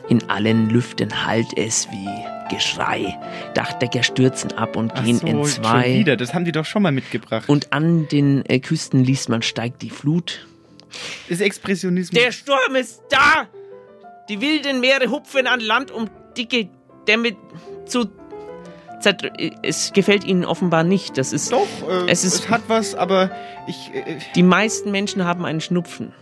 In 0.09 0.30
allen 0.30 0.70
Lüften 0.70 1.26
hallt 1.26 1.56
es 1.59 1.86
wie 1.90 2.09
Geschrei. 2.55 3.18
Dachdecker 3.55 4.02
stürzen 4.02 4.52
ab 4.52 4.76
und 4.76 4.92
Ach 4.94 5.05
gehen 5.05 5.18
so, 5.18 5.26
in 5.26 5.36
Schon 5.44 5.62
zwei. 5.62 5.94
wieder, 5.98 6.16
das 6.16 6.32
haben 6.32 6.46
die 6.46 6.52
doch 6.52 6.64
schon 6.64 6.82
mal 6.82 6.92
mitgebracht. 6.92 7.46
Und 7.51 7.74
an 7.74 8.09
den 8.09 8.42
äh, 8.46 8.59
Küsten 8.60 9.05
liest 9.05 9.28
man, 9.28 9.42
steigt 9.42 9.82
die 9.82 9.90
Flut. 9.90 10.46
ist 11.28 11.42
Expressionismus. 11.42 12.18
Der 12.18 12.32
Sturm 12.32 12.74
ist 12.76 13.02
da! 13.10 13.46
Die 14.28 14.40
wilden 14.40 14.80
Meere 14.80 15.10
hupfen 15.10 15.46
an 15.46 15.60
Land, 15.60 15.90
um 15.90 16.09
dicke 16.36 16.68
Dämme 17.06 17.32
zu. 17.86 18.06
Es 19.62 19.92
gefällt 19.92 20.24
ihnen 20.24 20.46
offenbar 20.46 20.82
nicht. 20.82 21.18
Das 21.18 21.32
ist. 21.34 21.52
Doch, 21.52 21.66
äh, 21.88 22.10
es 22.10 22.24
es, 22.24 22.36
ist. 22.36 22.48
hat 22.51 22.62
was, 22.68 22.94
aber 22.94 23.30
ich. 23.66 23.90
Äh, 23.94 24.18
die 24.34 24.42
meisten 24.42 24.90
Menschen 24.90 25.24
haben 25.26 25.44
einen 25.44 25.60
Schnupfen. 25.60 26.14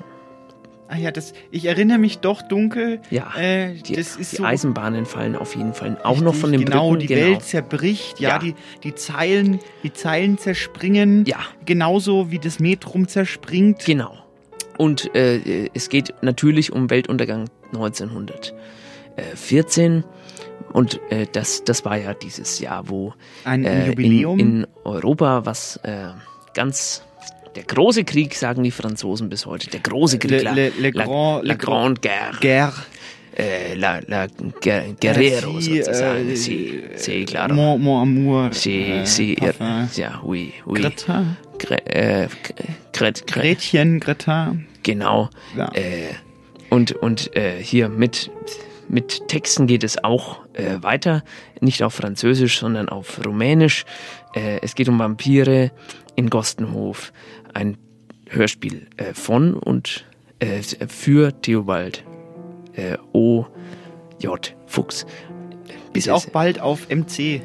ah 0.88 0.96
ja, 0.96 1.12
das, 1.12 1.32
ich 1.52 1.66
erinnere 1.66 1.98
mich 1.98 2.18
doch 2.18 2.42
dunkel. 2.42 3.00
Ja, 3.10 3.32
äh, 3.36 3.74
Die, 3.74 3.94
das 3.94 4.16
ist 4.16 4.32
die 4.32 4.36
so. 4.38 4.44
Eisenbahnen 4.44 5.06
fallen 5.06 5.36
auf 5.36 5.54
jeden 5.54 5.74
Fall 5.74 5.96
auch 6.02 6.18
noch 6.18 6.32
Richtig, 6.32 6.40
von 6.40 6.52
den 6.52 6.64
genau, 6.64 6.88
Brücken. 6.88 7.00
die 7.02 7.06
genau. 7.06 7.26
Welt 7.28 7.42
zerbricht, 7.44 8.18
ja, 8.18 8.30
Ja. 8.30 8.38
Die, 8.40 8.54
die 8.82 8.94
Zeilen, 8.96 9.60
die 9.84 9.92
Zeilen 9.92 10.38
zerspringen. 10.38 11.24
Ja. 11.26 11.38
Genauso 11.64 12.32
wie 12.32 12.40
das 12.40 12.58
Metrum 12.58 13.06
zerspringt. 13.06 13.84
Genau. 13.84 14.18
Und 14.82 15.14
äh, 15.14 15.68
es 15.74 15.88
geht 15.88 16.12
natürlich 16.22 16.72
um 16.72 16.90
Weltuntergang 16.90 17.48
1914. 17.74 20.04
Und 20.72 21.00
äh, 21.10 21.26
das, 21.32 21.64
das 21.64 21.84
war 21.84 21.96
ja 21.98 22.14
dieses 22.14 22.60
Jahr, 22.60 22.88
wo 22.88 23.12
Ein 23.44 23.64
äh, 23.64 23.88
Jubiläum. 23.88 24.38
In, 24.38 24.60
in 24.62 24.66
Europa, 24.84 25.44
was 25.44 25.76
äh, 25.82 26.06
ganz 26.54 27.02
der 27.54 27.64
große 27.64 28.04
Krieg, 28.04 28.34
sagen 28.34 28.62
die 28.62 28.70
Franzosen 28.70 29.28
bis 29.28 29.44
heute, 29.44 29.68
der 29.68 29.80
große 29.80 30.18
Krieg, 30.18 30.30
Le- 30.30 30.42
la, 30.42 30.52
le- 30.52 30.72
le 30.78 30.90
la, 30.90 31.04
grand- 31.04 31.44
la 31.44 31.54
Grande 31.54 32.00
Guerre, 32.00 32.38
Guerre. 32.40 32.72
äh, 33.36 33.74
la, 33.74 34.00
la 34.06 34.26
Guer- 34.62 34.94
Guerrero 34.98 35.60
Sie, 35.60 35.82
sozusagen, 35.82 36.30
äh, 36.30 36.36
sí, 36.36 36.82
sí, 36.96 37.26
claro. 37.26 37.54
Mon, 37.54 37.78
mon 37.82 38.00
amour. 38.02 38.50
Sí, 38.54 38.84
äh, 38.84 39.04
sí, 39.04 39.34
Parfum. 39.36 39.86
ja, 39.96 40.22
oui, 40.24 40.54
oui. 40.64 40.80
Greta. 40.80 41.24
Gre 41.58 41.84
äh, 41.86 42.28
Gret, 42.42 42.92
Gret, 42.94 43.26
Gretchen, 43.26 44.00
Greta. 44.00 44.56
Genau. 44.82 45.30
Ja. 45.56 45.70
Äh, 45.74 46.14
und 46.70 46.92
und 46.92 47.36
äh, 47.36 47.62
hier 47.62 47.88
mit 47.88 48.30
mit 48.88 49.28
Texten 49.28 49.66
geht 49.66 49.84
es 49.84 50.02
auch 50.04 50.40
äh, 50.52 50.82
weiter, 50.82 51.22
nicht 51.60 51.82
auf 51.82 51.94
Französisch, 51.94 52.58
sondern 52.58 52.88
auf 52.88 53.24
Rumänisch. 53.24 53.84
Äh, 54.34 54.60
es 54.62 54.74
geht 54.74 54.88
um 54.88 54.98
Vampire 54.98 55.70
in 56.14 56.28
Gostenhof, 56.28 57.12
ein 57.54 57.78
Hörspiel 58.28 58.88
äh, 58.96 59.14
von 59.14 59.54
und 59.54 60.04
äh, 60.40 60.62
für 60.62 61.40
Theobald 61.40 62.04
O. 63.12 63.44
J. 64.18 64.56
Fuchs. 64.64 65.04
Ist 65.92 66.08
auch 66.08 66.24
bald 66.24 66.58
auf 66.58 66.88
MC 66.88 67.42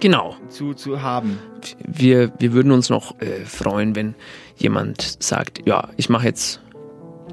genau. 0.00 0.36
zu, 0.50 0.74
zu 0.74 1.00
haben. 1.00 1.38
Wir, 1.86 2.30
wir 2.38 2.52
würden 2.52 2.70
uns 2.70 2.90
noch 2.90 3.14
freuen, 3.46 3.96
wenn 3.96 4.14
jemand 4.58 5.22
sagt, 5.22 5.66
ja, 5.66 5.88
ich 5.96 6.08
mache 6.08 6.26
jetzt 6.26 6.60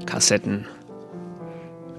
Kassetten. 0.06 0.66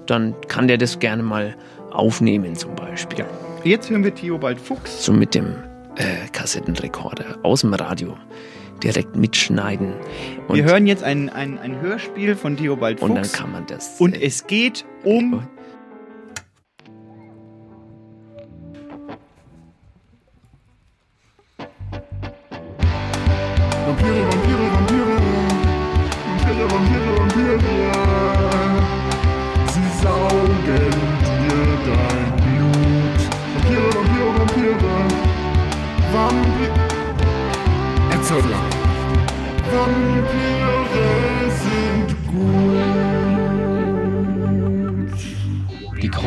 Dann 0.06 0.34
kann 0.48 0.68
der 0.68 0.78
das 0.78 0.98
gerne 0.98 1.22
mal 1.22 1.54
aufnehmen 1.90 2.56
zum 2.56 2.74
Beispiel. 2.74 3.24
Jetzt 3.64 3.90
hören 3.90 4.04
wir 4.04 4.14
Theobald 4.14 4.58
Fuchs. 4.58 5.04
So 5.04 5.12
mit 5.12 5.34
dem 5.34 5.54
äh, 5.96 6.28
Kassettenrekorder 6.32 7.38
aus 7.42 7.60
dem 7.60 7.74
Radio 7.74 8.16
direkt 8.82 9.16
mitschneiden. 9.16 9.94
Und 10.46 10.56
wir 10.56 10.64
hören 10.64 10.86
jetzt 10.86 11.02
ein, 11.02 11.28
ein, 11.28 11.58
ein 11.58 11.80
Hörspiel 11.80 12.36
von 12.36 12.56
Theobald 12.56 13.00
Fuchs. 13.00 13.10
Und 13.10 13.16
dann 13.16 13.32
kann 13.32 13.52
man 13.52 13.66
das. 13.66 14.00
Und 14.00 14.20
es 14.20 14.46
geht 14.46 14.84
um 15.04 15.42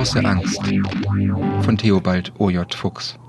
große 0.01 0.25
Angst 0.25 0.59
von 1.61 1.77
Theobald 1.77 2.33
O.J. 2.39 2.73
Fuchs. 2.73 3.19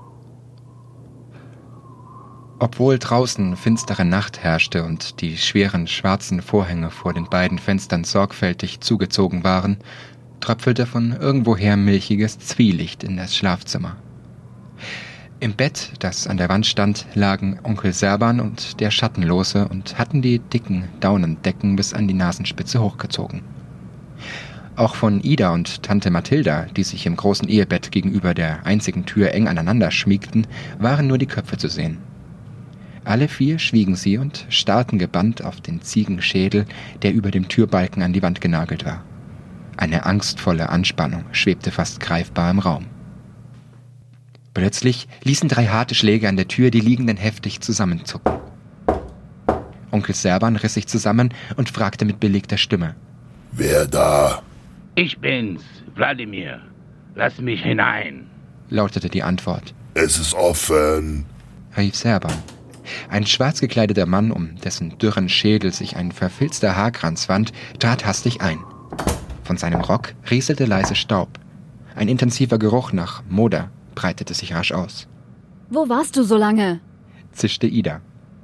Obwohl 2.57 2.97
draußen 2.97 3.55
finstere 3.55 4.05
Nacht 4.05 4.39
herrschte 4.39 4.83
und 4.83 5.21
die 5.21 5.37
schweren 5.37 5.85
schwarzen 5.85 6.41
Vorhänge 6.41 6.89
vor 6.89 7.13
den 7.13 7.29
beiden 7.29 7.59
Fenstern 7.59 8.03
sorgfältig 8.03 8.79
zugezogen 8.79 9.43
waren, 9.43 9.77
tröpfelte 10.39 10.87
von 10.87 11.11
irgendwoher 11.11 11.77
milchiges 11.77 12.39
Zwielicht 12.39 13.03
in 13.03 13.17
das 13.17 13.35
Schlafzimmer. 13.35 13.97
Im 15.39 15.53
Bett, 15.53 15.91
das 15.99 16.25
an 16.25 16.37
der 16.37 16.49
Wand 16.49 16.65
stand, 16.65 17.05
lagen 17.13 17.59
Onkel 17.61 17.93
Serban 17.93 18.39
und 18.39 18.79
der 18.79 18.89
Schattenlose 18.89 19.67
und 19.67 19.99
hatten 19.99 20.23
die 20.23 20.39
dicken 20.39 20.85
Daunendecken 21.01 21.75
bis 21.75 21.93
an 21.93 22.07
die 22.07 22.15
Nasenspitze 22.15 22.81
hochgezogen. 22.81 23.43
Auch 24.75 24.95
von 24.95 25.21
Ida 25.21 25.51
und 25.51 25.83
Tante 25.83 26.09
Mathilda, 26.09 26.65
die 26.75 26.83
sich 26.83 27.05
im 27.05 27.15
großen 27.15 27.47
Ehebett 27.47 27.91
gegenüber 27.91 28.33
der 28.33 28.65
einzigen 28.65 29.05
Tür 29.05 29.31
eng 29.31 29.47
aneinander 29.47 29.91
schmiegten, 29.91 30.47
waren 30.79 31.05
nur 31.05 31.19
die 31.19 31.27
Köpfe 31.27 31.57
zu 31.57 31.67
sehen. 31.67 31.99
Alle 33.05 33.27
vier 33.27 33.59
schwiegen 33.59 33.95
sie 33.95 34.17
und 34.17 34.45
starrten 34.49 34.97
gebannt 34.97 35.43
auf 35.43 35.61
den 35.61 35.81
Ziegenschädel, 35.81 36.65
der 37.03 37.13
über 37.13 37.29
dem 37.29 37.49
Türbalken 37.49 38.01
an 38.01 38.13
die 38.13 38.23
Wand 38.23 38.41
genagelt 38.41 38.85
war. 38.85 39.03
Eine 39.77 40.05
angstvolle 40.05 40.69
Anspannung 40.69 41.25
schwebte 41.31 41.69
fast 41.71 41.99
greifbar 41.99 42.49
im 42.49 42.59
Raum. 42.59 42.85
Plötzlich 44.53 45.07
ließen 45.23 45.49
drei 45.49 45.67
harte 45.67 45.95
Schläge 45.95 46.29
an 46.29 46.37
der 46.37 46.47
Tür 46.47 46.71
die 46.71 46.79
Liegenden 46.79 47.17
heftig 47.17 47.61
zusammenzucken. 47.61 48.33
Onkel 49.91 50.15
Serban 50.15 50.55
riss 50.55 50.75
sich 50.75 50.87
zusammen 50.87 51.33
und 51.57 51.69
fragte 51.69 52.05
mit 52.05 52.19
belegter 52.19 52.57
Stimme. 52.57 52.95
Wer 53.51 53.85
da? 53.85 54.41
Ich 54.95 55.19
bin's, 55.19 55.63
Wladimir. 55.95 56.61
Lass 57.15 57.39
mich 57.39 57.63
hinein. 57.63 58.29
lautete 58.69 59.09
die 59.09 59.23
Antwort. 59.23 59.73
Es 59.93 60.17
ist 60.17 60.33
offen, 60.33 61.25
rief 61.77 61.95
Serban. 61.95 62.33
Ein 63.09 63.25
schwarz 63.25 63.61
gekleideter 63.61 64.05
Mann, 64.05 64.31
um 64.31 64.55
dessen 64.57 64.97
dürren 64.97 65.29
Schädel 65.29 65.71
sich 65.71 65.95
ein 65.95 66.11
verfilzter 66.11 66.75
Haarkranz 66.75 67.29
wand, 67.29 67.53
trat 67.79 68.05
hastig 68.05 68.41
ein. 68.41 68.59
Von 69.43 69.57
seinem 69.57 69.81
Rock 69.81 70.13
rieselte 70.29 70.65
leise 70.65 70.95
Staub. 70.95 71.29
Ein 71.95 72.07
intensiver 72.07 72.57
Geruch 72.57 72.91
nach 72.93 73.23
Moder 73.29 73.69
breitete 73.95 74.33
sich 74.33 74.53
rasch 74.55 74.71
aus. 74.71 75.07
Wo 75.69 75.87
warst 75.89 76.17
du 76.17 76.23
so 76.23 76.37
lange? 76.37 76.79
zischte 77.31 77.67
Ida. 77.67 78.01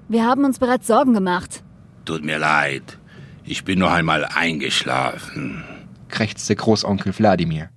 Wir 0.07 0.25
haben 0.25 0.45
uns 0.45 0.59
bereits 0.59 0.87
Sorgen 0.87 1.13
gemacht. 1.13 1.63
Tut 2.05 2.23
mir 2.23 2.39
leid. 2.39 2.97
Ich 3.45 3.63
bin 3.63 3.79
noch 3.79 3.91
einmal 3.91 4.25
eingeschlafen. 4.25 5.63
Krächzte 6.09 6.55
Großonkel 6.55 7.17
Wladimir, 7.17 7.69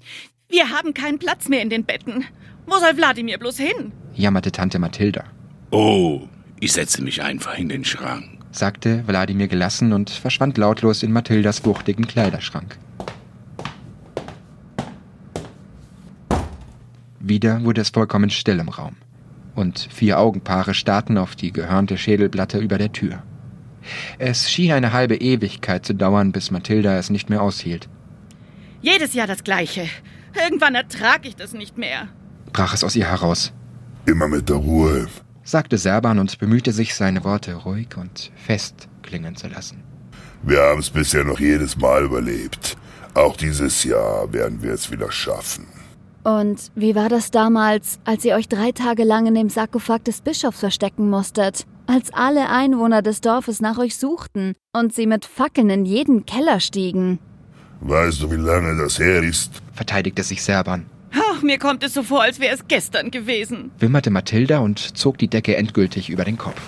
Wir 0.48 0.68
haben 0.70 0.92
keinen 0.94 1.18
Platz 1.18 1.48
mehr 1.48 1.62
in 1.62 1.70
den 1.70 1.84
Betten. 1.84 2.24
Wo 2.66 2.76
soll 2.78 2.96
Wladimir 2.96 3.38
bloß 3.38 3.58
hin? 3.58 3.92
jammerte 4.14 4.52
Tante 4.52 4.78
Mathilda, 4.78 5.24
Oh, 5.70 6.28
ich 6.60 6.72
setze 6.72 7.02
mich 7.02 7.22
einfach 7.22 7.56
in 7.58 7.68
den 7.70 7.84
Schrank. 7.84 8.24
sagte 8.50 9.02
Wladimir 9.06 9.48
gelassen 9.48 9.92
und 9.94 10.10
verschwand 10.10 10.58
lautlos 10.58 11.02
in 11.02 11.10
Mathildas 11.12 11.64
wuchtigen 11.64 12.06
Kleiderschrank. 12.06 12.76
Wieder 17.20 17.62
wurde 17.64 17.80
es 17.80 17.90
vollkommen 17.90 18.30
still 18.30 18.58
im 18.58 18.68
Raum, 18.68 18.96
und 19.54 19.78
vier 19.90 20.18
Augenpaare 20.18 20.74
starrten 20.74 21.18
auf 21.18 21.36
die 21.36 21.52
gehörnte 21.52 21.96
Schädelplatte 21.96 22.58
über 22.58 22.78
der 22.78 22.92
Tür. 22.92 23.22
Es 24.18 24.50
schien 24.50 24.72
eine 24.72 24.92
halbe 24.92 25.16
Ewigkeit 25.16 25.84
zu 25.86 25.94
dauern, 25.94 26.32
bis 26.32 26.50
Mathilda 26.50 26.96
es 26.98 27.10
nicht 27.10 27.30
mehr 27.30 27.42
aushielt. 27.42 27.88
Jedes 28.82 29.14
Jahr 29.14 29.28
das 29.28 29.44
Gleiche. 29.44 29.88
Irgendwann 30.34 30.74
ertrag 30.74 31.24
ich 31.24 31.36
das 31.36 31.52
nicht 31.52 31.78
mehr. 31.78 32.08
Brach 32.52 32.74
es 32.74 32.82
aus 32.82 32.96
ihr 32.96 33.06
heraus, 33.06 33.52
immer 34.06 34.26
mit 34.26 34.48
der 34.48 34.56
Ruhe. 34.56 35.06
sagte 35.44 35.78
Serban 35.78 36.18
und 36.18 36.36
bemühte 36.38 36.72
sich, 36.72 36.94
seine 36.94 37.22
Worte 37.22 37.54
ruhig 37.54 37.96
und 37.96 38.32
fest 38.34 38.88
klingen 39.02 39.36
zu 39.36 39.46
lassen. 39.46 39.82
Wir 40.42 40.60
haben 40.60 40.80
es 40.80 40.90
bisher 40.90 41.24
noch 41.24 41.38
jedes 41.38 41.76
Mal 41.76 42.04
überlebt. 42.04 42.76
Auch 43.14 43.36
dieses 43.36 43.84
Jahr 43.84 44.32
werden 44.32 44.62
wir 44.62 44.72
es 44.72 44.90
wieder 44.90 45.12
schaffen. 45.12 45.66
Und 46.24 46.70
wie 46.74 46.94
war 46.94 47.08
das 47.08 47.30
damals, 47.30 48.00
als 48.04 48.24
ihr 48.24 48.34
euch 48.34 48.48
drei 48.48 48.72
Tage 48.72 49.04
lang 49.04 49.26
in 49.26 49.34
dem 49.34 49.48
Sarkophag 49.48 50.04
des 50.04 50.22
Bischofs 50.22 50.60
verstecken 50.60 51.08
musstet? 51.08 51.66
Als 51.86 52.12
alle 52.12 52.48
Einwohner 52.48 53.02
des 53.02 53.20
Dorfes 53.20 53.60
nach 53.60 53.78
euch 53.78 53.96
suchten 53.96 54.54
und 54.72 54.92
sie 54.92 55.06
mit 55.06 55.24
Fackeln 55.24 55.70
in 55.70 55.84
jeden 55.84 56.26
Keller 56.26 56.58
stiegen? 56.60 57.18
Weißt 57.84 58.22
du, 58.22 58.30
wie 58.30 58.36
lange 58.36 58.76
das 58.80 58.98
her 58.98 59.22
ist? 59.22 59.60
verteidigte 59.74 60.22
sich 60.22 60.42
Serban, 60.42 60.86
Ach, 61.14 61.42
mir 61.42 61.58
kommt 61.58 61.82
es 61.82 61.92
so 61.94 62.02
vor, 62.02 62.22
als 62.22 62.40
wäre 62.40 62.54
es 62.54 62.66
gestern 62.68 63.10
gewesen. 63.10 63.70
wimmerte 63.78 64.10
Mathilda 64.10 64.58
und 64.60 64.78
zog 64.96 65.18
die 65.18 65.28
Decke 65.28 65.56
endgültig 65.56 66.08
über 66.08 66.24
den 66.24 66.38
Kopf. 66.38 66.60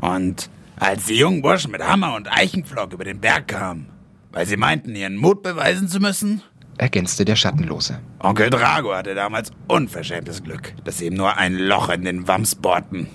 Und 0.00 0.48
als 0.76 1.06
die 1.06 1.14
jungen 1.16 1.42
Burschen 1.42 1.70
mit 1.72 1.82
Hammer 1.82 2.14
und 2.14 2.28
Eichenpflock 2.30 2.92
über 2.92 3.04
den 3.04 3.20
Berg 3.20 3.48
kamen, 3.48 3.86
weil 4.32 4.46
sie 4.46 4.56
meinten, 4.56 4.94
ihren 4.94 5.16
Mut 5.16 5.42
beweisen 5.42 5.88
zu 5.88 5.98
müssen? 6.00 6.42
ergänzte 6.76 7.24
der 7.24 7.36
Schattenlose. 7.36 8.00
Onkel 8.18 8.50
Drago 8.50 8.94
hatte 8.94 9.14
damals 9.14 9.50
unverschämtes 9.68 10.42
Glück, 10.42 10.74
dass 10.84 10.98
sie 10.98 11.06
ihm 11.06 11.14
nur 11.14 11.36
ein 11.36 11.54
Loch 11.54 11.88
in 11.88 12.02
den 12.04 12.26
Wams 12.28 12.56
bohrten. 12.56 13.06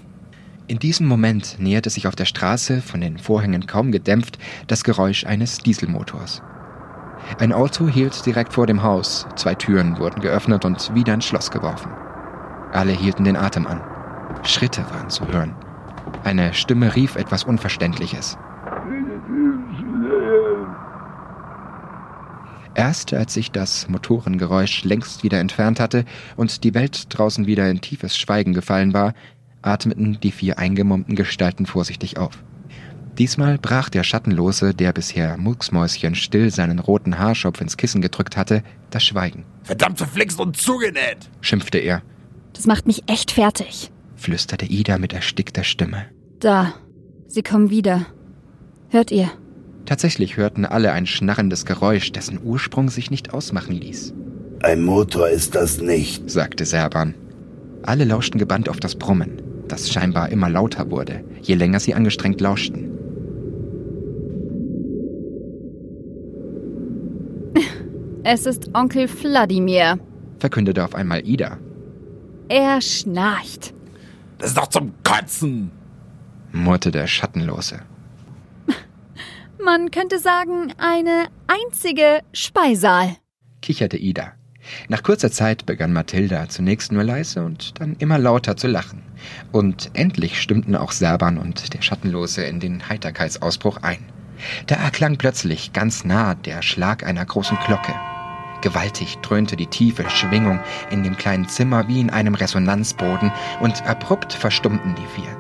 In 0.68 0.80
diesem 0.80 1.08
Moment 1.08 1.58
näherte 1.60 1.90
sich 1.90 2.08
auf 2.08 2.16
der 2.16 2.26
Straße, 2.26 2.82
von 2.82 3.02
den 3.02 3.18
Vorhängen 3.18 3.68
kaum 3.68 3.92
gedämpft, 3.92 4.40
das 4.68 4.84
Geräusch 4.84 5.26
eines 5.26 5.58
Dieselmotors. 5.58 6.42
Ein 7.38 7.54
Auto 7.54 7.88
hielt 7.88 8.26
direkt 8.26 8.54
vor 8.54 8.68
dem 8.68 8.84
Haus, 8.84 9.28
zwei 9.36 9.56
Türen 9.56 9.98
wurden 10.00 10.20
geöffnet 10.20 10.66
und 10.66 10.94
wieder 10.96 11.14
ins 11.14 11.26
Schloss 11.26 11.52
geworfen. 11.52 11.92
Alle 12.74 12.92
hielten 12.92 13.24
den 13.24 13.38
Atem 13.38 13.68
an. 13.68 13.82
Schritte 14.44 14.84
waren 14.92 15.10
zu 15.10 15.28
hören. 15.28 15.56
Eine 16.24 16.54
Stimme 16.54 16.96
rief 16.96 17.16
etwas 17.16 17.44
Unverständliches. 17.44 18.38
Erst 22.76 23.14
als 23.14 23.34
sich 23.34 23.52
das 23.52 23.90
Motorengeräusch 23.90 24.84
längst 24.84 25.24
wieder 25.24 25.40
entfernt 25.40 25.80
hatte 25.80 26.06
und 26.36 26.64
die 26.64 26.74
Welt 26.74 27.08
draußen 27.10 27.46
wieder 27.46 27.70
in 27.70 27.82
tiefes 27.82 28.18
Schweigen 28.18 28.54
gefallen 28.54 28.94
war, 28.94 29.14
atmeten 29.62 30.20
die 30.22 30.32
vier 30.32 30.60
eingemummten 30.60 31.16
Gestalten 31.16 31.66
vorsichtig 31.66 32.18
auf. 32.18 32.44
Diesmal 33.20 33.58
brach 33.58 33.90
der 33.90 34.04
Schattenlose, 34.04 34.74
der 34.74 34.94
bisher 34.94 35.38
mucksmäuschenstill 35.38 36.52
seinen 36.52 36.80
roten 36.80 37.20
Haarschopf 37.20 37.60
ins 37.60 37.76
Kissen 37.76 38.02
gedrückt 38.02 38.38
hatte, 38.38 38.64
das 38.92 39.04
Schweigen. 39.04 39.44
Verdammt 39.64 39.98
verflixt 39.98 40.40
und 40.40 40.56
zugenäht! 40.56 41.30
Schimpfte 41.42 41.80
er, 41.80 42.02
Das 42.54 42.66
macht 42.66 42.88
mich 42.88 43.04
echt 43.08 43.32
fertig. 43.32 43.92
flüsterte 44.16 44.66
Ida 44.66 44.98
mit 44.98 45.12
erstickter 45.14 45.64
Stimme. 45.66 46.06
Da. 46.40 46.74
Sie 47.28 47.44
kommen 47.44 47.70
wieder. 47.70 48.06
Hört 48.88 49.12
ihr? 49.12 49.30
Tatsächlich 49.86 50.38
hörten 50.38 50.66
alle 50.66 50.92
ein 50.94 51.06
schnarrendes 51.06 51.66
Geräusch, 51.66 52.12
dessen 52.14 52.40
Ursprung 52.42 52.90
sich 52.90 53.12
nicht 53.12 53.34
ausmachen 53.34 53.76
ließ. 53.76 54.14
Ein 54.62 54.84
Motor 54.84 55.30
ist 55.30 55.56
das 55.56 55.80
nicht, 55.82 56.30
sagte 56.30 56.66
Serban. 56.66 57.16
Alle 57.84 58.06
lauschten 58.06 58.40
gebannt 58.40 58.70
auf 58.70 58.80
das 58.80 58.96
Brummen, 58.96 59.42
das 59.68 59.92
scheinbar 59.92 60.30
immer 60.30 60.50
lauter 60.50 60.90
wurde, 60.90 61.24
je 61.42 61.56
länger 61.56 61.80
sie 61.80 61.94
angestrengt 61.94 62.42
lauschten. 62.42 62.99
Es 68.24 68.46
ist 68.46 68.76
Onkel 68.76 69.08
Vladimir, 69.08 69.98
verkündete 70.40 70.84
auf 70.84 70.94
einmal 70.94 71.26
Ida. 71.26 71.58
Er 72.50 72.82
schnarcht. 72.82 73.74
Das 74.38 74.50
ist 74.50 74.58
doch 74.58 74.68
zum 74.68 74.94
Kotzen, 75.04 75.72
murrte 76.52 76.92
der 76.92 77.08
Schattenlose. 77.08 77.82
Man 79.64 79.92
könnte 79.92 80.20
sagen, 80.20 80.74
eine 80.78 81.28
einzige 81.48 82.20
Speisal, 82.34 83.16
kicherte 83.62 83.98
Ida. 83.98 84.34
Nach 84.90 85.02
kurzer 85.02 85.32
Zeit 85.32 85.66
begann 85.66 85.94
Mathilda 85.94 86.50
zunächst 86.50 86.92
nur 86.92 87.06
leise 87.06 87.46
und 87.46 87.80
dann 87.80 87.96
immer 88.00 88.20
lauter 88.20 88.58
zu 88.58 88.68
lachen. 88.68 89.02
Und 89.54 89.92
endlich 89.94 90.42
stimmten 90.42 90.76
auch 90.76 90.92
Serban 90.92 91.38
und 91.38 91.74
der 91.74 91.82
Schattenlose 91.82 92.44
in 92.44 92.60
den 92.60 92.90
Heiterkeitsausbruch 92.90 93.78
ein. 93.78 94.19
Da 94.68 94.76
erklang 94.76 95.18
plötzlich 95.18 95.74
ganz 95.74 96.06
nah 96.06 96.36
der 96.36 96.62
Schlag 96.62 97.06
einer 97.06 97.26
großen 97.26 97.58
Glocke. 97.66 97.94
Gewaltig 98.62 99.20
dröhnte 99.22 99.56
die 99.56 99.68
tiefe 99.68 100.10
Schwingung 100.10 100.60
in 100.90 101.04
dem 101.04 101.16
kleinen 101.16 101.48
Zimmer 101.48 101.88
wie 101.88 102.02
in 102.02 102.10
einem 102.10 102.36
Resonanzboden 102.36 103.32
und 103.62 103.86
abrupt 103.88 104.34
verstummten 104.34 104.96
die 104.96 105.08
vier. 105.08 105.38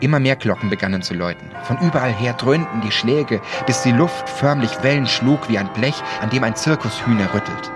Immer 0.00 0.18
mehr 0.18 0.36
Glocken 0.36 0.70
begannen 0.70 1.02
zu 1.02 1.12
läuten. 1.12 1.50
Von 1.64 1.76
überall 1.78 2.12
her 2.12 2.32
dröhnten 2.32 2.80
die 2.80 2.90
Schläge, 2.90 3.42
bis 3.66 3.82
die 3.82 3.92
Luft 3.92 4.28
förmlich 4.28 4.82
Wellen 4.82 5.06
schlug 5.06 5.48
wie 5.50 5.58
ein 5.58 5.70
Blech, 5.74 6.02
an 6.22 6.30
dem 6.30 6.42
ein 6.42 6.56
Zirkushühner 6.56 7.34
rüttelt. 7.34 7.70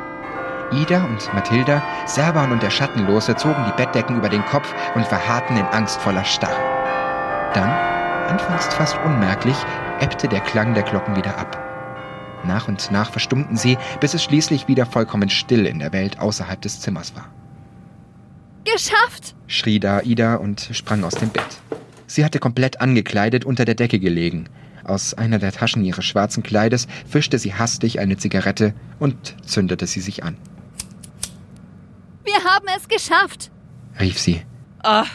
Ida 0.72 1.04
und 1.04 1.32
Mathilda, 1.34 1.82
Serban 2.06 2.50
und 2.50 2.62
der 2.62 2.70
Schattenlose 2.70 3.36
zogen 3.36 3.64
die 3.66 3.76
Bettdecken 3.76 4.16
über 4.16 4.30
den 4.30 4.44
Kopf 4.46 4.74
und 4.94 5.06
verharrten 5.06 5.58
in 5.58 5.66
angstvoller 5.66 6.24
Starre. 6.24 6.56
Dann, 7.52 7.93
anfangs 8.28 8.66
fast 8.74 8.96
unmerklich, 9.04 9.56
ebbte 10.00 10.28
der 10.28 10.40
Klang 10.40 10.74
der 10.74 10.82
Glocken 10.82 11.16
wieder 11.16 11.38
ab. 11.38 11.60
Nach 12.44 12.68
und 12.68 12.90
nach 12.90 13.10
verstummten 13.10 13.56
sie, 13.56 13.78
bis 14.00 14.14
es 14.14 14.22
schließlich 14.22 14.68
wieder 14.68 14.86
vollkommen 14.86 15.30
still 15.30 15.66
in 15.66 15.78
der 15.78 15.92
Welt 15.92 16.20
außerhalb 16.20 16.60
des 16.60 16.80
Zimmers 16.80 17.14
war. 17.16 17.30
Geschafft! 18.64 19.34
schrie 19.46 19.78
da 19.80 20.00
Ida 20.00 20.36
und 20.36 20.70
sprang 20.72 21.04
aus 21.04 21.14
dem 21.14 21.30
Bett. 21.30 21.60
Sie 22.06 22.24
hatte 22.24 22.38
komplett 22.38 22.80
angekleidet 22.80 23.44
unter 23.44 23.64
der 23.64 23.74
Decke 23.74 23.98
gelegen. 23.98 24.48
Aus 24.84 25.14
einer 25.14 25.38
der 25.38 25.52
Taschen 25.52 25.84
ihres 25.84 26.04
schwarzen 26.04 26.42
Kleides 26.42 26.86
fischte 27.08 27.38
sie 27.38 27.54
hastig 27.54 28.00
eine 28.00 28.16
Zigarette 28.16 28.74
und 28.98 29.34
zündete 29.46 29.86
sie 29.86 30.00
sich 30.00 30.22
an. 30.24 30.36
Wir 32.24 32.44
haben 32.44 32.66
es 32.76 32.88
geschafft, 32.88 33.50
rief 33.98 34.18
sie. 34.18 34.42
Ach, 34.82 35.10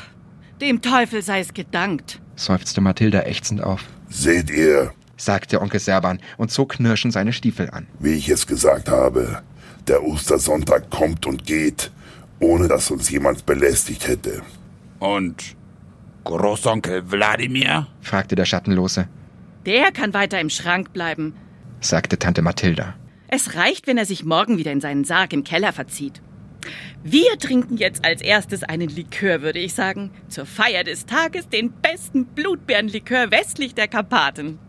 dem 0.61 0.81
Teufel 0.81 1.21
sei 1.21 1.39
es 1.39 1.53
gedankt, 1.53 2.19
seufzte 2.39 2.81
Mathilda 2.81 3.21
ächzend 3.23 3.63
auf. 3.63 3.83
Seht 4.09 4.49
ihr, 4.49 4.91
sagte 5.17 5.61
Onkel 5.61 5.79
Serban 5.79 6.19
und 6.37 6.51
zog 6.51 6.69
knirschend 6.73 7.13
seine 7.13 7.33
Stiefel 7.33 7.69
an. 7.69 7.87
Wie 7.99 8.13
ich 8.13 8.29
es 8.29 8.47
gesagt 8.47 8.89
habe, 8.89 9.41
der 9.87 10.03
Ostersonntag 10.03 10.89
kommt 10.89 11.25
und 11.25 11.45
geht, 11.45 11.91
ohne 12.39 12.67
dass 12.67 12.91
uns 12.91 13.09
jemand 13.09 13.45
belästigt 13.45 14.07
hätte. 14.07 14.41
Und 14.99 15.55
Großonkel 16.23 17.11
Wladimir? 17.11 17.87
fragte 18.01 18.35
der 18.35 18.45
Schattenlose. 18.45 19.07
Der 19.65 19.91
kann 19.91 20.13
weiter 20.13 20.39
im 20.39 20.49
Schrank 20.49 20.93
bleiben, 20.93 21.33
sagte 21.81 22.19
Tante 22.19 22.41
Mathilda. 22.41 22.95
Es 23.27 23.55
reicht, 23.55 23.87
wenn 23.87 23.97
er 23.97 24.05
sich 24.05 24.25
morgen 24.25 24.57
wieder 24.57 24.71
in 24.71 24.81
seinen 24.81 25.03
Sarg 25.03 25.33
im 25.33 25.43
Keller 25.43 25.71
verzieht. 25.71 26.21
Wir 27.03 27.37
trinken 27.39 27.77
jetzt 27.77 28.05
als 28.05 28.21
erstes 28.21 28.63
einen 28.63 28.89
Likör, 28.89 29.41
würde 29.41 29.59
ich 29.59 29.73
sagen. 29.73 30.11
Zur 30.27 30.45
Feier 30.45 30.83
des 30.83 31.05
Tages 31.05 31.47
den 31.49 31.71
besten 31.71 32.25
Blutbeerenlikör 32.25 33.31
westlich 33.31 33.73
der 33.73 33.87
Karpaten. 33.87 34.59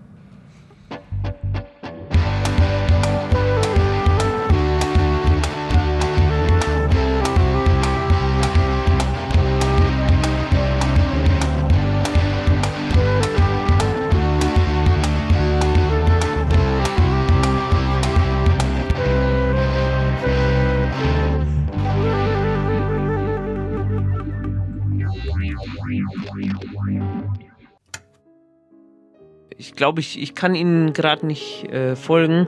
Ich 29.61 29.75
glaube, 29.75 30.01
ich, 30.01 30.19
ich 30.19 30.35
kann 30.35 30.55
Ihnen 30.55 30.95
gerade 30.95 31.27
nicht 31.27 31.65
äh, 31.71 31.95
folgen. 31.95 32.47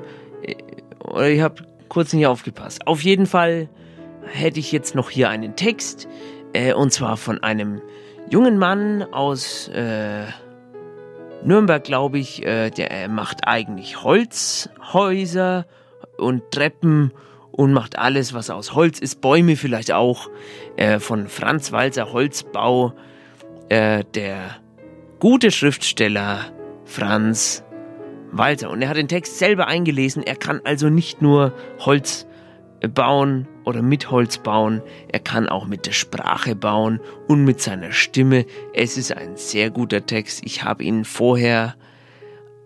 Oder 1.05 1.29
ich 1.29 1.43
habe 1.43 1.63
kurz 1.91 2.15
nicht 2.15 2.27
aufgepasst. 2.27 2.87
Auf 2.87 3.03
jeden 3.03 3.27
Fall 3.27 3.69
hätte 4.25 4.59
ich 4.59 4.73
jetzt 4.73 4.95
noch 4.95 5.11
hier 5.11 5.29
einen 5.29 5.55
Text. 5.55 6.09
Äh, 6.55 6.73
und 6.73 6.91
zwar 6.91 7.19
von 7.19 7.43
einem 7.43 7.83
jungen 8.31 8.57
Mann 8.57 9.03
aus 9.13 9.69
äh, 9.69 10.25
Nürnberg, 11.45 11.85
glaube 11.85 12.19
ich. 12.19 12.47
Äh, 12.47 12.71
der 12.71 13.11
macht 13.11 13.47
eigentlich 13.47 14.03
Holzhäuser 14.03 15.67
und 16.17 16.51
Treppen 16.51 17.13
und 17.51 17.75
macht 17.75 17.99
alles, 17.99 18.33
was 18.33 18.49
aus 18.49 18.73
Holz 18.75 18.99
ist. 18.99 19.21
Bäume 19.21 19.57
vielleicht 19.57 19.93
auch. 19.93 20.31
Äh, 20.77 20.99
von 20.99 21.29
Franz 21.29 21.73
Walser 21.73 22.11
Holzbau. 22.15 22.95
Äh, 23.69 24.03
der 24.15 24.57
gute 25.19 25.51
Schriftsteller 25.51 26.47
Franz 26.93 27.65
Walter. 28.33 28.71
Und 28.71 28.83
er 28.83 28.89
hat 28.89 28.97
den 28.97 29.09
Text 29.09 29.39
selber 29.39 29.67
eingelesen. 29.67 30.23
Er 30.23 30.37
kann 30.37 30.61
also 30.65 30.89
nicht 30.89 31.23
nur 31.23 31.53
Holz 31.81 32.27
bauen 32.89 33.49
oder 33.65 33.83
mit 33.83 34.11
Holz 34.11 34.39
bauen, 34.39 34.83
er 35.09 35.21
kann 35.21 35.49
auch 35.49 35.67
mit 35.67 35.87
der 35.87 35.93
Sprache 35.93 36.57
bauen 36.57 37.01
und 37.29 37.45
mit 37.45 37.61
seiner 37.61 37.93
Stimme. 37.93 38.45
Es 38.75 38.97
ist 38.97 39.17
ein 39.17 39.37
sehr 39.37 39.71
guter 39.71 40.05
Text. 40.05 40.43
Ich 40.45 40.65
habe 40.65 40.83
ihn 40.83 41.05
vorher 41.05 41.77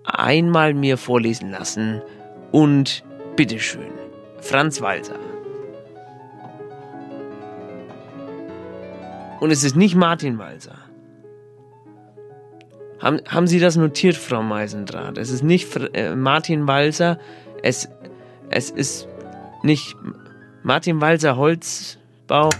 einmal 0.04 0.72
mir 0.74 0.96
vorlesen 0.96 1.50
lassen 1.50 2.00
und 2.50 3.04
bitteschön, 3.36 3.92
Franz 4.40 4.80
Walser. 4.80 5.18
Und 9.40 9.50
es 9.50 9.64
ist 9.64 9.76
nicht 9.76 9.94
Martin 9.94 10.38
Walser. 10.38 10.75
Haben, 12.98 13.20
haben 13.28 13.46
Sie 13.46 13.60
das 13.60 13.76
notiert, 13.76 14.16
Frau 14.16 14.42
Meisendraht? 14.42 15.18
Es 15.18 15.30
ist 15.30 15.42
nicht 15.42 15.76
äh, 15.94 16.14
Martin 16.14 16.66
Walser, 16.66 17.18
es, 17.62 17.88
es 18.48 18.70
ist 18.70 19.08
nicht 19.62 19.96
Martin 20.62 21.00
Walser 21.00 21.36
Holzbau. 21.36 22.50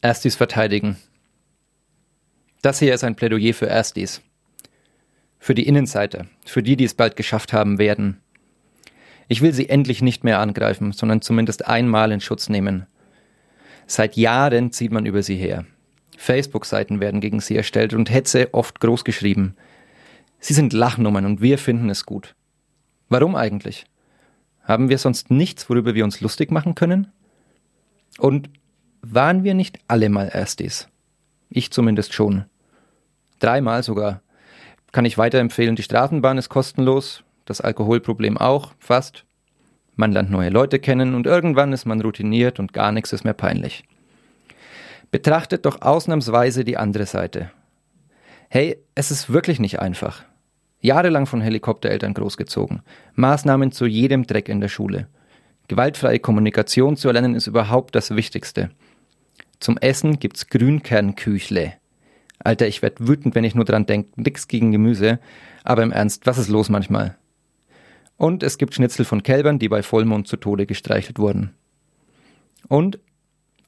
Erstis 0.00 0.34
verteidigen. 0.34 0.96
Das 2.62 2.78
hier 2.78 2.94
ist 2.94 3.04
ein 3.04 3.14
Plädoyer 3.14 3.54
für 3.54 3.66
Erstis. 3.66 4.22
Für 5.38 5.54
die 5.54 5.66
Innenseite, 5.66 6.28
für 6.44 6.62
die, 6.62 6.76
die 6.76 6.84
es 6.84 6.94
bald 6.94 7.16
geschafft 7.16 7.52
haben 7.52 7.78
werden. 7.78 8.20
Ich 9.28 9.42
will 9.42 9.52
sie 9.52 9.68
endlich 9.68 10.02
nicht 10.02 10.24
mehr 10.24 10.38
angreifen, 10.38 10.92
sondern 10.92 11.22
zumindest 11.22 11.66
einmal 11.66 12.12
in 12.12 12.20
Schutz 12.20 12.48
nehmen. 12.48 12.86
Seit 13.86 14.16
Jahren 14.16 14.72
zieht 14.72 14.92
man 14.92 15.06
über 15.06 15.22
sie 15.22 15.36
her. 15.36 15.64
Facebook-Seiten 16.16 17.00
werden 17.00 17.20
gegen 17.20 17.40
sie 17.40 17.56
erstellt 17.56 17.94
und 17.94 18.10
Hetze 18.10 18.54
oft 18.54 18.80
groß 18.80 19.04
geschrieben. 19.04 19.56
Sie 20.38 20.54
sind 20.54 20.72
Lachnummern 20.72 21.26
und 21.26 21.40
wir 21.40 21.58
finden 21.58 21.90
es 21.90 22.06
gut. 22.06 22.34
Warum 23.08 23.34
eigentlich? 23.34 23.86
Haben 24.64 24.88
wir 24.88 24.98
sonst 24.98 25.30
nichts, 25.30 25.68
worüber 25.68 25.94
wir 25.94 26.04
uns 26.04 26.20
lustig 26.20 26.50
machen 26.50 26.74
können? 26.74 27.10
Und 28.18 28.50
waren 29.02 29.42
wir 29.42 29.54
nicht 29.54 29.80
alle 29.88 30.08
mal 30.08 30.28
Erstis? 30.28 30.88
Ich 31.50 31.70
zumindest 31.70 32.14
schon. 32.14 32.44
Dreimal 33.40 33.82
sogar. 33.82 34.22
Kann 34.92 35.04
ich 35.04 35.18
weiterempfehlen, 35.18 35.74
die 35.74 35.82
Straßenbahn 35.82 36.38
ist 36.38 36.48
kostenlos, 36.48 37.24
das 37.44 37.60
Alkoholproblem 37.60 38.38
auch, 38.38 38.72
fast. 38.78 39.24
Man 39.94 40.12
lernt 40.12 40.30
neue 40.30 40.50
Leute 40.50 40.78
kennen 40.78 41.14
und 41.14 41.26
irgendwann 41.26 41.72
ist 41.72 41.84
man 41.84 42.00
routiniert 42.00 42.58
und 42.58 42.72
gar 42.72 42.92
nichts 42.92 43.12
ist 43.12 43.24
mehr 43.24 43.34
peinlich. 43.34 43.84
Betrachtet 45.10 45.66
doch 45.66 45.82
ausnahmsweise 45.82 46.64
die 46.64 46.78
andere 46.78 47.06
Seite. 47.06 47.50
Hey, 48.48 48.78
es 48.94 49.10
ist 49.10 49.32
wirklich 49.32 49.60
nicht 49.60 49.80
einfach. 49.80 50.24
Jahrelang 50.80 51.26
von 51.26 51.40
Helikoptereltern 51.40 52.14
großgezogen. 52.14 52.82
Maßnahmen 53.14 53.72
zu 53.72 53.86
jedem 53.86 54.26
Dreck 54.26 54.48
in 54.48 54.60
der 54.60 54.68
Schule. 54.68 55.06
Gewaltfreie 55.68 56.18
Kommunikation 56.18 56.96
zu 56.96 57.08
erlernen 57.08 57.34
ist 57.34 57.46
überhaupt 57.46 57.94
das 57.94 58.16
Wichtigste. 58.16 58.70
Zum 59.60 59.78
Essen 59.78 60.18
gibt's 60.18 60.48
Grünkernküchle. 60.48 61.74
Alter, 62.40 62.66
ich 62.66 62.82
werd 62.82 63.06
wütend, 63.06 63.34
wenn 63.34 63.44
ich 63.44 63.54
nur 63.54 63.64
dran 63.64 63.86
denke. 63.86 64.10
Nix 64.16 64.48
gegen 64.48 64.72
Gemüse. 64.72 65.20
Aber 65.62 65.82
im 65.82 65.92
Ernst, 65.92 66.26
was 66.26 66.38
ist 66.38 66.48
los 66.48 66.68
manchmal? 66.68 67.16
Und 68.16 68.42
es 68.42 68.58
gibt 68.58 68.74
Schnitzel 68.74 69.04
von 69.04 69.22
Kälbern, 69.22 69.58
die 69.58 69.68
bei 69.68 69.82
Vollmond 69.82 70.28
zu 70.28 70.36
Tode 70.36 70.66
gestreichelt 70.66 71.18
wurden. 71.18 71.54
Und 72.68 72.98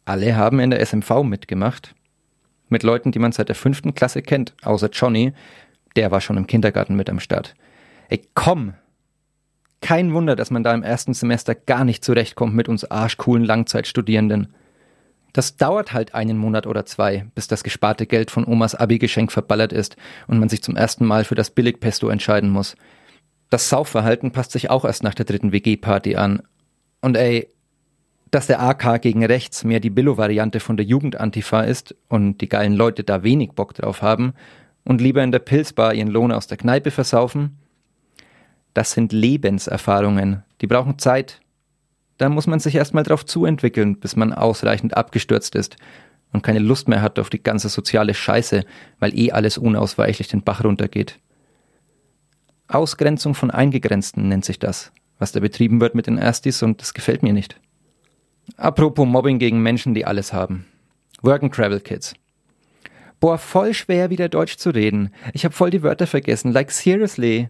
alle 0.04 0.36
haben 0.36 0.60
in 0.60 0.70
der 0.70 0.84
SMV 0.84 1.22
mitgemacht. 1.22 1.94
Mit 2.68 2.82
Leuten, 2.82 3.12
die 3.12 3.18
man 3.18 3.32
seit 3.32 3.48
der 3.48 3.56
fünften 3.56 3.94
Klasse 3.94 4.22
kennt, 4.22 4.54
außer 4.62 4.90
Johnny. 4.90 5.32
Der 5.96 6.10
war 6.10 6.20
schon 6.20 6.36
im 6.36 6.46
Kindergarten 6.46 6.96
mit 6.96 7.08
am 7.08 7.20
Start. 7.20 7.54
Ey, 8.08 8.22
komm! 8.34 8.74
Kein 9.80 10.14
Wunder, 10.14 10.34
dass 10.34 10.50
man 10.50 10.62
da 10.64 10.72
im 10.72 10.82
ersten 10.82 11.12
Semester 11.12 11.54
gar 11.54 11.84
nicht 11.84 12.04
zurechtkommt 12.04 12.54
mit 12.54 12.68
uns 12.68 12.90
arschcoolen 12.90 13.44
Langzeitstudierenden. 13.44 14.54
Das 15.34 15.56
dauert 15.56 15.92
halt 15.92 16.14
einen 16.14 16.38
Monat 16.38 16.66
oder 16.66 16.86
zwei, 16.86 17.26
bis 17.34 17.48
das 17.48 17.64
gesparte 17.64 18.06
Geld 18.06 18.30
von 18.30 18.46
Omas 18.46 18.74
Abi-Geschenk 18.74 19.30
verballert 19.32 19.72
ist 19.72 19.96
und 20.26 20.38
man 20.38 20.48
sich 20.48 20.62
zum 20.62 20.76
ersten 20.76 21.04
Mal 21.04 21.24
für 21.24 21.34
das 21.34 21.50
Billigpesto 21.50 22.08
entscheiden 22.08 22.50
muss. 22.50 22.76
Das 23.50 23.68
Saufverhalten 23.68 24.30
passt 24.30 24.52
sich 24.52 24.70
auch 24.70 24.84
erst 24.84 25.02
nach 25.02 25.14
der 25.14 25.26
dritten 25.26 25.52
WG-Party 25.52 26.16
an. 26.16 26.42
Und 27.00 27.16
ey, 27.16 27.48
dass 28.30 28.48
der 28.48 28.60
AK 28.60 29.00
gegen 29.00 29.24
rechts 29.24 29.62
mehr 29.62 29.78
die 29.78 29.90
Billo-Variante 29.90 30.58
von 30.58 30.76
der 30.76 30.86
Jugendantifa 30.86 31.60
ist 31.60 31.94
und 32.08 32.40
die 32.40 32.48
geilen 32.48 32.74
Leute 32.74 33.04
da 33.04 33.22
wenig 33.22 33.52
Bock 33.52 33.74
drauf 33.74 34.02
haben 34.02 34.34
und 34.84 35.00
lieber 35.00 35.22
in 35.22 35.30
der 35.30 35.38
Pilzbar 35.38 35.94
ihren 35.94 36.08
Lohn 36.08 36.32
aus 36.32 36.48
der 36.48 36.56
Kneipe 36.56 36.90
versaufen, 36.90 37.58
das 38.72 38.90
sind 38.90 39.12
Lebenserfahrungen, 39.12 40.42
die 40.60 40.66
brauchen 40.66 40.98
Zeit, 40.98 41.40
da 42.18 42.28
muss 42.28 42.48
man 42.48 42.58
sich 42.58 42.74
erstmal 42.74 43.04
drauf 43.04 43.24
zuentwickeln, 43.24 44.00
bis 44.00 44.16
man 44.16 44.32
ausreichend 44.32 44.96
abgestürzt 44.96 45.54
ist 45.54 45.76
und 46.32 46.42
keine 46.42 46.58
Lust 46.58 46.88
mehr 46.88 47.02
hat 47.02 47.20
auf 47.20 47.30
die 47.30 47.42
ganze 47.42 47.68
soziale 47.68 48.14
Scheiße, 48.14 48.64
weil 48.98 49.16
eh 49.16 49.30
alles 49.30 49.58
unausweichlich 49.58 50.26
den 50.26 50.42
Bach 50.42 50.64
runtergeht. 50.64 51.20
Ausgrenzung 52.68 53.34
von 53.34 53.50
Eingegrenzten 53.50 54.28
nennt 54.28 54.44
sich 54.44 54.58
das, 54.58 54.92
was 55.18 55.32
da 55.32 55.40
betrieben 55.40 55.80
wird 55.80 55.94
mit 55.94 56.06
den 56.06 56.18
Erstis 56.18 56.62
und 56.62 56.80
das 56.80 56.94
gefällt 56.94 57.22
mir 57.22 57.32
nicht. 57.32 57.60
Apropos 58.56 59.06
Mobbing 59.06 59.38
gegen 59.38 59.62
Menschen, 59.62 59.94
die 59.94 60.04
alles 60.04 60.32
haben. 60.32 60.66
Work 61.22 61.42
and 61.42 61.54
Travel 61.54 61.80
Kids. 61.80 62.14
Boah, 63.20 63.38
voll 63.38 63.72
schwer 63.72 64.10
wieder 64.10 64.28
Deutsch 64.28 64.56
zu 64.56 64.70
reden. 64.70 65.10
Ich 65.32 65.44
hab 65.44 65.54
voll 65.54 65.70
die 65.70 65.82
Wörter 65.82 66.06
vergessen. 66.06 66.52
Like 66.52 66.70
seriously. 66.70 67.48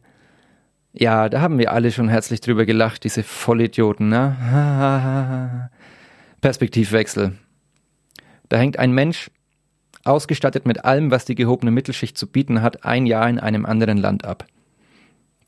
Ja, 0.93 1.29
da 1.29 1.41
haben 1.41 1.59
wir 1.59 1.73
alle 1.73 1.91
schon 1.91 2.09
herzlich 2.09 2.41
drüber 2.41 2.65
gelacht, 2.65 3.03
diese 3.03 3.25
Vollidioten, 3.25 4.09
ne? 4.09 5.71
Perspektivwechsel. 6.41 7.37
Da 8.49 8.57
hängt 8.59 8.79
ein 8.79 8.93
Mensch, 8.93 9.31
ausgestattet 10.05 10.67
mit 10.67 10.85
allem, 10.85 11.11
was 11.11 11.25
die 11.25 11.35
gehobene 11.35 11.73
Mittelschicht 11.73 12.17
zu 12.17 12.29
bieten 12.29 12.63
hat, 12.63 12.85
ein 12.85 13.07
Jahr 13.07 13.29
in 13.29 13.41
einem 13.41 13.67
anderen 13.67 13.99
Land 13.99 14.25
ab. 14.25 14.47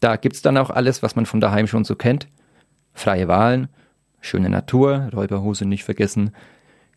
Da 0.01 0.17
gibt's 0.17 0.43
dann 0.43 0.57
auch 0.57 0.71
alles, 0.71 1.03
was 1.03 1.17
man 1.17 1.27
von 1.27 1.41
daheim 1.41 1.67
schon 1.67 1.85
so 1.85 1.95
kennt. 1.95 2.29
Freie 2.93 3.29
Wahlen, 3.29 3.69
schöne 4.21 4.51
Natur, 4.51 5.11
Räuberhose 5.13 5.67
nicht 5.67 5.85
vergessen, 5.85 6.33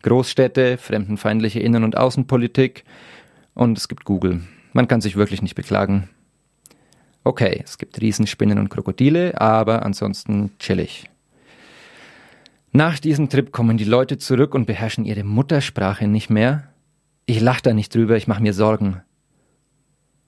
Großstädte, 0.02 0.78
fremdenfeindliche 0.78 1.60
Innen- 1.60 1.84
und 1.84 1.98
Außenpolitik 1.98 2.84
und 3.54 3.78
es 3.78 3.88
gibt 3.88 4.06
Google. 4.06 4.42
Man 4.74 4.88
kann 4.88 5.02
sich 5.02 5.16
wirklich 5.16 5.42
nicht 5.42 5.56
beklagen. 5.56 6.10
Okay, 7.24 7.62
es 7.64 7.78
gibt 7.78 8.00
Riesenspinnen 8.00 8.58
und 8.58 8.70
Krokodile, 8.70 9.40
aber 9.40 9.84
ansonsten 9.86 10.52
chillig. 10.60 11.10
Nach 12.72 13.00
diesem 13.00 13.30
Trip 13.30 13.52
kommen 13.52 13.78
die 13.78 13.84
Leute 13.84 14.18
zurück 14.18 14.54
und 14.54 14.66
beherrschen 14.66 15.04
ihre 15.04 15.24
Muttersprache 15.24 16.08
nicht 16.08 16.30
mehr. 16.30 16.70
Ich 17.26 17.42
lache 17.42 17.62
da 17.64 17.74
nicht 17.74 17.94
drüber, 17.94 18.16
ich 18.16 18.28
mache 18.28 18.42
mir 18.42 18.54
Sorgen. 18.54 19.02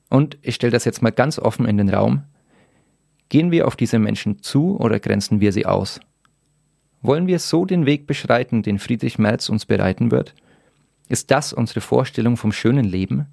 Und 0.09 0.37
ich 0.41 0.55
stelle 0.55 0.71
das 0.71 0.85
jetzt 0.85 1.01
mal 1.01 1.11
ganz 1.11 1.39
offen 1.39 1.65
in 1.65 1.77
den 1.77 1.89
Raum. 1.89 2.23
Gehen 3.31 3.49
wir 3.49 3.65
auf 3.65 3.77
diese 3.77 3.97
Menschen 3.97 4.43
zu 4.43 4.77
oder 4.77 4.99
grenzen 4.99 5.39
wir 5.39 5.53
sie 5.53 5.65
aus? 5.65 6.01
Wollen 7.01 7.27
wir 7.27 7.39
so 7.39 7.63
den 7.63 7.85
Weg 7.85 8.05
beschreiten, 8.05 8.61
den 8.61 8.77
Friedrich 8.77 9.19
Merz 9.19 9.47
uns 9.47 9.65
bereiten 9.65 10.11
wird? 10.11 10.35
Ist 11.07 11.31
das 11.31 11.53
unsere 11.53 11.79
Vorstellung 11.79 12.35
vom 12.35 12.51
schönen 12.51 12.83
Leben? 12.83 13.27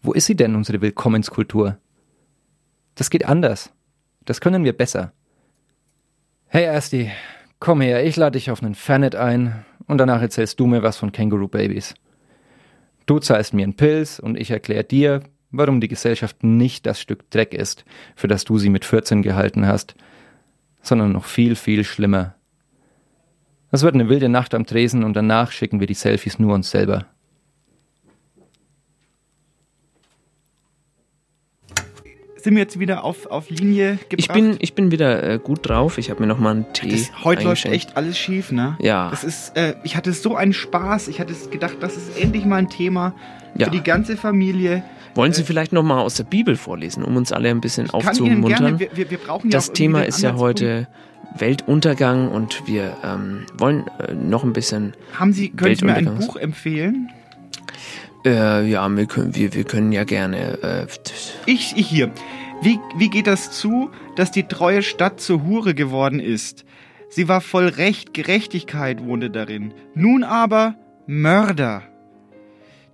Wo 0.00 0.14
ist 0.14 0.24
sie 0.24 0.34
denn, 0.34 0.54
unsere 0.54 0.80
Willkommenskultur? 0.80 1.76
Das 2.94 3.10
geht 3.10 3.26
anders. 3.26 3.70
Das 4.24 4.40
können 4.40 4.64
wir 4.64 4.74
besser. 4.74 5.12
Hey 6.46 6.66
Asti, 6.66 7.10
komm 7.60 7.82
her, 7.82 8.02
ich 8.02 8.16
lade 8.16 8.38
dich 8.38 8.50
auf 8.50 8.62
einen 8.62 8.74
Fanet 8.74 9.14
ein 9.14 9.66
und 9.86 9.98
danach 9.98 10.22
erzählst 10.22 10.58
du 10.58 10.66
mir 10.66 10.82
was 10.82 10.96
von 10.96 11.12
Känguru 11.12 11.48
Babies. 11.48 11.92
Du 13.04 13.18
zahlst 13.18 13.52
mir 13.52 13.64
einen 13.64 13.76
Pilz 13.76 14.18
und 14.18 14.38
ich 14.38 14.50
erkläre 14.50 14.84
dir, 14.84 15.20
warum 15.56 15.80
die 15.80 15.88
Gesellschaft 15.88 16.42
nicht 16.42 16.86
das 16.86 17.00
Stück 17.00 17.30
Dreck 17.30 17.54
ist, 17.54 17.84
für 18.14 18.28
das 18.28 18.44
du 18.44 18.58
sie 18.58 18.70
mit 18.70 18.84
14 18.84 19.22
gehalten 19.22 19.66
hast, 19.66 19.94
sondern 20.82 21.12
noch 21.12 21.24
viel, 21.24 21.56
viel 21.56 21.84
schlimmer. 21.84 22.34
Es 23.70 23.82
wird 23.82 23.94
eine 23.94 24.08
wilde 24.08 24.28
Nacht 24.28 24.54
am 24.54 24.66
Tresen 24.66 25.04
und 25.04 25.14
danach 25.14 25.52
schicken 25.52 25.80
wir 25.80 25.86
die 25.86 25.94
Selfies 25.94 26.38
nur 26.38 26.54
uns 26.54 26.70
selber. 26.70 27.06
sind 32.46 32.54
wir 32.54 32.62
jetzt 32.62 32.78
wieder 32.78 33.02
auf, 33.02 33.26
auf 33.26 33.50
Linie 33.50 33.98
gebracht? 34.08 34.18
Ich 34.18 34.28
bin, 34.28 34.56
ich 34.60 34.74
bin 34.74 34.92
wieder 34.92 35.20
äh, 35.20 35.38
gut 35.40 35.68
drauf. 35.68 35.98
Ich 35.98 36.10
habe 36.10 36.20
mir 36.20 36.28
noch 36.28 36.38
mal 36.38 36.52
einen 36.52 36.72
Tee. 36.72 36.92
Das, 36.92 37.24
heute 37.24 37.42
läuft 37.42 37.64
echt 37.64 37.96
alles 37.96 38.16
schief, 38.16 38.52
ne? 38.52 38.78
Ja. 38.80 39.10
Das 39.10 39.24
ist, 39.24 39.56
äh, 39.56 39.74
ich 39.82 39.96
hatte 39.96 40.12
so 40.12 40.36
einen 40.36 40.52
Spaß. 40.52 41.08
Ich 41.08 41.18
hatte 41.18 41.34
gedacht, 41.50 41.78
das 41.80 41.96
ist 41.96 42.16
endlich 42.16 42.44
mal 42.44 42.58
ein 42.58 42.68
Thema 42.68 43.16
ja. 43.56 43.66
für 43.66 43.72
die 43.72 43.82
ganze 43.82 44.16
Familie. 44.16 44.84
Wollen 45.16 45.32
Sie 45.32 45.42
äh, 45.42 45.44
vielleicht 45.44 45.72
noch 45.72 45.82
mal 45.82 46.00
aus 46.00 46.14
der 46.14 46.24
Bibel 46.24 46.56
vorlesen, 46.56 47.02
um 47.02 47.16
uns 47.16 47.32
alle 47.32 47.50
ein 47.50 47.60
bisschen 47.60 47.90
aufzumuntern? 47.90 48.78
Wir, 48.78 48.88
wir, 48.94 49.10
wir, 49.10 49.18
brauchen 49.18 49.50
ja 49.50 49.56
das 49.56 49.72
Thema 49.72 50.02
ist 50.02 50.20
ja 50.22 50.36
heute 50.36 50.88
Weltuntergang 51.38 52.30
und 52.30 52.66
wir 52.66 52.96
ähm, 53.02 53.46
wollen 53.56 53.86
äh, 53.98 54.14
noch 54.14 54.44
ein 54.44 54.52
bisschen. 54.52 54.94
Haben 55.18 55.32
Sie, 55.32 55.50
können 55.50 55.74
Sie 55.74 55.84
mir 55.84 55.94
ein 55.94 56.18
Buch 56.18 56.36
empfehlen? 56.36 57.10
Äh, 58.24 58.68
ja, 58.68 58.88
wir 58.88 59.06
können, 59.06 59.34
wir, 59.34 59.54
wir 59.54 59.64
können 59.64 59.92
ja 59.92 60.04
gerne. 60.04 60.62
Äh, 60.62 60.86
ich, 61.46 61.74
ich 61.76 61.86
hier. 61.88 62.10
Wie, 62.62 62.78
wie 62.96 63.10
geht 63.10 63.26
das 63.26 63.52
zu, 63.52 63.90
dass 64.16 64.30
die 64.30 64.44
treue 64.44 64.82
Stadt 64.82 65.20
zur 65.20 65.44
Hure 65.44 65.74
geworden 65.74 66.20
ist? 66.20 66.64
Sie 67.08 67.28
war 67.28 67.40
voll 67.40 67.68
Recht, 67.68 68.14
Gerechtigkeit 68.14 69.04
wohnte 69.04 69.30
darin. 69.30 69.74
Nun 69.94 70.24
aber 70.24 70.74
Mörder. 71.06 71.82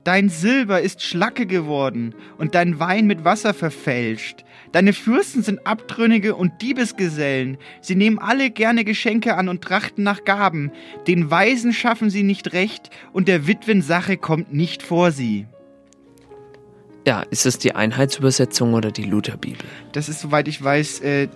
Dein 0.05 0.29
Silber 0.29 0.81
ist 0.81 1.03
Schlacke 1.03 1.47
geworden 1.47 2.15
und 2.37 2.57
dein 2.57 2.81
Wein 2.81 3.07
mit 3.07 3.25
Wasser 3.25 3.55
verfälscht. 3.55 4.45
Deine 4.73 4.95
Fürsten 4.95 5.43
sind 5.43 5.65
Abtrünnige 5.67 6.35
und 6.35 6.61
Diebesgesellen. 6.61 7.57
Sie 7.81 7.95
nehmen 7.95 8.19
alle 8.19 8.51
gerne 8.51 8.85
Geschenke 8.85 9.37
an 9.37 9.49
und 9.49 9.63
trachten 9.63 10.03
nach 10.03 10.25
Gaben. 10.25 10.73
Den 11.07 11.31
Weisen 11.31 11.73
schaffen 11.73 12.11
sie 12.11 12.25
nicht 12.25 12.53
recht 12.53 12.91
und 13.13 13.29
der 13.29 13.47
Witwen 13.47 13.83
Sache 13.83 14.17
kommt 14.17 14.53
nicht 14.53 14.83
vor 14.83 15.13
sie. 15.13 15.47
Ja, 17.07 17.23
ist 17.31 17.47
das 17.47 17.59
die 17.59 17.75
Einheitsübersetzung 17.75 18.75
oder 18.75 18.91
die 18.91 19.05
Lutherbibel? 19.05 19.67
Das 19.93 20.09
ist, 20.09 20.21
soweit 20.21 20.49
ich 20.49 20.63
weiß, 20.63 21.01
äh, 21.01 21.29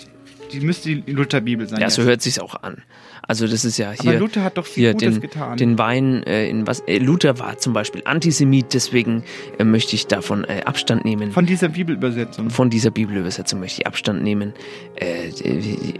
die 0.53 0.61
müsste 0.61 0.97
die 0.97 1.13
Lutherbibel 1.13 1.69
sein. 1.69 1.81
Ja, 1.81 1.91
so 1.91 2.03
hört 2.03 2.23
sich's 2.23 2.39
auch 2.39 2.63
an. 2.63 2.83
Also 3.27 3.47
das 3.47 3.65
ist 3.65 3.79
ja 3.79 3.93
hier. 3.93 4.11
Aber 4.11 4.21
Luther 4.21 4.43
hat 4.45 4.59
doch 4.59 4.67
viel 4.67 4.93
Gutes 4.93 5.15
den, 5.15 5.21
getan. 5.21 5.57
Den 5.57 5.79
Wein 5.79 6.23
äh, 6.25 6.49
in 6.49 6.67
was. 6.67 6.81
Äh, 6.81 6.99
Luther 6.99 7.39
war 7.39 7.59
zum 7.59 7.73
Beispiel 7.73 8.03
Antisemit, 8.05 8.75
deswegen 8.75 9.25
äh, 9.59 9.65
möchte 9.65 9.97
ich 9.97 10.07
davon 10.07 10.45
äh, 10.45 10.63
Abstand 10.65 11.05
nehmen. 11.05 11.33
Von 11.33 11.47
dieser 11.47 11.69
Bibelübersetzung. 11.69 12.51
Von 12.51 12.71
dieser 12.71 12.91
Bibelübersetzung 12.91 13.61
möchte 13.61 13.81
ich 13.81 13.87
Abstand 13.87 14.23
nehmen. 14.23 14.53
Äh, 14.97 15.31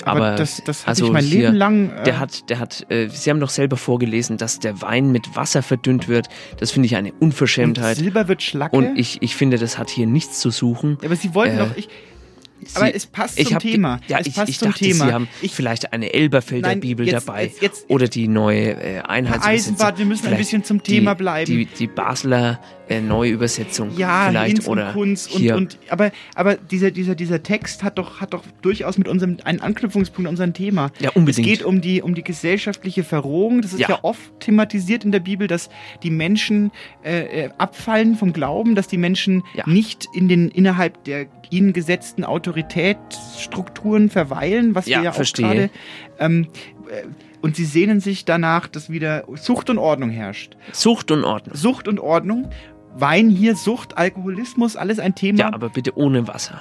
aber, 0.05 0.27
aber 0.27 0.37
das, 0.37 0.63
das 0.65 0.87
also 0.87 1.07
ich 1.07 1.13
mein 1.13 1.25
hier, 1.25 1.47
Leben 1.47 1.57
lang. 1.57 1.91
Äh, 1.91 2.05
der 2.05 2.21
hat, 2.21 2.49
der 2.51 2.59
hat. 2.59 2.87
Äh, 2.91 3.09
Sie 3.09 3.31
haben 3.31 3.41
doch 3.41 3.51
selber 3.51 3.77
vorgelesen, 3.77 4.37
dass 4.37 4.59
der 4.59 4.81
Wein 4.83 5.13
mit 5.13 5.37
Wasser 5.37 5.63
verdünnt 5.63 6.09
wird. 6.09 6.29
Das 6.59 6.71
finde 6.71 6.87
ich 6.87 6.97
eine 6.97 7.13
Unverschämtheit. 7.13 7.97
Und 7.99 8.05
Silber 8.05 8.29
wird 8.29 8.43
Schlacke. 8.43 8.77
Und 8.77 8.99
ich, 8.99 9.23
ich 9.23 9.37
finde, 9.37 9.59
das 9.59 9.79
hat 9.79 9.91
hier 9.91 10.07
nichts 10.07 10.41
zu 10.41 10.51
suchen. 10.51 10.99
Ja, 11.01 11.07
aber 11.07 11.17
Sie 11.17 11.35
wollten 11.35 11.59
doch. 11.59 11.77
Ich, 11.77 11.89
Sie, 12.65 12.77
aber 12.77 12.95
es 12.95 13.07
passt 13.07 13.45
zum 13.45 13.59
Thema. 13.59 14.01
Ja, 14.09 14.19
es 14.19 14.27
ich, 14.29 14.35
passt 14.35 14.49
ich 14.49 14.59
zum 14.59 14.69
dachte, 14.71 14.85
Thema. 14.85 15.07
Sie 15.07 15.13
haben 15.13 15.29
ich, 15.43 15.53
vielleicht 15.53 15.93
eine 15.93 16.13
Elberfelder 16.13 16.69
Nein, 16.69 16.81
Bibel 16.81 17.07
jetzt, 17.07 17.29
dabei 17.29 17.45
jetzt, 17.45 17.63
jetzt, 17.63 17.91
oder 17.91 18.09
die 18.09 18.29
neue 18.29 18.71
äh, 18.71 19.01
Einheitsübersetzung. 19.01 19.75
Eisenbad, 19.75 19.99
wir 19.99 20.07
müssen 20.07 20.27
ein 20.29 20.37
bisschen 20.37 20.65
zum 20.65 20.83
Thema 20.83 21.15
die, 21.15 21.19
bleiben. 21.19 21.47
Die, 21.47 21.67
die 21.67 21.87
Basler 21.87 22.61
äh, 22.89 23.01
Neuübersetzung 23.01 23.91
ja, 23.97 24.29
vielleicht 24.29 24.57
Hinz 24.59 24.69
oder 24.69 24.93
Kunst 24.93 25.31
hier. 25.31 25.57
und, 25.57 25.75
und 25.75 25.79
aber 25.91 26.13
aber 26.35 26.55
dieser 26.55 26.91
dieser 26.93 27.15
dieser 27.17 27.43
Text 27.43 27.83
hat 27.83 27.99
doch 27.99 28.21
hat 28.21 28.33
doch 28.33 28.45
durchaus 28.63 28.97
mit 28.97 29.09
unserem 29.09 29.39
einen 29.45 29.61
Anknüpfungspunkt 29.61 30.29
an 30.29 30.33
unserem 30.33 30.55
Thema. 30.55 30.91
Ja, 31.01 31.11
unbedingt. 31.11 31.47
Es 31.47 31.53
geht 31.53 31.65
um 31.65 31.81
die 31.81 32.01
um 32.01 32.15
die 32.15 32.23
gesellschaftliche 32.23 33.03
Verrohung. 33.03 33.61
Das 33.63 33.73
ist 33.73 33.81
ja, 33.81 33.89
Ja. 33.89 33.97
ja 33.97 34.05
oft 34.05 34.41
thematisiert 34.41 35.05
in 35.05 35.13
der 35.13 35.21
Bibel, 35.21 35.49
dass 35.49 35.69
die 36.03 36.11
Menschen 36.11 36.71
äh, 37.05 37.45
äh, 37.45 37.51
abfallen 37.59 38.15
vom 38.17 38.33
Glauben, 38.33 38.75
dass 38.75 38.87
die 38.89 38.99
Menschen 38.99 39.43
nicht 39.67 40.07
in 40.15 40.29
den 40.29 40.49
innerhalb 40.49 41.03
der 41.05 41.27
ihnen 41.51 41.73
gesetzten 41.73 42.25
Autoritätsstrukturen 42.25 44.11
verweilen, 44.11 44.75
was 44.75 44.87
Ja, 44.87 44.99
wir 44.99 45.05
ja 45.05 45.11
auch 45.11 45.15
verstehe. 45.15 45.47
gerade 45.47 45.71
ähm, 46.19 46.49
äh, 46.91 47.03
und 47.43 47.55
sie 47.57 47.65
sehnen 47.65 48.01
sich 48.01 48.25
danach, 48.25 48.67
dass 48.67 48.91
wieder 48.91 49.25
Zucht 49.37 49.71
und 49.71 49.79
Ordnung 49.79 50.11
herrscht. 50.11 50.57
Sucht 50.73 51.11
und 51.11 51.25
Ordnung. 51.25 51.55
Sucht 51.57 51.87
und 51.87 52.01
Ordnung. 52.01 52.49
Wein 52.99 53.29
hier, 53.29 53.55
Sucht, 53.57 53.97
Alkoholismus, 53.99 54.75
alles 54.75 54.99
ein 54.99 55.15
Thema. 55.15 55.39
Ja, 55.41 55.53
aber 55.53 55.69
bitte 55.69 55.97
ohne 55.97 56.27
Wasser. 56.27 56.61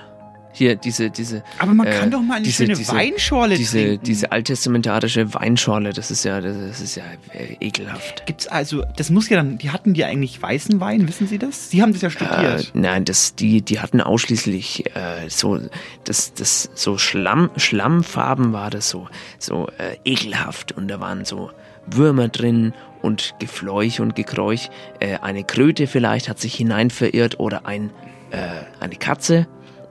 Hier 0.56 0.76
diese, 0.76 1.10
diese. 1.10 1.44
Aber 1.60 1.74
man 1.74 1.88
kann 1.90 2.12
doch 2.12 2.22
mal 2.22 2.36
eine 2.36 2.46
diese, 2.46 2.64
schöne 2.66 2.76
diese, 2.76 2.92
Weinschorle 2.94 3.56
diese, 3.56 3.78
trinken. 3.80 4.04
Diese 4.06 4.32
alttestamentarische 4.32 5.34
Weinschorle, 5.34 5.94
das 5.94 6.12
ist 6.12 6.24
ja, 6.26 6.42
das 6.42 6.82
ist 6.82 6.96
ja 6.96 7.04
äh, 7.34 7.56
ekelhaft. 7.60 8.26
Gibt's 8.26 8.48
also, 8.48 8.84
das 8.96 9.10
muss 9.10 9.30
ja 9.30 9.38
dann, 9.38 9.58
die 9.58 9.70
hatten 9.72 9.94
die 9.94 10.04
eigentlich 10.06 10.42
weißen 10.42 10.80
Wein, 10.80 11.08
wissen 11.08 11.28
Sie 11.28 11.38
das? 11.38 11.70
Sie 11.70 11.82
haben 11.82 11.94
das 11.94 12.02
ja 12.02 12.08
Äh, 12.08 12.12
studiert. 12.12 12.72
nein, 12.74 13.06
das, 13.06 13.36
die, 13.36 13.62
die 13.62 13.80
hatten 13.80 14.02
ausschließlich 14.02 14.86
äh, 14.96 15.30
so, 15.30 15.60
das, 16.06 16.34
das, 16.34 16.70
so 16.74 16.98
Schlamm, 16.98 17.50
Schlammfarben 17.58 18.54
war 18.54 18.70
das 18.70 18.90
so, 18.90 19.08
so 19.40 19.68
äh, 19.78 19.98
ekelhaft 20.10 20.72
und 20.72 20.88
da 20.88 21.00
waren 21.00 21.26
so 21.26 21.52
Würmer 21.88 22.30
drin 22.30 22.74
und 23.02 23.36
Gefleuch 23.40 24.00
und 24.00 24.16
Gekräuch. 24.16 24.70
Äh, 25.00 25.18
eine 25.22 25.44
Kröte 25.44 25.86
vielleicht 25.88 26.30
hat 26.30 26.40
sich 26.40 26.56
hinein 26.56 26.90
verirrt 26.90 27.40
oder 27.40 27.66
ein, 27.68 27.92
äh, 28.32 28.38
eine 28.80 28.96
Katze, 28.96 29.48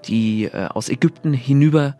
die 0.09 0.45
äh, 0.45 0.67
aus 0.67 0.89
Ägypten 0.89 1.33
hinüber 1.33 1.97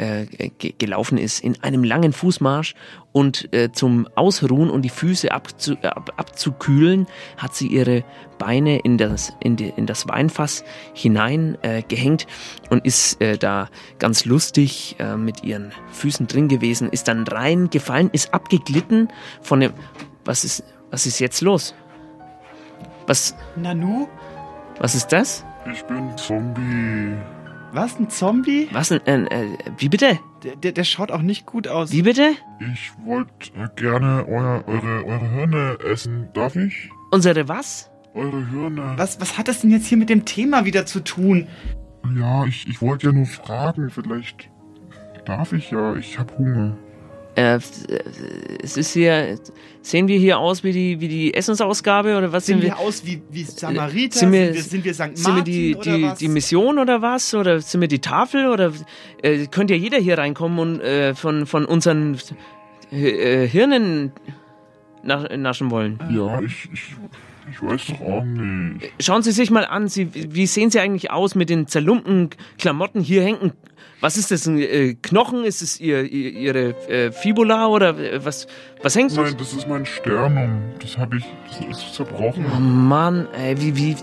äh, 0.00 0.26
ge 0.58 0.74
gelaufen 0.78 1.18
ist 1.18 1.44
in 1.44 1.62
einem 1.62 1.84
langen 1.84 2.12
Fußmarsch 2.12 2.74
und 3.12 3.52
äh, 3.52 3.70
zum 3.70 4.08
Ausruhen 4.14 4.70
und 4.70 4.82
die 4.82 4.88
Füße 4.88 5.30
abzu 5.30 5.76
ab 5.82 6.12
abzukühlen, 6.16 7.06
hat 7.36 7.54
sie 7.54 7.66
ihre 7.66 8.02
Beine 8.38 8.78
in 8.78 8.96
das, 8.96 9.32
in 9.40 9.56
die, 9.56 9.68
in 9.76 9.86
das 9.86 10.08
Weinfass 10.08 10.64
hinein 10.94 11.58
äh, 11.62 11.82
gehängt 11.82 12.26
und 12.70 12.84
ist 12.84 13.20
äh, 13.20 13.36
da 13.36 13.68
ganz 13.98 14.24
lustig 14.24 14.96
äh, 14.98 15.16
mit 15.16 15.44
ihren 15.44 15.72
Füßen 15.92 16.26
drin 16.26 16.48
gewesen, 16.48 16.88
ist 16.88 17.08
dann 17.08 17.26
reingefallen, 17.26 18.08
ist 18.12 18.32
abgeglitten 18.32 19.08
von 19.42 19.60
dem. 19.60 19.72
Was 20.24 20.44
ist, 20.44 20.64
was 20.90 21.06
ist 21.06 21.18
jetzt 21.18 21.40
los? 21.40 21.74
Was, 23.06 23.34
Nanu? 23.56 24.08
was 24.78 24.94
ist 24.94 25.08
das? 25.08 25.44
Ich 25.70 25.82
bin 25.84 26.16
Zombie. 26.16 27.16
Was, 27.72 27.98
ein 27.98 28.10
Zombie? 28.10 28.68
Was 28.72 28.88
denn? 28.88 29.00
Äh, 29.06 29.44
äh, 29.44 29.56
wie 29.78 29.88
bitte? 29.88 30.18
Der, 30.42 30.56
der, 30.56 30.72
der 30.72 30.84
schaut 30.84 31.10
auch 31.10 31.22
nicht 31.22 31.46
gut 31.46 31.68
aus. 31.68 31.92
Wie 31.92 32.02
bitte? 32.02 32.32
Ich 32.72 32.92
wollte 33.04 33.30
äh, 33.56 33.68
gerne 33.76 34.26
euer, 34.26 34.64
eure, 34.66 35.04
eure 35.04 35.28
Hirne 35.28 35.78
essen. 35.84 36.28
Darf 36.34 36.56
ich? 36.56 36.90
Unsere 37.10 37.48
was? 37.48 37.90
Eure 38.14 38.46
Hirne. 38.50 38.94
Was, 38.96 39.20
was 39.20 39.38
hat 39.38 39.48
das 39.48 39.60
denn 39.60 39.70
jetzt 39.70 39.86
hier 39.86 39.98
mit 39.98 40.10
dem 40.10 40.24
Thema 40.24 40.64
wieder 40.64 40.86
zu 40.86 41.00
tun? 41.00 41.46
Ja, 42.16 42.44
ich, 42.44 42.66
ich 42.66 42.80
wollte 42.80 43.08
ja 43.08 43.12
nur 43.12 43.26
fragen. 43.26 43.90
Vielleicht 43.90 44.50
darf 45.24 45.52
ich 45.52 45.70
ja. 45.70 45.94
Ich 45.96 46.18
hab 46.18 46.36
Hunger. 46.38 46.76
Äh, 47.40 47.58
es 48.62 48.76
ist 48.76 48.92
hier. 48.92 49.38
Sehen 49.82 50.08
wir 50.08 50.18
hier 50.18 50.38
aus 50.38 50.62
wie 50.62 50.72
die, 50.72 51.00
wie 51.00 51.08
die 51.08 51.32
Essensausgabe 51.32 52.14
oder 52.14 52.30
was 52.30 52.44
Sehen 52.44 52.60
sind 52.60 52.68
wir 52.68 52.78
aus 52.78 53.02
wie, 53.06 53.22
wie 53.30 53.44
Samariter? 53.44 54.18
Sind 54.18 54.32
wir, 54.32 54.52
sind 54.52 54.84
wir, 54.84 54.92
sind 54.92 55.08
wir 55.08 55.14
St. 55.14 55.16
sind 55.16 55.36
wir 55.36 55.42
die, 55.42 55.74
Martin 55.74 55.92
oder 55.92 55.96
die, 55.96 56.04
was? 56.04 56.18
die 56.18 56.28
Mission 56.28 56.78
oder 56.78 57.00
was? 57.00 57.34
Oder 57.34 57.60
sind 57.62 57.80
wir 57.80 57.88
die 57.88 57.98
Tafel? 57.98 58.46
Oder 58.48 58.72
äh, 59.22 59.46
könnte 59.46 59.74
ja 59.74 59.80
jeder 59.80 59.96
hier 59.96 60.18
reinkommen 60.18 60.58
und 60.58 60.80
äh, 60.80 61.14
von, 61.14 61.46
von 61.46 61.64
unseren 61.64 62.18
äh, 62.92 63.46
Hirnen 63.46 64.12
nach, 65.02 65.34
naschen 65.34 65.70
wollen? 65.70 65.98
Ja, 66.10 66.42
ich, 66.42 66.68
ich, 66.72 66.94
ich 67.50 67.62
weiß 67.62 67.86
doch 67.88 68.00
auch 68.00 68.24
nicht. 68.24 68.92
Schauen 69.00 69.22
Sie 69.22 69.32
sich 69.32 69.50
mal 69.50 69.64
an, 69.64 69.88
Sie, 69.88 70.10
wie 70.12 70.46
sehen 70.46 70.70
Sie 70.70 70.80
eigentlich 70.80 71.10
aus 71.10 71.34
mit 71.34 71.50
den 71.50 71.66
zerlumpten 71.66 72.30
Klamotten? 72.58 73.00
Hier 73.00 73.22
hängen, 73.22 73.52
was 74.00 74.16
ist 74.16 74.30
das, 74.30 74.46
ein 74.46 74.58
äh, 74.58 74.94
Knochen? 74.94 75.44
Ist 75.44 75.62
es 75.62 75.78
ihr, 75.78 76.02
ihr, 76.04 76.32
Ihre 76.32 76.88
äh, 76.88 77.12
Fibula 77.12 77.66
oder 77.68 77.98
äh, 77.98 78.24
was, 78.24 78.46
was 78.82 78.96
hängt? 78.96 79.14
Nein, 79.14 79.34
das 79.38 79.52
ist 79.52 79.68
mein 79.68 79.84
Sternum. 79.84 80.62
Das 80.80 80.96
habe 80.96 81.18
ich. 81.18 81.24
Das 81.68 81.82
ist 81.82 81.94
zerbrochen. 81.94 82.46
Oh 82.54 82.60
Mann, 82.60 83.28
ey, 83.34 83.60
wie, 83.60 83.76
wie, 83.76 83.96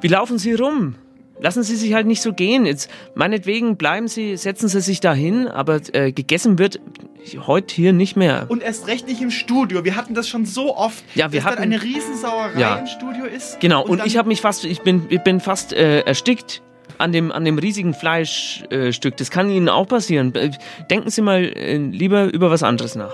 wie 0.00 0.08
laufen 0.08 0.38
Sie 0.38 0.54
rum? 0.54 0.94
Lassen 1.42 1.62
Sie 1.64 1.76
sich 1.76 1.92
halt 1.92 2.06
nicht 2.06 2.22
so 2.22 2.32
gehen. 2.32 2.64
Jetzt, 2.66 2.88
meinetwegen 3.14 3.76
bleiben 3.76 4.06
Sie, 4.08 4.36
setzen 4.36 4.68
Sie 4.68 4.80
sich 4.80 5.00
da 5.00 5.12
hin, 5.12 5.48
aber 5.48 5.80
äh, 5.92 6.12
gegessen 6.12 6.58
wird 6.58 6.80
heute 7.46 7.74
hier 7.74 7.92
nicht 7.92 8.16
mehr. 8.16 8.46
Und 8.48 8.62
erst 8.62 8.86
recht 8.86 9.06
nicht 9.08 9.20
im 9.20 9.30
Studio. 9.30 9.84
Wir 9.84 9.96
hatten 9.96 10.14
das 10.14 10.28
schon 10.28 10.44
so 10.46 10.76
oft, 10.76 11.04
Ja, 11.14 11.32
wir 11.32 11.40
dass 11.40 11.46
hatten- 11.50 11.62
dann 11.62 11.72
eine 11.72 11.82
Riesensauerei 11.82 12.60
Ja. 12.60 12.76
im 12.76 12.86
Studio 12.86 13.24
ist. 13.24 13.58
Genau, 13.60 13.84
und, 13.84 13.98
dann- 13.98 14.06
ich 14.06 14.16
habe 14.16 14.28
mich 14.28 14.40
fast, 14.40 14.64
ich 14.64 14.80
bin, 14.82 15.06
ich 15.08 15.20
bin 15.22 15.40
fast 15.40 15.72
äh, 15.72 16.00
erstickt 16.00 16.62
an 16.98 17.10
dem, 17.12 17.32
an 17.32 17.44
dem 17.44 17.58
riesigen 17.58 17.94
Fleischstück. 17.94 18.70
Äh, 19.14 19.16
das 19.16 19.30
kann 19.30 19.50
Ihnen 19.50 19.68
auch 19.68 19.86
passieren. 19.88 20.34
Äh, 20.34 20.50
Denken 20.90 21.10
Sie 21.10 21.22
mal 21.22 21.42
äh, 21.44 21.76
lieber 21.76 22.24
über 22.32 22.50
was 22.50 22.62
anderes 22.62 22.94
nach. 22.94 23.12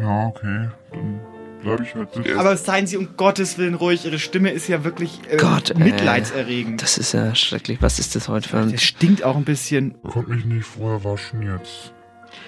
Ja, 0.00 0.26
okay. 0.28 0.68
Dann 0.90 1.20
bleibe 1.62 1.82
ich 1.82 1.94
halt. 1.94 2.08
Aber 2.36 2.56
seien 2.56 2.86
Sie 2.86 2.96
um 2.96 3.16
Gottes 3.16 3.58
Willen 3.58 3.74
ruhig. 3.74 4.04
Ihre 4.04 4.18
Stimme 4.18 4.50
ist 4.50 4.68
ja 4.68 4.84
wirklich 4.84 5.20
äh, 5.28 5.36
Gott, 5.36 5.70
äh, 5.70 5.78
mitleidserregend. 5.78 6.82
Das 6.82 6.98
ist 6.98 7.12
ja 7.12 7.34
schrecklich. 7.34 7.78
Was 7.80 7.98
ist 7.98 8.14
das 8.16 8.28
heute 8.28 8.48
für 8.48 8.58
ein... 8.58 8.72
Das 8.72 8.82
stinkt 8.82 9.22
auch 9.22 9.36
ein 9.36 9.44
bisschen. 9.44 9.94
Ich 10.04 10.10
konnte 10.10 10.30
mich 10.30 10.44
nicht 10.44 10.66
vorher 10.66 11.02
waschen 11.04 11.42
jetzt. 11.42 11.92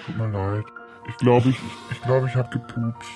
Tut 0.05 0.17
mir 0.17 0.29
leid. 0.29 0.65
Ich 1.07 1.17
glaube, 1.17 1.49
ich, 1.49 1.55
ich, 1.91 2.01
glaube, 2.01 2.27
ich 2.27 2.35
habe 2.35 2.49
gepupst. 2.49 3.09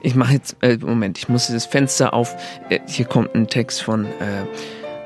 Ich 0.00 0.14
mache 0.14 0.32
jetzt, 0.34 0.56
äh, 0.62 0.78
Moment, 0.78 1.18
ich 1.18 1.28
muss 1.28 1.48
das 1.48 1.66
Fenster 1.66 2.14
auf. 2.14 2.34
Äh, 2.70 2.80
hier 2.86 3.04
kommt 3.04 3.34
ein 3.34 3.46
Text 3.46 3.82
von 3.82 4.06
äh, 4.06 4.44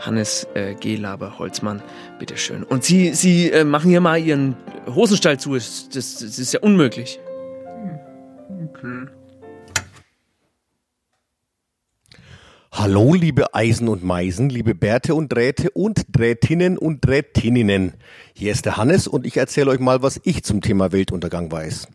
Hannes 0.00 0.46
äh, 0.54 0.74
G. 0.74 0.96
Laber 0.96 1.38
Holzmann. 1.38 1.82
Bitteschön. 2.18 2.62
Und 2.62 2.84
Sie, 2.84 3.14
Sie 3.14 3.50
äh, 3.50 3.64
machen 3.64 3.90
hier 3.90 4.00
mal 4.00 4.18
Ihren 4.18 4.56
Hosenstall 4.86 5.38
zu. 5.38 5.54
Das, 5.54 5.88
das, 5.88 6.18
das 6.18 6.38
ist 6.38 6.54
ja 6.54 6.60
unmöglich. 6.60 7.18
Okay. 8.66 9.06
Hallo, 12.72 13.14
liebe 13.14 13.54
Eisen 13.54 13.88
und 13.88 14.02
Meisen, 14.02 14.50
liebe 14.50 14.74
Bärte 14.74 15.14
und 15.14 15.32
Drähte 15.32 15.70
und 15.70 16.04
Drähtinnen 16.10 16.76
und 16.76 17.04
Drähtininnen. 17.06 17.94
Hier 18.34 18.50
ist 18.50 18.64
der 18.66 18.76
Hannes 18.76 19.06
und 19.06 19.24
ich 19.24 19.36
erzähle 19.36 19.70
euch 19.70 19.78
mal, 19.78 20.02
was 20.02 20.20
ich 20.24 20.42
zum 20.42 20.62
Thema 20.62 20.90
Weltuntergang 20.90 21.50
weiß. 21.50 21.86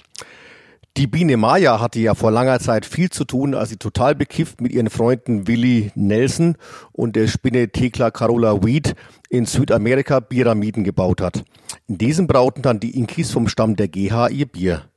Die 0.98 1.07
Biene 1.07 1.35
Maya 1.35 1.81
hatte 1.81 1.99
ja 1.99 2.15
vor 2.15 2.31
langer 2.31 2.60
Zeit 2.60 2.85
viel 2.85 3.10
zu 3.10 3.26
tun, 3.26 3.53
als 3.53 3.69
sie 3.69 3.77
total 3.77 4.15
bekifft 4.15 4.61
mit 4.61 4.72
ihren 4.72 4.89
Freunden 4.89 5.48
Willie 5.48 5.91
Nelson 5.95 6.56
und 6.93 7.18
der 7.18 7.27
Spinne 7.27 7.69
Thekla 7.69 8.11
Carola 8.11 8.64
Weed 8.64 8.95
in 9.30 9.45
Südamerika 9.45 10.22
Pyramiden 10.22 10.85
gebaut 10.85 11.22
hat. 11.22 11.43
In 11.88 11.98
diesen 11.98 12.27
brauten 12.27 12.61
dann 12.61 12.80
die 12.80 12.98
Inkis 12.98 13.31
vom 13.31 13.49
Stamm 13.49 13.76
der 13.76 13.89
GH 13.89 14.30
ihr 14.30 14.45
Bier. 14.45 14.90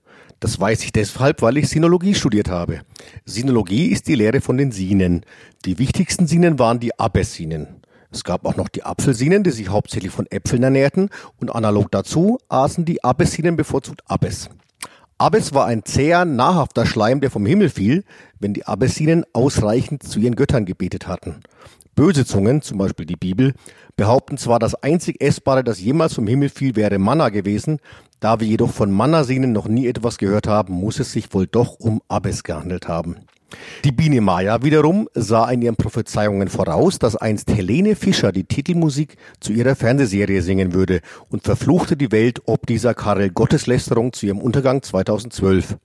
Das 0.45 0.61
weiß 0.61 0.85
ich 0.85 0.93
deshalb, 0.93 1.41
weil 1.41 1.57
ich 1.57 1.71
Sinologie 1.71 2.15
studiert 2.15 2.51
habe. 2.51 2.83
Sinologie 3.25 3.87
ist 3.87 4.09
die 4.09 4.15
Lehre 4.15 4.43
von 4.43 4.59
den 4.59 4.73
Sinen. 4.73 5.25
Die 5.65 5.79
wichtigsten 5.79 6.27
Sinen 6.27 6.59
waren 6.59 6.81
die 6.81 6.99
Abessinen. 6.99 7.81
Es 8.11 8.25
gab 8.25 8.45
auch 8.45 8.55
noch 8.55 8.69
die 8.69 8.83
Apfelsinen, 8.83 9.43
die 9.43 9.53
sich 9.53 9.71
hauptsächlich 9.71 10.12
von 10.12 10.27
Äpfeln 10.27 10.62
ernährten 10.62 11.09
und 11.41 11.49
analog 11.49 11.91
dazu 11.91 12.37
aßen 12.51 12.85
die 12.85 13.03
Abessinen 13.03 13.57
bevorzugt 13.57 14.03
Abbes. 14.05 14.51
Abbes 15.16 15.55
war 15.55 15.65
ein 15.65 15.83
zäher, 15.87 16.27
nahrhafter 16.27 16.85
Schleim, 16.85 17.23
der 17.23 17.31
vom 17.31 17.47
Himmel 17.47 17.71
fiel, 17.71 18.05
wenn 18.39 18.53
die 18.53 18.66
Abbessinen 18.66 19.25
ausreichend 19.33 20.03
zu 20.03 20.21
ihren 20.21 20.37
Göttern 20.37 20.66
gebetet 20.66 21.07
hatten. 21.09 21.37
Böse 21.95 22.27
Zungen, 22.27 22.61
zum 22.61 22.79
Beispiel 22.79 23.07
die 23.07 23.16
Bibel, 23.16 23.55
behaupten 23.97 24.37
zwar, 24.37 24.59
das 24.59 24.75
einzig 24.75 25.23
Essbare, 25.23 25.62
das 25.62 25.81
jemals 25.81 26.15
vom 26.15 26.27
Himmel 26.27 26.49
fiel, 26.49 26.75
wäre 26.75 26.99
Manna 26.99 27.29
gewesen, 27.29 27.79
da 28.20 28.41
wir 28.41 28.47
jedoch 28.47 28.73
von 28.73 28.91
Mannasinen 28.91 29.53
noch 29.53 29.69
nie 29.69 29.86
etwas 29.86 30.19
gehört 30.19 30.47
haben, 30.47 30.74
muss 30.74 31.01
es 31.01 31.12
sich 31.12 31.32
wohl 31.35 31.47
doch 31.47 31.78
um 31.78 32.01
Abbes 32.09 32.43
gehandelt 32.43 32.89
haben. 32.89 33.16
Die 33.85 33.93
Biene 33.93 34.20
Maya 34.20 34.62
wiederum 34.62 35.09
sah 35.15 35.49
in 35.51 35.62
ihren 35.62 35.77
Prophezeiungen 35.77 36.49
voraus, 36.49 36.99
dass 36.99 37.16
einst 37.16 37.53
Helene 37.53 37.97
Fischer 37.97 38.32
die 38.32 38.45
Titelmusik 38.45 39.16
zu 39.41 39.53
ihrer 39.53 39.77
Fernsehserie 39.77 40.43
singen 40.43 40.73
würde 40.73 41.01
und 41.28 41.45
verfluchte 41.45 41.97
die 41.97 42.12
Welt 42.12 42.43
ob 42.47 42.66
dieser 42.66 42.95
Karel 42.95 43.31
Gotteslästerung 43.31 44.12
zu 44.12 44.27
ihrem 44.27 44.39
Untergang 44.39 44.82
2012. 44.82 45.77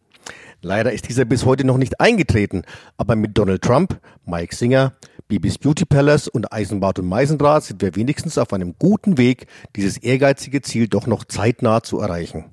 Leider 0.61 0.91
ist 0.91 1.07
dieser 1.07 1.25
bis 1.25 1.45
heute 1.45 1.65
noch 1.65 1.77
nicht 1.77 1.99
eingetreten, 2.01 2.63
aber 2.97 3.15
mit 3.15 3.37
Donald 3.37 3.61
Trump, 3.61 3.99
Mike 4.25 4.55
Singer, 4.55 4.93
Bibis 5.29 5.59
Beauty 5.59 5.85
Palace 5.85 6.27
und 6.27 6.51
Eisenbart 6.51 6.97
und 6.97 7.05
Meisendraht 7.05 7.63
sind 7.63 7.83
wir 7.83 7.95
wenigstens 7.95 8.39
auf 8.39 8.51
einem 8.51 8.73
guten 8.79 9.19
Weg, 9.19 9.45
dieses 9.75 9.97
ehrgeizige 9.97 10.63
Ziel 10.63 10.87
doch 10.87 11.05
noch 11.05 11.23
zeitnah 11.23 11.83
zu 11.83 11.99
erreichen. 11.99 12.45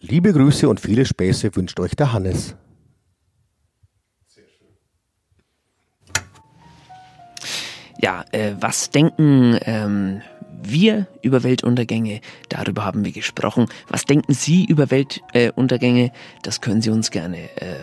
Liebe 0.00 0.32
Grüße 0.32 0.66
und 0.66 0.80
viele 0.80 1.04
Späße 1.04 1.54
wünscht 1.54 1.78
euch 1.78 1.94
der 1.94 2.14
Hannes. 2.14 2.56
Ja, 8.00 8.24
äh, 8.32 8.54
was 8.58 8.88
denken 8.88 9.58
ähm, 9.66 10.22
wir 10.62 11.08
über 11.20 11.42
Weltuntergänge? 11.42 12.22
Darüber 12.48 12.86
haben 12.86 13.04
wir 13.04 13.12
gesprochen. 13.12 13.66
Was 13.88 14.06
denken 14.06 14.32
Sie 14.32 14.64
über 14.64 14.90
Weltuntergänge? 14.90 16.12
Das 16.42 16.62
können 16.62 16.80
Sie 16.80 16.90
uns 16.90 17.10
gerne 17.10 17.38
äh, 17.56 17.76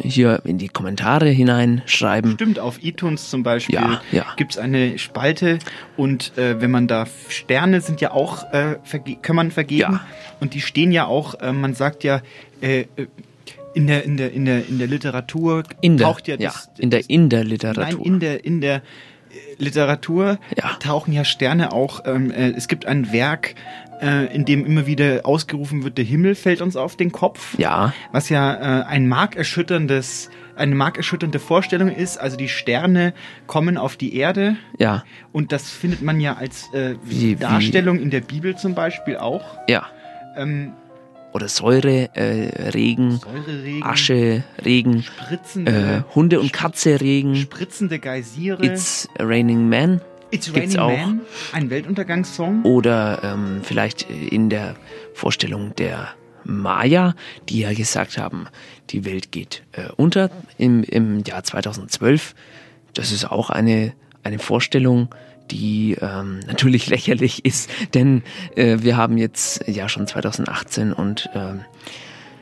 hier 0.00 0.42
in 0.44 0.58
die 0.58 0.68
Kommentare 0.68 1.28
hineinschreiben. 1.28 2.32
Stimmt, 2.32 2.58
auf 2.58 2.82
iTunes 2.82 3.30
zum 3.30 3.42
Beispiel 3.42 3.74
Ja, 3.74 4.00
ja. 4.10 4.26
gibt 4.36 4.52
es 4.52 4.58
eine 4.58 4.98
Spalte 4.98 5.58
und 5.96 6.36
äh, 6.38 6.60
wenn 6.60 6.70
man 6.70 6.86
da 6.86 7.06
Sterne 7.28 7.80
sind 7.80 8.00
ja 8.00 8.12
auch, 8.12 8.52
äh, 8.52 8.76
kann 9.22 9.36
man 9.36 9.50
vergeben 9.50 10.00
und 10.40 10.54
die 10.54 10.60
stehen 10.60 10.92
ja 10.92 11.06
auch, 11.06 11.34
äh, 11.40 11.52
man 11.52 11.74
sagt 11.74 12.04
ja, 12.04 12.22
äh, 12.60 12.80
äh, 12.96 13.06
in 13.74 13.86
der, 13.86 14.04
in 14.04 14.16
der, 14.16 14.32
in 14.32 14.44
der, 14.44 14.68
in 14.68 14.78
der 14.78 14.86
Literatur 14.86 15.62
In 15.80 15.96
der, 15.96 16.06
taucht 16.06 16.28
ja 16.28 16.36
ja, 16.36 16.50
das, 16.50 16.68
in 16.78 16.90
der 16.90 17.08
in 17.08 17.30
der 17.30 17.44
Literatur. 17.44 17.84
Nein, 17.84 17.98
in 18.00 18.20
der, 18.20 18.44
in 18.44 18.60
der, 18.60 18.82
Literatur 19.58 20.38
tauchen 20.80 21.12
ja 21.12 21.24
Sterne 21.24 21.72
auch. 21.72 22.02
Ähm, 22.04 22.30
äh, 22.30 22.50
es 22.50 22.68
gibt 22.68 22.86
ein 22.86 23.12
Werk, 23.12 23.54
äh, 24.02 24.34
in 24.34 24.44
dem 24.44 24.66
immer 24.66 24.86
wieder 24.86 25.20
ausgerufen 25.24 25.84
wird, 25.84 25.96
der 25.96 26.04
Himmel 26.04 26.34
fällt 26.34 26.60
uns 26.60 26.76
auf 26.76 26.96
den 26.96 27.12
Kopf. 27.12 27.56
Ja. 27.58 27.94
Was 28.12 28.28
ja 28.28 28.80
äh, 28.80 28.84
ein 28.84 29.06
markerschütterndes, 29.08 30.30
eine 30.56 30.74
markerschütternde 30.74 31.38
Vorstellung 31.38 31.88
ist. 31.88 32.18
Also 32.18 32.36
die 32.36 32.48
Sterne 32.48 33.14
kommen 33.46 33.76
auf 33.78 33.96
die 33.96 34.16
Erde. 34.16 34.56
Ja. 34.78 35.04
Und 35.32 35.52
das 35.52 35.70
findet 35.70 36.02
man 36.02 36.20
ja 36.20 36.34
als 36.34 36.68
äh, 36.74 36.96
Wie- 37.04 37.20
wie- 37.30 37.36
Darstellung 37.36 37.98
in 37.98 38.10
der 38.10 38.20
Bibel 38.20 38.56
zum 38.56 38.74
Beispiel 38.74 39.16
auch. 39.16 39.44
Ja. 39.68 39.86
Ähm, 40.36 40.72
Oder 41.32 41.48
Säure, 41.48 42.10
äh, 42.14 42.70
Regen, 42.70 43.18
Säureregen, 43.18 43.82
Asche, 43.82 44.42
Regen, 44.64 45.02
Spritzende- 45.02 45.70
äh, 45.72 46.14
Hunde 46.14 46.40
und 46.40 46.52
Katze 46.52 47.00
Regen. 47.00 47.36
spritzende 47.36 47.98
Geysire. 47.98 48.62
It's 48.64 49.08
Raining 49.18 49.68
Man. 49.68 50.00
It's 50.32 50.52
Raining 50.54 50.78
auch. 50.78 50.88
Man, 50.88 51.20
ein 51.52 51.70
Weltuntergangssong. 51.70 52.64
Oder 52.64 53.20
ähm, 53.22 53.60
vielleicht 53.62 54.02
in 54.10 54.48
der 54.48 54.74
Vorstellung 55.14 55.74
der 55.76 56.08
Maya, 56.44 57.14
die 57.48 57.60
ja 57.60 57.72
gesagt 57.72 58.18
haben, 58.18 58.46
die 58.90 59.04
Welt 59.04 59.30
geht 59.30 59.62
äh, 59.72 59.88
unter 59.96 60.30
im, 60.58 60.82
im 60.82 61.22
Jahr 61.24 61.44
2012. 61.44 62.34
Das 62.94 63.12
ist 63.12 63.30
auch 63.30 63.50
eine, 63.50 63.92
eine 64.22 64.38
Vorstellung, 64.38 65.08
die 65.50 65.96
ähm, 66.00 66.40
natürlich 66.46 66.88
lächerlich 66.88 67.44
ist, 67.44 67.70
denn 67.94 68.22
äh, 68.56 68.78
wir 68.80 68.96
haben 68.96 69.18
jetzt 69.18 69.68
ja 69.68 69.88
schon 69.88 70.06
2018 70.06 70.92
und 70.92 71.28
ähm, 71.34 71.60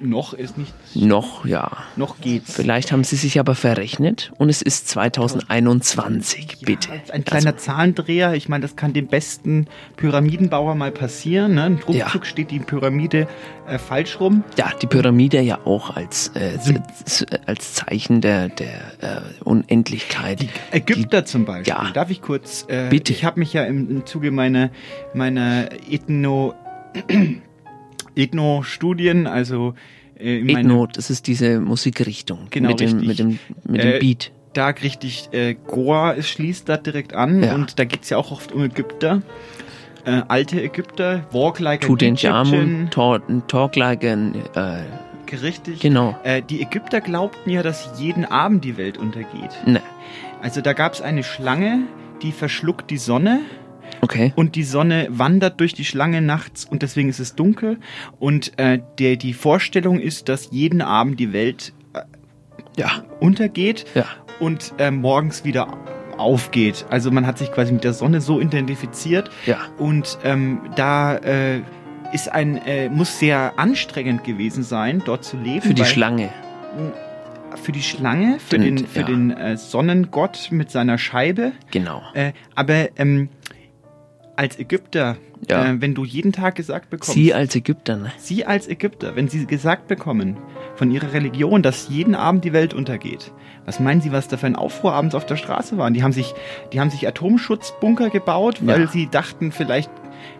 Noch 0.00 0.32
ist 0.32 0.56
nicht. 0.56 0.72
noch, 0.94 1.44
ja. 1.44 1.70
Noch 1.96 2.20
geht's. 2.20 2.54
Vielleicht 2.54 2.92
haben 2.92 3.04
sie 3.04 3.16
sich 3.16 3.38
aber 3.38 3.54
verrechnet 3.54 4.32
und 4.38 4.48
es 4.48 4.62
ist 4.62 4.88
2021, 4.88 6.58
bitte. 6.62 6.88
Ein 7.12 7.24
kleiner 7.24 7.52
Also 7.52 7.58
Zahlendreher, 7.66 8.34
ich 8.34 8.48
meine, 8.48 8.62
das 8.62 8.76
kann 8.76 8.92
dem 8.92 9.08
besten 9.08 9.66
Pyramidenbauer 9.96 10.74
mal 10.74 10.90
passieren. 10.90 11.54
Ne? 11.54 11.64
Ein 11.64 11.80
Ruckzuck 11.86 12.24
steht 12.26 12.50
die 12.50 12.60
Pyramide 12.60 13.28
äh, 13.66 13.78
falsch 13.78 14.20
rum. 14.20 14.42
Ja, 14.56 14.70
die 14.80 14.86
Pyramide 14.86 15.40
ja 15.40 15.58
auch 15.64 15.94
als, 15.96 16.28
äh, 16.34 16.58
als 17.46 17.74
Zeichen 17.74 18.20
der, 18.20 18.48
der 18.48 18.68
äh, 19.00 19.20
Unendlichkeit. 19.44 20.46
Ägypter 20.70 21.24
zum 21.24 21.44
Beispiel. 21.44 21.72
Ja. 21.72 21.90
Darf 21.92 22.10
ich 22.10 22.22
kurz? 22.22 22.64
Äh, 22.68 22.88
Bitte. 22.88 23.12
Ich 23.12 23.24
habe 23.24 23.38
mich 23.38 23.52
ja 23.52 23.64
im, 23.64 23.90
im 23.90 24.06
Zuge 24.06 24.30
meiner, 24.30 24.70
meiner 25.14 25.68
Ethno, 25.90 26.54
Ethno-Studien, 28.22 29.26
also 29.26 29.74
äh, 30.18 30.40
Ethno, 30.52 30.86
das 30.86 31.10
ist 31.10 31.26
diese 31.26 31.60
Musikrichtung 31.60 32.46
Genau, 32.50 32.68
mit, 32.70 32.80
dem, 32.80 32.96
mit 33.06 33.18
dem 33.18 33.38
mit 33.66 33.82
dem 33.82 33.90
Äh, 33.94 33.98
Beat. 33.98 34.32
Da 34.52 34.68
richtig, 34.68 35.28
äh, 35.32 35.54
Goa 35.66 36.14
es 36.14 36.28
schließt 36.28 36.68
da 36.68 36.76
direkt 36.76 37.14
an 37.14 37.42
Ja. 37.42 37.54
und 37.54 37.78
da 37.78 37.84
geht's 37.84 38.10
ja 38.10 38.16
auch 38.18 38.32
oft 38.32 38.52
um 38.52 38.64
Ägypter. 38.64 39.22
Äh, 40.04 40.22
alte 40.28 40.60
Ägypter, 40.62 41.26
Walk 41.30 41.60
Like 41.60 41.84
an 41.88 41.96
Egyptian. 41.96 42.88
talk, 42.90 43.22
talk 43.48 43.76
like 43.76 44.02
an, 44.04 44.34
äh, 44.54 44.82
Richtig. 45.42 45.78
Genau. 45.78 46.16
Äh, 46.24 46.42
die 46.42 46.60
Ägypter 46.60 47.00
glaubten 47.00 47.50
ja, 47.50 47.62
dass 47.62 47.88
jeden 48.00 48.24
Abend 48.24 48.64
die 48.64 48.76
Welt 48.76 48.98
untergeht. 48.98 49.52
Ne. 49.64 49.80
Also 50.42 50.60
da 50.60 50.72
gab's 50.72 51.00
eine 51.00 51.22
Schlange, 51.22 51.82
die 52.22 52.32
verschluckt 52.32 52.90
die 52.90 52.96
Sonne. 52.98 53.40
Okay. 54.02 54.32
Und 54.36 54.54
die 54.56 54.62
Sonne 54.64 55.06
wandert 55.10 55.60
durch 55.60 55.74
die 55.74 55.84
Schlange 55.84 56.22
nachts 56.22 56.64
und 56.64 56.82
deswegen 56.82 57.08
ist 57.08 57.20
es 57.20 57.34
dunkel. 57.34 57.78
Und 58.18 58.58
äh, 58.58 58.80
der, 58.98 59.16
die 59.16 59.32
Vorstellung 59.34 60.00
ist, 60.00 60.28
dass 60.28 60.48
jeden 60.50 60.80
Abend 60.82 61.20
die 61.20 61.32
Welt 61.32 61.72
äh, 61.92 62.00
ja. 62.78 63.04
untergeht 63.20 63.84
Ja. 63.94 64.06
und 64.38 64.72
äh, 64.78 64.90
morgens 64.90 65.44
wieder 65.44 65.76
aufgeht. 66.16 66.84
Also 66.90 67.10
man 67.10 67.26
hat 67.26 67.38
sich 67.38 67.50
quasi 67.52 67.72
mit 67.72 67.84
der 67.84 67.92
Sonne 67.94 68.20
so 68.20 68.40
identifiziert. 68.40 69.30
Ja. 69.46 69.58
Und 69.78 70.18
ähm, 70.24 70.60
da 70.76 71.16
äh, 71.16 71.60
ist 72.12 72.30
ein, 72.30 72.56
äh, 72.66 72.88
muss 72.88 73.18
sehr 73.18 73.54
anstrengend 73.58 74.24
gewesen 74.24 74.62
sein, 74.62 75.02
dort 75.04 75.24
zu 75.24 75.36
leben. 75.36 75.62
Für 75.62 75.74
die 75.74 75.84
Schlange. 75.84 76.28
Für 77.62 77.72
die 77.72 77.82
Schlange, 77.82 78.38
für 78.38 78.58
Den- 78.58 78.76
den, 78.76 78.86
für 78.86 79.00
ja. 79.00 79.06
den 79.06 79.30
äh, 79.32 79.56
Sonnengott 79.56 80.48
mit 80.52 80.70
seiner 80.70 80.98
Scheibe. 80.98 81.52
Genau. 81.70 82.00
Äh, 82.14 82.32
aber 82.54 82.96
ähm, 82.96 83.28
als 84.40 84.58
Ägypter, 84.58 85.16
Ja. 85.48 85.66
äh, 85.66 85.80
wenn 85.82 85.94
du 85.94 86.04
jeden 86.04 86.32
Tag 86.32 86.54
gesagt 86.54 86.88
bekommst, 86.90 87.12
Sie 87.12 87.34
als 87.34 87.54
Ägypter, 87.54 87.96
ne? 87.96 88.10
Sie 88.16 88.46
als 88.46 88.66
Ägypter, 88.68 89.14
wenn 89.14 89.28
Sie 89.28 89.46
gesagt 89.46 89.86
bekommen 89.86 90.38
von 90.76 90.90
Ihrer 90.90 91.12
Religion, 91.12 91.62
dass 91.62 91.88
jeden 91.90 92.14
Abend 92.14 92.44
die 92.44 92.52
Welt 92.54 92.72
untergeht, 92.72 93.32
was 93.66 93.80
meinen 93.80 94.00
Sie, 94.00 94.12
was 94.12 94.28
da 94.28 94.38
für 94.38 94.46
ein 94.46 94.56
Aufruhr 94.56 94.94
abends 94.94 95.14
auf 95.14 95.26
der 95.26 95.36
Straße 95.36 95.76
war? 95.76 95.90
Die 95.90 96.02
haben 96.02 96.12
sich, 96.12 96.34
die 96.72 96.80
haben 96.80 96.88
sich 96.90 97.06
Atomschutzbunker 97.06 98.08
gebaut, 98.08 98.60
weil 98.66 98.82
Ja. 98.82 98.86
sie 98.88 99.08
dachten, 99.08 99.52
vielleicht 99.52 99.90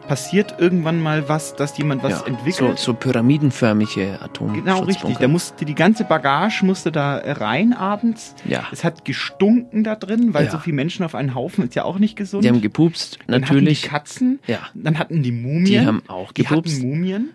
passiert 0.09 0.56
irgendwann 0.59 1.01
mal 1.01 1.28
was, 1.28 1.55
dass 1.55 1.77
jemand 1.78 2.02
was 2.02 2.20
ja. 2.20 2.27
entwickelt. 2.27 2.78
So, 2.78 2.93
so 2.93 2.94
pyramidenförmige 2.94 4.18
Atomschutzbunker. 4.20 4.62
Genau, 4.62 4.81
richtig. 4.85 5.18
Da 5.18 5.28
musste 5.28 5.64
die 5.64 5.74
ganze 5.74 6.05
Bagage 6.05 6.64
musste 6.64 6.90
da 6.93 7.16
rein 7.18 7.72
abends. 7.72 8.35
Ja. 8.44 8.64
Es 8.72 8.85
hat 8.85 9.05
gestunken 9.05 9.85
da 9.85 9.94
drin, 9.94 10.35
weil 10.35 10.47
Ja. 10.47 10.51
so 10.51 10.59
viele 10.59 10.74
Menschen 10.77 11.05
auf 11.05 11.14
einen 11.14 11.35
Haufen 11.35 11.64
ist 11.64 11.74
ja 11.74 11.85
auch 11.85 11.98
nicht 11.98 12.16
gesund. 12.16 12.44
Die 12.44 12.48
haben 12.48 12.60
gepupst, 12.60 13.18
Dann 13.27 13.40
natürlich. 13.40 13.82
Hatten 13.85 13.85
die 13.85 13.89
Katzen. 13.89 14.39
Ja. 14.47 14.59
Dann 14.74 14.98
hatten 14.98 15.22
die 15.22 15.32
Mumien. 15.32 15.64
Die 15.64 15.81
haben 15.81 16.02
auch 16.09 16.32
Die 16.32 16.43
gepupst. 16.43 16.78
hatten 16.78 16.89
Mumien. 16.89 17.31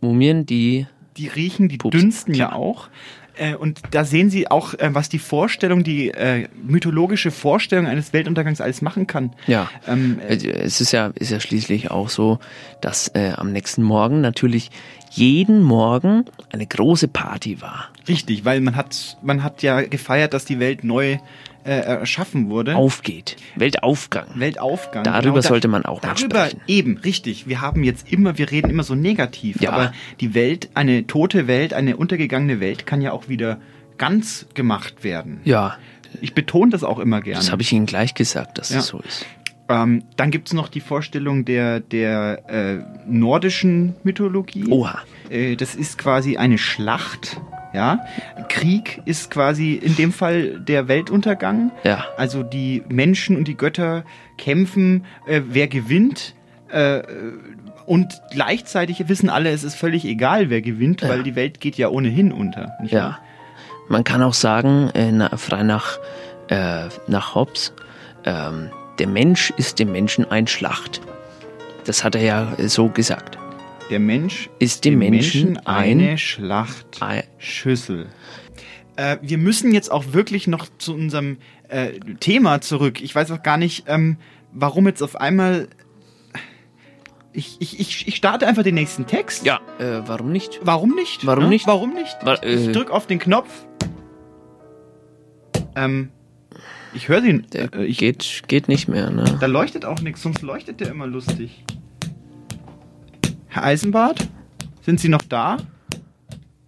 Mumien, 0.00 0.46
die. 0.46 0.86
Die 1.16 1.28
riechen, 1.28 1.68
die 1.68 1.78
dünsten 1.78 2.34
ja 2.34 2.52
auch. 2.52 2.88
Äh, 3.36 3.54
Und 3.54 3.80
da 3.90 4.04
sehen 4.04 4.30
Sie 4.30 4.50
auch, 4.50 4.74
äh, 4.74 4.90
was 4.92 5.08
die 5.08 5.18
Vorstellung, 5.18 5.84
die 5.84 6.10
äh, 6.10 6.48
mythologische 6.62 7.30
Vorstellung 7.30 7.86
eines 7.86 8.12
Weltuntergangs 8.12 8.60
alles 8.60 8.82
machen 8.82 9.06
kann. 9.06 9.32
Ja. 9.46 9.70
Ähm, 9.86 10.20
äh, 10.26 10.36
es 10.36 10.80
ist 10.80 10.92
ja, 10.92 11.12
ist 11.14 11.30
ja 11.30 11.40
schließlich 11.40 11.90
auch 11.90 12.08
so, 12.08 12.38
dass 12.80 13.08
äh, 13.08 13.32
am 13.36 13.52
nächsten 13.52 13.82
Morgen 13.82 14.20
natürlich 14.20 14.70
jeden 15.10 15.62
Morgen 15.62 16.24
eine 16.52 16.66
große 16.66 17.08
Party 17.08 17.60
war. 17.60 17.88
Richtig, 18.08 18.44
weil 18.44 18.60
man 18.60 18.76
hat, 18.76 19.16
man 19.22 19.42
hat 19.42 19.62
ja 19.62 19.80
gefeiert, 19.82 20.34
dass 20.34 20.44
die 20.44 20.58
Welt 20.58 20.84
neu 20.84 21.18
erschaffen 21.70 22.50
wurde. 22.50 22.76
Aufgeht. 22.76 23.36
Weltaufgang. 23.56 24.26
Weltaufgang. 24.34 25.04
Darüber 25.04 25.40
da- 25.40 25.48
sollte 25.48 25.68
man 25.68 25.84
auch 25.84 26.02
mal 26.02 26.14
Darüber 26.14 26.44
sprechen. 26.46 26.60
eben, 26.66 26.98
richtig. 26.98 27.46
Wir 27.48 27.60
haben 27.60 27.82
jetzt 27.84 28.12
immer, 28.12 28.36
wir 28.38 28.50
reden 28.50 28.70
immer 28.70 28.82
so 28.82 28.94
negativ, 28.94 29.60
Ja. 29.60 29.70
aber 29.72 29.92
die 30.20 30.34
Welt, 30.34 30.68
eine 30.74 31.06
tote 31.06 31.46
Welt, 31.46 31.72
eine 31.74 31.96
untergegangene 31.96 32.60
Welt 32.60 32.86
kann 32.86 33.00
ja 33.00 33.12
auch 33.12 33.28
wieder 33.28 33.58
ganz 33.98 34.46
gemacht 34.54 35.04
werden. 35.04 35.40
Ja. 35.44 35.76
Ich 36.20 36.34
betone 36.34 36.70
das 36.70 36.84
auch 36.84 36.98
immer 36.98 37.20
gerne. 37.20 37.38
Das 37.40 37.50
habe 37.50 37.62
ich 37.62 37.72
Ihnen 37.72 37.86
gleich 37.86 38.14
gesagt, 38.14 38.58
dass 38.58 38.70
Ja. 38.70 38.78
es 38.80 38.86
so 38.88 39.00
ist. 39.00 39.26
Ähm, 39.68 40.04
dann 40.16 40.30
gibt's 40.30 40.52
noch 40.52 40.68
die 40.68 40.80
Vorstellung 40.80 41.46
der, 41.46 41.80
der 41.80 42.42
äh, 42.50 42.78
nordischen 43.08 43.94
Mythologie. 44.04 44.66
Oha. 44.68 44.98
Äh, 45.30 45.56
das 45.56 45.74
ist 45.74 45.96
quasi 45.96 46.36
eine 46.36 46.58
Schlacht. 46.58 47.40
Ja, 47.74 48.06
Krieg 48.48 49.02
ist 49.04 49.30
quasi 49.30 49.74
in 49.74 49.96
dem 49.96 50.12
Fall 50.12 50.60
der 50.60 50.86
Weltuntergang. 50.86 51.72
Ja. 51.82 52.04
Also 52.16 52.44
die 52.44 52.84
Menschen 52.88 53.36
und 53.36 53.48
die 53.48 53.56
Götter 53.56 54.04
kämpfen, 54.38 55.04
äh, 55.26 55.42
wer 55.48 55.66
gewinnt. 55.66 56.34
Äh, 56.68 57.02
und 57.86 58.22
gleichzeitig 58.30 59.08
wissen 59.08 59.28
alle, 59.28 59.50
es 59.50 59.64
ist 59.64 59.74
völlig 59.74 60.04
egal, 60.04 60.50
wer 60.50 60.62
gewinnt, 60.62 61.02
weil 61.02 61.22
die 61.22 61.34
Welt 61.34 61.60
geht 61.60 61.76
ja 61.76 61.88
ohnehin 61.88 62.32
unter. 62.32 62.72
Ja. 62.84 63.02
wahr? 63.02 63.18
Man 63.88 64.04
kann 64.04 64.22
auch 64.22 64.34
sagen, 64.34 64.90
äh, 64.94 65.12
na, 65.12 65.36
frei 65.36 65.62
nach, 65.62 65.98
äh, 66.48 66.88
nach 67.06 67.34
Hobbes, 67.34 67.74
ähm, 68.24 68.70
der 68.98 69.08
Mensch 69.08 69.52
ist 69.56 69.78
dem 69.78 69.92
Menschen 69.92 70.30
ein 70.30 70.46
Schlacht. 70.46 71.02
Das 71.84 72.04
hat 72.04 72.14
er 72.14 72.22
ja 72.22 72.52
so 72.66 72.88
gesagt. 72.88 73.36
Der 73.94 74.00
Mensch 74.00 74.50
ist 74.58 74.84
dem, 74.84 74.98
Menschen, 74.98 75.56
eine 75.68 76.10
ein 76.10 76.18
Schlachtschüssel. 76.18 78.08
Äh, 78.96 79.18
wir 79.22 79.38
müssen 79.38 79.72
jetzt 79.72 79.88
auch 79.88 80.06
wirklich 80.12 80.48
noch 80.48 80.66
zu 80.78 80.94
unserem 80.94 81.36
äh, 81.68 82.00
Thema 82.18 82.60
zurück. 82.60 83.00
Ich 83.00 83.14
weiß 83.14 83.30
auch 83.30 83.44
gar 83.44 83.56
nicht, 83.56 83.84
ähm, 83.86 84.16
warum 84.52 84.88
jetzt 84.88 85.00
auf 85.00 85.14
einmal. 85.14 85.68
Ich, 87.32 87.58
ich, 87.60 87.78
ich, 87.78 88.08
ich 88.08 88.16
starte 88.16 88.48
einfach 88.48 88.64
den 88.64 88.74
nächsten 88.74 89.06
Text. 89.06 89.46
Ja, 89.46 89.60
äh, 89.78 90.00
warum 90.06 90.32
nicht? 90.32 90.58
Warum 90.64 90.96
nicht? 90.96 91.24
Warum 91.24 91.44
ne? 91.44 91.50
nicht? 91.50 91.68
Warum 91.68 91.94
nicht? 91.94 92.16
Wa- 92.22 92.40
ich 92.42 92.66
äh, 92.66 92.72
drück 92.72 92.90
auf 92.90 93.06
den 93.06 93.20
Knopf. 93.20 93.48
Ähm, 95.76 96.08
ich 96.94 97.06
höre 97.08 97.20
den. 97.20 97.46
äh, 97.52 97.84
ich, 97.84 97.98
geht, 97.98 98.42
geht 98.48 98.66
nicht 98.66 98.88
mehr, 98.88 99.10
ne? 99.10 99.38
Da 99.38 99.46
leuchtet 99.46 99.84
auch 99.84 100.00
nichts, 100.00 100.20
sonst 100.22 100.42
leuchtet 100.42 100.80
der 100.80 100.88
immer 100.88 101.06
lustig. 101.06 101.62
Herr 103.54 103.62
Eisenbart, 103.62 104.26
sind 104.82 104.98
Sie 104.98 105.08
noch 105.08 105.22
da? 105.22 105.58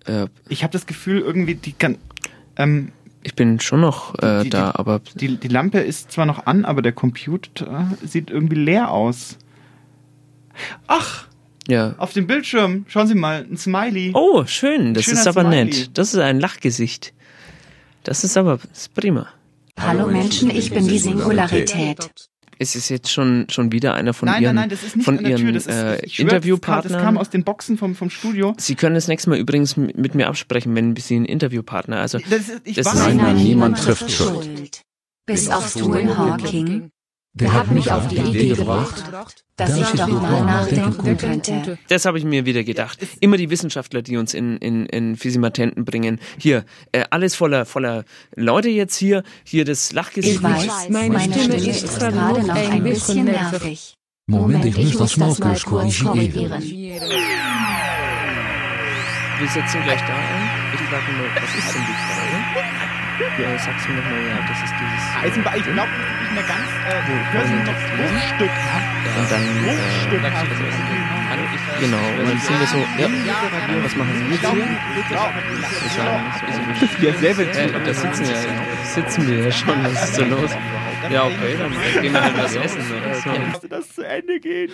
Äh, 0.04 0.28
Ich 0.48 0.62
habe 0.62 0.72
das 0.72 0.86
Gefühl, 0.86 1.18
irgendwie 1.18 1.56
die 1.56 1.72
kann. 1.72 1.98
Ähm, 2.56 2.92
ich 3.24 3.34
bin 3.34 3.58
schon 3.58 3.80
noch 3.80 4.14
äh, 4.22 4.44
die, 4.44 4.50
da, 4.50 4.70
die, 4.70 4.78
aber 4.78 5.00
die, 5.16 5.36
die 5.36 5.48
Lampe 5.48 5.80
ist 5.80 6.12
zwar 6.12 6.26
noch 6.26 6.46
an, 6.46 6.64
aber 6.64 6.82
der 6.82 6.92
Computer 6.92 7.90
sieht 8.04 8.30
irgendwie 8.30 8.54
leer 8.54 8.92
aus. 8.92 9.36
Ach, 10.86 11.26
ja. 11.66 11.96
auf 11.98 12.12
dem 12.12 12.28
Bildschirm, 12.28 12.84
schauen 12.86 13.08
Sie 13.08 13.16
mal, 13.16 13.44
ein 13.50 13.56
Smiley. 13.56 14.12
Oh, 14.14 14.44
schön, 14.46 14.94
das 14.94 15.06
Schöner 15.06 15.20
ist 15.22 15.26
aber 15.26 15.40
Smiley. 15.40 15.64
nett. 15.64 15.98
Das 15.98 16.14
ist 16.14 16.20
ein 16.20 16.38
Lachgesicht. 16.38 17.12
Das 18.04 18.22
ist 18.22 18.36
aber 18.36 18.58
das 18.58 18.82
ist 18.82 18.94
prima. 18.94 19.26
Hallo 19.76 20.06
Menschen, 20.06 20.50
ich 20.50 20.70
bin 20.70 20.86
die 20.86 20.98
Singularität. 20.98 22.10
Es 22.58 22.74
ist 22.74 22.88
jetzt 22.88 23.10
schon, 23.10 23.46
schon 23.50 23.70
wieder 23.72 23.94
einer 23.94 24.14
von 24.14 24.28
nein, 24.28 24.42
ihren, 24.42 24.54
nein, 24.54 24.62
nein, 24.62 24.70
das 24.70 24.82
ist 24.82 24.96
nicht 24.96 25.04
von 25.04 25.18
an 25.18 25.24
der 25.24 25.32
ihren 25.32 25.42
Tür. 25.42 25.52
Das 25.52 25.66
ist, 25.66 25.74
äh, 25.74 26.04
ich 26.06 26.14
schwör, 26.14 26.24
Interviewpartnern. 26.24 26.92
Das 26.94 27.02
kam 27.02 27.18
aus 27.18 27.28
den 27.30 27.44
Boxen 27.44 27.76
vom, 27.76 27.94
vom 27.94 28.08
Studio. 28.10 28.54
Sie 28.58 28.74
können 28.74 28.94
das 28.94 29.08
nächste 29.08 29.28
Mal 29.30 29.38
übrigens 29.38 29.76
mit 29.76 30.14
mir 30.14 30.26
absprechen, 30.28 30.74
wenn 30.74 30.96
Sie 30.96 31.16
einen 31.16 31.26
Interviewpartner. 31.26 31.98
Also 32.00 32.18
Das 32.30 32.48
ist- 32.48 32.62
ich 32.64 32.76
das 32.76 32.86
weiß 32.86 32.94
ist 32.94 33.06
nicht. 33.08 33.16
Nein, 33.16 33.36
Niemand 33.36 33.78
trifft 33.78 34.10
Schuld. 34.10 34.82
Bis 35.26 35.48
auf 35.50 35.68
Stephen 35.68 36.16
Hawking. 36.16 36.90
Der 37.38 37.52
hat 37.52 37.70
mich 37.70 37.92
auf 37.92 38.08
die 38.08 38.16
Idee 38.16 38.54
gebracht, 38.54 39.04
dass 39.56 39.76
ich 39.76 39.90
doch 39.90 40.08
mal 40.08 40.42
nachdenken 40.42 41.18
könnte. 41.18 41.76
Das 41.88 42.06
habe 42.06 42.16
ich 42.18 42.24
mir 42.24 42.46
wieder 42.46 42.64
gedacht. 42.64 42.98
Immer 43.20 43.36
die 43.36 43.50
Wissenschaftler, 43.50 44.00
die 44.00 44.16
uns 44.16 44.32
in, 44.32 44.56
in, 44.56 44.86
in 44.86 45.16
Physimatenten 45.16 45.84
bringen. 45.84 46.18
Hier, 46.38 46.64
äh, 46.92 47.04
alles 47.10 47.34
voller, 47.34 47.66
voller 47.66 48.04
Leute 48.36 48.70
jetzt 48.70 48.96
hier. 48.96 49.22
Hier 49.44 49.66
das 49.66 49.92
Lachgesicht. 49.92 50.36
Ich 50.36 50.42
weiß, 50.42 50.88
meine 50.88 51.20
Stimme 51.20 51.56
ist 51.56 51.98
gerade 51.98 52.16
noch 52.16 52.48
ein 52.48 52.82
bisschen 52.82 53.26
nervig. 53.26 53.96
Moment, 54.26 54.64
ich 54.64 54.76
muss 54.78 54.96
das 54.96 55.18
mal 55.18 55.28
mal 55.38 55.58
kurz 55.60 56.02
korrigieren. 56.02 56.62
Wir 59.38 59.48
setzen 59.48 59.82
gleich 59.82 60.00
da 60.00 60.14
an. 60.14 60.72
Ich 60.72 60.80
frage 60.80 61.12
mal, 61.12 61.28
was 61.34 61.54
ist 61.54 61.74
denn 61.74 61.82
die 61.82 61.92
Frage? 61.92 62.95
Ja, 63.38 63.58
sagst 63.58 63.88
du 63.88 63.92
nochmal, 63.92 64.20
ja, 64.28 64.36
das 64.46 64.58
ist 64.62 64.74
dieses... 64.76 65.04
Eisenbahn, 65.24 65.56
ich 65.56 65.64
glaube, 65.64 65.88
das 65.96 66.06
ist 66.06 66.20
nicht 66.20 66.34
mehr 66.34 66.44
ganz, 66.44 66.68
äh, 66.84 67.00
du 67.06 67.12
hörst 67.32 67.52
noch 67.64 67.80
bruchstückhaft. 67.96 68.90
Und 69.16 69.30
dann, 69.30 69.42
äh, 69.42 69.72
Bruchstückhaft. 69.72 70.46
genau, 71.80 72.04
und 72.20 72.28
dann 72.28 72.38
sind 72.38 72.60
wir 72.60 72.66
so, 72.66 72.78
ja, 72.98 73.08
was 73.82 73.96
machen 73.96 74.12
Sie 74.18 74.24
jetzt 74.34 74.50
hier? 74.52 74.68
Das 75.10 75.22
so, 75.94 77.06
Ja, 77.06 77.12
selber 77.14 77.42
äh, 77.42 77.72
da 77.84 77.94
sitzen 77.94 78.28
wir, 78.28 78.36
sitzen 78.84 79.26
wir 79.26 79.44
ja 79.44 79.50
schon, 79.50 79.84
was 79.84 79.92
ist 80.04 80.14
so 80.16 80.24
los? 80.24 80.50
Ja, 81.10 81.24
okay, 81.26 81.56
dann 81.58 81.72
gehen 82.02 82.12
wir 82.12 82.22
halt 82.22 82.36
was 82.38 82.54
essen 82.56 82.80
so. 82.82 82.94
Musste 83.48 83.68
das 83.68 83.94
zu 83.94 84.02
Ende 84.02 84.40
gehen? 84.40 84.70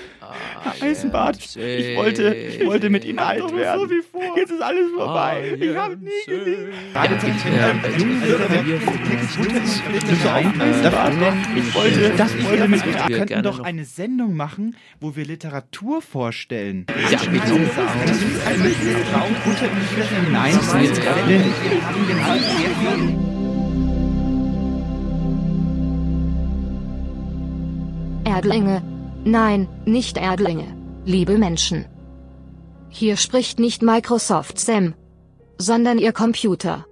Herr 0.63 0.83
Eisenbart, 0.89 1.37
ich 1.57 1.97
wollte, 1.97 2.35
ich 2.35 2.67
wollte 2.67 2.91
mit 2.91 3.05
Ihnen 3.05 3.19
alt 3.19 3.41
werden. 3.55 3.91
Jetzt 4.37 4.51
ist 4.51 4.63
alles 4.63 4.91
vorbei. 4.97 5.57
Ich 5.61 5.77
habe 5.77 5.97
nie 5.97 6.11
geliebt. 6.27 6.73
Gerade 6.95 7.19
zum 7.19 7.31
Ich 11.57 11.75
wollte, 11.75 12.13
das, 12.17 12.35
ich 12.35 12.49
wollte 12.49 12.69
mit 12.69 12.87
Ihnen. 12.87 13.09
Wir 13.09 13.19
könnten 13.19 13.43
doch 13.43 13.61
eine 13.61 13.85
Sendung 13.85 14.35
machen, 14.37 14.77
wo 15.01 15.17
wir 15.17 15.25
Literatur 15.25 16.03
vorstellen. 16.03 16.87
Ja, 17.11 17.19
unter 17.21 17.31
die 17.31 17.41
Nein, 20.33 20.55
Das 20.55 20.67
ist 20.67 20.75
jetzt 20.83 21.03
gerade- 21.03 21.45
Erdlinge. 28.35 28.83
Nein, 29.25 29.69
nicht 29.85 30.17
Erdlinge. 30.17 30.69
Liebe 31.05 31.37
Menschen. 31.37 31.85
Hier 32.89 33.17
spricht 33.19 33.59
nicht 33.59 33.83
Microsoft 33.83 34.59
Sam, 34.59 34.95
sondern 35.59 35.99
Ihr 35.99 36.13
Computer. 36.13 36.87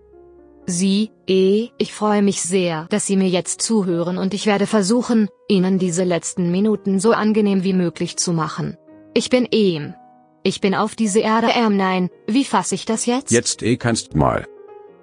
Sie, 0.66 1.10
eh, 1.26 1.68
ich 1.78 1.94
freue 1.94 2.22
mich 2.22 2.42
sehr, 2.42 2.86
dass 2.90 3.06
Sie 3.06 3.16
mir 3.16 3.28
jetzt 3.28 3.62
zuhören 3.62 4.18
und 4.18 4.34
ich 4.34 4.44
werde 4.44 4.66
versuchen, 4.66 5.28
Ihnen 5.48 5.78
diese 5.78 6.04
letzten 6.04 6.50
Minuten 6.50 7.00
so 7.00 7.12
angenehm 7.12 7.64
wie 7.64 7.72
möglich 7.84 8.18
zu 8.18 8.34
machen. 8.34 8.76
Ich 9.14 9.30
bin 9.30 9.48
Ehm. 9.50 9.94
Ich 10.42 10.60
bin 10.60 10.74
auf 10.74 10.94
diese 10.94 11.20
Erde 11.20 11.48
ähm 11.54 11.76
nein, 11.76 12.10
wie 12.26 12.44
fasse 12.44 12.74
ich 12.74 12.84
das 12.84 13.06
jetzt? 13.06 13.30
Jetzt 13.30 13.62
eh 13.62 13.78
kannst 13.78 14.14
mal. 14.14 14.46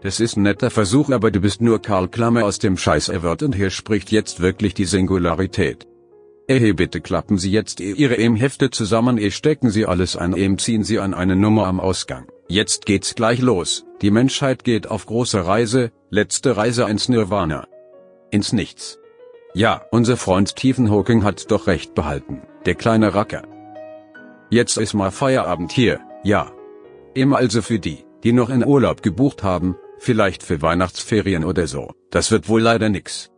Das 0.01 0.19
ist 0.19 0.37
ein 0.37 0.43
netter 0.43 0.69
Versuch, 0.69 1.09
aber 1.09 1.31
du 1.31 1.39
bist 1.39 1.61
nur 1.61 1.81
Karl 1.81 2.07
Klammer 2.07 2.45
aus 2.45 2.59
dem 2.59 2.77
Scheiß 2.77 3.09
Award 3.09 3.41
und 3.41 3.55
hier 3.55 3.71
spricht 3.71 4.11
jetzt 4.11 4.39
wirklich 4.39 4.75
die 4.75 4.85
Singularität. 4.85 5.87
Ehe 6.49 6.73
bitte 6.73 7.01
klappen 7.01 7.37
Sie 7.37 7.51
jetzt 7.51 7.81
Ihre 7.81 8.17
EM-Hefte 8.17 8.69
zusammen, 8.69 9.17
eh 9.17 9.31
stecken 9.31 9.69
Sie 9.69 9.85
alles 9.85 10.15
ein, 10.15 10.33
EM 10.33 10.57
ziehen 10.57 10.83
Sie 10.85 10.97
an 10.97 11.13
eine 11.13 11.35
Nummer 11.35 11.67
am 11.67 11.81
Ausgang. 11.81 12.27
Jetzt 12.47 12.85
geht's 12.85 13.15
gleich 13.15 13.41
los. 13.41 13.85
Die 14.01 14.11
Menschheit 14.11 14.63
geht 14.63 14.89
auf 14.89 15.05
große 15.05 15.45
Reise, 15.45 15.91
letzte 16.09 16.55
Reise 16.55 16.83
ins 16.85 17.09
Nirvana. 17.09 17.67
Ins 18.31 18.53
Nichts. 18.53 18.97
Ja, 19.53 19.81
unser 19.91 20.15
Freund 20.15 20.49
Stephen 20.49 20.89
Hawking 20.89 21.25
hat 21.25 21.51
doch 21.51 21.67
recht 21.67 21.93
behalten, 21.95 22.41
der 22.65 22.75
kleine 22.75 23.13
Racker. 23.13 23.43
Jetzt 24.49 24.77
ist 24.77 24.93
mal 24.93 25.11
Feierabend 25.11 25.73
hier, 25.73 25.99
ja. 26.23 26.51
Immer 27.13 27.37
also 27.37 27.61
für 27.61 27.79
die, 27.79 28.05
die 28.23 28.31
noch 28.31 28.49
in 28.49 28.65
Urlaub 28.65 29.01
gebucht 29.01 29.43
haben, 29.43 29.75
vielleicht 29.97 30.43
für 30.43 30.61
Weihnachtsferien 30.61 31.43
oder 31.43 31.67
so, 31.67 31.91
das 32.09 32.31
wird 32.31 32.47
wohl 32.47 32.61
leider 32.61 32.87
nix. 32.87 33.31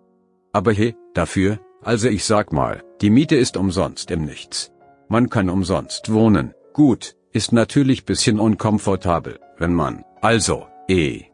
Aber 0.52 0.74
hey, 0.74 0.96
dafür, 1.16 1.60
also 1.82 2.08
ich 2.08 2.26
sag 2.26 2.52
mal, 2.52 2.84
die 3.02 3.10
Miete 3.10 3.36
ist 3.36 3.58
umsonst 3.58 4.12
im 4.12 4.26
Nichts. 4.26 4.72
Man 5.08 5.30
kann 5.30 5.50
umsonst 5.50 6.12
wohnen, 6.12 6.54
gut, 6.74 7.16
ist 7.32 7.52
natürlich 7.52 8.06
bisschen 8.06 8.40
unkomfortabel, 8.40 9.40
wenn 9.58 9.74
man, 9.74 10.04
also, 10.22 10.68
eh. 10.88 11.26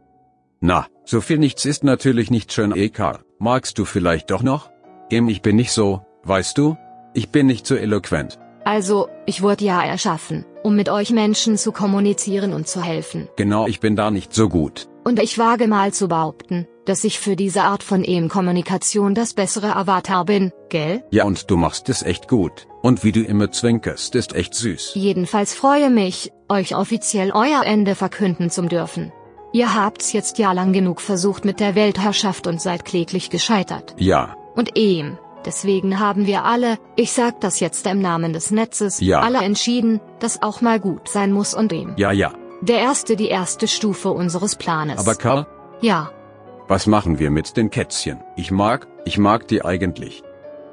Na, 0.61 0.87
so 1.03 1.21
viel 1.21 1.37
nichts 1.37 1.65
ist 1.65 1.83
natürlich 1.83 2.31
nicht 2.31 2.51
schön 2.53 2.75
eh 2.75 2.89
Karl, 2.89 3.19
magst 3.39 3.77
du 3.77 3.85
vielleicht 3.85 4.31
doch 4.31 4.43
noch? 4.43 4.71
Em 5.09 5.27
ich 5.29 5.41
bin 5.41 5.55
nicht 5.55 5.71
so, 5.71 6.01
weißt 6.23 6.57
du? 6.57 6.77
Ich 7.13 7.29
bin 7.29 7.45
nicht 7.47 7.67
so 7.67 7.75
eloquent. 7.75 8.39
Also, 8.65 9.09
ich 9.27 9.43
wurde 9.43 9.63
ja 9.63 9.83
erschaffen, 9.83 10.43
um 10.63 10.75
mit 10.75 10.89
euch 10.89 11.11
Menschen 11.11 11.55
zu 11.55 11.71
kommunizieren 11.71 12.51
und 12.51 12.67
zu 12.67 12.81
helfen. 12.81 13.27
Genau, 13.35 13.67
ich 13.67 13.79
bin 13.79 13.95
da 13.95 14.09
nicht 14.09 14.33
so 14.33 14.49
gut. 14.49 14.87
Und 15.07 15.19
ich 15.21 15.37
wage 15.37 15.67
mal 15.67 15.93
zu 15.93 16.07
behaupten, 16.07 16.67
dass 16.85 17.03
ich 17.03 17.19
für 17.19 17.35
diese 17.35 17.61
Art 17.63 17.83
von 17.83 18.03
EM-Kommunikation 18.03 19.13
das 19.13 19.33
bessere 19.33 19.75
Avatar 19.75 20.25
bin, 20.25 20.51
gell? 20.69 21.03
Ja 21.11 21.25
und 21.25 21.49
du 21.51 21.57
machst 21.57 21.89
es 21.89 22.01
echt 22.03 22.27
gut. 22.27 22.67
Und 22.81 23.03
wie 23.03 23.11
du 23.11 23.21
immer 23.21 23.51
zwinkerst, 23.51 24.15
ist 24.15 24.33
echt 24.35 24.55
süß. 24.55 24.91
Jedenfalls 24.95 25.53
freue 25.53 25.89
mich, 25.89 26.31
euch 26.49 26.75
offiziell 26.75 27.31
euer 27.31 27.63
Ende 27.63 27.93
verkünden 27.95 28.49
zu 28.49 28.63
dürfen. 28.63 29.11
Ihr 29.53 29.73
habt's 29.75 30.11
jetzt 30.11 30.37
ja 30.39 30.51
lang 30.51 30.73
genug 30.73 30.99
versucht 31.01 31.45
mit 31.45 31.59
der 31.59 31.75
Weltherrschaft 31.75 32.45
und 32.47 32.59
seid 32.59 32.83
kläglich 32.83 33.29
gescheitert. 33.29 33.95
Ja, 33.97 34.35
Und 34.55 34.75
EM. 34.77 35.17
Deswegen 35.45 35.99
haben 35.99 36.25
wir 36.25 36.43
alle, 36.43 36.79
ich 36.95 37.11
sag 37.11 37.39
das 37.41 37.59
jetzt 37.59 37.85
im 37.85 38.01
Namen 38.01 38.33
des 38.33 38.49
Netzes, 38.49 38.99
Ja. 38.99 39.19
alle 39.19 39.37
entschieden, 39.43 40.01
dass 40.19 40.41
auch 40.41 40.61
mal 40.61 40.79
gut 40.79 41.07
sein 41.07 41.31
muss 41.31 41.53
und 41.53 41.71
EM. 41.71 41.93
ja, 41.97 42.11
ja. 42.11 42.33
Der 42.67 42.79
erste 42.79 43.15
die 43.15 43.27
erste 43.27 43.67
Stufe 43.67 44.09
unseres 44.09 44.55
Planes. 44.55 44.97
Aber 44.99 45.15
Karl, 45.15 45.45
ja, 45.81 46.11
was 46.67 46.87
machen 46.87 47.19
wir 47.19 47.29
mit 47.29 47.57
den 47.57 47.69
Kätzchen? 47.69 48.17
Ich 48.35 48.49
mag, 48.49 48.87
ich 49.05 49.17
mag 49.19 49.47
die 49.47 49.63
eigentlich. 49.63 50.23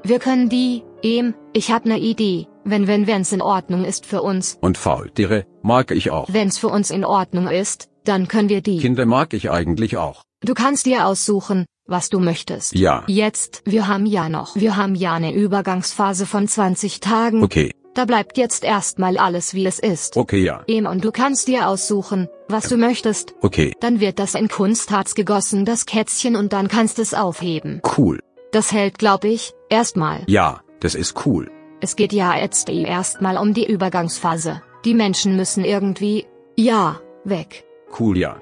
wir 0.05 0.19
können 0.19 0.48
die, 0.48 0.82
EM, 1.02 1.35
ich 1.52 1.70
hab 1.70 1.85
ne 1.85 1.98
Idee, 1.98 2.48
wenn 2.64 2.86
wenn 2.86 3.06
wenn's 3.06 3.32
in 3.32 3.43
Ordnung 3.43 3.85
ist 3.85 4.06
für 4.06 4.23
uns, 4.23 4.56
Und 4.62 4.78
Faultiere, 4.78 5.44
mag 5.62 5.90
ich 5.90 6.10
auch. 6.10 6.28
wenn's 6.32 6.56
für 6.59 6.69
uns 6.69 6.90
in 6.90 7.05
Ordnung 7.05 7.47
ist, 7.48 7.89
dann 8.05 8.27
können 8.27 8.48
wir 8.48 8.62
die. 8.62 8.78
Kinder 8.78 9.05
mag 9.06 9.35
ich 9.35 9.51
eigentlich 9.51 9.97
auch. 9.98 10.23
Du 10.40 10.55
kannst 10.55 10.86
dir 10.86 11.06
aussuchen, 11.06 11.66
was 11.86 12.09
du 12.09 12.19
möchtest. 12.20 12.74
Ja. 12.74 13.05
Jetzt, 13.06 13.62
wir 13.66 13.86
haben 13.86 14.06
ja 14.06 14.28
noch, 14.31 14.56
wir 14.56 14.77
haben 14.77 14.94
ja 14.94 15.12
eine 15.12 15.32
Übergangsphase 15.35 16.24
von 16.27 16.48
20 16.48 17.01
Tagen. 17.01 17.43
Okay, 17.44 17.73
Da 17.94 18.06
bleibt 18.06 18.39
jetzt 18.39 18.64
erstmal 18.64 19.19
alles 19.19 19.52
wie 19.55 19.66
es 19.66 19.78
ist. 19.78 20.16
okay, 20.16 20.43
ja. 20.43 20.62
Em 20.66 20.86
und 20.86 21.05
du 21.05 21.12
kannst 21.12 21.47
dir 21.48 21.69
aussuchen, 21.69 22.28
was 22.48 22.69
du 22.69 22.77
möchtest. 22.78 23.35
Okay, 23.43 23.74
Dann 23.81 24.01
wird 24.01 24.19
das 24.19 24.35
in 24.35 24.48
Kunstharz 24.48 25.14
gegossen, 25.14 25.64
das 25.64 25.85
Kätzchen 25.85 26.35
und 26.36 26.52
dann 26.52 26.69
kannst 26.69 26.98
es 26.98 27.12
aufheben. 27.14 27.82
cool. 27.98 28.20
Das 28.51 28.73
hält, 28.73 28.98
glaub 28.98 29.24
ich, 29.24 29.52
erstmal. 29.69 30.23
Ja, 30.27 30.60
das 30.81 30.94
ist 30.94 31.27
cool. 31.27 31.51
Es 31.81 31.97
geht 31.97 32.12
ja 32.12 32.36
jetzt 32.36 32.69
eh 32.69 32.82
erstmal 32.82 33.36
um 33.36 33.55
die 33.55 33.66
Übergangsphase. 33.66 34.62
Die 34.85 34.94
Menschen 34.94 35.36
müssen 35.36 35.64
irgendwie, 35.64 36.27
ja, 36.56 37.01
weg. 37.24 37.64
Cool, 37.98 38.16
ja. 38.19 38.40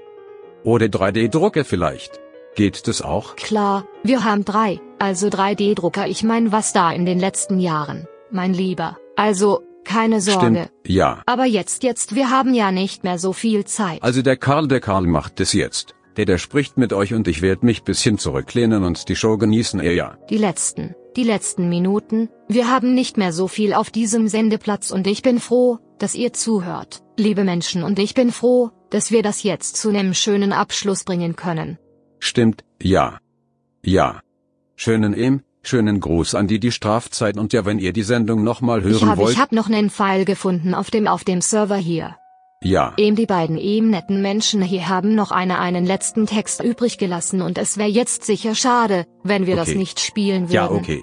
Oder 0.63 0.87
3D-Drucker 0.87 1.65
vielleicht. 1.65 2.21
Geht 2.55 2.87
das 2.89 3.03
auch? 3.03 3.37
Klar, 3.37 3.85
wir 4.03 4.25
haben 4.25 4.45
drei, 4.45 4.81
also 4.99 5.29
3D-Drucker. 5.29 6.07
Ich 6.09 6.23
mein, 6.25 6.53
was 6.53 6.73
da 6.73 6.91
in 6.93 7.07
den 7.07 7.19
letzten 7.19 7.61
Jahren, 7.61 8.07
mein 8.31 8.53
Lieber. 8.53 8.99
Also, 9.21 9.61
keine 9.85 10.23
Sorge. 10.23 10.41
Stimmt, 10.41 10.71
ja. 10.87 11.23
Aber 11.27 11.45
jetzt, 11.45 11.83
jetzt, 11.83 12.15
wir 12.15 12.31
haben 12.31 12.55
ja 12.55 12.73
nicht 12.73 13.05
mehr 13.05 13.19
so 13.19 13.35
viel 13.35 13.67
Zeit. 13.67 14.03
Also 14.03 14.23
der 14.23 14.39
Karl, 14.39 14.67
der 14.67 14.81
Karl 14.81 15.07
macht 15.07 15.41
es 15.41 15.53
jetzt. 15.53 15.95
Der, 16.17 16.25
der 16.25 16.39
spricht 16.39 16.79
mit 16.79 16.95
euch 16.95 17.13
und 17.13 17.29
ich 17.29 17.43
werde 17.43 17.67
mich 17.67 17.83
bisschen 17.83 18.17
zurücklehnen 18.17 18.83
und 18.83 19.11
die 19.11 19.17
Show 19.17 19.37
genießen, 19.37 19.79
eh 19.81 19.95
ja. 19.95 20.17
Die 20.31 20.39
letzten, 20.39 20.95
die 21.17 21.25
letzten 21.25 21.69
Minuten, 21.69 22.31
wir 22.49 22.71
haben 22.71 22.95
nicht 22.95 23.19
mehr 23.19 23.35
so 23.35 23.47
viel 23.47 23.75
auf 23.75 23.91
diesem 23.91 24.27
Sendeplatz 24.27 24.91
und 24.91 25.07
ich 25.07 25.21
bin 25.21 25.39
froh, 25.39 25.79
dass 25.99 26.15
ihr 26.15 26.33
zuhört, 26.33 27.03
liebe 27.19 27.45
Menschen 27.45 27.83
und 27.83 27.99
ich 27.99 28.15
bin 28.15 28.33
froh, 28.33 28.71
dass 28.89 29.11
wir 29.11 29.23
das 29.23 29.43
jetzt 29.43 29.77
zu 29.77 29.91
einem 29.91 30.15
schönen 30.15 30.55
Abschluss 30.55 31.05
bringen 31.05 31.37
können. 31.37 31.79
Stimmt, 32.21 32.65
ja. 32.83 33.19
Ja. 33.85 34.21
Schönen 34.77 35.13
Em, 35.13 35.43
schönen 35.63 36.01
Gruß 36.01 36.35
an 36.35 36.47
die 36.47 36.59
die 36.61 36.73
Strafzeit 36.73 37.37
und 37.37 37.53
ja, 37.53 37.65
wenn 37.65 37.79
ihr 37.79 37.93
die 37.93 38.03
Sendung 38.03 38.43
nochmal 38.45 38.81
Ich 38.81 38.85
hören 38.87 39.09
habe 39.11 39.21
wollt. 39.23 39.33
ich 39.35 39.39
hab 39.41 39.53
noch 39.53 39.69
nen 39.69 39.91
File 39.91 40.25
gefunden 40.25 40.75
auf 40.75 40.91
dem 40.91 41.07
auf 41.07 41.25
dem 41.25 41.41
Server 41.41 41.77
hier. 41.77 42.17
Ja. 42.63 42.93
Eben 42.99 43.17
die 43.17 43.27
beiden 43.27 43.57
eben 43.57 43.89
netten 43.91 44.21
Menschen 44.21 44.61
hier 44.61 44.89
haben 44.89 45.15
noch 45.15 45.31
eine 45.31 45.59
einen 45.59 45.87
letzten 45.87 46.27
Text 46.27 46.63
übrig 46.63 46.99
gelassen 46.99 47.41
und 47.41 47.57
es 47.57 47.79
wäre 47.79 47.89
jetzt 47.89 48.25
sicher 48.25 48.55
schade, 48.55 49.07
wenn 49.25 49.47
wir 49.47 49.57
das 49.57 49.69
Okay. 49.71 49.79
nicht 49.79 50.01
spielen 50.01 50.43
würden. 50.45 50.53
Ja, 50.53 50.71
okay. 50.71 51.03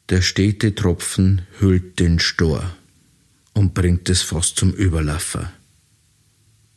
Der 0.09 0.23
stete 0.23 0.75
Tropfen 0.75 1.43
hüllt 1.61 2.01
den 2.01 2.19
Stor 2.19 2.63
und 3.55 3.75
bringt 3.75 4.09
es 4.09 4.23
fast 4.23 4.57
zum 4.57 4.73
Überlaufen. 4.73 5.49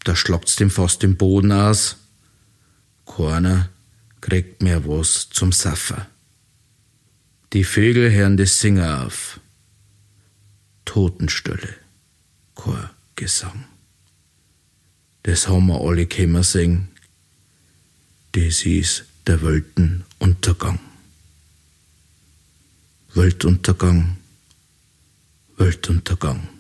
Da 0.03 0.15
schlagt's 0.15 0.55
dem 0.55 0.69
fast 0.69 1.03
den 1.03 1.15
Boden 1.17 1.51
aus. 1.51 1.97
Keiner 3.05 3.69
kriegt 4.21 4.61
mehr 4.61 4.85
was 4.87 5.29
zum 5.29 5.51
Saffer. 5.51 6.07
Die 7.53 7.63
Vögel 7.63 8.11
hören 8.11 8.37
das 8.37 8.59
Singen 8.59 8.83
auf. 8.83 9.39
Totenstille, 10.85 11.75
kein 12.55 12.89
Gesang. 13.15 13.65
Das 15.23 15.47
haben 15.47 15.67
wir 15.67 15.79
alle 15.79 16.05
können 16.05 16.43
singen. 16.43 16.89
Das 18.33 18.65
ist 18.65 19.05
der 19.25 19.41
Weltenuntergang. 19.41 20.79
Weltuntergang, 23.13 24.17
Weltuntergang. 25.55 26.52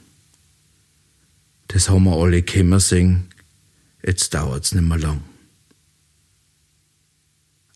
Das 1.73 1.89
haben 1.89 2.03
wir 2.03 2.15
alle 2.15 2.43
können 2.43 2.79
singen, 2.79 3.29
jetzt 4.05 4.35
dauert's 4.35 4.75
nimmer 4.75 4.99
lang. 4.99 5.23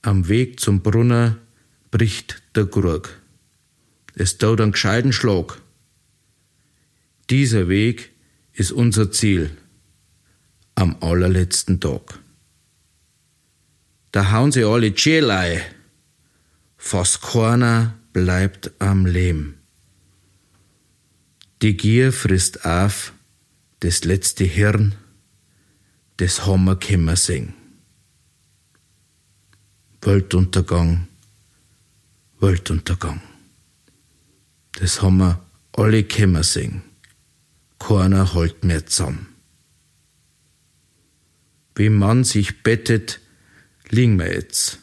Am 0.03 0.27
Weg 0.27 0.59
zum 0.59 0.81
Brunner 0.81 1.39
bricht 1.89 2.43
der 2.55 2.67
Krug. 2.67 3.19
Es 4.13 4.37
tut 4.37 4.61
einen 4.61 4.73
gescheiten 4.73 5.13
Schlag. 5.13 5.59
Dieser 7.31 7.69
Weg 7.69 8.11
ist 8.53 8.71
unser 8.71 9.11
Ziel 9.11 9.57
am 10.75 10.97
allerletzten 11.01 11.79
Tag. 11.79 12.19
Da 14.11 14.31
hauen 14.31 14.51
sie 14.51 14.63
alle 14.63 14.93
Tschelei, 14.93 15.65
fast 16.77 17.23
keiner 17.23 17.97
bleibt 18.13 18.73
am 18.77 19.07
Leben. 19.07 19.57
Die 21.63 21.75
Gier 21.75 22.13
frisst 22.13 22.63
auf 22.63 23.13
das 23.79 24.03
letzte 24.03 24.43
Hirn, 24.43 24.95
das 26.17 26.45
Hammer 26.45 26.75
können 26.75 27.05
wir 27.05 27.15
singen. 27.15 27.53
Weltuntergang, 30.01 31.07
Weltuntergang. 32.39 33.21
Das 34.73 35.01
haben 35.01 35.17
wir 35.17 35.43
alle 35.73 36.03
können 36.03 36.43
singen. 36.43 36.83
Keiner 37.79 38.33
halt 38.33 38.63
mehr 38.63 38.85
zusammen. 38.85 39.27
Wie 41.75 41.89
man 41.89 42.23
sich 42.23 42.63
bettet, 42.63 43.19
liegen 43.89 44.17
wir 44.17 44.33
jetzt. 44.33 44.79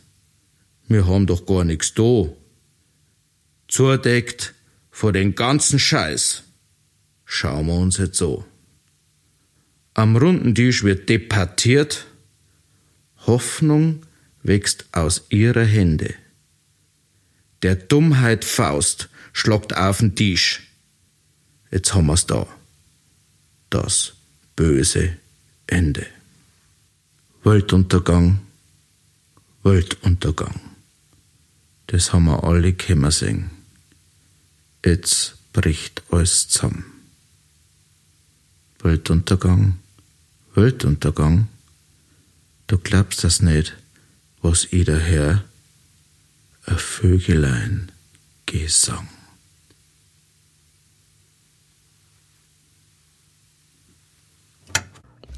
Wir 0.87 1.07
haben 1.07 1.27
doch 1.27 1.47
gar 1.47 1.65
nichts 1.65 1.95
da. 1.95 2.29
Zudeckt 3.67 4.55
vor 4.91 5.13
den 5.13 5.35
ganzen 5.35 5.81
Scheiß. 5.81 6.45
Schauen 7.25 7.67
wir 7.67 7.75
uns 7.75 7.97
jetzt 7.97 8.19
so. 8.19 8.45
Am 9.95 10.17
runden 10.17 10.55
Tisch 10.55 10.83
wird 10.83 11.09
debattiert. 11.09 12.07
Hoffnung 13.27 14.03
wächst 14.43 14.87
aus 14.93 15.23
ihrer 15.31 15.65
Hände. 15.65 16.15
Der 17.63 17.77
Dummheit 17.77 18.45
Faust 18.45 19.09
schlagt 19.33 19.77
auf 19.77 19.99
den 19.99 20.15
Tisch. 20.17 20.63
Jetzt 21.71 21.95
haben 21.95 22.07
wir's 22.07 22.27
da. 22.27 22.47
Das 23.71 24.15
böse 24.57 25.17
Ende. 25.67 26.07
Weltuntergang, 27.43 28.41
Weltuntergang. 29.63 30.61
Das 31.87 32.13
haben 32.13 32.25
wir 32.25 32.45
alle 32.45 32.73
können 32.73 33.11
singen. 33.11 33.51
Jetzt 34.85 35.37
bricht 35.53 36.03
alles 36.11 36.49
zusammen. 36.49 36.85
Weltuntergang, 38.81 39.79
Weltuntergang. 40.55 41.49
Du 42.69 42.79
glaubst 42.79 43.25
das 43.25 43.43
nicht, 43.43 43.75
was 44.41 44.65
ich 44.71 44.85
daher 44.85 45.45
ein 46.67 46.79
Vögelein 46.79 47.91
Gesang. 48.47 49.09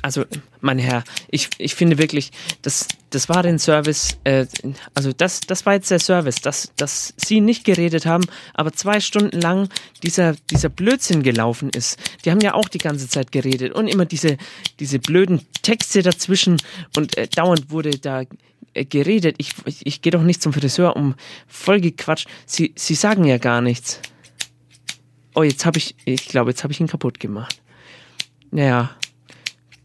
Also, 0.03 0.25
mein 0.67 0.79
Herr, 0.79 1.05
ich, 1.31 1.49
ich 1.57 1.75
finde 1.75 1.97
wirklich, 1.97 2.31
das, 2.61 2.87
das 3.11 3.29
war 3.31 3.43
den 3.43 3.59
Service, 3.59 4.19
äh, 4.25 4.47
also 4.95 5.13
das, 5.13 5.41
das 5.41 5.65
war 5.65 5.75
jetzt 5.75 5.91
der 5.91 6.01
Service, 6.01 6.43
dass, 6.43 6.73
dass 6.77 7.15
Sie 7.17 7.41
nicht 7.41 7.65
geredet 7.65 8.05
haben, 8.05 8.25
aber 8.53 8.73
zwei 8.73 9.01
Stunden 9.01 9.41
lang 9.41 9.71
dieser, 10.03 10.35
dieser 10.51 10.69
Blödsinn 10.69 11.23
gelaufen 11.23 11.71
ist. 11.71 11.99
Die 12.25 12.31
haben 12.31 12.41
ja 12.41 12.53
auch 12.55 12.69
die 12.69 12.79
ganze 12.79 13.09
Zeit 13.09 13.33
geredet 13.33 13.73
und 13.73 13.89
immer 13.89 14.05
diese, 14.05 14.37
diese 14.79 14.99
blöden 14.99 15.41
Texte 15.63 16.03
dazwischen 16.03 16.61
und 16.97 17.17
äh, 17.17 17.29
dauernd 17.29 17.71
wurde 17.71 17.99
da 17.99 18.25
äh, 18.75 18.85
geredet. 18.85 19.37
Ich, 19.39 19.53
ich, 19.65 19.87
ich 19.87 20.03
gehe 20.03 20.13
doch 20.13 20.23
nicht 20.23 20.43
zum 20.43 20.53
Friseur 20.53 20.97
um 20.97 21.15
vollgequatscht. 21.47 22.29
Sie, 22.45 22.75
Sie 22.77 22.95
sagen 22.95 23.25
ja 23.25 23.39
gar 23.39 23.63
nichts. 23.63 24.01
Oh, 25.35 25.43
jetzt 25.43 25.65
habe 25.65 25.79
ich, 25.79 25.95
ich 26.05 26.29
glaube, 26.29 26.51
jetzt 26.51 26.65
habe 26.65 26.73
ich 26.73 26.81
ihn 26.81 26.87
kaputt 26.87 27.21
gemacht. 27.21 27.63
Naja. 28.51 28.97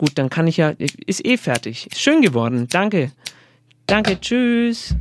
Gut, 0.02 0.14
dann 0.16 0.32
kann 0.32 0.48
ich 0.48 0.58
ja. 0.58 0.74
Ist 0.80 1.24
eh 1.24 1.38
fertig. 1.38 1.86
Ist 1.92 2.02
schön 2.02 2.24
geworden. 2.24 2.68
Danke. 2.68 3.12
Danke. 3.86 4.20
Tschüss. 4.20 4.96